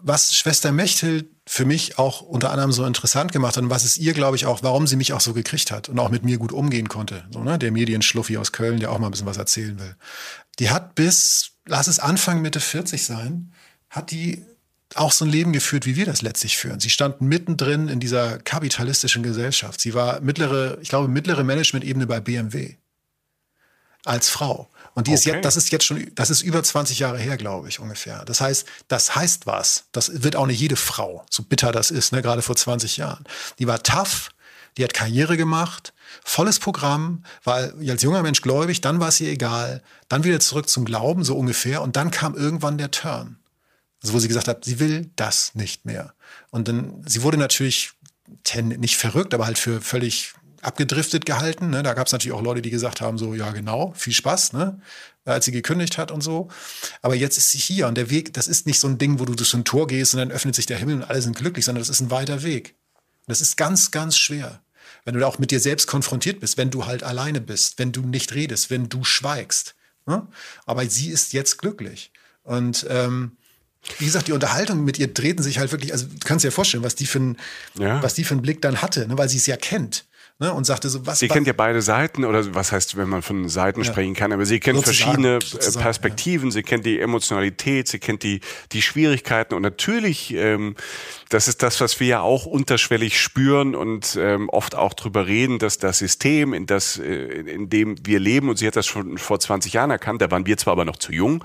Was 0.00 0.34
Schwester 0.34 0.72
Mechthild 0.72 1.26
für 1.46 1.64
mich 1.64 1.98
auch 1.98 2.20
unter 2.20 2.50
anderem 2.50 2.72
so 2.72 2.84
interessant 2.84 3.32
gemacht 3.32 3.56
hat 3.56 3.64
und 3.64 3.70
was 3.70 3.84
es 3.84 3.98
ihr, 3.98 4.14
glaube 4.14 4.36
ich, 4.36 4.46
auch, 4.46 4.62
warum 4.62 4.86
sie 4.86 4.96
mich 4.96 5.12
auch 5.12 5.20
so 5.20 5.32
gekriegt 5.32 5.70
hat 5.70 5.88
und 5.88 5.98
auch 5.98 6.10
mit 6.10 6.24
mir 6.24 6.38
gut 6.38 6.52
umgehen 6.52 6.88
konnte. 6.88 7.24
So, 7.30 7.42
ne? 7.42 7.58
Der 7.58 7.72
Medienschluffi 7.72 8.36
aus 8.36 8.52
Köln, 8.52 8.80
der 8.80 8.90
auch 8.90 8.98
mal 8.98 9.08
ein 9.08 9.10
bisschen 9.10 9.26
was 9.26 9.36
erzählen 9.36 9.78
will. 9.78 9.96
Die 10.58 10.70
hat 10.70 10.94
bis, 10.94 11.52
lass 11.66 11.86
es 11.86 11.98
Anfang, 11.98 12.40
Mitte 12.40 12.60
40 12.60 13.04
sein, 13.04 13.52
hat 13.90 14.10
die 14.10 14.44
auch 14.94 15.12
so 15.12 15.24
ein 15.24 15.30
Leben 15.30 15.52
geführt, 15.52 15.84
wie 15.84 15.96
wir 15.96 16.06
das 16.06 16.22
letztlich 16.22 16.56
führen. 16.56 16.80
Sie 16.80 16.90
stand 16.90 17.20
mittendrin 17.20 17.88
in 17.88 18.00
dieser 18.00 18.38
kapitalistischen 18.38 19.22
Gesellschaft. 19.22 19.80
Sie 19.80 19.94
war 19.94 20.20
mittlere, 20.20 20.78
ich 20.80 20.88
glaube, 20.88 21.08
mittlere 21.08 21.44
Management-Ebene 21.44 22.06
bei 22.06 22.20
BMW. 22.20 22.76
Als 24.04 24.28
Frau. 24.28 24.70
Und 24.94 25.08
die 25.08 25.10
okay. 25.10 25.18
ist 25.18 25.24
jetzt, 25.26 25.44
das 25.44 25.56
ist 25.56 25.72
jetzt 25.72 25.84
schon, 25.84 26.10
das 26.14 26.30
ist 26.30 26.42
über 26.42 26.62
20 26.62 27.00
Jahre 27.00 27.18
her, 27.18 27.36
glaube 27.36 27.68
ich, 27.68 27.80
ungefähr. 27.80 28.24
Das 28.24 28.40
heißt, 28.40 28.66
das 28.88 29.16
heißt 29.16 29.46
was. 29.46 29.84
Das 29.92 30.22
wird 30.22 30.36
auch 30.36 30.46
nicht 30.46 30.60
jede 30.60 30.76
Frau, 30.76 31.26
so 31.28 31.42
bitter 31.42 31.72
das 31.72 31.90
ist, 31.90 32.12
ne, 32.12 32.22
gerade 32.22 32.40
vor 32.40 32.56
20 32.56 32.96
Jahren. 32.96 33.24
Die 33.58 33.66
war 33.66 33.82
tough, 33.82 34.30
die 34.76 34.84
hat 34.84 34.94
Karriere 34.94 35.36
gemacht, 35.36 35.92
volles 36.24 36.60
Programm, 36.60 37.24
war 37.44 37.72
als 37.88 38.02
junger 38.02 38.22
Mensch 38.22 38.40
gläubig, 38.40 38.80
dann 38.80 39.00
war 39.00 39.08
es 39.08 39.20
ihr 39.20 39.30
egal, 39.30 39.82
dann 40.08 40.24
wieder 40.24 40.40
zurück 40.40 40.68
zum 40.68 40.84
Glauben, 40.84 41.24
so 41.24 41.36
ungefähr, 41.36 41.82
und 41.82 41.96
dann 41.96 42.10
kam 42.10 42.34
irgendwann 42.34 42.78
der 42.78 42.90
Turn. 42.90 43.38
Also 44.06 44.14
wo 44.14 44.20
sie 44.20 44.28
gesagt 44.28 44.46
hat, 44.46 44.64
sie 44.64 44.78
will 44.78 45.10
das 45.16 45.56
nicht 45.56 45.84
mehr. 45.84 46.14
Und 46.50 46.68
dann, 46.68 47.02
sie 47.06 47.24
wurde 47.24 47.38
natürlich 47.38 47.90
nicht 48.62 48.96
verrückt, 48.96 49.34
aber 49.34 49.46
halt 49.46 49.58
für 49.58 49.80
völlig 49.80 50.32
abgedriftet 50.62 51.26
gehalten. 51.26 51.70
Ne? 51.70 51.82
Da 51.82 51.92
gab 51.92 52.06
es 52.06 52.12
natürlich 52.12 52.36
auch 52.36 52.42
Leute, 52.42 52.62
die 52.62 52.70
gesagt 52.70 53.00
haben, 53.00 53.18
so, 53.18 53.34
ja 53.34 53.50
genau, 53.50 53.92
viel 53.96 54.12
Spaß, 54.12 54.52
ne? 54.52 54.80
als 55.24 55.44
sie 55.44 55.50
gekündigt 55.50 55.98
hat 55.98 56.12
und 56.12 56.20
so. 56.20 56.46
Aber 57.02 57.16
jetzt 57.16 57.36
ist 57.36 57.50
sie 57.50 57.58
hier 57.58 57.88
und 57.88 57.96
der 57.96 58.08
Weg, 58.08 58.32
das 58.34 58.46
ist 58.46 58.64
nicht 58.64 58.78
so 58.78 58.86
ein 58.86 58.96
Ding, 58.96 59.18
wo 59.18 59.24
du 59.24 59.34
durch 59.34 59.48
so 59.48 59.56
ein 59.56 59.64
Tor 59.64 59.88
gehst 59.88 60.14
und 60.14 60.20
dann 60.20 60.30
öffnet 60.30 60.54
sich 60.54 60.66
der 60.66 60.78
Himmel 60.78 60.94
und 60.94 61.02
alle 61.02 61.20
sind 61.20 61.36
glücklich, 61.36 61.64
sondern 61.64 61.82
das 61.82 61.88
ist 61.88 62.00
ein 62.00 62.12
weiter 62.12 62.44
Weg. 62.44 62.76
Und 63.26 63.32
das 63.32 63.40
ist 63.40 63.56
ganz, 63.56 63.90
ganz 63.90 64.16
schwer. 64.16 64.60
Wenn 65.04 65.14
du 65.14 65.20
da 65.20 65.26
auch 65.26 65.40
mit 65.40 65.50
dir 65.50 65.58
selbst 65.58 65.88
konfrontiert 65.88 66.38
bist, 66.38 66.58
wenn 66.58 66.70
du 66.70 66.86
halt 66.86 67.02
alleine 67.02 67.40
bist, 67.40 67.80
wenn 67.80 67.90
du 67.90 68.02
nicht 68.02 68.36
redest, 68.36 68.70
wenn 68.70 68.88
du 68.88 69.02
schweigst. 69.02 69.74
Ne? 70.06 70.28
Aber 70.64 70.88
sie 70.88 71.10
ist 71.10 71.32
jetzt 71.32 71.58
glücklich. 71.58 72.12
Und 72.44 72.86
ähm, 72.88 73.32
wie 73.98 74.04
gesagt, 74.04 74.28
die 74.28 74.32
Unterhaltung 74.32 74.84
mit 74.84 74.98
ihr 74.98 75.08
drehten 75.12 75.42
sich 75.42 75.58
halt 75.58 75.72
wirklich, 75.72 75.92
also 75.92 76.06
du 76.06 76.14
kannst 76.24 76.44
dir 76.44 76.48
ja 76.48 76.52
vorstellen, 76.52 76.82
was 76.84 76.94
die 76.94 77.06
für 77.06 77.18
einen, 77.18 77.36
Ja. 77.78 78.02
was 78.02 78.14
die 78.14 78.24
für 78.24 78.32
einen 78.34 78.42
Blick 78.42 78.60
dann 78.62 78.82
hatte, 78.82 79.06
ne, 79.08 79.16
weil 79.18 79.28
sie 79.28 79.36
es 79.38 79.46
ja 79.46 79.56
kennt. 79.56 80.04
Ne, 80.38 80.52
und 80.52 80.66
sagte 80.66 80.90
so, 80.90 81.06
was. 81.06 81.18
Sie 81.20 81.28
kennt 81.28 81.46
ja 81.46 81.54
beide 81.54 81.80
Seiten, 81.80 82.22
oder 82.26 82.54
was 82.54 82.70
heißt, 82.70 82.98
wenn 82.98 83.08
man 83.08 83.22
von 83.22 83.48
Seiten 83.48 83.80
Ja. 83.80 83.86
sprechen 83.86 84.12
kann, 84.12 84.32
aber 84.34 84.44
sie 84.44 84.60
kennt 84.60 84.76
Sozusagen, 84.76 85.22
verschiedene 85.22 85.36
äh, 85.38 85.40
sozusagen, 85.40 85.82
Perspektiven, 85.82 86.50
sie 86.50 86.62
kennt 86.62 86.84
die 86.84 87.00
Emotionalität, 87.00 87.88
sie 87.88 87.98
kennt 87.98 88.22
die, 88.22 88.40
die 88.72 88.82
Schwierigkeiten 88.82 89.54
und 89.54 89.62
natürlich, 89.62 90.34
ähm, 90.34 90.76
das 91.28 91.48
ist 91.48 91.62
das, 91.62 91.80
was 91.80 91.98
wir 91.98 92.06
ja 92.06 92.20
auch 92.20 92.46
unterschwellig 92.46 93.20
spüren 93.20 93.74
und 93.74 94.16
ähm, 94.20 94.48
oft 94.48 94.74
auch 94.74 94.94
drüber 94.94 95.26
reden, 95.26 95.58
dass 95.58 95.78
das 95.78 95.98
System, 95.98 96.52
in, 96.52 96.66
das, 96.66 96.98
äh, 96.98 97.04
in 97.04 97.68
dem 97.68 97.96
wir 98.06 98.20
leben, 98.20 98.48
und 98.48 98.58
sie 98.58 98.66
hat 98.66 98.76
das 98.76 98.86
schon 98.86 99.18
vor 99.18 99.40
20 99.40 99.72
Jahren 99.72 99.90
erkannt, 99.90 100.22
da 100.22 100.30
waren 100.30 100.46
wir 100.46 100.56
zwar 100.56 100.72
aber 100.72 100.84
noch 100.84 100.96
zu 100.96 101.12
jung, 101.12 101.44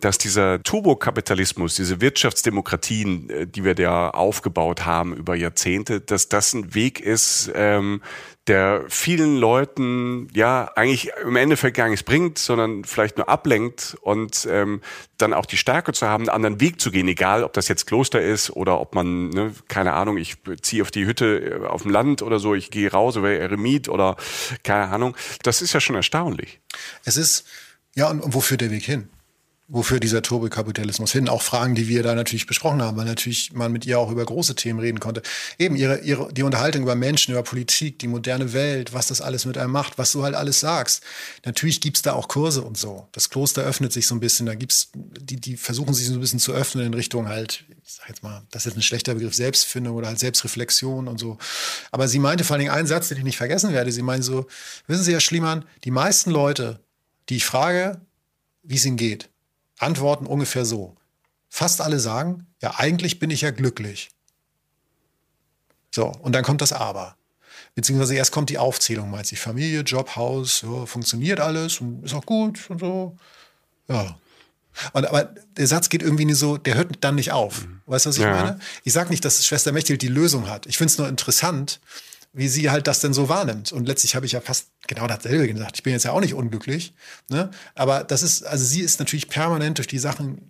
dass 0.00 0.18
dieser 0.18 0.62
Turbokapitalismus, 0.62 1.76
diese 1.76 2.00
Wirtschaftsdemokratien, 2.00 3.30
äh, 3.30 3.46
die 3.46 3.64
wir 3.64 3.74
da 3.74 4.10
aufgebaut 4.10 4.84
haben 4.86 5.14
über 5.14 5.36
Jahrzehnte, 5.36 6.00
dass 6.00 6.28
das 6.28 6.52
ein 6.52 6.74
Weg 6.74 7.00
ist, 7.00 7.50
ähm, 7.54 8.02
der 8.48 8.84
vielen 8.88 9.36
Leuten 9.36 10.28
ja 10.34 10.70
eigentlich 10.74 11.10
im 11.24 11.36
Endeffekt 11.36 11.76
gar 11.76 11.88
nichts 11.88 12.02
bringt, 12.02 12.38
sondern 12.38 12.84
vielleicht 12.84 13.16
nur 13.16 13.28
ablenkt 13.28 13.96
und 14.00 14.48
ähm, 14.50 14.80
dann 15.16 15.32
auch 15.32 15.46
die 15.46 15.56
Stärke 15.56 15.92
zu 15.92 16.08
haben, 16.08 16.22
einen 16.22 16.34
anderen 16.34 16.60
Weg 16.60 16.80
zu 16.80 16.90
gehen, 16.90 17.06
egal 17.06 17.44
ob 17.44 17.52
das 17.52 17.68
jetzt 17.68 17.86
Kloster 17.86 18.20
ist 18.20 18.50
oder 18.50 18.80
ob 18.80 18.96
man, 18.96 19.28
ne, 19.28 19.52
keine 19.68 19.92
Ahnung, 19.92 20.16
ich 20.16 20.36
ziehe 20.60 20.82
auf 20.82 20.90
die 20.90 21.06
Hütte 21.06 21.60
äh, 21.62 21.66
auf 21.66 21.82
dem 21.82 21.92
Land 21.92 22.22
oder 22.22 22.40
so, 22.40 22.54
ich 22.54 22.70
gehe 22.72 22.90
raus 22.90 23.14
über 23.14 23.30
Eremit 23.30 23.88
oder 23.88 24.16
keine 24.64 24.88
Ahnung. 24.88 25.16
Das 25.44 25.62
ist 25.62 25.72
ja 25.72 25.80
schon 25.80 25.94
erstaunlich. 25.94 26.60
Es 27.04 27.16
ist, 27.16 27.46
ja, 27.94 28.10
und, 28.10 28.20
und 28.20 28.34
wo 28.34 28.40
führt 28.40 28.60
der 28.60 28.72
Weg 28.72 28.84
hin? 28.84 29.08
Wo 29.68 29.82
führt 29.82 30.02
dieser 30.02 30.22
Turbokapitalismus 30.22 31.12
hin? 31.12 31.28
Auch 31.28 31.40
Fragen, 31.40 31.74
die 31.74 31.88
wir 31.88 32.02
da 32.02 32.14
natürlich 32.14 32.46
besprochen 32.46 32.82
haben, 32.82 32.96
weil 32.96 33.06
natürlich 33.06 33.52
man 33.52 33.72
mit 33.72 33.86
ihr 33.86 33.98
auch 33.98 34.10
über 34.10 34.24
große 34.24 34.54
Themen 34.54 34.80
reden 34.80 35.00
konnte. 35.00 35.22
Eben 35.58 35.76
ihre, 35.76 36.00
ihre, 36.00 36.32
die 36.32 36.42
Unterhaltung 36.42 36.82
über 36.82 36.96
Menschen, 36.96 37.32
über 37.32 37.42
Politik, 37.42 37.98
die 38.00 38.08
moderne 38.08 38.52
Welt, 38.52 38.92
was 38.92 39.06
das 39.06 39.20
alles 39.20 39.46
mit 39.46 39.56
einem 39.56 39.72
macht, 39.72 39.98
was 39.98 40.12
du 40.12 40.24
halt 40.24 40.34
alles 40.34 40.60
sagst. 40.60 41.02
Natürlich 41.46 41.80
gibt's 41.80 42.02
da 42.02 42.12
auch 42.12 42.28
Kurse 42.28 42.62
und 42.62 42.76
so. 42.76 43.08
Das 43.12 43.30
Kloster 43.30 43.62
öffnet 43.62 43.92
sich 43.92 44.06
so 44.06 44.16
ein 44.16 44.20
bisschen, 44.20 44.46
da 44.46 44.56
gibt's, 44.56 44.90
die, 44.94 45.36
die 45.36 45.56
versuchen 45.56 45.94
sich 45.94 46.06
so 46.06 46.14
ein 46.14 46.20
bisschen 46.20 46.40
zu 46.40 46.52
öffnen 46.52 46.86
in 46.86 46.94
Richtung 46.94 47.28
halt, 47.28 47.64
ich 47.84 47.94
sag 47.94 48.08
jetzt 48.08 48.22
mal, 48.22 48.42
das 48.50 48.66
ist 48.66 48.76
ein 48.76 48.82
schlechter 48.82 49.14
Begriff, 49.14 49.34
Selbstfindung 49.34 49.96
oder 49.96 50.08
halt 50.08 50.18
Selbstreflexion 50.18 51.08
und 51.08 51.18
so. 51.18 51.38
Aber 51.92 52.08
sie 52.08 52.18
meinte 52.18 52.44
vor 52.44 52.54
allen 52.54 52.60
Dingen 52.60 52.74
einen 52.74 52.88
Satz, 52.88 53.08
den 53.08 53.18
ich 53.18 53.24
nicht 53.24 53.36
vergessen 53.38 53.72
werde. 53.72 53.92
Sie 53.92 54.02
meinte 54.02 54.26
so, 54.26 54.46
wissen 54.86 55.04
Sie, 55.04 55.12
Herr 55.12 55.20
Schliemann, 55.20 55.64
die 55.84 55.92
meisten 55.92 56.30
Leute, 56.30 56.80
die 57.28 57.36
ich 57.36 57.44
frage, 57.44 58.00
wie 58.62 58.76
es 58.76 58.84
ihnen 58.84 58.96
geht, 58.96 59.31
antworten 59.82 60.26
ungefähr 60.26 60.64
so. 60.64 60.96
Fast 61.48 61.80
alle 61.80 62.00
sagen, 62.00 62.46
ja, 62.62 62.74
eigentlich 62.78 63.18
bin 63.18 63.30
ich 63.30 63.42
ja 63.42 63.50
glücklich. 63.50 64.10
So, 65.94 66.06
und 66.06 66.32
dann 66.32 66.44
kommt 66.44 66.60
das 66.62 66.72
Aber. 66.72 67.16
Beziehungsweise 67.74 68.14
erst 68.14 68.32
kommt 68.32 68.50
die 68.50 68.58
Aufzählung, 68.58 69.10
meint 69.10 69.26
sie. 69.26 69.36
Familie, 69.36 69.80
Job, 69.80 70.16
Haus, 70.16 70.62
ja, 70.62 70.86
funktioniert 70.86 71.40
alles 71.40 71.80
und 71.80 72.04
ist 72.04 72.14
auch 72.14 72.24
gut 72.26 72.68
und 72.70 72.80
so. 72.80 73.16
Ja. 73.88 74.16
Und, 74.94 75.06
aber 75.06 75.24
der 75.56 75.66
Satz 75.66 75.90
geht 75.90 76.02
irgendwie 76.02 76.24
nie 76.24 76.32
so, 76.34 76.56
der 76.56 76.74
hört 76.74 76.96
dann 77.00 77.14
nicht 77.16 77.32
auf. 77.32 77.66
Weißt 77.86 78.06
du, 78.06 78.10
was 78.10 78.16
ich 78.16 78.22
Ja. 78.22 78.30
meine? 78.30 78.58
Ich 78.84 78.92
sag 78.94 79.10
nicht, 79.10 79.24
dass 79.24 79.44
Schwester 79.46 79.72
Mechthild 79.72 80.00
die 80.00 80.08
Lösung 80.08 80.48
hat. 80.48 80.66
Ich 80.66 80.78
finde 80.78 80.92
es 80.92 80.98
nur 80.98 81.08
interessant, 81.08 81.80
wie 82.32 82.48
sie 82.48 82.70
halt 82.70 82.86
das 82.86 83.00
denn 83.00 83.12
so 83.12 83.28
wahrnimmt. 83.28 83.72
Und 83.72 83.86
letztlich 83.86 84.14
habe 84.14 84.24
ich 84.24 84.32
ja 84.32 84.40
fast 84.40 84.68
genau 84.86 85.06
dasselbe 85.06 85.46
gesagt. 85.46 85.76
Ich 85.76 85.82
bin 85.82 85.92
jetzt 85.92 86.04
ja 86.04 86.12
auch 86.12 86.20
nicht 86.20 86.34
unglücklich. 86.34 86.94
Ne? 87.28 87.50
Aber 87.74 88.04
das 88.04 88.22
ist, 88.22 88.44
also 88.44 88.64
sie 88.64 88.80
ist 88.80 88.98
natürlich 89.00 89.28
permanent 89.28 89.78
durch 89.78 89.88
die 89.88 89.98
Sachen, 89.98 90.40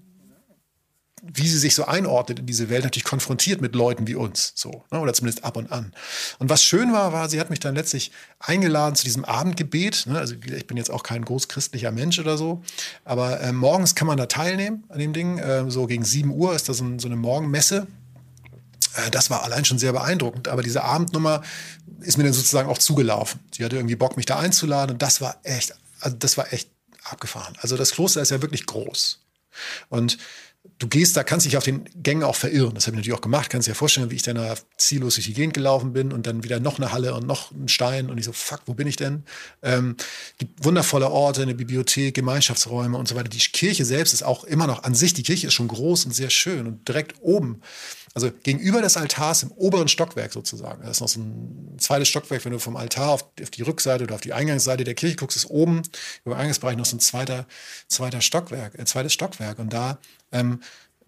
wie 1.22 1.46
sie 1.46 1.58
sich 1.58 1.74
so 1.74 1.84
einordnet 1.84 2.40
in 2.40 2.46
diese 2.46 2.68
Welt, 2.68 2.82
natürlich 2.82 3.04
konfrontiert 3.04 3.60
mit 3.60 3.76
Leuten 3.76 4.08
wie 4.08 4.16
uns. 4.16 4.52
So, 4.56 4.84
ne? 4.90 4.98
Oder 4.98 5.12
zumindest 5.12 5.44
ab 5.44 5.56
und 5.56 5.70
an. 5.70 5.92
Und 6.40 6.50
was 6.50 6.64
schön 6.64 6.92
war, 6.92 7.12
war, 7.12 7.28
sie 7.28 7.38
hat 7.38 7.48
mich 7.48 7.60
dann 7.60 7.76
letztlich 7.76 8.10
eingeladen 8.40 8.96
zu 8.96 9.04
diesem 9.04 9.24
Abendgebet. 9.24 10.06
Ne? 10.06 10.18
Also 10.18 10.34
ich 10.34 10.66
bin 10.66 10.76
jetzt 10.76 10.90
auch 10.90 11.04
kein 11.04 11.24
großchristlicher 11.24 11.92
Mensch 11.92 12.18
oder 12.18 12.36
so. 12.36 12.62
Aber 13.04 13.40
äh, 13.40 13.52
morgens 13.52 13.94
kann 13.94 14.08
man 14.08 14.16
da 14.16 14.26
teilnehmen 14.26 14.84
an 14.88 14.98
dem 14.98 15.12
Ding. 15.12 15.38
Äh, 15.38 15.70
so 15.70 15.86
gegen 15.86 16.04
7 16.04 16.30
Uhr 16.30 16.56
ist 16.56 16.68
da 16.68 16.74
so, 16.74 16.84
so 16.98 17.06
eine 17.06 17.16
Morgenmesse. 17.16 17.86
Äh, 18.96 19.10
Das 19.10 19.30
war 19.30 19.42
allein 19.42 19.64
schon 19.64 19.78
sehr 19.78 19.92
beeindruckend. 19.92 20.48
Aber 20.48 20.62
diese 20.62 20.84
Abendnummer 20.84 21.42
ist 22.00 22.18
mir 22.18 22.24
dann 22.24 22.32
sozusagen 22.32 22.68
auch 22.68 22.78
zugelaufen. 22.78 23.40
Sie 23.52 23.64
hatte 23.64 23.76
irgendwie 23.76 23.96
Bock, 23.96 24.16
mich 24.16 24.26
da 24.26 24.38
einzuladen. 24.38 24.94
Und 24.94 25.02
das 25.02 25.20
war 25.20 25.38
echt, 25.42 25.74
also 26.00 26.16
das 26.16 26.36
war 26.36 26.52
echt 26.52 26.70
abgefahren. 27.04 27.56
Also 27.60 27.76
das 27.76 27.92
Kloster 27.92 28.22
ist 28.22 28.30
ja 28.30 28.42
wirklich 28.42 28.66
groß. 28.66 29.20
Und 29.88 30.18
du 30.82 30.88
gehst 30.88 31.16
da, 31.16 31.22
kannst 31.22 31.46
dich 31.46 31.56
auf 31.56 31.62
den 31.62 31.84
Gängen 31.94 32.24
auch 32.24 32.34
verirren. 32.34 32.74
Das 32.74 32.86
habe 32.86 32.96
ich 32.96 32.98
natürlich 32.98 33.16
auch 33.16 33.22
gemacht. 33.22 33.50
Kannst 33.50 33.68
dir 33.68 33.74
vorstellen, 33.74 34.10
wie 34.10 34.16
ich 34.16 34.22
dann 34.22 34.36
da 34.36 34.54
ziellos 34.76 35.14
durch 35.14 35.26
die 35.26 35.32
Gegend 35.32 35.54
gelaufen 35.54 35.92
bin 35.92 36.12
und 36.12 36.26
dann 36.26 36.42
wieder 36.42 36.58
noch 36.58 36.78
eine 36.78 36.90
Halle 36.92 37.14
und 37.14 37.24
noch 37.24 37.52
ein 37.52 37.68
Stein 37.68 38.10
und 38.10 38.18
ich 38.18 38.24
so, 38.24 38.32
fuck, 38.32 38.62
wo 38.66 38.74
bin 38.74 38.88
ich 38.88 38.96
denn? 38.96 39.22
Ähm, 39.62 39.96
gibt 40.38 40.64
wundervolle 40.64 41.08
Orte, 41.08 41.42
eine 41.42 41.54
Bibliothek, 41.54 42.14
Gemeinschaftsräume 42.14 42.98
und 42.98 43.06
so 43.06 43.14
weiter. 43.14 43.28
Die 43.28 43.38
Kirche 43.38 43.84
selbst 43.84 44.12
ist 44.12 44.24
auch 44.24 44.42
immer 44.42 44.66
noch 44.66 44.82
an 44.82 44.94
sich, 44.94 45.14
die 45.14 45.22
Kirche 45.22 45.46
ist 45.46 45.54
schon 45.54 45.68
groß 45.68 46.06
und 46.06 46.14
sehr 46.14 46.30
schön 46.30 46.66
und 46.66 46.88
direkt 46.88 47.14
oben, 47.20 47.60
also 48.14 48.30
gegenüber 48.42 48.82
des 48.82 48.96
Altars 48.96 49.44
im 49.44 49.52
oberen 49.52 49.88
Stockwerk 49.88 50.32
sozusagen. 50.32 50.82
Da 50.82 50.90
ist 50.90 51.00
noch 51.00 51.08
so 51.08 51.20
ein 51.20 51.76
zweites 51.78 52.08
Stockwerk, 52.08 52.44
wenn 52.44 52.52
du 52.52 52.58
vom 52.58 52.76
Altar 52.76 53.10
auf, 53.10 53.24
auf 53.40 53.50
die 53.50 53.62
Rückseite 53.62 54.04
oder 54.04 54.16
auf 54.16 54.20
die 54.20 54.32
Eingangsseite 54.32 54.82
der 54.82 54.94
Kirche 54.94 55.16
guckst, 55.16 55.36
ist 55.36 55.48
oben 55.48 55.82
über 56.24 56.36
Eingangsbereich 56.36 56.76
noch 56.76 56.84
so 56.84 56.96
ein 56.96 57.00
zweiter, 57.00 57.46
zweiter 57.88 58.20
Stockwerk, 58.20 58.78
äh, 58.78 58.84
zweites 58.84 59.12
Stockwerk. 59.12 59.58
Und 59.60 59.72
da 59.72 59.98
ähm, 60.32 60.60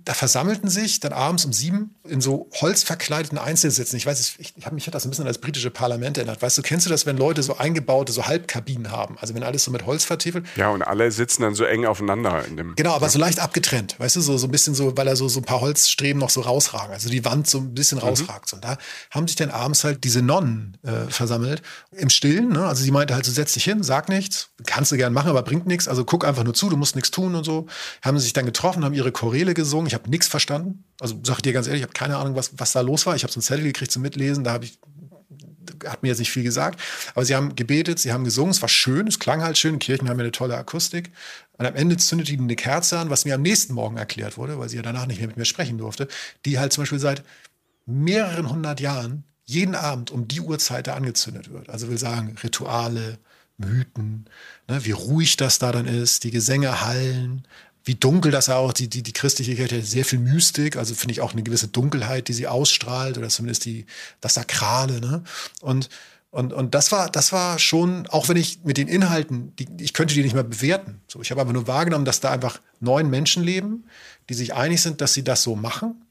da 0.05 0.13
versammelten 0.13 0.69
sich 0.69 1.01
dann 1.01 1.13
abends 1.13 1.45
um 1.45 1.53
sieben 1.53 1.95
in 2.07 2.21
so 2.21 2.51
holzverkleideten 2.61 3.39
Einzelsitzen. 3.39 3.97
Ich 3.97 4.05
weiß, 4.05 4.37
ich, 4.39 4.55
ich 4.57 4.67
habe 4.67 4.75
mich 4.75 4.87
hat 4.87 4.95
das 4.95 5.07
ein 5.07 5.11
bisschen 5.11 5.25
an 5.25 5.29
das 5.29 5.39
britische 5.39 5.71
Parlament 5.71 6.19
erinnert. 6.19 6.43
Weißt 6.43 6.59
du, 6.59 6.63
kennst 6.63 6.85
du 6.85 6.91
das, 6.91 7.07
wenn 7.07 7.17
Leute 7.17 7.43
so 7.43 7.57
eingebaute, 7.57 8.13
so 8.13 8.27
Halbkabinen 8.27 8.91
haben? 8.91 9.17
Also 9.19 9.35
wenn 9.35 9.43
alles 9.43 9.65
so 9.65 9.71
mit 9.71 9.87
Holz 9.87 10.05
vertiefelt. 10.05 10.47
Ja, 10.57 10.69
und 10.69 10.83
alle 10.83 11.11
sitzen 11.11 11.43
dann 11.43 11.55
so 11.55 11.65
eng 11.65 11.87
aufeinander 11.87 12.45
in 12.47 12.57
dem. 12.57 12.75
Genau, 12.77 12.93
aber 12.93 13.09
so 13.09 13.19
leicht 13.19 13.41
abgetrennt, 13.41 13.99
weißt 13.99 14.17
du, 14.17 14.21
so, 14.21 14.37
so 14.37 14.47
ein 14.47 14.51
bisschen 14.51 14.75
so, 14.75 14.95
weil 14.97 15.07
da 15.07 15.17
so, 15.17 15.29
so 15.29 15.41
ein 15.41 15.45
paar 15.45 15.63
Holzstreben 15.63 16.21
noch 16.21 16.31
so 16.31 16.43
rausragen, 16.43 16.93
also 16.93 17.09
die 17.09 17.25
Wand 17.25 17.49
so 17.49 17.59
ein 17.59 17.75
bisschen 17.75 17.99
rausragt. 17.99 18.53
Und 18.53 18.63
da 18.63 18.77
haben 19.11 19.27
sich 19.27 19.37
dann 19.37 19.51
abends 19.51 19.85
halt 19.85 20.05
diese 20.05 20.21
Nonnen 20.21 20.77
äh, 20.83 21.11
versammelt, 21.11 21.63
im 21.93 22.11
Stillen, 22.11 22.51
ne? 22.51 22.67
also 22.67 22.83
sie 22.83 22.91
meinte 22.91 23.15
halt 23.15 23.25
so, 23.25 23.33
setz 23.33 23.55
dich 23.55 23.65
hin, 23.65 23.83
sag 23.83 24.09
nichts, 24.11 24.51
kannst 24.67 24.93
du 24.93 24.97
gern 24.97 25.13
machen, 25.13 25.31
aber 25.31 25.43
bringt 25.43 25.67
nichts, 25.67 25.89
also 25.89 26.05
guck 26.05 26.27
einfach 26.27 26.45
nur 26.45 26.55
zu, 26.55 26.69
du 26.69 26.77
musst 26.77 26.95
nichts 26.95 27.11
tun 27.11 27.35
und 27.35 27.45
so. 27.45 27.67
Haben 28.03 28.19
sich 28.19 28.33
dann 28.33 28.45
getroffen, 28.45 28.85
haben 28.85 28.95
ihre 28.95 29.13
Choräle 29.13 29.55
gesungen, 29.55 29.87
ich 29.87 29.94
habe 29.95 30.11
nichts 30.11 30.29
verstanden, 30.29 30.85
also 31.01 31.19
sag 31.23 31.37
ich 31.37 31.43
dir 31.43 31.53
ganz 31.53 31.67
ehrlich, 31.67 31.81
ich 31.81 31.87
habe 31.87 31.95
keine 31.95 32.17
Ahnung, 32.17 32.37
was, 32.37 32.53
was 32.57 32.73
da 32.73 32.81
los 32.81 33.07
war, 33.07 33.17
ich 33.17 33.23
habe 33.23 33.33
so 33.33 33.39
einen 33.39 33.45
Zettel 33.45 33.65
gekriegt 33.65 33.93
zum 33.93 34.03
Mitlesen, 34.03 34.45
da 34.45 34.53
habe 34.53 34.65
ich 34.65 34.79
hat 35.87 36.03
mir 36.03 36.09
jetzt 36.09 36.19
nicht 36.19 36.31
viel 36.31 36.43
gesagt, 36.43 36.81
aber 37.15 37.25
sie 37.25 37.35
haben 37.35 37.57
gebetet, 37.57 37.99
sie 37.99 38.13
haben 38.13 38.25
gesungen, 38.25 38.51
es 38.51 38.63
war 38.63 38.69
schön, 38.69 39.07
es 39.07 39.19
klang 39.19 39.43
halt 39.43 39.59
schön, 39.59 39.79
Kirchen 39.79 40.09
haben 40.09 40.19
ja 40.19 40.25
eine 40.25 40.33
tolle 40.33 40.57
Akustik. 40.57 41.11
Und 41.57 41.67
am 41.67 41.75
Ende 41.75 41.97
zündete 41.97 42.33
ihnen 42.33 42.45
eine 42.45 42.57
Kerze 42.57 42.99
an, 42.99 43.11
was 43.11 43.25
mir 43.25 43.35
am 43.35 43.43
nächsten 43.43 43.75
Morgen 43.75 43.97
erklärt 43.97 44.37
wurde, 44.37 44.59
weil 44.59 44.69
sie 44.69 44.77
ja 44.77 44.83
danach 44.83 45.07
nicht 45.07 45.19
mehr 45.19 45.29
mit 45.29 45.37
mir 45.37 45.45
sprechen 45.45 45.79
durfte, 45.79 46.09
die 46.45 46.59
halt 46.59 46.73
zum 46.73 46.83
Beispiel 46.83 46.99
seit 46.99 47.23
mehreren 47.87 48.51
hundert 48.51 48.81
Jahren 48.81 49.25
jeden 49.45 49.75
Abend 49.75 50.11
um 50.11 50.27
die 50.27 50.41
Uhrzeit 50.41 50.87
da 50.87 50.95
angezündet 50.95 51.53
wird. 51.53 51.69
Also 51.69 51.89
will 51.89 51.99
sagen, 51.99 52.37
Rituale, 52.43 53.19
Mythen, 53.57 54.29
ne, 54.69 54.85
wie 54.85 54.93
ruhig 54.93 55.37
das 55.37 55.59
da 55.59 55.71
dann 55.71 55.87
ist, 55.87 56.25
die 56.25 56.31
Gesänge 56.31 56.81
hallen, 56.81 57.47
wie 57.85 57.95
dunkel 57.95 58.33
das 58.33 58.49
auch, 58.49 58.73
die, 58.73 58.89
die, 58.89 59.03
die 59.03 59.13
christliche 59.13 59.55
Kirche 59.55 59.79
hat 59.79 59.87
sehr 59.87 60.05
viel 60.05 60.19
Mystik, 60.19 60.77
also 60.77 60.95
finde 60.95 61.13
ich 61.13 61.21
auch 61.21 61.33
eine 61.33 61.43
gewisse 61.43 61.69
Dunkelheit, 61.69 62.29
die 62.29 62.33
sie 62.33 62.47
ausstrahlt, 62.47 63.19
oder 63.19 63.29
zumindest 63.29 63.67
die, 63.67 63.87
das 64.21 64.35
Sakrale, 64.35 65.01
ne? 65.01 65.23
Und, 65.61 65.91
und, 66.31 66.53
und 66.53 66.75
das 66.75 66.91
war, 66.91 67.11
das 67.11 67.31
war 67.33 67.61
schon, 67.61 68.09
auch 68.09 68.29
wenn 68.29 68.37
ich 68.37 68.65
mit 68.65 68.77
den 68.77 68.89
Inhalten, 68.89 69.55
die, 69.57 69.69
ich 69.79 69.93
könnte 69.93 70.15
die 70.15 70.23
nicht 70.23 70.35
mehr 70.35 70.43
bewerten. 70.43 71.01
So, 71.07 71.23
ich 71.23 71.31
habe 71.31 71.41
aber 71.41 71.53
nur 71.53 71.69
wahrgenommen, 71.69 72.05
dass 72.05 72.19
da 72.19 72.33
einfach 72.33 72.61
neun 72.81 73.09
Menschen 73.09 73.45
leben, 73.45 73.85
die 74.29 74.35
sich 74.35 74.53
einig 74.53 74.83
sind, 74.83 75.01
dass 75.01 75.15
sie 75.15 75.23
das 75.23 75.45
so 75.45 75.55
machen, 75.55 76.05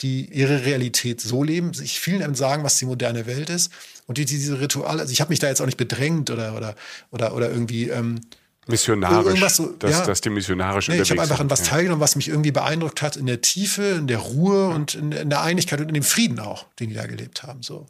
die 0.00 0.26
ihre 0.32 0.64
Realität 0.64 1.20
so 1.20 1.42
leben, 1.42 1.74
sich 1.74 2.00
vielen 2.00 2.34
sagen, 2.34 2.64
was 2.64 2.76
die 2.76 2.86
moderne 2.86 3.26
Welt 3.26 3.50
ist 3.50 3.70
und 4.06 4.16
die, 4.16 4.24
die 4.24 4.36
diese 4.36 4.60
Rituale, 4.60 5.02
also 5.02 5.12
ich 5.12 5.20
habe 5.20 5.28
mich 5.28 5.40
da 5.40 5.48
jetzt 5.48 5.60
auch 5.60 5.66
nicht 5.66 5.76
bedrängt 5.76 6.30
oder, 6.30 6.56
oder, 6.56 6.74
oder, 7.10 7.34
oder 7.34 7.50
irgendwie, 7.50 7.90
ähm, 7.90 8.20
Missionarisch. 8.66 9.40
So, 9.54 9.72
dass, 9.78 9.90
ja. 9.90 10.06
dass 10.06 10.20
die 10.20 10.30
missionarisch 10.30 10.88
Nee, 10.88 11.00
ich 11.00 11.10
habe 11.10 11.22
einfach 11.22 11.38
an 11.38 11.48
was 11.50 11.60
sind. 11.60 11.68
teilgenommen, 11.68 12.00
was 12.00 12.16
mich 12.16 12.28
irgendwie 12.28 12.50
beeindruckt 12.50 13.00
hat 13.00 13.16
in 13.16 13.26
der 13.26 13.40
Tiefe, 13.40 13.82
in 13.82 14.08
der 14.08 14.18
Ruhe 14.18 14.68
und 14.68 14.94
in, 14.94 15.12
in 15.12 15.30
der 15.30 15.42
Einigkeit 15.42 15.80
und 15.80 15.88
in 15.88 15.94
dem 15.94 16.02
Frieden 16.02 16.40
auch, 16.40 16.66
den 16.80 16.88
die 16.88 16.96
da 16.96 17.06
gelebt 17.06 17.44
haben. 17.44 17.62
So. 17.62 17.86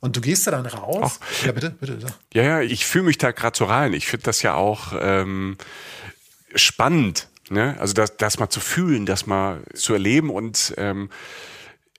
Und 0.00 0.16
du 0.16 0.20
gehst 0.20 0.46
da 0.46 0.50
dann 0.50 0.66
raus. 0.66 1.20
Ja, 1.44 1.52
bitte, 1.52 1.70
bitte. 1.70 1.98
Ja, 2.34 2.42
ja, 2.42 2.60
ich 2.60 2.86
fühle 2.86 3.04
mich 3.04 3.18
da 3.18 3.30
gerade 3.30 3.56
so 3.56 3.64
rein. 3.64 3.94
Ich 3.94 4.06
finde 4.06 4.24
das 4.24 4.42
ja 4.42 4.54
auch 4.54 4.92
ähm, 4.98 5.56
spannend, 6.54 7.28
ne? 7.48 7.76
Also 7.78 7.94
das, 7.94 8.16
das 8.16 8.38
mal 8.38 8.50
zu 8.50 8.60
fühlen, 8.60 9.06
das 9.06 9.26
mal 9.26 9.62
zu 9.74 9.94
erleben. 9.94 10.30
Und 10.30 10.74
ähm, 10.76 11.10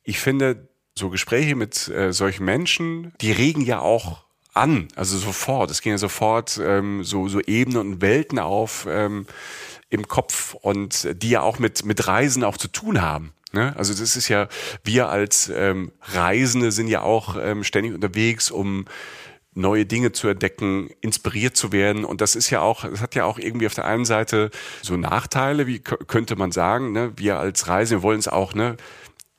ich 0.04 0.20
finde, 0.20 0.68
so 0.98 1.10
Gespräche 1.10 1.56
mit 1.56 1.88
äh, 1.88 2.12
solchen 2.12 2.46
Menschen, 2.46 3.14
die 3.22 3.32
regen 3.32 3.62
ja 3.62 3.80
auch 3.80 4.26
an, 4.54 4.88
also 4.96 5.18
sofort. 5.18 5.72
Es 5.72 5.82
gehen 5.82 5.94
ja 5.94 5.98
sofort 5.98 6.60
ähm, 6.64 7.04
so, 7.04 7.28
so 7.28 7.40
Ebenen 7.42 7.80
und 7.80 8.02
Welten 8.02 8.40
auf. 8.40 8.88
Ähm, 8.90 9.26
im 9.92 10.08
Kopf 10.08 10.56
und 10.56 11.08
die 11.22 11.32
ja 11.32 11.42
auch 11.42 11.60
mit, 11.60 11.86
mit 11.86 12.08
Reisen 12.08 12.44
auch 12.44 12.58
zu 12.58 12.70
tun 12.70 13.02
haben. 13.02 13.34
Ne? 13.52 13.76
Also 13.78 13.94
das 13.94 14.16
ist 14.16 14.30
ja, 14.30 14.48
wir 14.84 15.10
als 15.10 15.52
ähm, 15.54 15.92
Reisende 16.02 16.72
sind 16.72 16.88
ja 16.88 17.02
auch 17.02 17.36
ähm, 17.40 17.64
ständig 17.64 17.94
unterwegs, 17.94 18.50
um 18.50 18.86
neue 19.54 19.86
Dinge 19.86 20.14
zu 20.14 20.30
entdecken, 20.30 20.90
inspiriert 21.02 21.58
zu 21.58 21.74
werden. 21.74 22.06
Und 22.06 22.22
das 22.22 22.36
ist 22.36 22.50
ja 22.50 22.62
auch, 22.62 22.86
das 22.90 23.02
hat 23.02 23.16
ja 23.16 23.26
auch 23.26 23.38
irgendwie 23.38 23.68
auf 23.68 23.74
der 23.74 23.86
einen 23.86 24.06
Seite 24.06 24.50
so 24.82 24.96
Nachteile, 24.96 25.68
wie 25.68 25.80
könnte 25.80 26.38
man 26.38 26.54
sagen. 26.54 26.94
Ne? 26.94 27.12
Wir 27.18 27.38
als 27.38 27.68
Reisende 27.68 28.02
wollen 28.02 28.20
es 28.20 28.30
auch, 28.30 28.54
ne? 28.54 28.78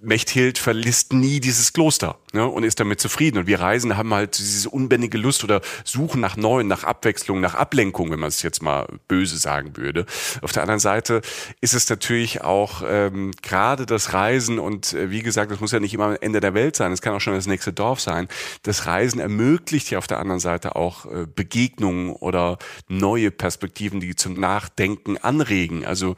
Mechthild 0.02 0.58
verlässt 0.58 1.12
nie 1.12 1.38
dieses 1.38 1.72
Kloster 1.72 2.18
ne, 2.32 2.46
und 2.46 2.64
ist 2.64 2.80
damit 2.80 3.00
zufrieden. 3.00 3.38
Und 3.38 3.46
wir 3.46 3.60
Reisende 3.60 3.96
haben 3.96 4.12
halt 4.12 4.36
diese 4.36 4.68
unbändige 4.68 5.16
Lust 5.16 5.44
oder 5.44 5.60
suchen 5.84 6.20
nach 6.20 6.36
Neuen, 6.36 6.66
nach 6.66 6.84
Abwechslung, 6.84 7.40
nach 7.40 7.54
Ablenkung, 7.54 8.10
wenn 8.10 8.18
man 8.18 8.28
es 8.28 8.42
jetzt 8.42 8.62
mal 8.62 8.88
böse 9.06 9.38
sagen 9.38 9.76
würde. 9.76 10.06
Auf 10.42 10.52
der 10.52 10.62
anderen 10.62 10.80
Seite 10.80 11.22
ist 11.60 11.74
es 11.74 11.88
natürlich 11.88 12.42
auch 12.42 12.82
ähm, 12.84 13.30
gerade 13.42 13.86
das 13.86 14.12
Reisen 14.12 14.58
und 14.58 14.92
äh, 14.92 15.10
wie 15.10 15.22
gesagt, 15.22 15.52
das 15.52 15.60
muss 15.60 15.72
ja 15.72 15.80
nicht 15.80 15.94
immer 15.94 16.06
am 16.06 16.16
Ende 16.20 16.40
der 16.40 16.54
Welt 16.54 16.74
sein, 16.74 16.90
es 16.90 17.00
kann 17.00 17.14
auch 17.14 17.20
schon 17.20 17.34
das 17.34 17.46
nächste 17.46 17.72
Dorf 17.72 18.00
sein. 18.00 18.28
Das 18.64 18.86
Reisen 18.86 19.20
ermöglicht 19.20 19.90
ja 19.90 19.98
auf 19.98 20.08
der 20.08 20.18
anderen 20.18 20.40
Seite 20.40 20.74
auch 20.74 21.06
äh, 21.06 21.26
Begegnungen 21.32 22.10
oder 22.10 22.58
neue 22.88 23.30
Perspektiven, 23.30 24.00
die 24.00 24.16
zum 24.16 24.34
Nachdenken 24.34 25.16
anregen. 25.18 25.84
Also 25.84 26.16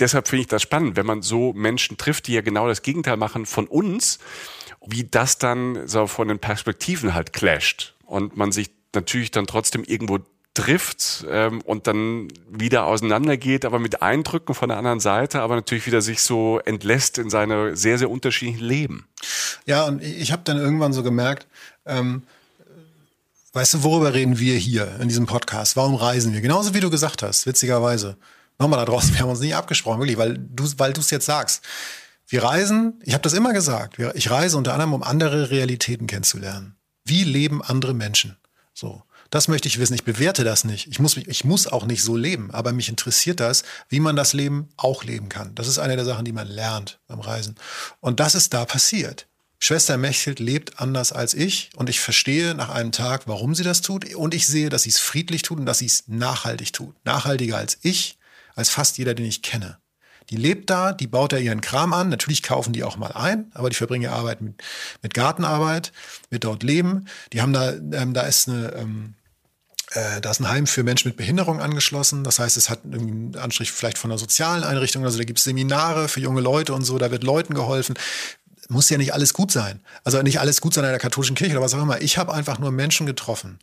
deshalb 0.00 0.28
finde 0.28 0.42
ich 0.42 0.48
das 0.48 0.62
spannend, 0.62 0.96
wenn 0.96 1.06
man 1.06 1.22
so 1.22 1.52
Menschen 1.52 1.96
trifft, 1.96 2.26
die 2.26 2.32
ja 2.34 2.40
genau 2.40 2.66
das 2.68 2.82
Gegenteil 2.82 3.16
machen 3.16 3.46
von 3.46 3.66
uns, 3.66 4.18
wie 4.86 5.04
das 5.04 5.38
dann 5.38 5.86
so 5.86 6.06
von 6.06 6.28
den 6.28 6.38
Perspektiven 6.38 7.14
halt 7.14 7.32
clasht 7.32 7.94
und 8.06 8.36
man 8.36 8.52
sich 8.52 8.70
natürlich 8.94 9.30
dann 9.30 9.46
trotzdem 9.46 9.84
irgendwo 9.84 10.18
trifft 10.54 11.24
ähm, 11.30 11.60
und 11.62 11.86
dann 11.86 12.28
wieder 12.50 12.86
auseinandergeht, 12.86 13.64
aber 13.64 13.78
mit 13.78 14.02
Eindrücken 14.02 14.54
von 14.54 14.68
der 14.68 14.78
anderen 14.78 14.98
Seite, 14.98 15.42
aber 15.42 15.54
natürlich 15.54 15.86
wieder 15.86 16.02
sich 16.02 16.22
so 16.22 16.58
entlässt 16.64 17.18
in 17.18 17.30
seine 17.30 17.76
sehr, 17.76 17.98
sehr 17.98 18.10
unterschiedlichen 18.10 18.64
Leben. 18.64 19.06
Ja, 19.66 19.86
und 19.86 20.02
ich 20.02 20.32
habe 20.32 20.42
dann 20.44 20.56
irgendwann 20.56 20.92
so 20.92 21.04
gemerkt, 21.04 21.46
ähm, 21.86 22.24
weißt 23.52 23.74
du, 23.74 23.82
worüber 23.84 24.12
reden 24.12 24.38
wir 24.38 24.56
hier 24.56 24.96
in 25.00 25.08
diesem 25.08 25.26
Podcast? 25.26 25.76
Warum 25.76 25.94
reisen 25.94 26.32
wir? 26.32 26.40
Genauso 26.40 26.74
wie 26.74 26.80
du 26.80 26.90
gesagt 26.90 27.22
hast, 27.22 27.46
witzigerweise 27.46 28.16
nochmal 28.60 28.78
da 28.78 28.84
draußen, 28.84 29.12
wir 29.12 29.20
haben 29.20 29.30
uns 29.30 29.40
nicht 29.40 29.54
abgesprochen, 29.54 30.00
wirklich, 30.00 30.18
weil 30.18 30.38
du 30.38 30.64
weil 30.76 30.92
es 30.92 31.10
jetzt 31.10 31.26
sagst. 31.26 31.64
Wir 32.28 32.44
reisen, 32.44 33.00
ich 33.02 33.14
habe 33.14 33.22
das 33.22 33.32
immer 33.32 33.52
gesagt, 33.52 33.98
ich 34.14 34.30
reise 34.30 34.56
unter 34.56 34.72
anderem, 34.72 34.94
um 34.94 35.02
andere 35.02 35.50
Realitäten 35.50 36.06
kennenzulernen. 36.06 36.76
Wie 37.04 37.24
leben 37.24 37.60
andere 37.62 37.92
Menschen? 37.92 38.36
So. 38.72 39.02
Das 39.30 39.46
möchte 39.46 39.68
ich 39.68 39.78
wissen. 39.78 39.94
Ich 39.94 40.04
bewerte 40.04 40.42
das 40.42 40.64
nicht. 40.64 40.88
Ich 40.88 40.98
muss, 40.98 41.16
ich 41.16 41.44
muss 41.44 41.68
auch 41.68 41.86
nicht 41.86 42.02
so 42.02 42.16
leben. 42.16 42.50
Aber 42.50 42.72
mich 42.72 42.88
interessiert 42.88 43.38
das, 43.38 43.62
wie 43.88 44.00
man 44.00 44.16
das 44.16 44.32
Leben 44.32 44.68
auch 44.76 45.04
leben 45.04 45.28
kann. 45.28 45.54
Das 45.54 45.68
ist 45.68 45.78
eine 45.78 45.94
der 45.94 46.04
Sachen, 46.04 46.24
die 46.24 46.32
man 46.32 46.48
lernt 46.48 46.98
beim 47.06 47.20
Reisen. 47.20 47.54
Und 48.00 48.18
das 48.18 48.34
ist 48.34 48.52
da 48.52 48.64
passiert. 48.64 49.28
Schwester 49.60 49.98
Mechthild 49.98 50.40
lebt 50.40 50.80
anders 50.80 51.12
als 51.12 51.34
ich 51.34 51.70
und 51.76 51.88
ich 51.88 52.00
verstehe 52.00 52.54
nach 52.54 52.70
einem 52.70 52.92
Tag, 52.92 53.28
warum 53.28 53.54
sie 53.54 53.62
das 53.62 53.82
tut. 53.82 54.12
Und 54.14 54.34
ich 54.34 54.46
sehe, 54.46 54.68
dass 54.68 54.82
sie 54.82 54.90
es 54.90 54.98
friedlich 54.98 55.42
tut 55.42 55.58
und 55.58 55.66
dass 55.66 55.78
sie 55.78 55.86
es 55.86 56.04
nachhaltig 56.08 56.72
tut. 56.72 56.96
Nachhaltiger 57.04 57.56
als 57.56 57.78
ich 57.82 58.18
als 58.60 58.70
fast 58.70 58.98
jeder, 58.98 59.14
den 59.14 59.26
ich 59.26 59.42
kenne. 59.42 59.78
Die 60.30 60.36
lebt 60.36 60.70
da, 60.70 60.92
die 60.92 61.08
baut 61.08 61.32
da 61.32 61.38
ihren 61.38 61.60
Kram 61.60 61.92
an. 61.92 62.08
Natürlich 62.08 62.44
kaufen 62.44 62.72
die 62.72 62.84
auch 62.84 62.96
mal 62.96 63.12
ein, 63.12 63.50
aber 63.52 63.68
die 63.68 63.74
verbringen 63.74 64.04
ihre 64.04 64.12
Arbeit 64.12 64.40
mit, 64.40 64.62
mit 65.02 65.12
Gartenarbeit, 65.12 65.92
mit 66.30 66.44
dort 66.44 66.62
leben. 66.62 67.06
Die 67.32 67.42
haben 67.42 67.52
da, 67.52 67.72
ähm, 67.72 68.14
da 68.14 68.22
ist 68.22 68.48
eine, 68.48 68.72
ähm, 68.74 69.14
äh, 69.90 70.20
da 70.20 70.30
ist 70.30 70.38
ein 70.38 70.48
Heim 70.48 70.68
für 70.68 70.84
Menschen 70.84 71.08
mit 71.08 71.16
Behinderung 71.16 71.60
angeschlossen. 71.60 72.22
Das 72.22 72.38
heißt, 72.38 72.56
es 72.56 72.70
hat 72.70 72.84
einen 72.84 73.34
Anstrich 73.36 73.72
vielleicht 73.72 73.98
von 73.98 74.12
einer 74.12 74.18
sozialen 74.18 74.62
Einrichtung. 74.62 75.04
Also 75.04 75.18
da 75.18 75.24
gibt 75.24 75.40
es 75.40 75.44
Seminare 75.44 76.06
für 76.06 76.20
junge 76.20 76.42
Leute 76.42 76.74
und 76.74 76.84
so. 76.84 76.96
Da 76.98 77.10
wird 77.10 77.24
Leuten 77.24 77.54
geholfen 77.54 77.96
muss 78.70 78.88
ja 78.88 78.98
nicht 78.98 79.12
alles 79.12 79.34
gut 79.34 79.50
sein. 79.52 79.80
Also 80.04 80.22
nicht 80.22 80.40
alles 80.40 80.60
gut 80.60 80.74
sein 80.74 80.84
in 80.84 80.90
der 80.90 80.98
katholischen 80.98 81.36
Kirche 81.36 81.52
oder 81.52 81.64
was 81.64 81.74
auch 81.74 81.82
immer. 81.82 82.00
Ich 82.00 82.18
habe 82.18 82.32
einfach 82.32 82.58
nur 82.58 82.70
Menschen 82.70 83.06
getroffen, 83.06 83.58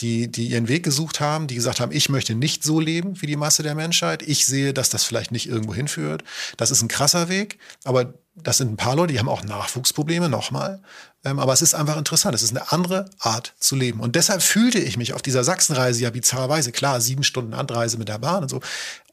die, 0.00 0.30
die 0.30 0.48
ihren 0.48 0.68
Weg 0.68 0.84
gesucht 0.84 1.20
haben, 1.20 1.46
die 1.46 1.54
gesagt 1.54 1.80
haben, 1.80 1.92
ich 1.92 2.08
möchte 2.08 2.34
nicht 2.34 2.62
so 2.62 2.80
leben 2.80 3.20
wie 3.20 3.26
die 3.26 3.36
Masse 3.36 3.62
der 3.62 3.74
Menschheit. 3.74 4.22
Ich 4.22 4.46
sehe, 4.46 4.72
dass 4.72 4.90
das 4.90 5.04
vielleicht 5.04 5.32
nicht 5.32 5.48
irgendwo 5.48 5.74
hinführt. 5.74 6.24
Das 6.56 6.70
ist 6.70 6.82
ein 6.82 6.88
krasser 6.88 7.28
Weg, 7.28 7.58
aber 7.84 8.14
das 8.36 8.58
sind 8.58 8.72
ein 8.72 8.76
paar 8.76 8.96
Leute, 8.96 9.12
die 9.12 9.18
haben 9.18 9.28
auch 9.28 9.44
Nachwuchsprobleme, 9.44 10.28
nochmal. 10.28 10.82
Ähm, 11.24 11.38
aber 11.38 11.52
es 11.52 11.62
ist 11.62 11.74
einfach 11.74 11.96
interessant. 11.96 12.34
Es 12.34 12.42
ist 12.42 12.50
eine 12.50 12.72
andere 12.72 13.08
Art 13.20 13.54
zu 13.58 13.76
leben. 13.76 14.00
Und 14.00 14.16
deshalb 14.16 14.42
fühlte 14.42 14.78
ich 14.78 14.96
mich 14.96 15.12
auf 15.12 15.22
dieser 15.22 15.44
Sachsenreise 15.44 16.02
ja 16.02 16.10
bizarrerweise, 16.10 16.72
klar, 16.72 17.00
sieben 17.00 17.22
Stunden 17.22 17.54
Anreise 17.54 17.96
mit 17.96 18.08
der 18.08 18.18
Bahn 18.18 18.42
und 18.42 18.48
so, 18.48 18.60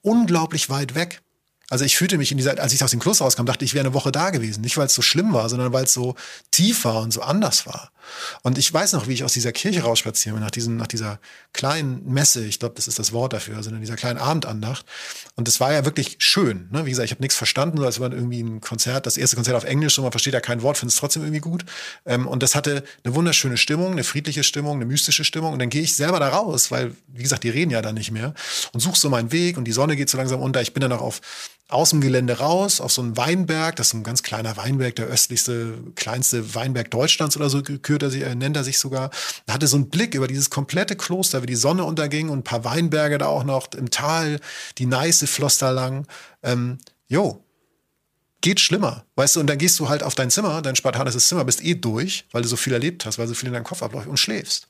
unglaublich 0.01 0.69
weit 0.69 0.95
weg. 0.95 1.21
Also 1.71 1.85
ich 1.85 1.95
fühlte 1.95 2.17
mich 2.17 2.31
in 2.33 2.37
dieser, 2.37 2.59
als 2.59 2.73
ich 2.73 2.83
aus 2.83 2.91
dem 2.91 2.99
Kloster 2.99 3.23
rauskam, 3.23 3.45
dachte 3.45 3.63
ich, 3.63 3.73
wäre 3.73 3.85
eine 3.85 3.93
Woche 3.93 4.11
da 4.11 4.29
gewesen. 4.29 4.59
Nicht, 4.59 4.75
weil 4.75 4.87
es 4.87 4.93
so 4.93 5.01
schlimm 5.01 5.31
war, 5.31 5.47
sondern 5.47 5.71
weil 5.71 5.85
es 5.85 5.93
so 5.93 6.15
tief 6.51 6.83
war 6.83 7.01
und 7.01 7.13
so 7.13 7.21
anders 7.21 7.65
war. 7.65 7.91
Und 8.41 8.57
ich 8.57 8.73
weiß 8.73 8.91
noch, 8.91 9.07
wie 9.07 9.13
ich 9.13 9.23
aus 9.23 9.31
dieser 9.31 9.53
Kirche 9.53 9.83
rausspazieren 9.83 10.35
bin, 10.35 10.43
nach, 10.43 10.51
diesem, 10.51 10.75
nach 10.75 10.87
dieser 10.87 11.19
kleinen 11.53 12.05
Messe, 12.11 12.43
ich 12.45 12.59
glaube, 12.59 12.75
das 12.75 12.89
ist 12.89 12.99
das 12.99 13.13
Wort 13.13 13.31
dafür, 13.31 13.55
also 13.55 13.69
in 13.69 13.79
dieser 13.79 13.95
kleinen 13.95 14.19
Abendandacht. 14.19 14.85
Und 15.35 15.47
es 15.47 15.61
war 15.61 15.71
ja 15.71 15.85
wirklich 15.85 16.17
schön. 16.19 16.67
Ne? 16.71 16.85
Wie 16.85 16.89
gesagt, 16.89 17.05
ich 17.05 17.11
habe 17.11 17.21
nichts 17.21 17.35
verstanden, 17.35 17.77
so 17.77 17.85
als 17.85 18.01
war 18.01 18.11
irgendwie 18.11 18.41
ein 18.41 18.59
Konzert, 18.59 19.05
das 19.05 19.15
erste 19.15 19.37
Konzert 19.37 19.55
auf 19.55 19.63
Englisch, 19.63 19.97
und 19.97 20.03
man 20.03 20.11
versteht 20.11 20.33
ja 20.33 20.41
kein 20.41 20.61
Wort, 20.63 20.77
findet 20.77 20.93
es 20.93 20.99
trotzdem 20.99 21.23
irgendwie 21.23 21.39
gut. 21.39 21.63
Ähm, 22.05 22.27
und 22.27 22.43
das 22.43 22.53
hatte 22.53 22.83
eine 23.05 23.15
wunderschöne 23.15 23.55
Stimmung, 23.55 23.93
eine 23.93 24.03
friedliche 24.03 24.43
Stimmung, 24.43 24.75
eine 24.75 24.85
mystische 24.85 25.23
Stimmung. 25.23 25.53
Und 25.53 25.59
dann 25.59 25.69
gehe 25.69 25.83
ich 25.83 25.95
selber 25.95 26.19
da 26.19 26.29
raus, 26.29 26.69
weil, 26.69 26.93
wie 27.07 27.23
gesagt, 27.23 27.43
die 27.43 27.49
reden 27.49 27.71
ja 27.71 27.81
da 27.81 27.93
nicht 27.93 28.11
mehr 28.11 28.33
und 28.73 28.81
suche 28.81 28.99
so 28.99 29.09
meinen 29.09 29.31
Weg 29.31 29.57
und 29.57 29.65
die 29.65 29.71
Sonne 29.71 29.95
geht 29.95 30.09
so 30.09 30.17
langsam 30.17 30.41
unter. 30.41 30.61
Ich 30.61 30.73
bin 30.73 30.81
dann 30.81 30.91
auch 30.91 31.01
auf 31.01 31.21
aus 31.71 31.91
dem 31.91 32.01
Gelände 32.01 32.39
raus, 32.39 32.81
auf 32.81 32.91
so 32.91 33.01
einen 33.01 33.17
Weinberg, 33.17 33.75
das 33.75 33.87
ist 33.87 33.93
ein 33.93 34.03
ganz 34.03 34.23
kleiner 34.23 34.57
Weinberg, 34.57 34.95
der 34.95 35.07
östlichste, 35.07 35.77
kleinste 35.95 36.53
Weinberg 36.53 36.91
Deutschlands 36.91 37.37
oder 37.37 37.49
so, 37.49 37.61
kürt 37.61 38.03
er 38.03 38.13
äh, 38.13 38.35
nennt 38.35 38.57
er 38.57 38.63
sich 38.63 38.77
sogar. 38.77 39.09
Er 39.45 39.53
hatte 39.53 39.67
so 39.67 39.77
einen 39.77 39.89
Blick 39.89 40.13
über 40.13 40.27
dieses 40.27 40.49
komplette 40.49 40.95
Kloster, 40.95 41.41
wie 41.41 41.47
die 41.47 41.55
Sonne 41.55 41.83
unterging 41.85 42.29
und 42.29 42.39
ein 42.39 42.43
paar 42.43 42.65
Weinberge 42.65 43.17
da 43.17 43.27
auch 43.27 43.43
noch 43.43 43.71
im 43.73 43.89
Tal, 43.89 44.39
die 44.77 44.85
Neiße 44.85 45.27
floss 45.27 45.57
da 45.57 45.71
lang. 45.71 46.07
Ähm, 46.43 46.77
jo, 47.07 47.43
geht 48.41 48.59
schlimmer, 48.59 49.05
weißt 49.15 49.35
du, 49.35 49.39
und 49.39 49.47
dann 49.47 49.57
gehst 49.57 49.79
du 49.79 49.87
halt 49.87 50.03
auf 50.03 50.15
dein 50.15 50.31
Zimmer, 50.31 50.61
dein 50.61 50.75
spartanisches 50.75 51.27
Zimmer, 51.27 51.45
bist 51.45 51.63
eh 51.63 51.75
durch, 51.75 52.25
weil 52.31 52.41
du 52.41 52.47
so 52.47 52.57
viel 52.57 52.73
erlebt 52.73 53.05
hast, 53.05 53.17
weil 53.17 53.27
so 53.27 53.33
viel 53.33 53.47
in 53.47 53.53
deinem 53.53 53.63
Kopf 53.63 53.83
abläuft 53.83 54.07
und 54.07 54.17
schläfst. 54.17 54.67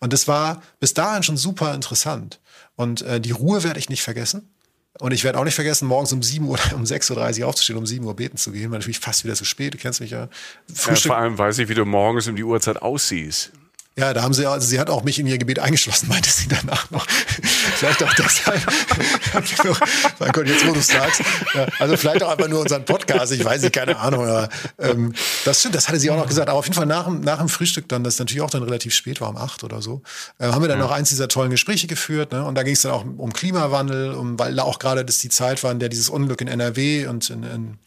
Und 0.00 0.12
das 0.12 0.28
war 0.28 0.62
bis 0.78 0.94
dahin 0.94 1.22
schon 1.22 1.36
super 1.36 1.74
interessant. 1.74 2.40
Und 2.76 3.02
äh, 3.02 3.20
die 3.20 3.30
Ruhe 3.30 3.64
werde 3.64 3.78
ich 3.78 3.88
nicht 3.88 4.02
vergessen. 4.02 4.50
Und 4.98 5.12
ich 5.12 5.24
werde 5.24 5.38
auch 5.38 5.44
nicht 5.44 5.54
vergessen, 5.54 5.86
morgens 5.86 6.12
um 6.12 6.22
7 6.22 6.46
Uhr, 6.46 6.58
um 6.74 6.84
6.30 6.84 7.40
Uhr 7.40 7.48
aufzustehen, 7.48 7.78
um 7.78 7.86
7 7.86 8.04
Uhr 8.04 8.14
beten 8.14 8.36
zu 8.36 8.52
gehen, 8.52 8.70
weil 8.70 8.78
natürlich 8.78 8.98
fast 8.98 9.24
wieder 9.24 9.34
zu 9.34 9.44
spät, 9.44 9.74
du 9.74 9.78
kennst 9.78 10.00
mich 10.00 10.10
ja. 10.10 10.28
Frühstück. 10.72 11.10
Ja, 11.10 11.16
vor 11.16 11.22
allem 11.22 11.38
weiß 11.38 11.58
ich, 11.58 11.68
wie 11.68 11.74
du 11.74 11.84
morgens 11.84 12.28
um 12.28 12.36
die 12.36 12.44
Uhrzeit 12.44 12.80
aussiehst. 12.80 13.52
Ja, 13.98 14.12
da 14.12 14.22
haben 14.22 14.34
sie, 14.34 14.44
also 14.44 14.66
sie 14.66 14.78
hat 14.78 14.90
auch 14.90 15.04
mich 15.04 15.18
in 15.18 15.26
ihr 15.26 15.38
Gebet 15.38 15.58
eingeschlossen, 15.58 16.08
meinte 16.10 16.28
sie 16.28 16.48
danach 16.48 16.90
noch. 16.90 17.06
vielleicht 17.06 18.02
auch 18.02 18.12
deshalb. 18.12 18.60
mein 20.18 20.32
Gott, 20.32 20.46
jetzt 20.46 20.66
wo 20.66 20.74
du 20.74 20.80
sagst. 20.80 21.22
Ja, 21.54 21.66
also 21.78 21.96
vielleicht 21.96 22.22
auch 22.22 22.30
einfach 22.30 22.48
nur 22.48 22.60
unseren 22.60 22.84
Podcast, 22.84 23.32
ich 23.32 23.42
weiß 23.42 23.62
nicht, 23.62 23.72
keine 23.72 23.96
Ahnung. 23.96 24.26
Aber 24.26 24.50
ähm, 24.78 25.14
das 25.46 25.60
stimmt, 25.60 25.76
das 25.76 25.88
hatte 25.88 25.98
sie 25.98 26.10
auch 26.10 26.16
noch 26.16 26.28
gesagt. 26.28 26.50
Aber 26.50 26.58
auf 26.58 26.66
jeden 26.66 26.76
Fall 26.76 26.84
nach, 26.84 27.08
nach 27.08 27.38
dem 27.38 27.48
Frühstück 27.48 27.88
dann, 27.88 28.04
das 28.04 28.18
natürlich 28.18 28.42
auch 28.42 28.50
dann 28.50 28.62
relativ 28.62 28.94
spät 28.94 29.22
war, 29.22 29.30
um 29.30 29.38
acht 29.38 29.64
oder 29.64 29.80
so, 29.80 30.02
äh, 30.38 30.48
haben 30.48 30.62
wir 30.62 30.68
dann 30.68 30.78
ja. 30.78 30.84
noch 30.84 30.92
eins 30.92 31.08
dieser 31.08 31.28
tollen 31.28 31.50
Gespräche 31.50 31.86
geführt. 31.86 32.32
Ne? 32.32 32.44
Und 32.44 32.54
da 32.54 32.64
ging 32.64 32.74
es 32.74 32.82
dann 32.82 32.92
auch 32.92 33.04
um 33.04 33.32
Klimawandel, 33.32 34.12
um, 34.12 34.38
weil 34.38 34.60
auch 34.60 34.78
gerade 34.78 35.06
das 35.06 35.18
die 35.18 35.30
Zeit 35.30 35.62
war, 35.62 35.72
in 35.72 35.78
der 35.78 35.88
dieses 35.88 36.10
Unglück 36.10 36.42
in 36.42 36.48
NRW 36.48 37.06
und 37.06 37.30
in, 37.30 37.42
in 37.44 37.78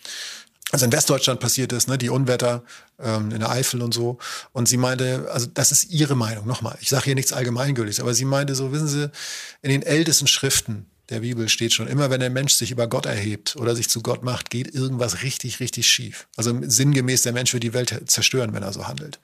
also 0.71 0.85
in 0.85 0.91
Westdeutschland 0.91 1.39
passiert 1.39 1.73
ist, 1.73 1.87
ne, 1.87 1.97
die 1.97 2.09
Unwetter 2.09 2.63
ähm, 2.99 3.31
in 3.31 3.39
der 3.39 3.49
Eifel 3.49 3.81
und 3.81 3.93
so. 3.93 4.19
Und 4.51 4.67
sie 4.67 4.77
meinte, 4.77 5.27
also 5.31 5.47
das 5.47 5.71
ist 5.71 5.91
ihre 5.91 6.15
Meinung, 6.15 6.45
nochmal, 6.45 6.77
ich 6.79 6.89
sage 6.89 7.05
hier 7.05 7.15
nichts 7.15 7.33
Allgemeingültiges, 7.33 7.99
aber 7.99 8.13
sie 8.13 8.25
meinte 8.25 8.53
so, 8.53 8.71
wissen 8.71 8.87
Sie, 8.87 9.09
in 9.61 9.71
den 9.71 9.81
ältesten 9.81 10.27
Schriften 10.27 10.85
der 11.09 11.21
Bibel 11.21 11.49
steht 11.49 11.73
schon, 11.73 11.87
immer 11.87 12.11
wenn 12.11 12.19
der 12.19 12.29
Mensch 12.29 12.53
sich 12.53 12.69
über 12.69 12.87
Gott 12.87 13.07
erhebt 13.07 13.55
oder 13.55 13.75
sich 13.75 13.89
zu 13.89 14.01
Gott 14.01 14.23
macht, 14.23 14.51
geht 14.51 14.73
irgendwas 14.73 15.23
richtig, 15.23 15.59
richtig 15.59 15.87
schief. 15.87 16.27
Also 16.37 16.55
sinngemäß, 16.61 17.23
der 17.23 17.33
Mensch 17.33 17.51
wird 17.53 17.63
die 17.63 17.73
Welt 17.73 18.03
zerstören, 18.05 18.53
wenn 18.53 18.61
er 18.61 18.73
so 18.73 18.87
handelt. 18.87 19.19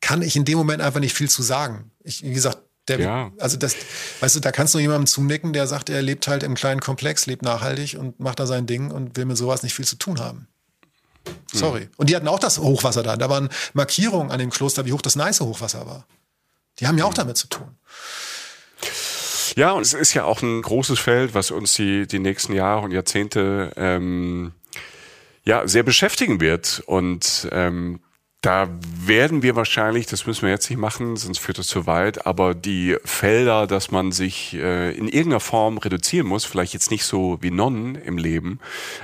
Kann 0.00 0.22
ich 0.22 0.36
in 0.36 0.46
dem 0.46 0.56
Moment 0.56 0.80
einfach 0.80 1.00
nicht 1.00 1.14
viel 1.14 1.28
zu 1.28 1.42
sagen. 1.42 1.90
Ich, 2.02 2.22
wie 2.22 2.32
gesagt, 2.32 2.58
der, 2.88 2.98
ja. 2.98 3.32
also 3.38 3.56
das, 3.56 3.76
weißt 4.20 4.36
du, 4.36 4.40
da 4.40 4.50
kannst 4.50 4.74
du 4.74 4.78
jemandem 4.78 5.06
zunicken, 5.06 5.52
der 5.52 5.66
sagt, 5.66 5.90
er 5.90 6.02
lebt 6.02 6.26
halt 6.26 6.42
im 6.42 6.54
kleinen 6.54 6.80
Komplex, 6.80 7.26
lebt 7.26 7.42
nachhaltig 7.42 7.96
und 7.98 8.18
macht 8.18 8.40
da 8.40 8.46
sein 8.46 8.66
Ding 8.66 8.90
und 8.90 9.16
will 9.16 9.26
mit 9.26 9.36
sowas 9.36 9.62
nicht 9.62 9.74
viel 9.74 9.86
zu 9.86 9.96
tun 9.96 10.18
haben. 10.18 10.48
Sorry. 11.52 11.88
Und 11.96 12.08
die 12.08 12.16
hatten 12.16 12.28
auch 12.28 12.38
das 12.38 12.58
Hochwasser 12.58 13.02
da. 13.02 13.16
Da 13.16 13.28
waren 13.28 13.48
Markierungen 13.74 14.30
an 14.30 14.38
dem 14.38 14.50
Kloster, 14.50 14.86
wie 14.86 14.92
hoch 14.92 15.02
das 15.02 15.16
nice 15.16 15.40
Hochwasser 15.40 15.86
war. 15.86 16.06
Die 16.78 16.86
haben 16.86 16.96
ja 16.96 17.04
auch 17.04 17.14
damit 17.14 17.36
zu 17.36 17.48
tun. 17.48 17.76
Ja, 19.54 19.72
und 19.72 19.82
es 19.82 19.92
ist 19.92 20.14
ja 20.14 20.24
auch 20.24 20.40
ein 20.40 20.62
großes 20.62 20.98
Feld, 20.98 21.34
was 21.34 21.50
uns 21.50 21.74
die, 21.74 22.06
die 22.06 22.18
nächsten 22.18 22.54
Jahre 22.54 22.82
und 22.82 22.90
Jahrzehnte 22.90 23.72
ähm, 23.76 24.52
ja, 25.44 25.68
sehr 25.68 25.82
beschäftigen 25.82 26.40
wird. 26.40 26.82
Und 26.86 27.48
ähm, 27.52 28.00
Da 28.42 28.68
werden 29.06 29.42
wir 29.42 29.54
wahrscheinlich, 29.54 30.06
das 30.06 30.26
müssen 30.26 30.42
wir 30.42 30.50
jetzt 30.50 30.68
nicht 30.68 30.78
machen, 30.78 31.16
sonst 31.16 31.38
führt 31.38 31.58
das 31.58 31.68
zu 31.68 31.86
weit, 31.86 32.26
aber 32.26 32.54
die 32.56 32.96
Felder, 33.04 33.68
dass 33.68 33.92
man 33.92 34.10
sich 34.10 34.54
äh, 34.54 34.90
in 34.96 35.06
irgendeiner 35.06 35.38
Form 35.38 35.78
reduzieren 35.78 36.26
muss, 36.26 36.44
vielleicht 36.44 36.72
jetzt 36.72 36.90
nicht 36.90 37.04
so 37.04 37.38
wie 37.40 37.52
Nonnen 37.52 37.94
im 37.94 38.18
Leben, 38.18 38.58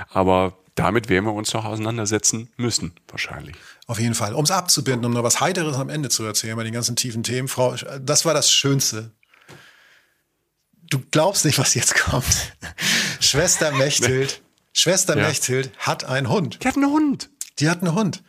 aber 0.09 0.57
damit 0.79 1.09
werden 1.09 1.25
wir 1.25 1.33
uns 1.33 1.53
noch 1.53 1.65
auseinandersetzen 1.65 2.49
müssen, 2.55 2.93
wahrscheinlich. 3.09 3.55
Auf 3.85 3.99
jeden 3.99 4.15
Fall. 4.15 4.33
Um 4.33 4.45
es 4.45 4.51
abzubinden, 4.51 5.05
um 5.05 5.11
noch 5.11 5.23
was 5.23 5.41
Heiteres 5.41 5.75
am 5.75 5.89
Ende 5.89 6.07
zu 6.07 6.23
erzählen 6.23 6.55
bei 6.55 6.63
den 6.63 6.71
ganzen 6.71 6.95
tiefen 6.95 7.21
Themen, 7.21 7.49
Frau, 7.49 7.75
das 7.99 8.23
war 8.23 8.33
das 8.33 8.49
Schönste. 8.49 9.11
Du 10.89 10.99
glaubst 11.11 11.43
nicht, 11.43 11.59
was 11.59 11.73
jetzt 11.73 11.95
kommt. 11.95 12.55
Schwester 13.19 13.73
Mechthild, 13.73 14.41
Schwester 14.71 15.17
ja. 15.17 15.27
Mechthild 15.27 15.71
hat 15.79 16.05
einen 16.05 16.29
Hund. 16.29 16.63
Die 16.63 16.67
hat 16.69 16.77
einen 16.77 16.89
Hund. 16.89 17.29
Die 17.59 17.69
hat 17.69 17.79
einen 17.81 17.93
Hund. 17.93 18.23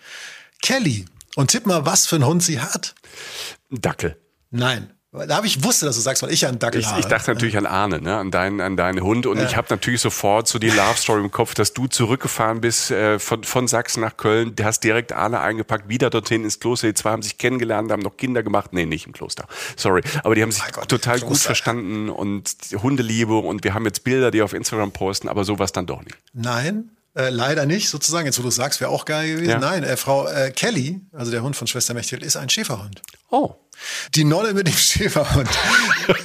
Kelly. 0.61 1.05
Und 1.37 1.53
tipp 1.53 1.67
mal, 1.67 1.87
was 1.87 2.07
für 2.07 2.17
einen 2.17 2.27
Hund 2.27 2.43
sie 2.43 2.61
hat. 2.61 2.97
Dackel. 3.71 4.21
Nein. 4.51 4.93
Da 5.13 5.37
habe 5.37 5.47
ich 5.49 5.65
wusste, 5.65 5.87
dass 5.87 5.97
du 5.97 6.03
sagst, 6.03 6.23
weil 6.23 6.31
ich 6.31 6.43
ja 6.43 6.49
einen 6.49 6.61
Dackel 6.61 6.81
ich, 6.81 6.87
habe. 6.87 7.01
Ich 7.01 7.07
dachte 7.07 7.33
natürlich 7.33 7.57
an 7.59 7.67
Arne, 7.67 8.01
ne? 8.01 8.17
an, 8.17 8.31
deinen, 8.31 8.61
an 8.61 8.77
deinen 8.77 9.03
Hund. 9.03 9.27
Und 9.27 9.39
ja. 9.39 9.45
ich 9.45 9.57
habe 9.57 9.67
natürlich 9.71 10.01
sofort 10.01 10.47
so 10.47 10.61
die 10.61 10.71
Love 10.71 10.97
Story 10.97 11.21
im 11.21 11.33
Kopf, 11.33 11.55
dass 11.55 11.73
du 11.73 11.89
zurückgefahren 11.89 12.61
bist 12.61 12.93
äh, 12.93 13.19
von, 13.19 13.43
von 13.43 13.67
Sachsen 13.67 14.03
nach 14.03 14.17
Köln. 14.17 14.55
Du 14.55 14.63
hast 14.63 14.85
direkt 14.85 15.13
Arne 15.13 15.41
eingepackt, 15.41 15.89
wieder 15.89 16.11
dorthin 16.11 16.45
ins 16.45 16.61
Kloster. 16.61 16.87
Die 16.87 16.95
zwei 16.95 17.11
haben 17.11 17.23
sich 17.23 17.39
kennengelernt, 17.39 17.91
haben 17.91 18.03
noch 18.03 18.17
Kinder 18.17 18.45
gemacht. 18.45 18.73
Nee, 18.73 18.87
nicht 18.87 19.09
im 19.09 19.13
Kloster. 19.13 19.49
Sorry. 19.75 20.03
Aber 20.23 20.37
die 20.37 20.43
haben 20.43 20.53
sich 20.53 20.63
Gott, 20.71 20.89
total 20.89 21.19
gut 21.19 21.39
verstanden 21.39 22.09
und 22.09 22.55
Hundeliebe. 22.81 23.37
Und 23.37 23.65
wir 23.65 23.75
haben 23.75 23.87
jetzt 23.87 24.05
Bilder, 24.05 24.31
die 24.31 24.43
auf 24.43 24.53
Instagram 24.53 24.93
posten, 24.93 25.29
aber 25.29 25.45
sowas 25.45 25.73
dann 25.73 25.87
doch 25.87 26.05
nicht. 26.05 26.17
Nein, 26.35 26.91
äh, 27.17 27.31
leider 27.31 27.67
nicht, 27.67 27.89
sozusagen. 27.89 28.27
Jetzt, 28.27 28.39
wo 28.39 28.45
du 28.45 28.51
sagst, 28.51 28.81
wäre 28.81 28.91
auch 28.91 29.05
geil 29.05 29.29
gewesen. 29.33 29.51
Ja. 29.51 29.59
Nein, 29.59 29.83
äh, 29.83 29.97
Frau 29.97 30.29
äh, 30.29 30.53
Kelly, 30.53 31.01
also 31.13 31.33
der 31.33 31.43
Hund 31.43 31.57
von 31.57 31.67
Schwester 31.67 31.95
Mechthild, 31.95 32.23
ist 32.23 32.37
ein 32.37 32.49
Schäferhund. 32.49 33.03
Oh. 33.31 33.57
Die 34.15 34.25
Nolle 34.25 34.55
mit 34.55 34.67
dem 34.67 34.75
Schäferhund. 34.75 35.49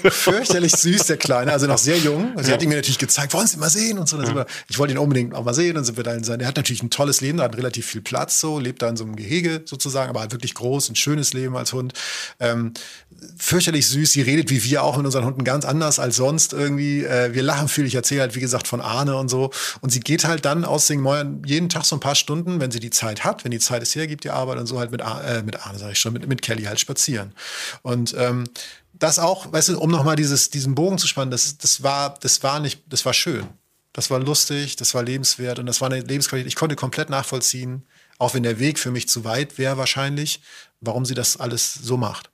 Fürchterlich 0.09 0.71
süß, 0.71 1.07
der 1.07 1.17
Kleine, 1.17 1.51
also 1.51 1.67
noch 1.67 1.77
sehr 1.77 1.97
jung. 1.97 2.33
Sie 2.37 2.47
ja. 2.47 2.53
hat 2.53 2.63
ihn 2.63 2.69
mir 2.69 2.75
natürlich 2.75 2.97
gezeigt, 2.97 3.33
wollen 3.33 3.47
Sie 3.47 3.57
mal 3.57 3.69
sehen 3.69 3.97
und 3.97 4.07
so. 4.09 4.19
Wir, 4.21 4.45
ich 4.69 4.79
wollte 4.79 4.93
ihn 4.93 4.97
unbedingt 4.97 5.33
auch 5.33 5.43
mal 5.43 5.53
sehen. 5.53 5.75
Dann 5.75 5.83
sind 5.83 5.97
wir 5.97 6.03
da 6.03 6.13
in 6.13 6.23
sein. 6.23 6.39
Er 6.39 6.47
hat 6.47 6.57
natürlich 6.57 6.83
ein 6.83 6.89
tolles 6.89 7.21
Leben, 7.21 7.37
da 7.37 7.45
hat 7.45 7.57
relativ 7.57 7.85
viel 7.85 8.01
Platz, 8.01 8.39
so, 8.39 8.59
lebt 8.59 8.81
da 8.81 8.89
in 8.89 8.97
so 8.97 9.03
einem 9.03 9.15
Gehege 9.15 9.61
sozusagen, 9.65 10.09
aber 10.09 10.21
halt 10.21 10.31
wirklich 10.31 10.53
groß, 10.53 10.89
ein 10.89 10.95
schönes 10.95 11.33
Leben 11.33 11.55
als 11.55 11.73
Hund. 11.73 11.93
Ähm, 12.39 12.73
fürchterlich 13.37 13.87
süß. 13.87 14.11
Sie 14.11 14.21
redet 14.21 14.49
wie 14.49 14.63
wir 14.63 14.83
auch 14.83 14.97
mit 14.97 15.05
unseren 15.05 15.25
Hunden 15.25 15.43
ganz 15.43 15.65
anders 15.65 15.99
als 15.99 16.15
sonst 16.15 16.53
irgendwie. 16.53 17.03
Äh, 17.03 17.33
wir 17.33 17.43
lachen 17.43 17.67
viel. 17.67 17.85
Ich 17.85 17.95
erzähle 17.95 18.21
halt, 18.21 18.35
wie 18.35 18.39
gesagt, 18.39 18.67
von 18.67 18.81
Arne 18.81 19.17
und 19.17 19.29
so. 19.29 19.51
Und 19.81 19.91
sie 19.91 19.99
geht 19.99 20.25
halt 20.25 20.45
dann 20.45 20.65
aus 20.65 20.87
Singmäuern 20.87 21.41
jeden 21.45 21.69
Tag 21.69 21.85
so 21.85 21.95
ein 21.95 21.99
paar 21.99 22.15
Stunden, 22.15 22.59
wenn 22.59 22.71
sie 22.71 22.79
die 22.79 22.89
Zeit 22.89 23.23
hat, 23.23 23.43
wenn 23.43 23.51
die 23.51 23.59
Zeit 23.59 23.83
es 23.83 23.95
hergibt, 23.95 24.23
die 24.23 24.29
Arbeit 24.29 24.57
und 24.59 24.67
so 24.67 24.79
halt 24.79 24.91
mit, 24.91 25.01
äh, 25.01 25.43
mit 25.43 25.65
Arne, 25.65 25.79
sag 25.79 25.91
ich 25.91 25.99
schon, 25.99 26.13
mit, 26.13 26.27
mit 26.27 26.41
Kelly 26.41 26.63
halt 26.63 26.79
spazieren. 26.79 27.33
Und 27.81 28.15
ähm, 28.17 28.45
das 28.93 29.19
auch, 29.19 29.51
weißt 29.51 29.69
du, 29.69 29.79
um 29.79 29.91
nochmal 29.91 30.15
dieses, 30.15 30.49
diesen 30.49 30.75
Bogen 30.75 30.97
zu 30.97 31.07
spannen, 31.07 31.31
das, 31.31 31.57
das 31.57 31.83
war, 31.83 32.17
das 32.21 32.43
war 32.43 32.59
nicht, 32.59 32.83
das 32.87 33.05
war 33.05 33.13
schön. 33.13 33.47
Das 33.95 34.09
war 34.09 34.19
lustig, 34.19 34.75
das 34.75 34.93
war 34.93 35.03
lebenswert 35.03 35.57
und 35.57 35.67
das 35.67 35.79
war 35.79 35.89
eine 35.89 36.01
Lebensqualität. 36.01 36.49
Ich 36.49 36.57
konnte 36.57 36.75
komplett 36.75 37.09
nachvollziehen, 37.09 37.83
auch 38.17 38.33
wenn 38.33 38.43
der 38.43 38.59
Weg 38.59 38.77
für 38.77 38.91
mich 38.91 39.07
zu 39.07 39.23
weit 39.23 39.57
wäre 39.57 39.77
wahrscheinlich, 39.77 40.41
warum 40.81 41.05
sie 41.05 41.13
das 41.13 41.37
alles 41.37 41.73
so 41.73 41.95
macht. 41.95 42.29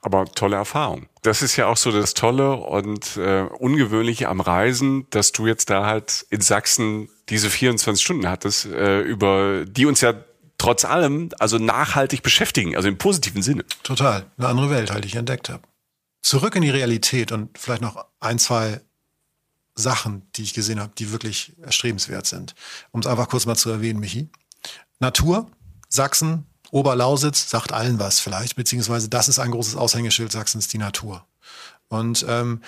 Aber 0.00 0.26
tolle 0.26 0.56
Erfahrung. 0.56 1.06
Das 1.22 1.42
ist 1.42 1.56
ja 1.56 1.66
auch 1.66 1.76
so 1.76 1.90
das 1.90 2.14
Tolle 2.14 2.54
und 2.54 3.16
äh, 3.16 3.42
Ungewöhnliche 3.58 4.28
am 4.28 4.40
Reisen, 4.40 5.06
dass 5.10 5.32
du 5.32 5.46
jetzt 5.46 5.70
da 5.70 5.86
halt 5.86 6.26
in 6.30 6.40
Sachsen 6.40 7.08
diese 7.28 7.50
24 7.50 8.04
Stunden 8.04 8.28
hattest, 8.28 8.66
äh, 8.66 9.00
über 9.00 9.64
die 9.64 9.86
uns 9.86 10.00
ja 10.00 10.14
trotz 10.58 10.84
allem 10.84 11.30
also 11.38 11.58
nachhaltig 11.58 12.22
beschäftigen, 12.22 12.76
also 12.76 12.88
im 12.88 12.98
positiven 12.98 13.42
Sinne. 13.42 13.64
Total. 13.82 14.26
Eine 14.36 14.48
andere 14.48 14.70
Welt 14.70 14.90
halt, 14.90 15.04
die 15.04 15.08
ich 15.08 15.16
entdeckt 15.16 15.48
habe. 15.48 15.62
Zurück 16.22 16.56
in 16.56 16.62
die 16.62 16.70
Realität 16.70 17.32
und 17.32 17.58
vielleicht 17.58 17.82
noch 17.82 18.04
ein, 18.20 18.38
zwei 18.38 18.80
Sachen, 19.74 20.30
die 20.36 20.42
ich 20.42 20.54
gesehen 20.54 20.80
habe, 20.80 20.92
die 20.96 21.12
wirklich 21.12 21.52
erstrebenswert 21.60 22.26
sind. 22.26 22.54
Um 22.92 23.00
es 23.00 23.06
einfach 23.06 23.28
kurz 23.28 23.46
mal 23.46 23.56
zu 23.56 23.70
erwähnen, 23.70 24.00
Michi. 24.00 24.30
Natur, 25.00 25.50
Sachsen, 25.88 26.46
Oberlausitz 26.74 27.48
sagt 27.48 27.72
allen 27.72 28.00
was 28.00 28.18
vielleicht, 28.18 28.56
beziehungsweise 28.56 29.08
das 29.08 29.28
ist 29.28 29.38
ein 29.38 29.52
großes 29.52 29.76
Aushängeschild 29.76 30.32
Sachsens, 30.32 30.66
die 30.66 30.78
Natur. 30.78 31.24
Und 31.86 32.26
ähm, 32.28 32.62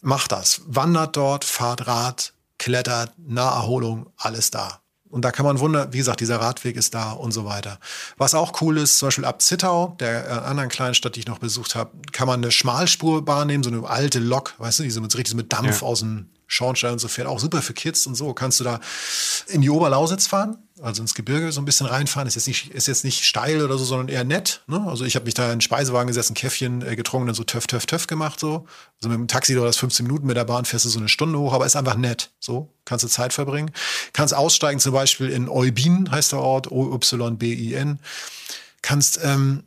macht 0.00 0.30
das. 0.30 0.62
Wandert 0.66 1.16
dort, 1.16 1.44
fahrt 1.44 1.88
Rad, 1.88 2.32
klettert, 2.58 3.12
Naherholung, 3.18 4.06
alles 4.16 4.52
da. 4.52 4.82
Und 5.08 5.24
da 5.24 5.32
kann 5.32 5.44
man 5.44 5.58
wundern, 5.58 5.92
wie 5.92 5.98
gesagt, 5.98 6.20
dieser 6.20 6.40
Radweg 6.40 6.76
ist 6.76 6.94
da 6.94 7.10
und 7.10 7.32
so 7.32 7.44
weiter. 7.44 7.80
Was 8.18 8.34
auch 8.34 8.62
cool 8.62 8.78
ist, 8.78 8.98
zum 8.98 9.08
Beispiel 9.08 9.24
ab 9.24 9.42
Zittau, 9.42 9.96
der 9.98 10.28
äh, 10.28 10.30
anderen 10.30 10.68
kleinen 10.68 10.94
Stadt, 10.94 11.16
die 11.16 11.20
ich 11.20 11.26
noch 11.26 11.38
besucht 11.38 11.74
habe, 11.74 11.90
kann 12.12 12.28
man 12.28 12.40
eine 12.40 12.52
Schmalspurbahn 12.52 13.48
nehmen, 13.48 13.64
so 13.64 13.70
eine 13.70 13.84
alte 13.88 14.20
Lok, 14.20 14.54
weißt 14.58 14.78
du, 14.78 14.82
die 14.84 14.90
so 14.90 15.00
mit, 15.00 15.16
richtig 15.16 15.34
mit 15.34 15.52
Dampf 15.52 15.80
ja. 15.80 15.88
aus 15.88 16.00
dem 16.00 16.30
Schornstein 16.48 16.92
und 16.92 16.98
so 16.98 17.06
fährt. 17.06 17.28
Auch 17.28 17.38
super 17.38 17.62
für 17.62 17.74
Kids 17.74 18.06
und 18.06 18.16
so. 18.16 18.32
Kannst 18.32 18.58
du 18.58 18.64
da 18.64 18.80
in 19.46 19.60
die 19.60 19.70
Oberlausitz 19.70 20.26
fahren, 20.26 20.56
also 20.80 21.02
ins 21.02 21.14
Gebirge 21.14 21.52
so 21.52 21.60
ein 21.60 21.66
bisschen 21.66 21.86
reinfahren. 21.86 22.26
Ist 22.26 22.34
jetzt 22.34 22.48
nicht, 22.48 22.70
ist 22.70 22.88
jetzt 22.88 23.04
nicht 23.04 23.24
steil 23.24 23.62
oder 23.62 23.76
so, 23.76 23.84
sondern 23.84 24.08
eher 24.08 24.24
nett. 24.24 24.62
Ne? 24.66 24.82
Also 24.86 25.04
ich 25.04 25.14
habe 25.14 25.26
mich 25.26 25.34
da 25.34 25.44
in 25.44 25.58
den 25.58 25.60
Speisewagen 25.60 26.08
gesessen, 26.08 26.34
Käffchen 26.34 26.82
äh, 26.82 26.96
getrunken, 26.96 27.26
dann 27.26 27.34
so 27.34 27.44
töff, 27.44 27.66
töff, 27.66 27.86
töff 27.86 28.06
gemacht 28.06 28.40
so. 28.40 28.66
Also 28.96 29.10
mit 29.10 29.18
dem 29.18 29.28
Taxi 29.28 29.54
dauert 29.54 29.68
das 29.68 29.76
15 29.76 30.06
Minuten, 30.06 30.26
mit 30.26 30.36
der 30.36 30.44
Bahn 30.44 30.64
fährst 30.64 30.86
du 30.86 30.88
so 30.88 30.98
eine 30.98 31.08
Stunde 31.08 31.38
hoch, 31.38 31.52
aber 31.52 31.66
ist 31.66 31.76
einfach 31.76 31.96
nett. 31.96 32.30
So 32.40 32.72
kannst 32.86 33.04
du 33.04 33.08
Zeit 33.08 33.34
verbringen. 33.34 33.70
Kannst 34.14 34.34
aussteigen 34.34 34.80
zum 34.80 34.92
Beispiel 34.92 35.28
in 35.28 35.48
Eubin, 35.48 36.10
heißt 36.10 36.32
der 36.32 36.40
Ort, 36.40 36.72
O-Y-B-I-N. 36.72 37.98
Kannst 38.80 39.20
ähm, 39.22 39.64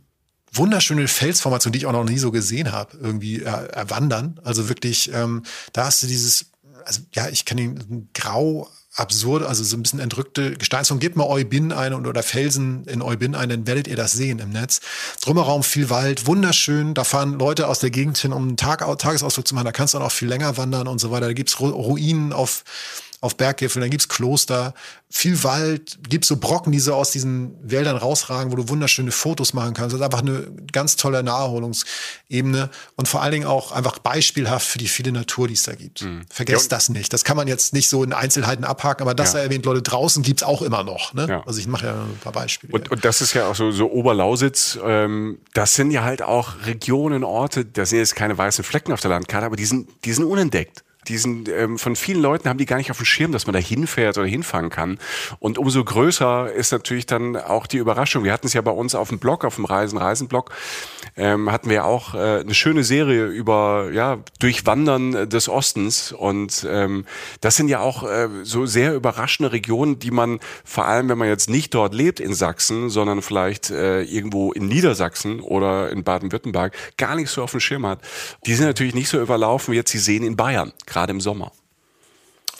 wunderschöne 0.51 1.07
Felsformation, 1.07 1.71
die 1.71 1.79
ich 1.79 1.85
auch 1.85 1.91
noch 1.91 2.03
nie 2.03 2.17
so 2.17 2.31
gesehen 2.31 2.71
habe, 2.71 2.97
irgendwie 2.97 3.41
äh, 3.41 3.67
erwandern. 3.71 4.39
Also 4.43 4.69
wirklich, 4.69 5.13
ähm, 5.13 5.43
da 5.73 5.85
hast 5.85 6.03
du 6.03 6.07
dieses 6.07 6.50
also 6.85 7.01
ja, 7.13 7.29
ich 7.29 7.45
kann 7.45 7.57
ihn 7.57 8.09
grau 8.13 8.69
absurd, 8.95 9.43
also 9.43 9.63
so 9.63 9.77
ein 9.77 9.83
bisschen 9.83 9.99
entrückte 9.99 10.53
Gesteinsform. 10.53 10.99
Gebt 10.99 11.15
mal 11.15 11.25
Eubin 11.25 11.71
ein 11.71 11.93
oder 11.93 12.23
Felsen 12.23 12.83
in 12.85 13.01
Eubin 13.01 13.35
ein, 13.35 13.49
dann 13.49 13.65
werdet 13.65 13.87
ihr 13.87 13.95
das 13.95 14.11
sehen 14.11 14.39
im 14.39 14.49
Netz. 14.49 14.81
Drumherum 15.21 15.63
viel 15.63 15.89
Wald, 15.89 16.27
wunderschön. 16.27 16.93
Da 16.93 17.03
fahren 17.03 17.39
Leute 17.39 17.67
aus 17.67 17.79
der 17.79 17.89
Gegend 17.89 18.17
hin, 18.17 18.33
um 18.33 18.49
einen 18.49 18.57
Tag, 18.57 18.79
Tagesausflug 18.99 19.47
zu 19.47 19.55
machen. 19.55 19.65
Da 19.65 19.71
kannst 19.71 19.93
du 19.93 19.97
dann 19.97 20.07
auch 20.07 20.11
viel 20.11 20.27
länger 20.27 20.57
wandern 20.57 20.87
und 20.87 20.99
so 20.99 21.11
weiter. 21.11 21.27
Da 21.27 21.33
gibt's 21.33 21.59
Ruinen 21.59 22.33
auf 22.33 22.63
auf 23.21 23.37
Berggipfeln, 23.37 23.81
dann 23.81 23.91
gibt's 23.91 24.09
Kloster, 24.09 24.73
viel 25.11 25.43
Wald, 25.43 25.99
gibt's 26.09 26.27
so 26.27 26.37
Brocken, 26.37 26.71
die 26.71 26.79
so 26.79 26.95
aus 26.95 27.11
diesen 27.11 27.55
Wäldern 27.61 27.95
rausragen, 27.95 28.51
wo 28.51 28.55
du 28.55 28.67
wunderschöne 28.67 29.11
Fotos 29.11 29.53
machen 29.53 29.75
kannst. 29.75 29.93
Das 29.93 29.99
ist 29.99 30.03
einfach 30.03 30.21
eine 30.21 30.51
ganz 30.71 30.95
tolle 30.95 31.21
Naherholungsebene 31.21 32.71
und 32.95 33.07
vor 33.07 33.21
allen 33.21 33.33
Dingen 33.33 33.45
auch 33.45 33.73
einfach 33.73 33.99
beispielhaft 33.99 34.65
für 34.65 34.79
die 34.79 34.87
viele 34.87 35.11
Natur, 35.11 35.47
die 35.47 35.53
es 35.53 35.61
da 35.63 35.75
gibt. 35.75 36.01
Mhm. 36.01 36.23
Vergesst 36.31 36.71
ja. 36.71 36.77
das 36.77 36.89
nicht. 36.89 37.13
Das 37.13 37.23
kann 37.23 37.37
man 37.37 37.47
jetzt 37.47 37.73
nicht 37.73 37.89
so 37.89 38.03
in 38.03 38.11
Einzelheiten 38.11 38.63
abhaken, 38.63 39.03
aber 39.03 39.13
das 39.13 39.33
ja. 39.33 39.41
erwähnt, 39.41 39.65
Leute, 39.65 39.83
draußen 39.83 40.23
gibt's 40.23 40.41
auch 40.41 40.63
immer 40.63 40.83
noch. 40.83 41.13
Ne? 41.13 41.27
Ja. 41.29 41.43
Also 41.45 41.59
ich 41.59 41.67
mache 41.67 41.85
ja 41.85 41.93
ein 41.93 42.17
paar 42.23 42.33
Beispiele. 42.33 42.73
Und, 42.73 42.89
und, 42.89 43.05
das 43.05 43.21
ist 43.21 43.35
ja 43.35 43.47
auch 43.47 43.55
so, 43.55 43.69
so 43.69 43.91
Oberlausitz, 43.91 44.79
ähm, 44.83 45.37
das 45.53 45.75
sind 45.75 45.91
ja 45.91 46.03
halt 46.03 46.23
auch 46.23 46.65
Regionen, 46.65 47.23
Orte, 47.23 47.65
da 47.65 47.85
sind 47.85 47.99
jetzt 47.99 48.15
keine 48.15 48.35
weißen 48.35 48.63
Flecken 48.63 48.91
auf 48.93 49.01
der 49.01 49.11
Landkarte, 49.11 49.45
aber 49.45 49.57
die 49.57 49.65
sind, 49.65 49.89
die 50.05 50.13
sind 50.13 50.23
unentdeckt 50.23 50.83
diesen 51.07 51.45
ähm, 51.49 51.77
von 51.77 51.95
vielen 51.95 52.21
Leuten 52.21 52.47
haben 52.47 52.57
die 52.57 52.65
gar 52.65 52.77
nicht 52.77 52.91
auf 52.91 52.97
dem 52.97 53.05
Schirm, 53.05 53.31
dass 53.31 53.47
man 53.47 53.53
da 53.53 53.59
hinfährt 53.59 54.17
oder 54.17 54.27
hinfahren 54.27 54.69
kann. 54.69 54.99
Und 55.39 55.57
umso 55.57 55.83
größer 55.83 56.51
ist 56.51 56.71
natürlich 56.71 57.05
dann 57.05 57.35
auch 57.35 57.65
die 57.65 57.77
Überraschung. 57.77 58.23
Wir 58.23 58.33
hatten 58.33 58.47
es 58.47 58.53
ja 58.53 58.61
bei 58.61 58.71
uns 58.71 58.93
auf 58.93 59.09
dem 59.09 59.19
Blog, 59.19 59.43
auf 59.43 59.55
dem 59.55 59.65
Reisen 59.65 59.97
Reisen 59.97 60.27
Blog, 60.27 60.51
ähm, 61.17 61.51
hatten 61.51 61.69
wir 61.69 61.85
auch 61.85 62.13
äh, 62.13 62.41
eine 62.41 62.53
schöne 62.53 62.83
Serie 62.83 63.25
über 63.25 63.89
ja 63.91 64.19
Durchwandern 64.39 65.29
des 65.29 65.49
Ostens 65.49 66.11
und 66.11 66.65
ähm, 66.69 67.05
das 67.41 67.55
sind 67.55 67.67
ja 67.67 67.79
auch 67.79 68.03
äh, 68.03 68.29
so 68.43 68.65
sehr 68.65 68.93
überraschende 68.93 69.51
Regionen, 69.51 69.99
die 69.99 70.11
man 70.11 70.39
vor 70.63 70.85
allem, 70.85 71.09
wenn 71.09 71.17
man 71.17 71.27
jetzt 71.27 71.49
nicht 71.49 71.73
dort 71.73 71.93
lebt 71.93 72.19
in 72.19 72.33
Sachsen, 72.33 72.89
sondern 72.89 73.21
vielleicht 73.21 73.71
äh, 73.71 74.03
irgendwo 74.03 74.51
in 74.51 74.67
Niedersachsen 74.67 75.39
oder 75.39 75.89
in 75.89 76.03
Baden-Württemberg 76.03 76.75
gar 76.97 77.15
nicht 77.15 77.29
so 77.29 77.43
auf 77.43 77.51
dem 77.51 77.59
Schirm 77.59 77.85
hat. 77.85 77.99
Die 78.45 78.53
sind 78.53 78.67
natürlich 78.67 78.95
nicht 78.95 79.09
so 79.09 79.19
überlaufen 79.19 79.71
wie 79.71 79.77
jetzt 79.77 79.93
die 79.93 79.97
Seen 79.97 80.23
in 80.23 80.35
Bayern 80.35 80.73
gerade 80.91 81.11
im 81.11 81.21
Sommer. 81.21 81.51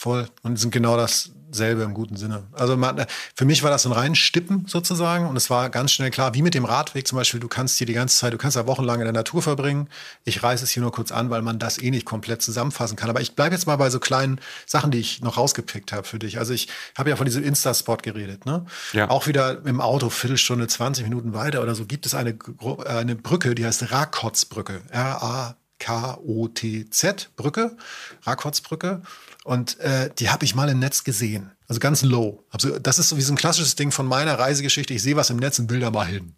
Voll. 0.02 0.28
Und 0.42 0.58
sind 0.58 0.72
genau 0.72 0.98
dasselbe 0.98 1.84
im 1.84 1.94
guten 1.94 2.18
Sinne. 2.18 2.42
Also 2.54 2.76
man, 2.76 3.06
für 3.36 3.46
mich 3.46 3.62
war 3.62 3.70
das 3.70 3.86
ein 3.86 3.92
rein 3.92 4.16
Stippen 4.16 4.66
sozusagen 4.68 5.28
und 5.28 5.36
es 5.36 5.52
war 5.52 5.70
ganz 5.70 5.92
schnell 5.92 6.10
klar, 6.10 6.34
wie 6.34 6.42
mit 6.42 6.56
dem 6.56 6.66
Radweg 6.66 7.08
zum 7.08 7.20
Beispiel, 7.20 7.40
du 7.40 7.48
kannst 7.48 7.78
hier 7.78 7.86
die 7.86 7.94
ganze 7.94 8.18
Zeit, 8.18 8.34
du 8.34 8.40
kannst 8.40 8.58
da 8.58 8.66
wochenlang 8.66 9.00
in 9.00 9.04
der 9.04 9.14
Natur 9.14 9.44
verbringen. 9.44 9.90
Ich 10.24 10.42
reiße 10.42 10.64
es 10.64 10.72
hier 10.72 10.82
nur 10.82 10.92
kurz 10.92 11.12
an, 11.12 11.30
weil 11.30 11.44
man 11.44 11.60
das 11.60 11.78
eh 11.78 11.92
nicht 11.92 12.08
komplett 12.08 12.42
zusammenfassen 12.42 12.96
kann. 12.96 13.12
Aber 13.12 13.22
ich 13.22 13.36
bleibe 13.36 13.54
jetzt 13.54 13.68
mal 13.68 13.76
bei 13.76 13.92
so 13.92 14.00
kleinen 14.00 14.40
Sachen, 14.66 14.90
die 14.90 14.98
ich 14.98 15.22
noch 15.22 15.38
rausgepickt 15.38 15.92
habe 15.92 16.08
für 16.08 16.18
dich. 16.18 16.40
Also 16.40 16.52
ich 16.52 16.68
habe 16.98 17.12
ja 17.12 17.16
von 17.16 17.28
diesem 17.28 17.44
Insta-Spot 17.44 17.98
geredet. 17.98 18.48
Ne? 18.48 18.66
Ja. 18.94 19.08
Auch 19.12 19.28
wieder 19.28 19.64
im 19.68 19.82
Auto, 19.82 20.10
Viertelstunde, 20.10 20.66
20 20.66 21.04
Minuten 21.04 21.36
weiter 21.36 21.62
oder 21.62 21.76
so, 21.76 21.86
gibt 21.86 22.08
es 22.08 22.16
eine, 22.16 22.40
eine 22.88 23.16
Brücke, 23.16 23.54
die 23.54 23.68
heißt 23.68 23.92
Rakotzbrücke. 23.92 24.82
R-A 24.90 25.58
R-A-K-O-T-Z, 25.82 27.30
Brücke, 27.36 27.78
Rakotsbrücke. 28.24 29.02
Und 29.44 29.80
äh, 29.80 30.10
die 30.18 30.30
habe 30.30 30.46
ich 30.46 30.56
mal 30.56 30.70
im 30.70 30.80
Netz 30.80 31.04
gesehen. 31.04 31.52
Also 31.68 31.80
ganz 31.80 32.04
low. 32.04 32.44
Also 32.50 32.78
das 32.80 33.00
ist 33.00 33.10
so 33.10 33.18
wie 33.18 33.22
so 33.22 33.34
ein 33.34 33.38
klassisches 33.38 33.76
Ding 33.76 33.92
von 33.92 34.06
meiner 34.06 34.38
Reisegeschichte. 34.38 34.94
Ich 34.94 35.02
sehe 35.02 35.16
was 35.16 35.30
im 35.30 35.38
Netz 35.38 35.60
und 35.60 35.70
will 35.70 35.80
da 35.80 35.90
mal 35.90 36.06
hin. 36.06 36.36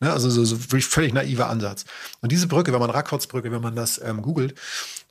Ne? 0.00 0.12
Also 0.12 0.30
so, 0.30 0.44
so 0.44 0.56
völlig 0.56 1.12
naiver 1.12 1.48
Ansatz. 1.48 1.84
Und 2.20 2.32
diese 2.32 2.46
Brücke, 2.46 2.72
wenn 2.72 2.80
man 2.80 2.90
Rakotsbrücke, 2.90 3.50
wenn 3.50 3.62
man 3.62 3.74
das 3.74 4.00
ähm, 4.02 4.22
googelt 4.22 4.54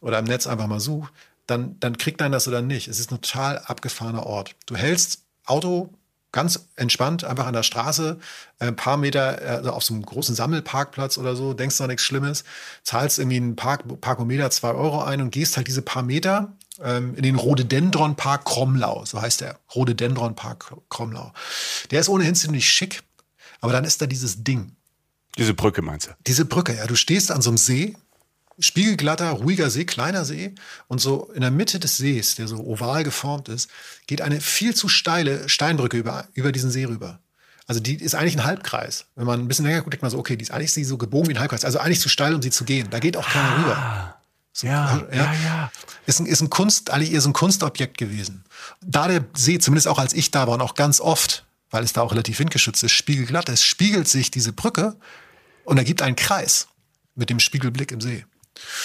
oder 0.01 0.19
im 0.19 0.26
Netz 0.26 0.47
einfach 0.47 0.67
mal 0.67 0.80
sucht, 0.80 1.11
dann, 1.47 1.80
dann 1.80 1.97
kriegt 1.97 2.19
man 2.19 2.32
das 2.32 2.47
oder 2.47 2.61
nicht. 2.61 2.88
Es 2.88 2.99
ist 2.99 3.11
ein 3.11 3.21
total 3.21 3.59
abgefahrener 3.59 4.26
Ort. 4.26 4.55
Du 4.65 4.76
hältst 4.76 5.23
Auto 5.45 5.93
ganz 6.36 6.67
entspannt 6.75 7.23
einfach 7.23 7.47
an 7.47 7.53
der 7.53 7.63
Straße, 7.63 8.19
ein 8.59 8.67
äh, 8.67 8.71
paar 8.73 8.97
Meter 8.97 9.41
also 9.41 9.71
auf 9.71 9.83
so 9.83 9.93
einem 9.93 10.05
großen 10.05 10.36
Sammelparkplatz 10.36 11.17
oder 11.17 11.33
so, 11.36 11.53
denkst 11.53 11.79
noch 11.79 11.88
nichts 11.88 12.03
Schlimmes, 12.03 12.43
zahlst 12.83 13.19
irgendwie 13.19 13.38
einen 13.38 13.55
Park, 13.55 14.01
Parkometer 14.01 14.51
zwei 14.51 14.73
Euro 14.73 15.01
ein 15.01 15.21
und 15.21 15.31
gehst 15.31 15.55
halt 15.55 15.67
diese 15.67 15.81
paar 15.81 16.03
Meter 16.03 16.51
ähm, 16.83 17.15
in 17.15 17.23
den 17.23 17.38
Rhododendron 17.38 18.17
Park 18.17 18.43
Kromlau, 18.43 19.05
so 19.05 19.21
heißt 19.21 19.41
der, 19.41 19.57
Rhododendron 19.73 20.36
Park 20.36 20.75
Kromlau. 20.89 21.31
Der 21.91 22.01
ist 22.01 22.09
ohnehin 22.09 22.36
ziemlich 22.36 22.69
schick, 22.69 23.03
aber 23.61 23.71
dann 23.71 23.86
ist 23.86 24.01
da 24.01 24.05
dieses 24.05 24.43
Ding. 24.43 24.75
Diese 25.38 25.53
Brücke 25.53 25.81
meinst 25.81 26.07
du? 26.07 26.11
Diese 26.27 26.43
Brücke, 26.43 26.75
ja. 26.75 26.86
Du 26.86 26.95
stehst 26.95 27.31
an 27.31 27.41
so 27.41 27.49
einem 27.49 27.57
See, 27.57 27.95
spiegelglatter, 28.60 29.30
ruhiger 29.32 29.70
See, 29.70 29.86
kleiner 29.86 30.26
See. 30.26 30.53
Und 30.88 30.99
so 30.99 31.32
in 31.34 31.41
der 31.41 31.51
Mitte 31.51 31.80
des 31.80 31.97
Sees, 31.97 32.36
der 32.36 32.47
so 32.47 32.58
oval 32.58 33.03
geformt 33.03 33.49
ist, 33.49 33.70
geht 34.08 34.22
eine 34.22 34.41
viel 34.41 34.76
zu 34.76 34.88
steile 34.88 35.49
Steinbrücke 35.49 35.97
über, 35.97 36.28
über 36.34 36.51
diesen 36.51 36.72
See 36.72 36.86
rüber. 36.86 37.20
Also 37.68 37.82
die 37.82 37.95
ist 37.95 38.16
eigentlich 38.16 38.38
ein 38.38 38.43
Halbkreis. 38.43 39.06
Wenn 39.16 39.26
man 39.26 39.39
ein 39.39 39.47
bisschen 39.47 39.66
länger 39.66 39.80
guckt, 39.80 39.93
denkt 39.93 40.03
man 40.03 40.12
so, 40.12 40.20
okay, 40.20 40.36
die 40.36 40.43
ist 40.43 40.51
eigentlich 40.51 40.88
so 40.88 40.97
gebogen 40.97 41.30
wie 41.30 41.34
ein 41.34 41.39
Halbkreis. 41.39 41.66
Also 41.66 41.80
eigentlich 41.80 41.99
zu 41.99 42.10
steil, 42.10 42.36
um 42.36 42.41
sie 42.41 42.51
zu 42.51 42.64
gehen. 42.64 42.89
Da 42.91 42.99
geht 42.99 43.18
auch 43.18 43.28
keiner 43.28 43.49
ah, 43.49 43.62
rüber. 43.62 44.16
So, 44.53 44.68
ja, 44.68 45.03
ja, 45.12 45.16
ja, 45.16 45.34
ja. 45.34 45.72
Ist 46.06 46.20
ein, 46.20 46.28
ist 46.28 46.41
ein 46.41 46.49
Kunst, 46.49 46.91
Ali 46.91 47.08
ist 47.08 47.26
ein 47.26 47.34
Kunstobjekt 47.34 47.97
gewesen. 47.97 48.45
Da 48.82 49.08
der 49.08 49.26
See, 49.36 49.58
zumindest 49.58 49.88
auch 49.88 49.97
als 49.97 50.14
ich 50.14 50.32
da 50.32 50.47
war 50.47 50.53
und 50.53 50.62
auch 50.62 50.76
ganz 50.76 51.01
oft, 51.01 51.45
weil 51.72 51.84
es 51.84 51.91
da 51.91 52.01
auch 52.01 52.12
relativ 52.12 52.39
windgeschützt 52.39 52.84
ist, 52.84 52.91
spiegelglatt 52.91 53.49
ist, 53.49 53.64
spiegelt 53.64 54.08
sich 54.08 54.32
diese 54.32 54.53
Brücke 54.53 54.95
und 55.66 55.78
ergibt 55.78 56.01
einen 56.03 56.16
Kreis 56.16 56.68
mit 57.16 57.30
dem 57.30 57.39
Spiegelblick 57.39 57.91
im 57.91 57.99
See. 57.99 58.26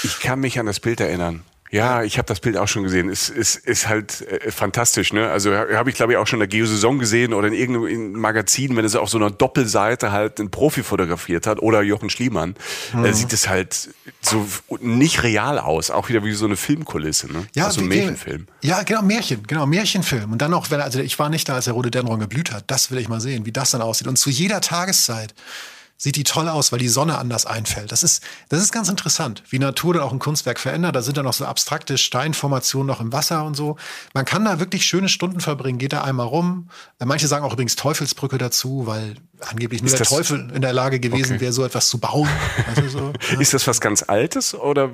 Ich 0.03 0.20
kann 0.20 0.41
mich 0.41 0.59
an 0.59 0.66
das 0.66 0.81
Bild 0.81 1.01
erinnern. 1.01 1.43
Ja, 1.72 2.03
ich 2.03 2.18
habe 2.18 2.26
das 2.26 2.41
Bild 2.41 2.57
auch 2.57 2.66
schon 2.66 2.83
gesehen. 2.83 3.09
Es 3.09 3.28
ist, 3.28 3.55
ist 3.55 3.89
halt 3.89 4.22
äh, 4.22 4.51
fantastisch. 4.51 5.12
Ne? 5.12 5.31
Also 5.31 5.55
habe 5.55 5.89
ich 5.89 5.97
glaube 5.97 6.12
ich 6.12 6.18
auch 6.18 6.26
schon 6.26 6.39
in 6.39 6.41
der 6.41 6.49
Geosaison 6.49 6.99
gesehen 6.99 7.33
oder 7.33 7.47
in 7.47 7.55
irgendeinem 7.55 8.12
Magazin, 8.12 8.76
wenn 8.76 8.85
es 8.85 8.97
auf 8.97 9.09
so 9.09 9.18
einer 9.18 9.31
Doppelseite 9.31 10.11
halt 10.11 10.41
einen 10.41 10.51
Profi 10.51 10.83
fotografiert 10.83 11.47
hat 11.47 11.61
oder 11.61 11.83
Jochen 11.83 12.11
Schliemann, 12.11 12.57
mhm. 12.93 13.05
äh, 13.05 13.12
sieht 13.12 13.33
es 13.33 13.49
halt 13.49 13.91
so 14.20 14.45
nicht 14.81 15.22
real 15.22 15.61
aus. 15.61 15.93
Auch 15.93 16.09
wieder 16.09 16.24
wie 16.24 16.33
so 16.33 16.47
eine 16.47 16.57
Filmkulisse. 16.57 17.33
Ne? 17.33 17.47
Ja, 17.55 17.66
also 17.66 17.83
ein 17.83 17.89
Märchenfilm. 17.89 18.49
Ja, 18.62 18.83
genau 18.83 19.03
Märchen, 19.03 19.45
genau 19.47 19.66
Märchenfilm. 19.66 20.33
Und 20.33 20.43
dann 20.43 20.53
auch, 20.55 20.72
wenn 20.72 20.81
also 20.81 20.99
ich 20.99 21.20
war 21.20 21.28
nicht 21.28 21.49
da, 21.49 21.55
als 21.55 21.66
der 21.66 21.74
rote 21.74 21.93
Dendron 21.93 22.18
geblüht 22.18 22.51
hat. 22.51 22.64
Das 22.66 22.91
will 22.91 22.99
ich 22.99 23.09
mal 23.09 23.20
sehen, 23.20 23.47
wie 23.47 23.53
das 23.53 23.70
dann 23.70 23.81
aussieht. 23.81 24.09
Und 24.09 24.16
zu 24.16 24.28
jeder 24.28 24.61
Tageszeit 24.61 25.35
sieht 26.03 26.16
die 26.16 26.24
toll 26.24 26.48
aus, 26.48 26.72
weil 26.72 26.78
die 26.78 26.88
Sonne 26.88 27.18
anders 27.18 27.44
einfällt. 27.44 27.92
Das 27.92 28.03
ist, 28.03 28.22
das 28.48 28.62
ist 28.62 28.72
ganz 28.72 28.88
interessant, 28.88 29.42
wie 29.51 29.59
Natur 29.59 29.92
dann 29.92 30.03
auch 30.03 30.12
ein 30.12 30.18
Kunstwerk 30.18 30.59
verändert. 30.59 30.96
Da 30.96 31.03
sind 31.03 31.18
dann 31.18 31.26
noch 31.26 31.34
so 31.34 31.44
abstrakte 31.44 31.98
Steinformationen 31.98 32.86
noch 32.86 33.03
im 33.03 33.12
Wasser 33.12 33.44
und 33.44 33.55
so. 33.55 33.76
Man 34.14 34.24
kann 34.24 34.46
da 34.46 34.59
wirklich 34.59 34.86
schöne 34.86 35.11
Stunden 35.11 35.40
verbringen, 35.40 35.78
geht 35.78 35.92
da 35.92 36.01
einmal 36.01 36.26
rum. 36.26 36.70
Manche 37.05 37.28
sagen 37.28 37.44
auch 37.44 37.53
übrigens 37.53 37.76
Teufelsbrücke 37.76 38.38
dazu, 38.38 38.86
weil 38.86 39.16
angeblich 39.40 39.82
nur 39.82 39.90
der 39.90 40.07
Teufel 40.07 40.51
in 40.55 40.62
der 40.62 40.72
Lage 40.72 41.01
gewesen 41.01 41.34
okay. 41.34 41.42
wäre, 41.42 41.53
so 41.53 41.66
etwas 41.66 41.90
zu 41.90 41.98
bauen. 41.98 42.30
Also 42.74 42.88
so, 42.88 43.12
ja. 43.32 43.38
Ist 43.38 43.53
das 43.53 43.66
was 43.66 43.82
ganz 43.82 44.03
Altes 44.03 44.55
oder 44.55 44.88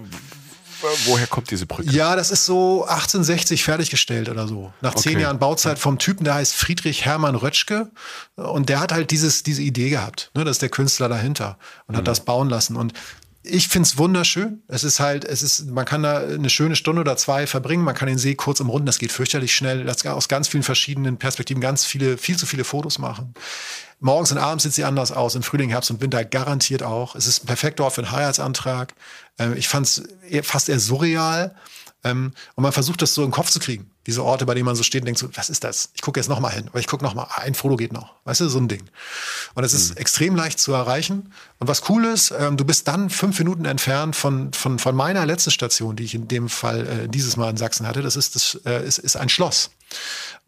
woher 1.06 1.26
kommt 1.26 1.50
diese 1.50 1.66
Brücke? 1.66 1.90
Ja, 1.90 2.16
das 2.16 2.30
ist 2.30 2.44
so 2.46 2.84
1860 2.84 3.64
fertiggestellt 3.64 4.28
oder 4.28 4.46
so. 4.46 4.72
Nach 4.80 4.94
zehn 4.94 5.14
okay. 5.14 5.22
Jahren 5.22 5.38
Bauzeit 5.38 5.78
vom 5.78 5.98
Typen, 5.98 6.24
der 6.24 6.34
heißt 6.34 6.54
Friedrich 6.54 7.04
Hermann 7.04 7.34
Rötschke. 7.34 7.90
Und 8.36 8.68
der 8.68 8.80
hat 8.80 8.92
halt 8.92 9.10
dieses, 9.10 9.42
diese 9.42 9.62
Idee 9.62 9.90
gehabt. 9.90 10.30
Ne? 10.34 10.44
Das 10.44 10.56
ist 10.56 10.62
der 10.62 10.68
Künstler 10.68 11.08
dahinter 11.08 11.58
und 11.86 11.94
mhm. 11.94 11.98
hat 11.98 12.08
das 12.08 12.24
bauen 12.24 12.48
lassen. 12.48 12.76
Und 12.76 12.92
ich 13.48 13.68
finde 13.68 13.86
es 13.86 13.96
wunderschön. 13.96 14.62
Es 14.68 14.84
ist 14.84 15.00
halt, 15.00 15.24
es 15.24 15.42
ist, 15.42 15.70
man 15.70 15.84
kann 15.84 16.02
da 16.02 16.18
eine 16.18 16.50
schöne 16.50 16.76
Stunde 16.76 17.00
oder 17.00 17.16
zwei 17.16 17.46
verbringen. 17.46 17.84
Man 17.84 17.94
kann 17.94 18.08
den 18.08 18.18
See 18.18 18.34
kurz 18.34 18.60
umrunden. 18.60 18.86
Das 18.86 18.98
geht 18.98 19.12
fürchterlich 19.12 19.54
schnell. 19.54 19.84
Das 19.84 20.04
aus 20.06 20.28
ganz 20.28 20.48
vielen 20.48 20.62
verschiedenen 20.62 21.16
Perspektiven 21.16 21.60
ganz 21.60 21.84
viele, 21.84 22.18
viel 22.18 22.36
zu 22.36 22.46
viele 22.46 22.64
Fotos 22.64 22.98
machen. 22.98 23.34
Morgens 24.00 24.32
und 24.32 24.38
abends 24.38 24.64
sieht 24.64 24.74
sie 24.74 24.84
anders 24.84 25.12
aus. 25.12 25.34
Im 25.34 25.42
Frühling, 25.42 25.70
Herbst 25.70 25.90
und 25.90 26.00
Winter 26.00 26.24
garantiert 26.24 26.82
auch. 26.82 27.14
Es 27.14 27.26
ist 27.26 27.44
ein 27.44 27.46
perfekter 27.46 27.84
Ort 27.84 27.94
für 27.94 28.02
einen 28.02 28.12
Heiratsantrag. 28.12 28.94
Ähm, 29.38 29.54
ich 29.56 29.68
fand 29.68 29.86
es 29.86 30.02
fast 30.42 30.68
eher 30.68 30.80
surreal. 30.80 31.54
Ähm, 32.04 32.32
und 32.54 32.62
man 32.62 32.72
versucht 32.72 33.00
das 33.02 33.14
so 33.14 33.24
im 33.24 33.30
Kopf 33.30 33.50
zu 33.50 33.60
kriegen. 33.60 33.90
Diese 34.06 34.22
Orte, 34.22 34.46
bei 34.46 34.54
denen 34.54 34.66
man 34.66 34.76
so 34.76 34.82
steht 34.82 35.02
und 35.02 35.06
denkt 35.06 35.18
so, 35.18 35.28
was 35.34 35.50
ist 35.50 35.64
das? 35.64 35.90
Ich 35.94 36.00
gucke 36.00 36.20
jetzt 36.20 36.28
noch 36.28 36.40
mal 36.40 36.50
hin. 36.50 36.68
Aber 36.68 36.78
ich 36.78 36.86
gucke 36.86 37.04
noch 37.04 37.14
mal, 37.14 37.26
ein 37.36 37.54
Foto 37.54 37.76
geht 37.76 37.92
noch. 37.92 38.14
Weißt 38.24 38.40
du, 38.40 38.48
so 38.48 38.58
ein 38.58 38.68
Ding. 38.68 38.84
Und 39.54 39.64
es 39.64 39.72
ist 39.72 39.90
mhm. 39.90 39.96
extrem 39.98 40.36
leicht 40.36 40.58
zu 40.58 40.72
erreichen. 40.72 41.32
Und 41.58 41.68
was 41.68 41.88
cool 41.88 42.04
ist, 42.04 42.32
ähm, 42.38 42.56
du 42.56 42.64
bist 42.64 42.86
dann 42.88 43.10
fünf 43.10 43.38
Minuten 43.38 43.64
entfernt 43.64 44.14
von, 44.14 44.52
von, 44.52 44.78
von 44.78 44.94
meiner 44.94 45.26
letzten 45.26 45.50
Station, 45.50 45.96
die 45.96 46.04
ich 46.04 46.14
in 46.14 46.28
dem 46.28 46.48
Fall 46.48 46.86
äh, 46.86 47.08
dieses 47.08 47.36
Mal 47.36 47.50
in 47.50 47.56
Sachsen 47.56 47.86
hatte. 47.86 48.02
Das 48.02 48.16
ist, 48.16 48.36
das 48.36 48.60
äh, 48.64 48.86
ist, 48.86 48.98
ist 48.98 49.16
ein 49.16 49.28
Schloss. 49.28 49.70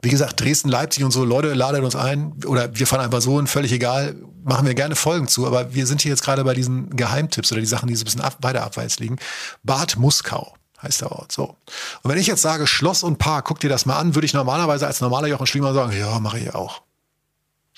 Wie 0.03 0.11
gesagt, 0.11 0.41
Dresden, 0.41 0.69
Leipzig 0.69 1.03
und 1.03 1.11
so, 1.11 1.25
Leute, 1.25 1.55
ladet 1.55 1.83
uns 1.83 1.97
ein. 1.97 2.35
Oder 2.47 2.77
wir 2.79 2.87
fahren 2.87 3.01
einfach 3.01 3.21
so 3.21 3.37
und 3.37 3.49
völlig 3.49 3.73
egal, 3.73 4.15
machen 4.45 4.67
wir 4.67 4.75
gerne 4.75 4.95
Folgen 4.95 5.27
zu. 5.27 5.47
Aber 5.47 5.75
wir 5.75 5.87
sind 5.87 6.03
hier 6.03 6.11
jetzt 6.11 6.23
gerade 6.23 6.45
bei 6.45 6.55
diesen 6.55 6.91
Geheimtipps 6.91 7.51
oder 7.51 7.61
die 7.61 7.67
Sachen, 7.67 7.89
die 7.89 7.97
so 7.97 8.03
ein 8.03 8.05
bisschen 8.05 8.21
ab, 8.21 8.37
weiter 8.41 8.63
abwärts 8.63 9.01
liegen. 9.01 9.17
Bad 9.65 9.97
Muskau 9.97 10.55
heißt 10.83 11.01
der 11.01 11.13
Ort. 11.13 11.33
So. 11.33 11.57
Und 12.03 12.11
wenn 12.11 12.19
ich 12.19 12.27
jetzt 12.27 12.43
sage 12.43 12.67
Schloss 12.67 13.03
und 13.03 13.19
Park, 13.19 13.47
guck 13.47 13.61
dir 13.61 13.71
das 13.71 13.87
mal 13.87 13.99
an, 13.99 14.15
würde 14.15 14.27
ich 14.27 14.35
normalerweise 14.35 14.87
als 14.87 15.01
normaler 15.01 15.29
Jochen 15.29 15.47
Schliemann 15.47 15.75
sagen, 15.75 15.99
ja, 15.99 16.19
mache 16.21 16.39
ich 16.39 16.55
auch. 16.55 16.83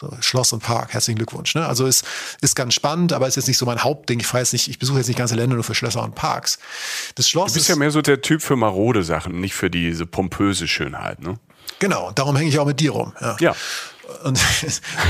So, 0.00 0.10
Schloss 0.20 0.54
und 0.54 0.62
Park, 0.62 0.94
herzlichen 0.94 1.18
Glückwunsch. 1.18 1.54
Ne? 1.54 1.66
Also 1.66 1.84
ist, 1.84 2.06
ist 2.40 2.56
ganz 2.56 2.72
spannend, 2.72 3.12
aber 3.12 3.28
ist 3.28 3.36
jetzt 3.36 3.48
nicht 3.48 3.58
so 3.58 3.66
mein 3.66 3.84
Hauptding. 3.84 4.18
Ich 4.20 4.26
fahre 4.26 4.42
jetzt 4.42 4.54
nicht, 4.54 4.68
ich 4.68 4.78
besuche 4.78 4.96
jetzt 4.96 5.08
nicht 5.08 5.18
ganze 5.18 5.34
Länder 5.34 5.56
nur 5.56 5.64
für 5.64 5.74
Schlösser 5.74 6.02
und 6.02 6.14
Parks. 6.14 6.58
Das 7.16 7.28
Schloss 7.28 7.52
du 7.52 7.58
bist 7.58 7.68
ja 7.68 7.76
mehr 7.76 7.90
so 7.90 8.00
der 8.00 8.22
Typ 8.22 8.40
für 8.40 8.56
marode 8.56 9.02
Sachen, 9.02 9.40
nicht 9.40 9.54
für 9.54 9.68
diese 9.68 10.06
pompöse 10.06 10.66
Schönheit, 10.68 11.20
ne? 11.20 11.38
Genau, 11.80 12.12
darum 12.12 12.36
hänge 12.36 12.48
ich 12.48 12.58
auch 12.58 12.66
mit 12.66 12.80
dir 12.80 12.92
rum. 12.92 13.12
Ja. 13.20 13.36
ja. 13.40 13.56
Und, 14.24 14.38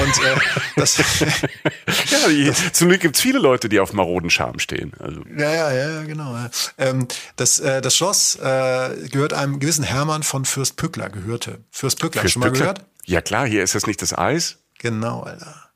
und 0.02 0.24
äh, 0.24 0.36
das. 0.76 0.98
ja, 0.98 2.28
die, 2.28 2.52
zum 2.72 2.88
Glück 2.88 3.00
gibt 3.00 3.16
es 3.16 3.20
viele 3.22 3.38
Leute, 3.38 3.68
die 3.68 3.80
auf 3.80 3.92
maroden 3.92 4.30
Charme 4.30 4.58
stehen. 4.58 4.92
Also. 4.98 5.22
Ja, 5.36 5.52
ja, 5.52 5.72
ja, 5.72 6.02
genau. 6.02 6.36
Ähm, 6.78 7.08
das, 7.36 7.60
äh, 7.60 7.80
das 7.80 7.96
Schloss 7.96 8.36
äh, 8.36 9.08
gehört 9.10 9.32
einem 9.32 9.58
gewissen 9.60 9.84
Hermann 9.84 10.22
von 10.22 10.44
Fürst 10.44 10.76
Pückler, 10.76 11.10
gehörte. 11.10 11.58
Fürst 11.70 11.98
Pückler, 11.98 12.22
Fürst 12.22 12.34
schon 12.34 12.40
mal 12.40 12.50
Pückler? 12.50 12.74
gehört? 12.74 12.84
Ja, 13.06 13.20
klar, 13.20 13.46
hier 13.46 13.62
ist 13.62 13.74
das 13.74 13.86
nicht 13.86 14.02
das 14.02 14.16
Eis. 14.16 14.58
Genau, 14.78 15.22
Alter. 15.22 15.69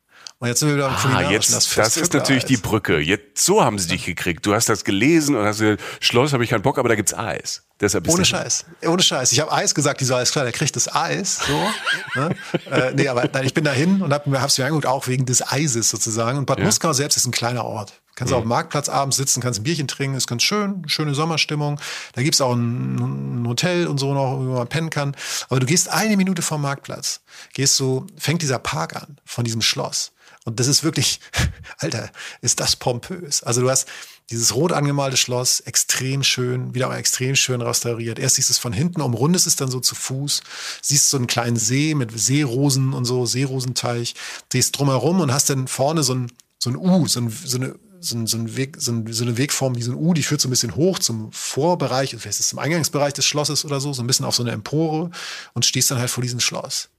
Und 0.44 0.48
jetzt 0.48 0.60
sind 0.60 0.68
wir 0.68 0.74
wieder 0.74 0.88
am 0.88 1.16
ah, 1.16 1.22
jetzt, 1.22 1.54
Das, 1.54 1.70
das 1.74 1.96
ist 1.96 2.12
natürlich 2.12 2.44
die 2.44 2.58
Brücke. 2.58 2.98
Jetzt, 2.98 3.42
so 3.42 3.64
haben 3.64 3.78
sie 3.78 3.88
dich 3.88 4.04
gekriegt. 4.04 4.44
Du 4.44 4.52
hast 4.52 4.68
das 4.68 4.84
gelesen 4.84 5.36
und 5.36 5.46
hast 5.46 5.60
gesagt, 5.60 5.80
Schloss 6.00 6.34
habe 6.34 6.44
ich 6.44 6.50
keinen 6.50 6.60
Bock, 6.60 6.76
aber 6.76 6.90
da 6.90 6.96
gibt's 6.96 7.14
Eis. 7.14 7.62
Deshalb 7.80 8.06
Ohne 8.10 8.26
Scheiß. 8.26 8.66
Ohne 8.86 9.02
Scheiß. 9.02 9.32
Ich 9.32 9.40
habe 9.40 9.50
Eis 9.50 9.74
gesagt, 9.74 10.02
die 10.02 10.04
so, 10.04 10.14
alles 10.14 10.32
klar, 10.32 10.44
der 10.44 10.52
kriegt 10.52 10.76
das 10.76 10.94
Eis. 10.94 11.38
So, 11.46 12.20
ne? 12.20 12.36
äh, 12.70 12.92
nee, 12.94 13.08
aber 13.08 13.26
nein, 13.32 13.46
ich 13.46 13.54
bin 13.54 13.64
dahin 13.64 14.02
und 14.02 14.12
habe 14.12 14.30
es 14.36 14.58
mir 14.58 14.66
angeguckt, 14.66 14.84
auch 14.84 15.06
wegen 15.06 15.24
des 15.24 15.50
Eises 15.50 15.88
sozusagen. 15.88 16.36
Und 16.36 16.44
Bad 16.44 16.58
ja. 16.58 16.66
Muskau 16.66 16.92
selbst 16.92 17.16
ist 17.16 17.24
ein 17.24 17.32
kleiner 17.32 17.64
Ort. 17.64 17.94
Kannst 18.14 18.32
mhm. 18.32 18.36
auf 18.36 18.42
dem 18.42 18.48
Marktplatz 18.50 18.90
abends 18.90 19.16
sitzen, 19.16 19.40
kannst 19.40 19.60
ein 19.60 19.64
Bierchen 19.64 19.88
trinken, 19.88 20.14
ist 20.14 20.26
ganz 20.26 20.42
schön, 20.42 20.86
schöne 20.90 21.14
Sommerstimmung. 21.14 21.80
Da 22.12 22.22
gibt's 22.22 22.42
auch 22.42 22.52
ein, 22.52 22.96
ein, 23.40 23.48
Hotel 23.48 23.86
und 23.86 23.96
so 23.96 24.12
noch, 24.12 24.38
wo 24.38 24.58
man 24.58 24.68
pennen 24.68 24.90
kann. 24.90 25.16
Aber 25.48 25.58
du 25.58 25.64
gehst 25.64 25.88
eine 25.88 26.18
Minute 26.18 26.42
vom 26.42 26.60
Marktplatz, 26.60 27.22
gehst 27.54 27.76
so, 27.76 28.06
fängt 28.18 28.42
dieser 28.42 28.58
Park 28.58 28.94
an 28.94 29.16
von 29.24 29.46
diesem 29.46 29.62
Schloss. 29.62 30.12
Und 30.44 30.60
das 30.60 30.66
ist 30.66 30.84
wirklich, 30.84 31.20
Alter, 31.78 32.10
ist 32.42 32.60
das 32.60 32.76
pompös. 32.76 33.42
Also 33.42 33.62
du 33.62 33.70
hast 33.70 33.88
dieses 34.30 34.54
rot 34.54 34.72
angemalte 34.72 35.16
Schloss, 35.16 35.60
extrem 35.60 36.22
schön, 36.22 36.74
wieder 36.74 36.94
extrem 36.96 37.34
schön 37.34 37.60
restauriert. 37.60 38.18
Erst 38.18 38.36
siehst 38.36 38.48
du 38.50 38.52
es 38.52 38.58
von 38.58 38.72
hinten, 38.72 39.00
umrundest 39.00 39.46
es 39.46 39.56
dann 39.56 39.70
so 39.70 39.80
zu 39.80 39.94
Fuß, 39.94 40.42
siehst 40.82 41.10
so 41.10 41.16
einen 41.16 41.26
kleinen 41.26 41.56
See 41.56 41.94
mit 41.94 42.18
Seerosen 42.18 42.92
und 42.92 43.04
so, 43.04 43.26
Seerosenteich, 43.26 44.14
drehst 44.48 44.78
drumherum 44.78 45.20
und 45.20 45.32
hast 45.32 45.50
dann 45.50 45.68
vorne 45.68 46.02
so 46.02 46.14
ein, 46.14 46.32
so 46.58 46.70
ein 46.70 46.76
U, 46.76 47.06
so, 47.06 47.20
ein, 47.20 47.30
so 47.30 47.56
eine 47.58 47.74
so, 48.00 48.26
so, 48.26 48.36
ein 48.36 48.56
Weg, 48.56 48.76
so, 48.78 48.92
ein, 48.92 49.10
so 49.12 49.24
eine 49.24 49.38
Wegform 49.38 49.76
wie 49.76 49.82
so 49.82 49.92
ein 49.92 49.98
U, 49.98 50.12
die 50.12 50.22
führt 50.22 50.40
so 50.40 50.48
ein 50.48 50.50
bisschen 50.50 50.74
hoch 50.74 50.98
zum 50.98 51.32
Vorbereich, 51.32 52.10
vielleicht 52.10 52.26
ist 52.26 52.40
es 52.40 52.48
zum 52.48 52.58
Eingangsbereich 52.58 53.14
des 53.14 53.24
Schlosses 53.24 53.64
oder 53.64 53.80
so, 53.80 53.92
so 53.92 54.02
ein 54.02 54.06
bisschen 54.06 54.26
auf 54.26 54.34
so 54.34 54.42
eine 54.42 54.52
Empore 54.52 55.10
und 55.54 55.64
stehst 55.64 55.90
dann 55.90 55.98
halt 55.98 56.10
vor 56.10 56.22
diesem 56.22 56.40
Schloss. 56.40 56.90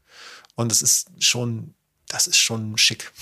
Und 0.56 0.72
es 0.72 0.82
ist 0.82 1.10
schon 1.20 1.76
das 2.16 2.28
ist 2.28 2.38
schon 2.38 2.78
schick. 2.78 3.12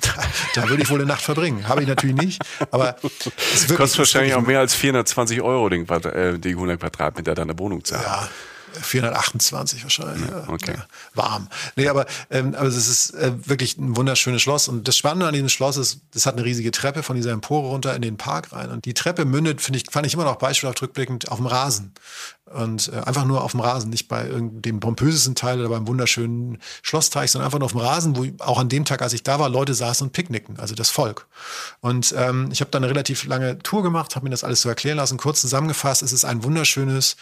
Da, 0.00 0.62
da, 0.62 0.68
würde 0.68 0.82
ich 0.82 0.88
wohl 0.88 0.98
eine 0.98 1.06
Nacht 1.06 1.22
verbringen. 1.22 1.68
Habe 1.68 1.82
ich 1.82 1.88
natürlich 1.88 2.16
nicht, 2.16 2.42
aber 2.70 2.96
es 3.02 3.66
kostet 3.74 3.98
wahrscheinlich 3.98 4.34
auch 4.34 4.42
mehr 4.42 4.60
als 4.60 4.74
420 4.74 5.42
Euro, 5.42 5.68
den, 5.68 5.86
äh, 5.88 6.38
die 6.38 6.50
100 6.50 6.80
Quadratmeter 6.80 7.34
deiner 7.34 7.58
Wohnung 7.58 7.84
zu 7.84 7.96
haben. 7.96 8.04
Ja, 8.04 8.28
428 8.80 9.82
wahrscheinlich. 9.82 10.30
Ja, 10.30 10.48
okay. 10.48 10.74
Ja, 10.76 10.86
warm. 11.14 11.48
Nee, 11.76 11.88
aber, 11.88 12.06
ähm, 12.30 12.54
aber 12.54 12.68
es 12.68 12.76
ist 12.76 13.14
äh, 13.14 13.32
wirklich 13.46 13.78
ein 13.78 13.96
wunderschönes 13.96 14.42
Schloss. 14.42 14.68
Und 14.68 14.88
das 14.88 14.96
Spannende 14.96 15.26
an 15.26 15.32
diesem 15.32 15.48
Schloss 15.48 15.76
ist, 15.76 16.00
es 16.14 16.26
hat 16.26 16.34
eine 16.34 16.44
riesige 16.44 16.70
Treppe 16.70 17.02
von 17.02 17.16
dieser 17.16 17.30
Empore 17.30 17.68
runter 17.68 17.94
in 17.94 18.02
den 18.02 18.16
Park 18.16 18.52
rein. 18.52 18.70
Und 18.70 18.84
die 18.84 18.94
Treppe 18.94 19.24
mündet, 19.24 19.60
finde 19.60 19.78
ich, 19.78 19.86
fand 19.90 20.06
ich 20.06 20.14
immer 20.14 20.24
noch 20.24 20.36
beispielhaft 20.36 20.80
rückblickend 20.82 21.30
auf 21.30 21.38
dem 21.38 21.46
Rasen. 21.46 21.92
Und 22.46 22.92
äh, 22.92 22.98
einfach 22.98 23.24
nur 23.24 23.42
auf 23.42 23.50
dem 23.50 23.60
Rasen, 23.60 23.90
nicht 23.90 24.06
bei 24.06 24.28
dem 24.30 24.78
pompösesten 24.78 25.34
Teil 25.34 25.58
oder 25.58 25.68
beim 25.68 25.88
wunderschönen 25.88 26.58
Schlossteich, 26.82 27.32
sondern 27.32 27.46
einfach 27.46 27.58
nur 27.58 27.66
auf 27.66 27.72
dem 27.72 27.80
Rasen, 27.80 28.16
wo 28.16 28.24
auch 28.44 28.60
an 28.60 28.68
dem 28.68 28.84
Tag, 28.84 29.02
als 29.02 29.12
ich 29.14 29.24
da 29.24 29.40
war, 29.40 29.48
Leute 29.48 29.74
saßen 29.74 30.06
und 30.06 30.12
picknicken, 30.12 30.56
also 30.60 30.76
das 30.76 30.90
Volk. 30.90 31.26
Und 31.80 32.14
ähm, 32.16 32.50
ich 32.52 32.60
habe 32.60 32.70
da 32.70 32.78
eine 32.78 32.88
relativ 32.88 33.24
lange 33.24 33.58
Tour 33.58 33.82
gemacht, 33.82 34.14
habe 34.14 34.24
mir 34.24 34.30
das 34.30 34.44
alles 34.44 34.62
so 34.62 34.68
erklären 34.68 34.96
lassen. 34.96 35.18
Kurz 35.18 35.40
zusammengefasst, 35.40 36.02
es 36.02 36.12
ist 36.12 36.24
ein 36.24 36.44
wunderschönes 36.44 37.16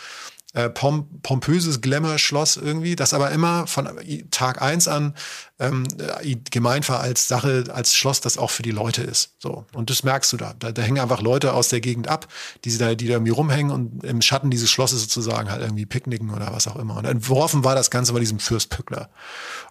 äh, 0.55 0.71
pom 0.71 1.21
pompöses 1.23 1.81
Glamour-Schloss 1.81 2.57
irgendwie, 2.57 2.97
das 2.97 3.13
aber 3.13 3.31
immer 3.33 3.67
von 3.67 3.89
Tag 4.31 4.63
eins 4.63 4.89
an 4.89 5.15
ähm, 5.59 5.85
äh, 5.99 6.37
gemeint 6.51 6.89
war 6.89 7.01
als 7.01 7.29
Sache, 7.29 7.65
als 7.73 7.95
Schloss, 7.95 8.21
das 8.21 8.39
auch 8.39 8.51
für 8.51 8.63
die 8.63 8.71
Leute 8.71 9.03
ist. 9.03 9.35
So. 9.39 9.67
Und 9.75 9.91
das 9.91 10.05
merkst 10.05 10.33
du 10.33 10.37
da. 10.37 10.55
da. 10.59 10.73
Da 10.73 10.83
hängen 10.83 11.01
einfach 11.01 11.21
Leute 11.21 11.53
aus 11.53 11.69
der 11.69 11.81
Gegend 11.81 12.09
ab, 12.09 12.29
die 12.65 12.77
da, 12.79 12.95
die 12.95 13.07
da 13.07 13.15
irgendwie 13.15 13.33
rumhängen 13.33 13.73
und 13.73 14.05
im 14.05 14.23
Schatten 14.23 14.51
dieses 14.51 14.71
Schlosses 14.71 15.03
sozusagen 15.03 15.51
halt 15.51 15.63
irgendwie 15.63 15.87
picknicken 15.87 16.31
oder 16.31 16.53
was 16.53 16.69
auch 16.69 16.77
immer. 16.77 16.97
Und 16.97 17.05
entworfen 17.05 17.65
war 17.65 17.75
das 17.75 17.91
Ganze 17.91 18.13
bei 18.13 18.21
diesem 18.21 18.39
Fürst 18.39 18.71
Pückler. 18.71 19.11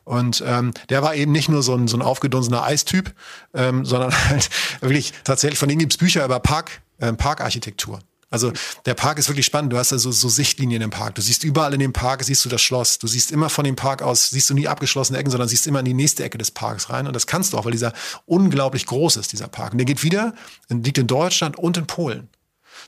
Und 0.03 0.43
ähm, 0.45 0.73
der 0.89 1.01
war 1.01 1.15
eben 1.15 1.31
nicht 1.31 1.49
nur 1.49 1.63
so 1.63 1.75
ein, 1.75 1.87
so 1.87 1.97
ein 1.97 2.01
aufgedunsener 2.01 2.63
Eistyp, 2.63 3.13
ähm, 3.53 3.85
sondern 3.85 4.11
halt 4.29 4.49
wirklich 4.81 5.13
tatsächlich, 5.23 5.59
von 5.59 5.69
ihm 5.69 5.79
gibt's 5.79 5.97
Bücher 5.97 6.25
über 6.25 6.39
Park, 6.39 6.81
äh, 6.99 7.13
Parkarchitektur. 7.13 7.99
Also 8.33 8.51
der 8.87 8.95
Park 8.95 9.19
ist 9.19 9.29
wirklich 9.29 9.45
spannend. 9.45 9.71
Du 9.71 9.77
hast 9.77 9.93
also 9.93 10.11
so 10.11 10.27
Sichtlinien 10.27 10.81
im 10.81 10.89
Park. 10.89 11.13
Du 11.13 11.21
siehst 11.21 11.43
überall 11.43 11.71
in 11.75 11.79
dem 11.79 11.93
Park, 11.93 12.23
siehst 12.23 12.43
du 12.43 12.49
das 12.49 12.63
Schloss. 12.63 12.97
Du 12.97 13.05
siehst 13.05 13.31
immer 13.31 13.47
von 13.47 13.63
dem 13.63 13.75
Park 13.75 14.01
aus, 14.01 14.31
siehst 14.31 14.49
du 14.49 14.55
nie 14.55 14.67
abgeschlossene 14.67 15.19
Ecken, 15.19 15.29
sondern 15.29 15.47
siehst 15.47 15.67
immer 15.67 15.77
in 15.77 15.85
die 15.85 15.93
nächste 15.93 16.23
Ecke 16.23 16.39
des 16.39 16.49
Parks 16.49 16.89
rein. 16.89 17.05
Und 17.05 17.13
das 17.13 17.27
kannst 17.27 17.53
du 17.53 17.59
auch, 17.59 17.65
weil 17.65 17.73
dieser 17.73 17.93
unglaublich 18.25 18.87
groß 18.87 19.17
ist, 19.17 19.33
dieser 19.33 19.47
Park. 19.47 19.73
Und 19.73 19.77
der 19.77 19.85
geht 19.85 20.01
wieder, 20.01 20.33
liegt 20.67 20.97
in 20.97 21.05
Deutschland 21.05 21.59
und 21.59 21.77
in 21.77 21.85
Polen. 21.85 22.27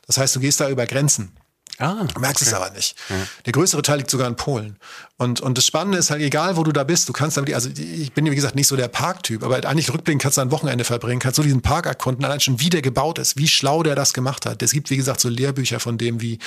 Das 0.07 0.17
heißt, 0.17 0.35
du 0.35 0.39
gehst 0.39 0.59
da 0.61 0.67
über 0.67 0.87
Grenzen. 0.87 1.37
Ah, 1.77 2.05
du 2.05 2.19
merkst 2.19 2.41
okay. 2.41 2.51
es 2.51 2.53
aber 2.53 2.69
nicht. 2.71 2.95
Ja. 3.09 3.15
Der 3.45 3.53
größere 3.53 3.81
Teil 3.81 3.97
liegt 3.97 4.09
sogar 4.09 4.27
in 4.27 4.35
Polen. 4.35 4.77
Und, 5.17 5.41
und 5.41 5.57
das 5.57 5.65
Spannende 5.65 5.97
ist 5.97 6.09
halt, 6.09 6.21
egal 6.21 6.57
wo 6.57 6.63
du 6.63 6.71
da 6.71 6.83
bist, 6.83 7.09
du 7.09 7.13
kannst 7.13 7.37
damit, 7.37 7.53
also 7.53 7.69
ich 7.69 8.13
bin, 8.13 8.29
wie 8.29 8.35
gesagt, 8.35 8.55
nicht 8.55 8.67
so 8.67 8.75
der 8.75 8.87
Parktyp, 8.87 9.43
aber 9.43 9.55
eigentlich 9.55 9.93
rückblickend 9.93 10.21
kannst 10.21 10.37
du 10.37 10.41
ein 10.41 10.51
Wochenende 10.51 10.83
verbringen, 10.83 11.19
kannst 11.19 11.37
du 11.37 11.43
diesen 11.43 11.61
Park 11.61 11.85
erkunden, 11.85 12.23
allein 12.23 12.39
schon 12.39 12.59
wie 12.59 12.69
der 12.69 12.81
gebaut 12.81 13.19
ist, 13.19 13.37
wie 13.37 13.47
schlau 13.47 13.83
der 13.83 13.95
das 13.95 14.13
gemacht 14.13 14.45
hat. 14.45 14.61
Es 14.61 14.71
gibt, 14.71 14.89
wie 14.89 14.97
gesagt, 14.97 15.19
so 15.19 15.29
Lehrbücher 15.29 15.79
von 15.79 15.97
dem, 15.97 16.21
wie, 16.21 16.39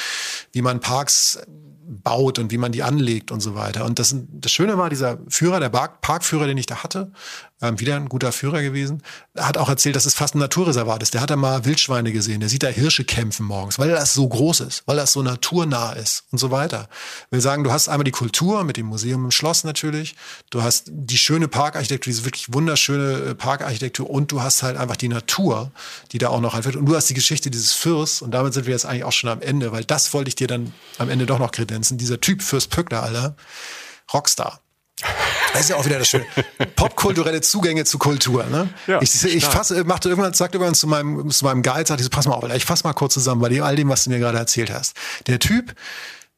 wie 0.52 0.62
man 0.62 0.80
Parks 0.80 1.38
baut 1.88 2.38
und 2.38 2.52
wie 2.52 2.58
man 2.58 2.72
die 2.72 2.82
anlegt 2.82 3.30
und 3.30 3.40
so 3.40 3.54
weiter. 3.54 3.86
Und 3.86 3.98
das, 3.98 4.14
das 4.30 4.52
Schöne 4.52 4.76
war, 4.76 4.90
dieser 4.90 5.18
Führer, 5.28 5.58
der 5.58 5.70
Parkführer, 5.70 6.46
den 6.46 6.58
ich 6.58 6.66
da 6.66 6.82
hatte, 6.82 7.12
ähm, 7.60 7.80
wieder 7.80 7.96
ein 7.96 8.08
guter 8.08 8.32
Führer 8.32 8.62
gewesen, 8.62 9.02
hat 9.36 9.58
auch 9.58 9.68
erzählt, 9.68 9.96
dass 9.96 10.06
es 10.06 10.14
fast 10.14 10.34
ein 10.34 10.38
Naturreservat 10.38 11.02
ist. 11.02 11.14
Der 11.14 11.20
hat 11.20 11.30
da 11.30 11.36
mal 11.36 11.64
Wildschweine 11.64 12.12
gesehen, 12.12 12.40
der 12.40 12.48
sieht 12.48 12.62
da 12.62 12.68
Hirsche 12.68 13.04
kämpfen 13.04 13.46
morgens, 13.46 13.78
weil 13.78 13.90
das 13.90 14.14
so 14.14 14.28
groß 14.28 14.60
ist, 14.60 14.82
weil 14.86 14.96
das 14.96 15.12
so 15.12 15.22
naturnah 15.22 15.92
ist 15.92 16.24
und 16.30 16.38
so 16.38 16.50
weiter. 16.50 16.88
Ich 17.26 17.32
will 17.32 17.40
sagen, 17.40 17.64
du 17.64 17.72
hast 17.72 17.88
einmal 17.88 18.04
die 18.04 18.10
Kultur 18.10 18.64
mit 18.64 18.76
dem 18.76 18.86
Museum 18.86 19.24
im 19.24 19.30
Schloss 19.30 19.64
natürlich, 19.64 20.14
du 20.50 20.62
hast 20.62 20.84
die 20.88 21.18
schöne 21.18 21.48
Parkarchitektur, 21.48 22.12
diese 22.12 22.24
wirklich 22.24 22.52
wunderschöne 22.52 23.30
äh, 23.30 23.34
Parkarchitektur 23.34 24.08
und 24.08 24.30
du 24.30 24.42
hast 24.42 24.62
halt 24.62 24.76
einfach 24.76 24.96
die 24.96 25.08
Natur, 25.08 25.72
die 26.12 26.18
da 26.18 26.28
auch 26.28 26.40
noch 26.40 26.54
einfällt 26.54 26.76
und 26.76 26.86
du 26.86 26.94
hast 26.94 27.10
die 27.10 27.14
Geschichte 27.14 27.50
dieses 27.50 27.72
Fürsts 27.72 28.22
und 28.22 28.30
damit 28.30 28.54
sind 28.54 28.66
wir 28.66 28.72
jetzt 28.72 28.86
eigentlich 28.86 29.04
auch 29.04 29.12
schon 29.12 29.30
am 29.30 29.40
Ende, 29.40 29.72
weil 29.72 29.84
das 29.84 30.12
wollte 30.14 30.28
ich 30.28 30.36
dir 30.36 30.46
dann 30.46 30.72
am 30.98 31.08
Ende 31.08 31.26
doch 31.26 31.38
noch 31.38 31.50
kredenzen. 31.50 31.98
Dieser 31.98 32.20
Typ 32.20 32.42
Fürst 32.42 32.70
Pückler, 32.70 33.02
Alter, 33.02 33.34
Rockstar. 34.12 34.60
Das 35.52 35.62
ist 35.62 35.70
ja 35.70 35.76
auch 35.76 35.84
wieder 35.84 35.98
das 35.98 36.08
Schöne. 36.08 36.26
Popkulturelle 36.76 37.40
Zugänge 37.40 37.84
zu 37.84 37.98
Kultur. 37.98 38.44
Ne? 38.44 38.68
Ja, 38.86 39.00
ich 39.00 39.24
ich 39.24 39.44
fasse, 39.44 39.84
machte 39.84 40.08
irgendwann, 40.08 40.34
sagte 40.34 40.58
irgendwann 40.58 40.74
zu 40.74 40.86
meinem, 40.86 41.30
zu 41.30 41.44
meinem 41.44 41.62
Guide, 41.62 41.86
sagte 41.86 42.02
ich 42.02 42.04
so, 42.04 42.10
pass 42.10 42.26
mal 42.26 42.34
auf, 42.34 42.44
ich 42.54 42.64
fasse 42.64 42.84
mal 42.84 42.92
kurz 42.92 43.14
zusammen 43.14 43.40
bei 43.40 43.62
all 43.62 43.76
dem, 43.76 43.88
was 43.88 44.04
du 44.04 44.10
mir 44.10 44.18
gerade 44.18 44.38
erzählt 44.38 44.72
hast. 44.72 44.94
Der 45.26 45.38
Typ 45.38 45.74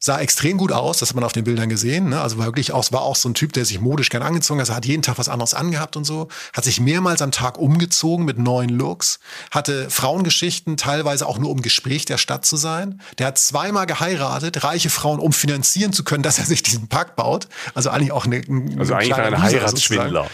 sah 0.02 0.18
extrem 0.18 0.56
gut 0.56 0.72
aus, 0.72 0.98
das 0.98 1.10
hat 1.10 1.14
man 1.14 1.24
auf 1.24 1.32
den 1.32 1.44
Bildern 1.44 1.68
gesehen. 1.68 2.09
Ne? 2.09 2.20
Also 2.20 2.39
war 2.39 2.47
wirklich 2.47 2.72
auch, 2.72 2.90
war 2.90 3.02
auch 3.02 3.16
so 3.16 3.28
ein 3.28 3.35
Typ, 3.35 3.52
der 3.52 3.66
sich 3.66 3.81
modisch 3.81 4.09
gern 4.09 4.22
angezogen 4.22 4.59
hat, 4.59 4.68
also 4.68 4.74
hat 4.74 4.86
jeden 4.86 5.02
Tag 5.02 5.18
was 5.18 5.28
anderes 5.28 5.52
angehabt 5.52 5.94
und 5.94 6.05
so, 6.05 6.28
hat 6.55 6.64
sich 6.64 6.81
mehrmals 6.81 7.20
am 7.20 7.32
Tag 7.32 7.59
umgezogen 7.59 8.24
mit 8.24 8.39
neuen 8.39 8.70
Looks, 8.70 9.20
hatte 9.51 9.90
Frauengeschichten, 9.90 10.78
teilweise 10.78 11.27
auch 11.27 11.39
nur 11.39 11.51
um 11.51 11.60
Gespräch 11.60 12.06
der 12.06 12.16
Stadt 12.16 12.47
zu 12.47 12.56
sein. 12.56 13.02
Der 13.18 13.27
hat 13.27 13.39
zweimal 13.39 13.85
geheiratet, 13.85 14.64
reiche 14.64 14.89
Frauen, 14.89 15.20
um 15.20 15.35
finanzieren 15.35 15.93
zu 15.93 16.02
können, 16.02 16.22
dass 16.22 16.39
er 16.39 16.47
sich 16.47 16.62
diesen 16.62 16.89
Park 16.89 17.14
baut. 17.14 17.48
Also 17.74 17.90
eigentlich 17.90 18.12
auch 18.12 18.24
eine, 18.24 18.36
ein 18.36 18.78
also 18.78 18.94
eigentlich 18.94 19.14
ein 19.14 19.43
Heiratsschwindler. 19.43 20.31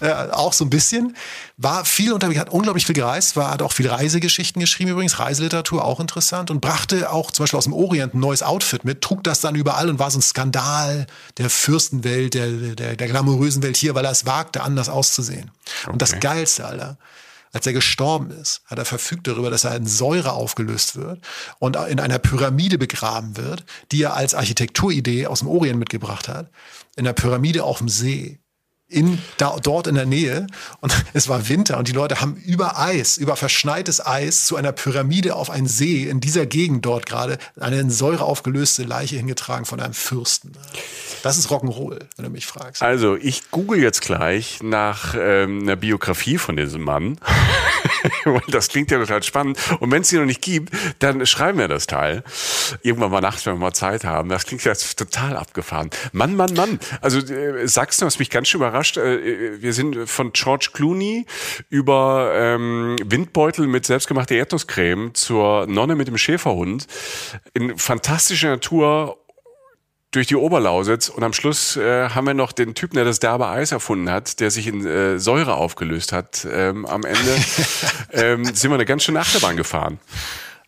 Äh, 0.00 0.12
auch 0.30 0.52
so 0.52 0.64
ein 0.64 0.70
bisschen. 0.70 1.16
War 1.56 1.84
viel 1.84 2.12
unterwegs, 2.12 2.38
hat 2.38 2.50
unglaublich 2.50 2.86
viel 2.86 2.94
gereist, 2.94 3.36
war, 3.36 3.50
hat 3.50 3.62
auch 3.62 3.72
viel 3.72 3.88
Reisegeschichten 3.88 4.60
geschrieben 4.60 4.90
übrigens, 4.90 5.18
Reiseliteratur 5.18 5.84
auch 5.84 5.98
interessant 5.98 6.50
und 6.50 6.60
brachte 6.60 7.10
auch 7.10 7.30
zum 7.32 7.42
Beispiel 7.42 7.58
aus 7.58 7.64
dem 7.64 7.72
Orient 7.72 8.14
ein 8.14 8.20
neues 8.20 8.42
Outfit 8.42 8.84
mit, 8.84 9.02
trug 9.02 9.24
das 9.24 9.40
dann 9.40 9.56
überall 9.56 9.88
und 9.88 9.98
war 9.98 10.10
so 10.10 10.18
ein 10.18 10.22
Skandal 10.22 11.06
der 11.36 11.50
Fürstenwelt, 11.50 12.34
der, 12.34 12.48
der, 12.48 12.96
der 12.96 13.08
glamourösen 13.08 13.62
Welt 13.62 13.76
hier, 13.76 13.94
weil 13.94 14.04
er 14.04 14.12
es 14.12 14.24
wagte, 14.24 14.62
anders 14.62 14.88
auszusehen. 14.88 15.50
Okay. 15.82 15.92
Und 15.92 16.02
das 16.02 16.20
Geilste, 16.20 16.64
Alter, 16.64 16.96
als 17.52 17.66
er 17.66 17.72
gestorben 17.72 18.30
ist, 18.30 18.62
hat 18.66 18.78
er 18.78 18.84
verfügt 18.84 19.26
darüber, 19.26 19.50
dass 19.50 19.64
er 19.64 19.74
in 19.74 19.86
Säure 19.86 20.32
aufgelöst 20.32 20.96
wird 20.96 21.20
und 21.58 21.76
in 21.76 21.98
einer 21.98 22.18
Pyramide 22.18 22.78
begraben 22.78 23.36
wird, 23.36 23.64
die 23.90 24.02
er 24.02 24.14
als 24.14 24.34
Architekturidee 24.34 25.26
aus 25.26 25.40
dem 25.40 25.48
Orient 25.48 25.78
mitgebracht 25.78 26.28
hat. 26.28 26.50
In 26.96 27.06
einer 27.06 27.14
Pyramide 27.14 27.64
auf 27.64 27.78
dem 27.78 27.88
See 27.88 28.38
in, 28.88 29.18
da, 29.36 29.56
dort 29.62 29.86
in 29.86 29.94
der 29.94 30.06
Nähe 30.06 30.46
und 30.80 31.04
es 31.12 31.28
war 31.28 31.48
Winter 31.48 31.78
und 31.78 31.88
die 31.88 31.92
Leute 31.92 32.20
haben 32.20 32.36
über 32.36 32.78
Eis, 32.78 33.18
über 33.18 33.36
verschneites 33.36 34.04
Eis 34.04 34.46
zu 34.46 34.56
einer 34.56 34.72
Pyramide 34.72 35.36
auf 35.36 35.50
einen 35.50 35.66
See 35.66 36.04
in 36.04 36.20
dieser 36.20 36.46
Gegend 36.46 36.86
dort 36.86 37.04
gerade 37.04 37.38
eine 37.60 37.80
in 37.80 37.90
Säure 37.90 38.24
aufgelöste 38.24 38.84
Leiche 38.84 39.16
hingetragen 39.16 39.66
von 39.66 39.80
einem 39.80 39.92
Fürsten. 39.92 40.52
Das 41.22 41.36
ist 41.36 41.50
Rock'n'Roll, 41.50 41.98
wenn 42.16 42.24
du 42.24 42.30
mich 42.30 42.46
fragst. 42.46 42.82
Also 42.82 43.16
ich 43.16 43.50
google 43.50 43.80
jetzt 43.80 44.00
gleich 44.00 44.60
nach 44.62 45.14
ähm, 45.18 45.62
einer 45.62 45.76
Biografie 45.76 46.38
von 46.38 46.56
diesem 46.56 46.82
Mann. 46.82 47.18
das 48.48 48.68
klingt 48.68 48.90
ja 48.90 48.98
total 48.98 49.22
spannend. 49.22 49.58
Und 49.80 49.90
wenn 49.90 50.02
es 50.02 50.08
die 50.08 50.16
noch 50.16 50.24
nicht 50.24 50.40
gibt, 50.40 50.72
dann 51.00 51.26
schreiben 51.26 51.58
wir 51.58 51.68
das 51.68 51.86
Teil. 51.86 52.22
Irgendwann 52.82 53.10
mal 53.10 53.20
nachts, 53.20 53.44
wenn 53.44 53.54
wir 53.54 53.58
mal 53.58 53.72
Zeit 53.72 54.04
haben. 54.04 54.28
Das 54.28 54.46
klingt 54.46 54.64
jetzt 54.64 54.98
total 54.98 55.36
abgefahren. 55.36 55.90
Mann, 56.12 56.36
Mann, 56.36 56.54
Mann. 56.54 56.78
Also 57.00 57.18
äh, 57.18 57.66
Sachsen, 57.66 58.06
was 58.06 58.18
mich 58.18 58.30
ganz 58.30 58.48
schön 58.48 58.60
überrascht 58.60 58.77
überrascht. 58.78 58.96
Äh, 58.96 59.60
wir 59.60 59.72
sind 59.72 60.08
von 60.08 60.32
George 60.32 60.70
Clooney 60.72 61.26
über 61.68 62.32
ähm, 62.34 62.96
Windbeutel 63.04 63.66
mit 63.66 63.86
selbstgemachter 63.86 64.34
Erdnusscreme 64.36 65.14
zur 65.14 65.66
Nonne 65.66 65.94
mit 65.94 66.08
dem 66.08 66.18
Schäferhund 66.18 66.86
in 67.54 67.76
fantastischer 67.76 68.50
Natur 68.50 69.18
durch 70.10 70.26
die 70.26 70.36
Oberlausitz 70.36 71.10
und 71.10 71.22
am 71.22 71.34
Schluss 71.34 71.76
äh, 71.76 72.08
haben 72.08 72.26
wir 72.26 72.32
noch 72.32 72.52
den 72.52 72.74
Typen, 72.74 72.94
der 72.94 73.04
das 73.04 73.20
derbe 73.20 73.46
Eis 73.48 73.72
erfunden 73.72 74.10
hat, 74.10 74.40
der 74.40 74.50
sich 74.50 74.66
in 74.66 74.86
äh, 74.86 75.18
Säure 75.18 75.54
aufgelöst 75.54 76.12
hat. 76.12 76.46
Ähm, 76.50 76.86
am 76.86 77.04
Ende 77.04 77.36
ähm, 78.12 78.44
sind 78.46 78.70
wir 78.70 78.76
eine 78.76 78.86
ganz 78.86 79.04
schöne 79.04 79.20
Achterbahn 79.20 79.58
gefahren. 79.58 79.98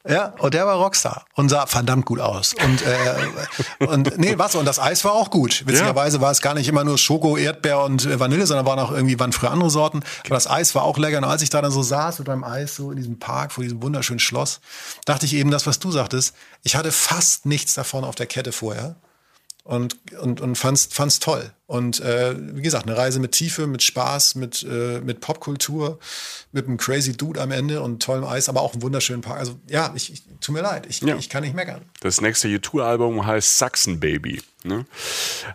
Ja, 0.09 0.32
und 0.39 0.55
der 0.55 0.66
war 0.66 0.77
Rockstar 0.77 1.27
und 1.35 1.51
sah 1.51 1.66
verdammt 1.66 2.06
gut 2.06 2.20
aus. 2.20 2.55
Und, 2.55 2.82
äh, 2.82 3.85
und 3.86 4.16
nee, 4.16 4.39
was? 4.39 4.55
Und 4.55 4.64
das 4.64 4.78
Eis 4.78 5.05
war 5.05 5.12
auch 5.12 5.28
gut. 5.28 5.66
Witzigerweise 5.66 6.16
ja. 6.16 6.22
war 6.22 6.31
es 6.31 6.40
gar 6.40 6.55
nicht 6.55 6.68
immer 6.68 6.85
nur 6.85 6.97
Schoko, 6.97 7.36
Erdbeer 7.36 7.85
und 7.85 8.06
äh, 8.06 8.18
Vanille, 8.18 8.47
sondern 8.47 8.64
waren 8.64 8.78
auch 8.78 8.93
irgendwie 8.93 9.20
waren 9.20 9.32
früher 9.32 9.51
andere 9.51 9.68
Sorten. 9.68 10.01
Aber 10.24 10.36
das 10.36 10.48
Eis 10.48 10.74
war 10.74 10.85
auch 10.85 10.97
lecker. 10.97 11.18
Und 11.18 11.24
als 11.24 11.43
ich 11.43 11.51
da 11.51 11.60
dann 11.60 11.70
so 11.70 11.82
saß 11.82 12.18
mit 12.20 12.28
meinem 12.28 12.44
Eis 12.44 12.77
so 12.77 12.90
in 12.90 12.97
diesem 12.97 13.18
Park 13.18 13.52
vor 13.52 13.62
diesem 13.62 13.82
wunderschönen 13.82 14.20
Schloss, 14.20 14.60
dachte 15.05 15.27
ich 15.27 15.35
eben 15.35 15.51
das, 15.51 15.66
was 15.66 15.81
du 15.81 15.90
sagtest. 15.90 16.35
Ich 16.62 16.77
hatte 16.77 16.93
fast 16.93 17.44
nichts 17.44 17.74
davon 17.74 18.05
auf 18.05 18.14
der 18.14 18.27
Kette 18.27 18.52
vorher 18.52 18.97
und, 19.64 19.98
und, 20.18 20.40
und 20.40 20.56
fand's, 20.56 20.89
fand's 20.90 21.18
toll. 21.18 21.52
Und 21.70 22.01
äh, 22.01 22.34
wie 22.36 22.62
gesagt, 22.62 22.88
eine 22.88 22.97
Reise 22.97 23.20
mit 23.20 23.30
Tiefe, 23.30 23.68
mit 23.68 23.84
Spaß, 23.84 24.34
mit, 24.34 24.64
äh, 24.64 25.01
mit 25.05 25.20
Popkultur, 25.20 26.01
mit 26.51 26.66
einem 26.66 26.78
crazy 26.78 27.16
Dude 27.16 27.40
am 27.40 27.52
Ende 27.52 27.80
und 27.80 28.02
tollem 28.02 28.24
Eis, 28.24 28.48
aber 28.48 28.60
auch 28.60 28.72
einen 28.72 28.82
wunderschönen 28.82 29.22
Park. 29.22 29.38
Also 29.38 29.55
ja, 29.68 29.92
ich, 29.94 30.12
ich 30.12 30.24
tut 30.40 30.52
mir 30.52 30.62
leid, 30.62 30.86
ich, 30.88 31.01
ja. 31.01 31.14
ich 31.14 31.28
kann 31.28 31.44
nicht 31.44 31.55
meckern. 31.55 31.82
Das 32.01 32.20
nächste 32.20 32.48
YouTube-Album 32.48 33.24
heißt 33.24 33.59
Sachsen 33.59 34.01
Baby. 34.01 34.42
Ne? 34.62 34.85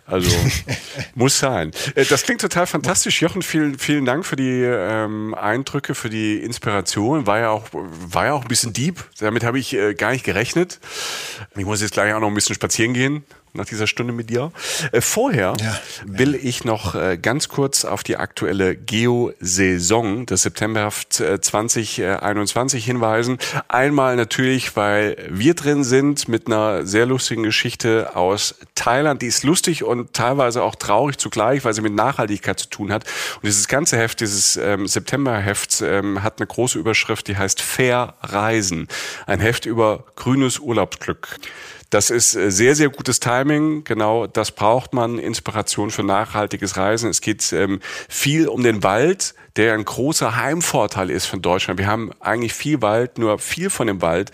Also 0.04 0.28
muss 1.14 1.38
sein. 1.38 1.70
Äh, 1.94 2.04
das 2.06 2.24
klingt 2.24 2.40
total 2.40 2.66
fantastisch. 2.66 3.22
Jochen, 3.22 3.42
vielen, 3.42 3.78
vielen 3.78 4.04
Dank 4.04 4.26
für 4.26 4.34
die 4.34 4.62
ähm, 4.62 5.34
Eindrücke, 5.34 5.94
für 5.94 6.10
die 6.10 6.38
Inspiration. 6.38 7.26
War 7.26 7.38
ja 7.38 7.50
auch, 7.50 7.64
war 7.72 8.26
ja 8.26 8.32
auch 8.32 8.42
ein 8.42 8.48
bisschen 8.48 8.72
deep. 8.72 9.04
Damit 9.18 9.44
habe 9.44 9.60
ich 9.60 9.74
äh, 9.74 9.94
gar 9.94 10.10
nicht 10.10 10.24
gerechnet. 10.24 10.80
Ich 11.56 11.64
muss 11.64 11.80
jetzt 11.82 11.92
gleich 11.92 12.12
auch 12.14 12.20
noch 12.20 12.28
ein 12.28 12.34
bisschen 12.34 12.56
spazieren 12.56 12.94
gehen 12.94 13.24
nach 13.56 13.64
dieser 13.64 13.86
Stunde 13.86 14.12
mit 14.12 14.28
dir. 14.28 14.52
Äh, 14.92 15.00
vorher 15.00 15.54
ja. 15.60 15.80
will 16.04 16.34
ich 16.34 16.64
noch 16.64 16.94
äh, 16.94 17.16
ganz 17.16 17.48
kurz 17.48 17.84
auf 17.84 18.02
die 18.02 18.16
aktuelle 18.16 18.76
Geo-Saison 18.76 20.26
des 20.26 20.42
Septemberheft 20.42 21.14
2021 21.14 22.84
hinweisen. 22.84 23.38
Einmal 23.68 24.16
natürlich, 24.16 24.76
weil 24.76 25.16
wir 25.30 25.54
drin 25.54 25.84
sind 25.84 26.28
mit 26.28 26.48
einer 26.48 26.84
sehr 26.86 27.06
lustigen 27.06 27.44
Geschichte 27.44 28.14
aus 28.14 28.56
Thailand. 28.74 28.95
Die 29.04 29.26
ist 29.26 29.44
lustig 29.44 29.84
und 29.84 30.12
teilweise 30.12 30.62
auch 30.62 30.74
traurig 30.74 31.18
zugleich, 31.18 31.64
weil 31.64 31.74
sie 31.74 31.82
mit 31.82 31.94
Nachhaltigkeit 31.94 32.58
zu 32.58 32.68
tun 32.68 32.92
hat. 32.92 33.04
Und 33.36 33.44
dieses 33.44 33.68
ganze 33.68 33.96
Heft, 33.96 34.20
dieses 34.20 34.56
ähm, 34.56 34.86
Septemberheft, 34.86 35.82
ähm, 35.82 36.22
hat 36.22 36.38
eine 36.38 36.46
große 36.46 36.78
Überschrift, 36.78 37.28
die 37.28 37.36
heißt 37.36 37.60
Fair 37.60 38.14
Reisen. 38.22 38.88
Ein 39.26 39.40
Heft 39.40 39.66
über 39.66 40.04
grünes 40.16 40.58
Urlaubsglück. 40.58 41.38
Das 41.90 42.10
ist 42.10 42.34
äh, 42.34 42.50
sehr, 42.50 42.74
sehr 42.74 42.88
gutes 42.88 43.20
Timing. 43.20 43.84
Genau 43.84 44.26
das 44.26 44.50
braucht 44.50 44.92
man. 44.92 45.18
Inspiration 45.18 45.90
für 45.90 46.02
nachhaltiges 46.02 46.76
Reisen. 46.76 47.10
Es 47.10 47.20
geht 47.20 47.52
ähm, 47.52 47.80
viel 48.08 48.48
um 48.48 48.62
den 48.62 48.82
Wald, 48.82 49.34
der 49.56 49.74
ein 49.74 49.84
großer 49.84 50.36
Heimvorteil 50.36 51.10
ist 51.10 51.26
von 51.26 51.42
Deutschland. 51.42 51.78
Wir 51.78 51.86
haben 51.86 52.10
eigentlich 52.20 52.54
viel 52.54 52.82
Wald, 52.82 53.18
nur 53.18 53.38
viel 53.38 53.70
von 53.70 53.86
dem 53.86 54.02
Wald 54.02 54.32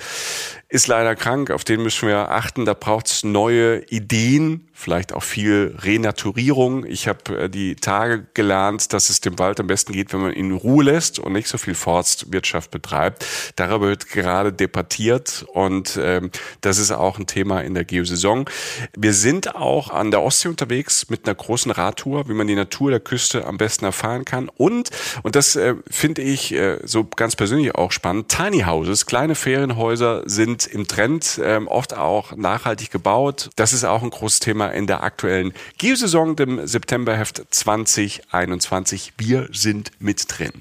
ist 0.72 0.86
leider 0.86 1.14
krank. 1.14 1.50
Auf 1.50 1.64
den 1.64 1.82
müssen 1.82 2.08
wir 2.08 2.30
achten. 2.30 2.64
Da 2.64 2.72
braucht 2.72 3.06
es 3.06 3.24
neue 3.24 3.84
Ideen, 3.90 4.66
vielleicht 4.72 5.12
auch 5.12 5.22
viel 5.22 5.76
Renaturierung. 5.78 6.86
Ich 6.86 7.08
habe 7.08 7.42
äh, 7.42 7.50
die 7.50 7.76
Tage 7.76 8.26
gelernt, 8.32 8.94
dass 8.94 9.10
es 9.10 9.20
dem 9.20 9.38
Wald 9.38 9.60
am 9.60 9.66
besten 9.66 9.92
geht, 9.92 10.14
wenn 10.14 10.22
man 10.22 10.32
ihn 10.32 10.50
in 10.50 10.56
Ruhe 10.56 10.84
lässt 10.84 11.18
und 11.18 11.34
nicht 11.34 11.46
so 11.46 11.58
viel 11.58 11.74
Forstwirtschaft 11.74 12.70
betreibt. 12.70 13.26
Darüber 13.56 13.88
wird 13.88 14.08
gerade 14.08 14.50
debattiert 14.50 15.44
und 15.52 15.98
ähm, 16.02 16.30
das 16.62 16.78
ist 16.78 16.90
auch 16.90 17.18
ein 17.18 17.26
Thema 17.26 17.60
in 17.60 17.74
der 17.74 17.84
Geosaison. 17.84 18.46
Wir 18.96 19.12
sind 19.12 19.54
auch 19.54 19.90
an 19.90 20.10
der 20.10 20.22
Ostsee 20.22 20.48
unterwegs 20.48 21.10
mit 21.10 21.26
einer 21.26 21.34
großen 21.34 21.70
Radtour, 21.70 22.30
wie 22.30 22.34
man 22.34 22.46
die 22.46 22.54
Natur 22.54 22.90
der 22.90 23.00
Küste 23.00 23.44
am 23.44 23.58
besten 23.58 23.84
erfahren 23.84 24.24
kann. 24.24 24.48
Und, 24.48 24.88
und 25.22 25.36
das 25.36 25.56
äh, 25.56 25.74
finde 25.90 26.22
ich 26.22 26.52
äh, 26.52 26.78
so 26.84 27.04
ganz 27.04 27.36
persönlich 27.36 27.74
auch 27.74 27.92
spannend, 27.92 28.28
Tiny 28.28 28.62
Houses, 28.62 29.06
kleine 29.06 29.34
Ferienhäuser 29.34 30.22
sind 30.26 30.66
im 30.66 30.86
Trend, 30.86 31.40
ähm, 31.42 31.68
oft 31.68 31.96
auch 31.96 32.36
nachhaltig 32.36 32.90
gebaut. 32.90 33.50
Das 33.56 33.72
ist 33.72 33.84
auch 33.84 34.02
ein 34.02 34.10
großes 34.10 34.40
Thema 34.40 34.68
in 34.68 34.86
der 34.86 35.02
aktuellen 35.02 35.52
Geosaison, 35.78 36.36
dem 36.36 36.66
Septemberheft 36.66 37.42
2021. 37.50 39.12
Wir 39.18 39.48
sind 39.52 39.90
mit 39.98 40.24
drin. 40.28 40.52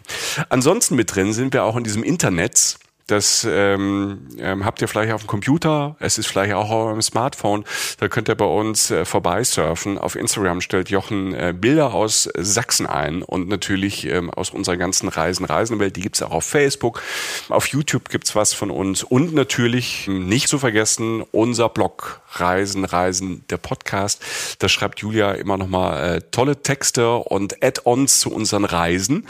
Ansonsten 0.50 0.96
mit 0.96 1.16
drin 1.16 1.34
sind 1.34 1.54
wir 1.54 1.64
auch 1.64 1.76
in 1.76 1.84
diesem 1.84 2.04
Internet. 2.04 2.78
Das 3.12 3.46
ähm, 3.50 4.26
ähm, 4.40 4.64
habt 4.64 4.82
ihr 4.82 4.88
vielleicht 4.88 5.12
auf 5.12 5.24
dem 5.24 5.28
Computer, 5.28 5.98
es 6.00 6.18
ist 6.18 6.28
vielleicht 6.28 6.54
auch 6.54 6.70
auf 6.70 6.86
eurem 6.86 7.02
Smartphone. 7.02 7.66
Da 8.00 8.08
könnt 8.08 8.30
ihr 8.30 8.36
bei 8.36 8.46
uns 8.46 8.90
äh, 8.90 9.04
vorbeisurfen. 9.04 9.98
Auf 9.98 10.16
Instagram 10.16 10.62
stellt 10.62 10.90
Jochen 10.90 11.34
äh, 11.34 11.54
Bilder 11.54 11.94
aus 11.94 12.30
Sachsen 12.38 12.86
ein 12.86 13.22
und 13.22 13.50
natürlich 13.50 14.08
ähm, 14.08 14.30
aus 14.30 14.52
unserer 14.52 14.78
ganzen 14.78 15.10
Reisen, 15.10 15.44
Reisenwelt. 15.44 15.98
Die 15.98 16.02
gibt's 16.02 16.22
auch 16.22 16.32
auf 16.32 16.46
Facebook. 16.46 17.02
Auf 17.50 17.68
YouTube 17.68 18.08
gibt's 18.08 18.34
was 18.34 18.54
von 18.54 18.72
uns 18.72 19.04
und 19.04 19.34
natürlich 19.34 20.08
nicht 20.08 20.48
zu 20.48 20.58
vergessen 20.58 21.22
unser 21.32 21.68
Blog 21.68 22.22
Reisen, 22.32 22.86
Reisen, 22.86 23.44
der 23.50 23.58
Podcast. 23.58 24.24
Da 24.60 24.70
schreibt 24.70 25.00
Julia 25.00 25.34
immer 25.34 25.58
noch 25.58 25.68
mal 25.68 25.98
äh, 25.98 26.22
tolle 26.32 26.62
Texte 26.62 27.12
und 27.16 27.62
Add-ons 27.62 28.22
zu 28.22 28.32
unseren 28.32 28.64
Reisen. 28.64 29.28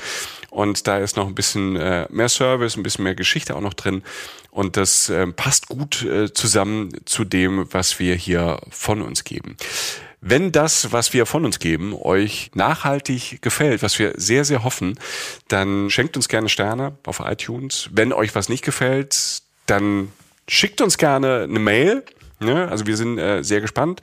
Und 0.51 0.85
da 0.85 0.97
ist 0.97 1.15
noch 1.15 1.27
ein 1.27 1.33
bisschen 1.33 1.77
äh, 1.77 2.07
mehr 2.11 2.27
Service, 2.27 2.75
ein 2.75 2.83
bisschen 2.83 3.05
mehr 3.05 3.15
Geschichte 3.15 3.55
auch 3.55 3.61
noch 3.61 3.73
drin. 3.73 4.03
Und 4.51 4.75
das 4.75 5.09
äh, 5.09 5.25
passt 5.27 5.69
gut 5.69 6.03
äh, 6.03 6.33
zusammen 6.33 6.89
zu 7.05 7.23
dem, 7.23 7.65
was 7.71 7.99
wir 7.99 8.15
hier 8.15 8.59
von 8.69 9.01
uns 9.01 9.23
geben. 9.23 9.55
Wenn 10.19 10.51
das, 10.51 10.91
was 10.91 11.13
wir 11.13 11.25
von 11.25 11.45
uns 11.45 11.57
geben, 11.57 11.95
euch 11.95 12.51
nachhaltig 12.53 13.41
gefällt, 13.41 13.81
was 13.81 13.97
wir 13.97 14.13
sehr, 14.17 14.43
sehr 14.43 14.63
hoffen, 14.63 14.99
dann 15.47 15.89
schenkt 15.89 16.17
uns 16.17 16.27
gerne 16.27 16.49
Sterne 16.49 16.97
auf 17.05 17.21
iTunes. 17.25 17.89
Wenn 17.93 18.11
euch 18.11 18.35
was 18.35 18.49
nicht 18.49 18.63
gefällt, 18.65 19.41
dann 19.67 20.11
schickt 20.49 20.81
uns 20.81 20.97
gerne 20.97 21.43
eine 21.43 21.59
Mail 21.59 22.03
Ne? 22.41 22.67
Also 22.69 22.87
wir 22.87 22.97
sind 22.97 23.19
äh, 23.19 23.43
sehr 23.43 23.61
gespannt, 23.61 24.01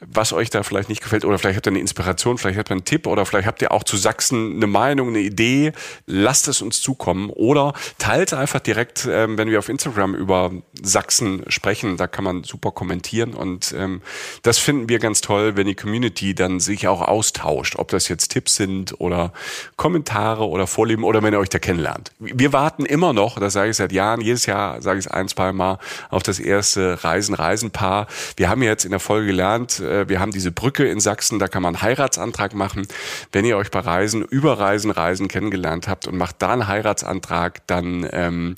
was 0.00 0.32
euch 0.32 0.50
da 0.50 0.62
vielleicht 0.62 0.90
nicht 0.90 1.02
gefällt 1.02 1.24
oder 1.24 1.38
vielleicht 1.38 1.56
habt 1.56 1.66
ihr 1.66 1.70
eine 1.70 1.80
Inspiration, 1.80 2.36
vielleicht 2.36 2.58
habt 2.58 2.70
ihr 2.70 2.74
einen 2.74 2.84
Tipp 2.84 3.06
oder 3.06 3.24
vielleicht 3.24 3.46
habt 3.46 3.62
ihr 3.62 3.72
auch 3.72 3.84
zu 3.84 3.96
Sachsen 3.96 4.56
eine 4.56 4.66
Meinung, 4.66 5.08
eine 5.08 5.20
Idee. 5.20 5.72
Lasst 6.06 6.46
es 6.48 6.60
uns 6.60 6.82
zukommen 6.82 7.30
oder 7.30 7.72
teilt 7.98 8.34
einfach 8.34 8.60
direkt, 8.60 9.08
ähm, 9.10 9.38
wenn 9.38 9.48
wir 9.48 9.58
auf 9.58 9.70
Instagram 9.70 10.14
über 10.14 10.52
Sachsen 10.80 11.44
sprechen. 11.48 11.96
Da 11.96 12.06
kann 12.06 12.24
man 12.24 12.44
super 12.44 12.70
kommentieren 12.70 13.32
und 13.32 13.74
ähm, 13.76 14.02
das 14.42 14.58
finden 14.58 14.90
wir 14.90 14.98
ganz 14.98 15.22
toll, 15.22 15.56
wenn 15.56 15.66
die 15.66 15.74
Community 15.74 16.34
dann 16.34 16.60
sich 16.60 16.86
auch 16.86 17.00
austauscht, 17.00 17.76
ob 17.76 17.88
das 17.88 18.08
jetzt 18.08 18.28
Tipps 18.28 18.56
sind 18.56 19.00
oder 19.00 19.32
Kommentare 19.76 20.46
oder 20.46 20.66
Vorlieben 20.66 21.04
oder 21.04 21.22
wenn 21.22 21.32
ihr 21.32 21.40
euch 21.40 21.48
da 21.48 21.58
kennenlernt. 21.58 22.12
Wir 22.18 22.52
warten 22.52 22.84
immer 22.84 23.14
noch, 23.14 23.38
das 23.38 23.54
sage 23.54 23.70
ich 23.70 23.76
seit 23.76 23.92
Jahren, 23.92 24.20
jedes 24.20 24.44
Jahr 24.44 24.82
sage 24.82 24.98
ich 24.98 25.06
es 25.06 25.10
ein, 25.10 25.28
zwei 25.28 25.52
Mal, 25.52 25.78
auf 26.10 26.22
das 26.22 26.38
erste 26.38 27.02
Reisen, 27.02 27.34
Reisen 27.34 27.69
ein 27.70 27.72
paar. 27.72 28.06
Wir 28.36 28.48
haben 28.48 28.62
jetzt 28.62 28.84
in 28.84 28.90
der 28.90 29.00
Folge 29.00 29.28
gelernt, 29.28 29.80
äh, 29.80 30.08
wir 30.08 30.20
haben 30.20 30.32
diese 30.32 30.52
Brücke 30.52 30.86
in 30.86 31.00
Sachsen, 31.00 31.38
da 31.38 31.48
kann 31.48 31.62
man 31.62 31.76
einen 31.76 31.82
Heiratsantrag 31.82 32.54
machen. 32.54 32.86
Wenn 33.32 33.44
ihr 33.44 33.56
euch 33.56 33.70
bei 33.70 33.80
Reisen, 33.80 34.22
über 34.22 34.58
Reisen, 34.58 34.90
Reisen 34.90 35.28
kennengelernt 35.28 35.88
habt 35.88 36.06
und 36.06 36.16
macht 36.16 36.36
da 36.40 36.52
einen 36.52 36.68
Heiratsantrag, 36.68 37.66
dann 37.66 38.08
ähm, 38.12 38.56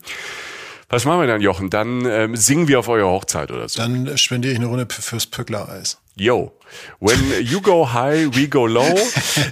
was 0.88 1.06
machen 1.06 1.20
wir 1.20 1.26
dann, 1.26 1.40
Jochen? 1.40 1.70
Dann 1.70 2.04
ähm, 2.04 2.36
singen 2.36 2.68
wir 2.68 2.78
auf 2.78 2.88
eurer 2.88 3.08
Hochzeit 3.08 3.50
oder 3.50 3.66
so. 3.66 3.80
Dann 3.80 4.18
spendiere 4.18 4.52
ich 4.52 4.58
eine 4.58 4.68
Runde 4.68 4.86
fürs 4.90 5.24
Pückler-Eis. 5.26 6.01
Yo, 6.14 6.52
when 7.00 7.18
you 7.42 7.62
go 7.62 7.86
high, 7.90 8.26
we 8.36 8.46
go 8.46 8.66
low. 8.66 8.94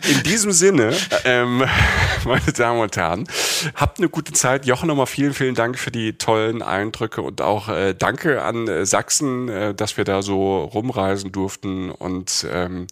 In 0.09 0.23
diesem 0.25 0.53
Sinne, 0.53 0.95
ähm, 1.25 1.65
meine 2.27 2.53
Damen 2.53 2.81
und 2.81 2.95
Herren, 2.97 3.27
habt 3.75 3.99
eine 3.99 4.11
gute 4.11 4.33
Zeit. 4.35 4.67
Jochen, 4.67 4.89
nochmal 4.89 5.07
vielen, 5.07 5.33
vielen 5.33 5.55
Dank 5.55 5.79
für 5.79 5.91
die 5.91 6.19
tollen 6.19 6.61
Eindrücke 6.61 7.23
und 7.23 7.41
auch 7.41 7.69
äh, 7.69 7.95
danke 7.95 8.43
an 8.43 8.69
äh, 8.69 8.85
Sachsen, 8.85 9.49
äh, 9.49 9.75
dass 9.75 9.97
wir 9.97 10.05
da 10.05 10.21
so 10.21 10.65
rumreisen 10.65 11.33
durften 11.33 11.91
und 11.91 12.47
ähm, 12.51 12.89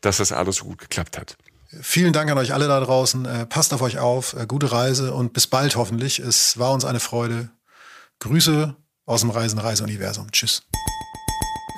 dass 0.00 0.16
das 0.16 0.32
alles 0.32 0.56
so 0.56 0.64
gut 0.64 0.78
geklappt 0.78 1.18
hat. 1.18 1.36
Vielen 1.80 2.14
Dank 2.14 2.30
an 2.30 2.38
euch 2.38 2.54
alle 2.54 2.66
da 2.66 2.80
draußen. 2.80 3.26
Äh, 3.26 3.46
passt 3.46 3.74
auf 3.74 3.82
euch 3.82 3.98
auf. 3.98 4.34
Äh, 4.34 4.46
gute 4.46 4.72
Reise 4.72 5.12
und 5.12 5.34
bis 5.34 5.46
bald 5.46 5.76
hoffentlich. 5.76 6.18
Es 6.18 6.58
war 6.58 6.72
uns 6.72 6.86
eine 6.86 7.00
Freude. 7.00 7.50
Grüße 8.20 8.74
aus 9.04 9.20
dem 9.20 9.30
Reisen-Reise-Universum. 9.30 10.30
Tschüss. 10.32 10.62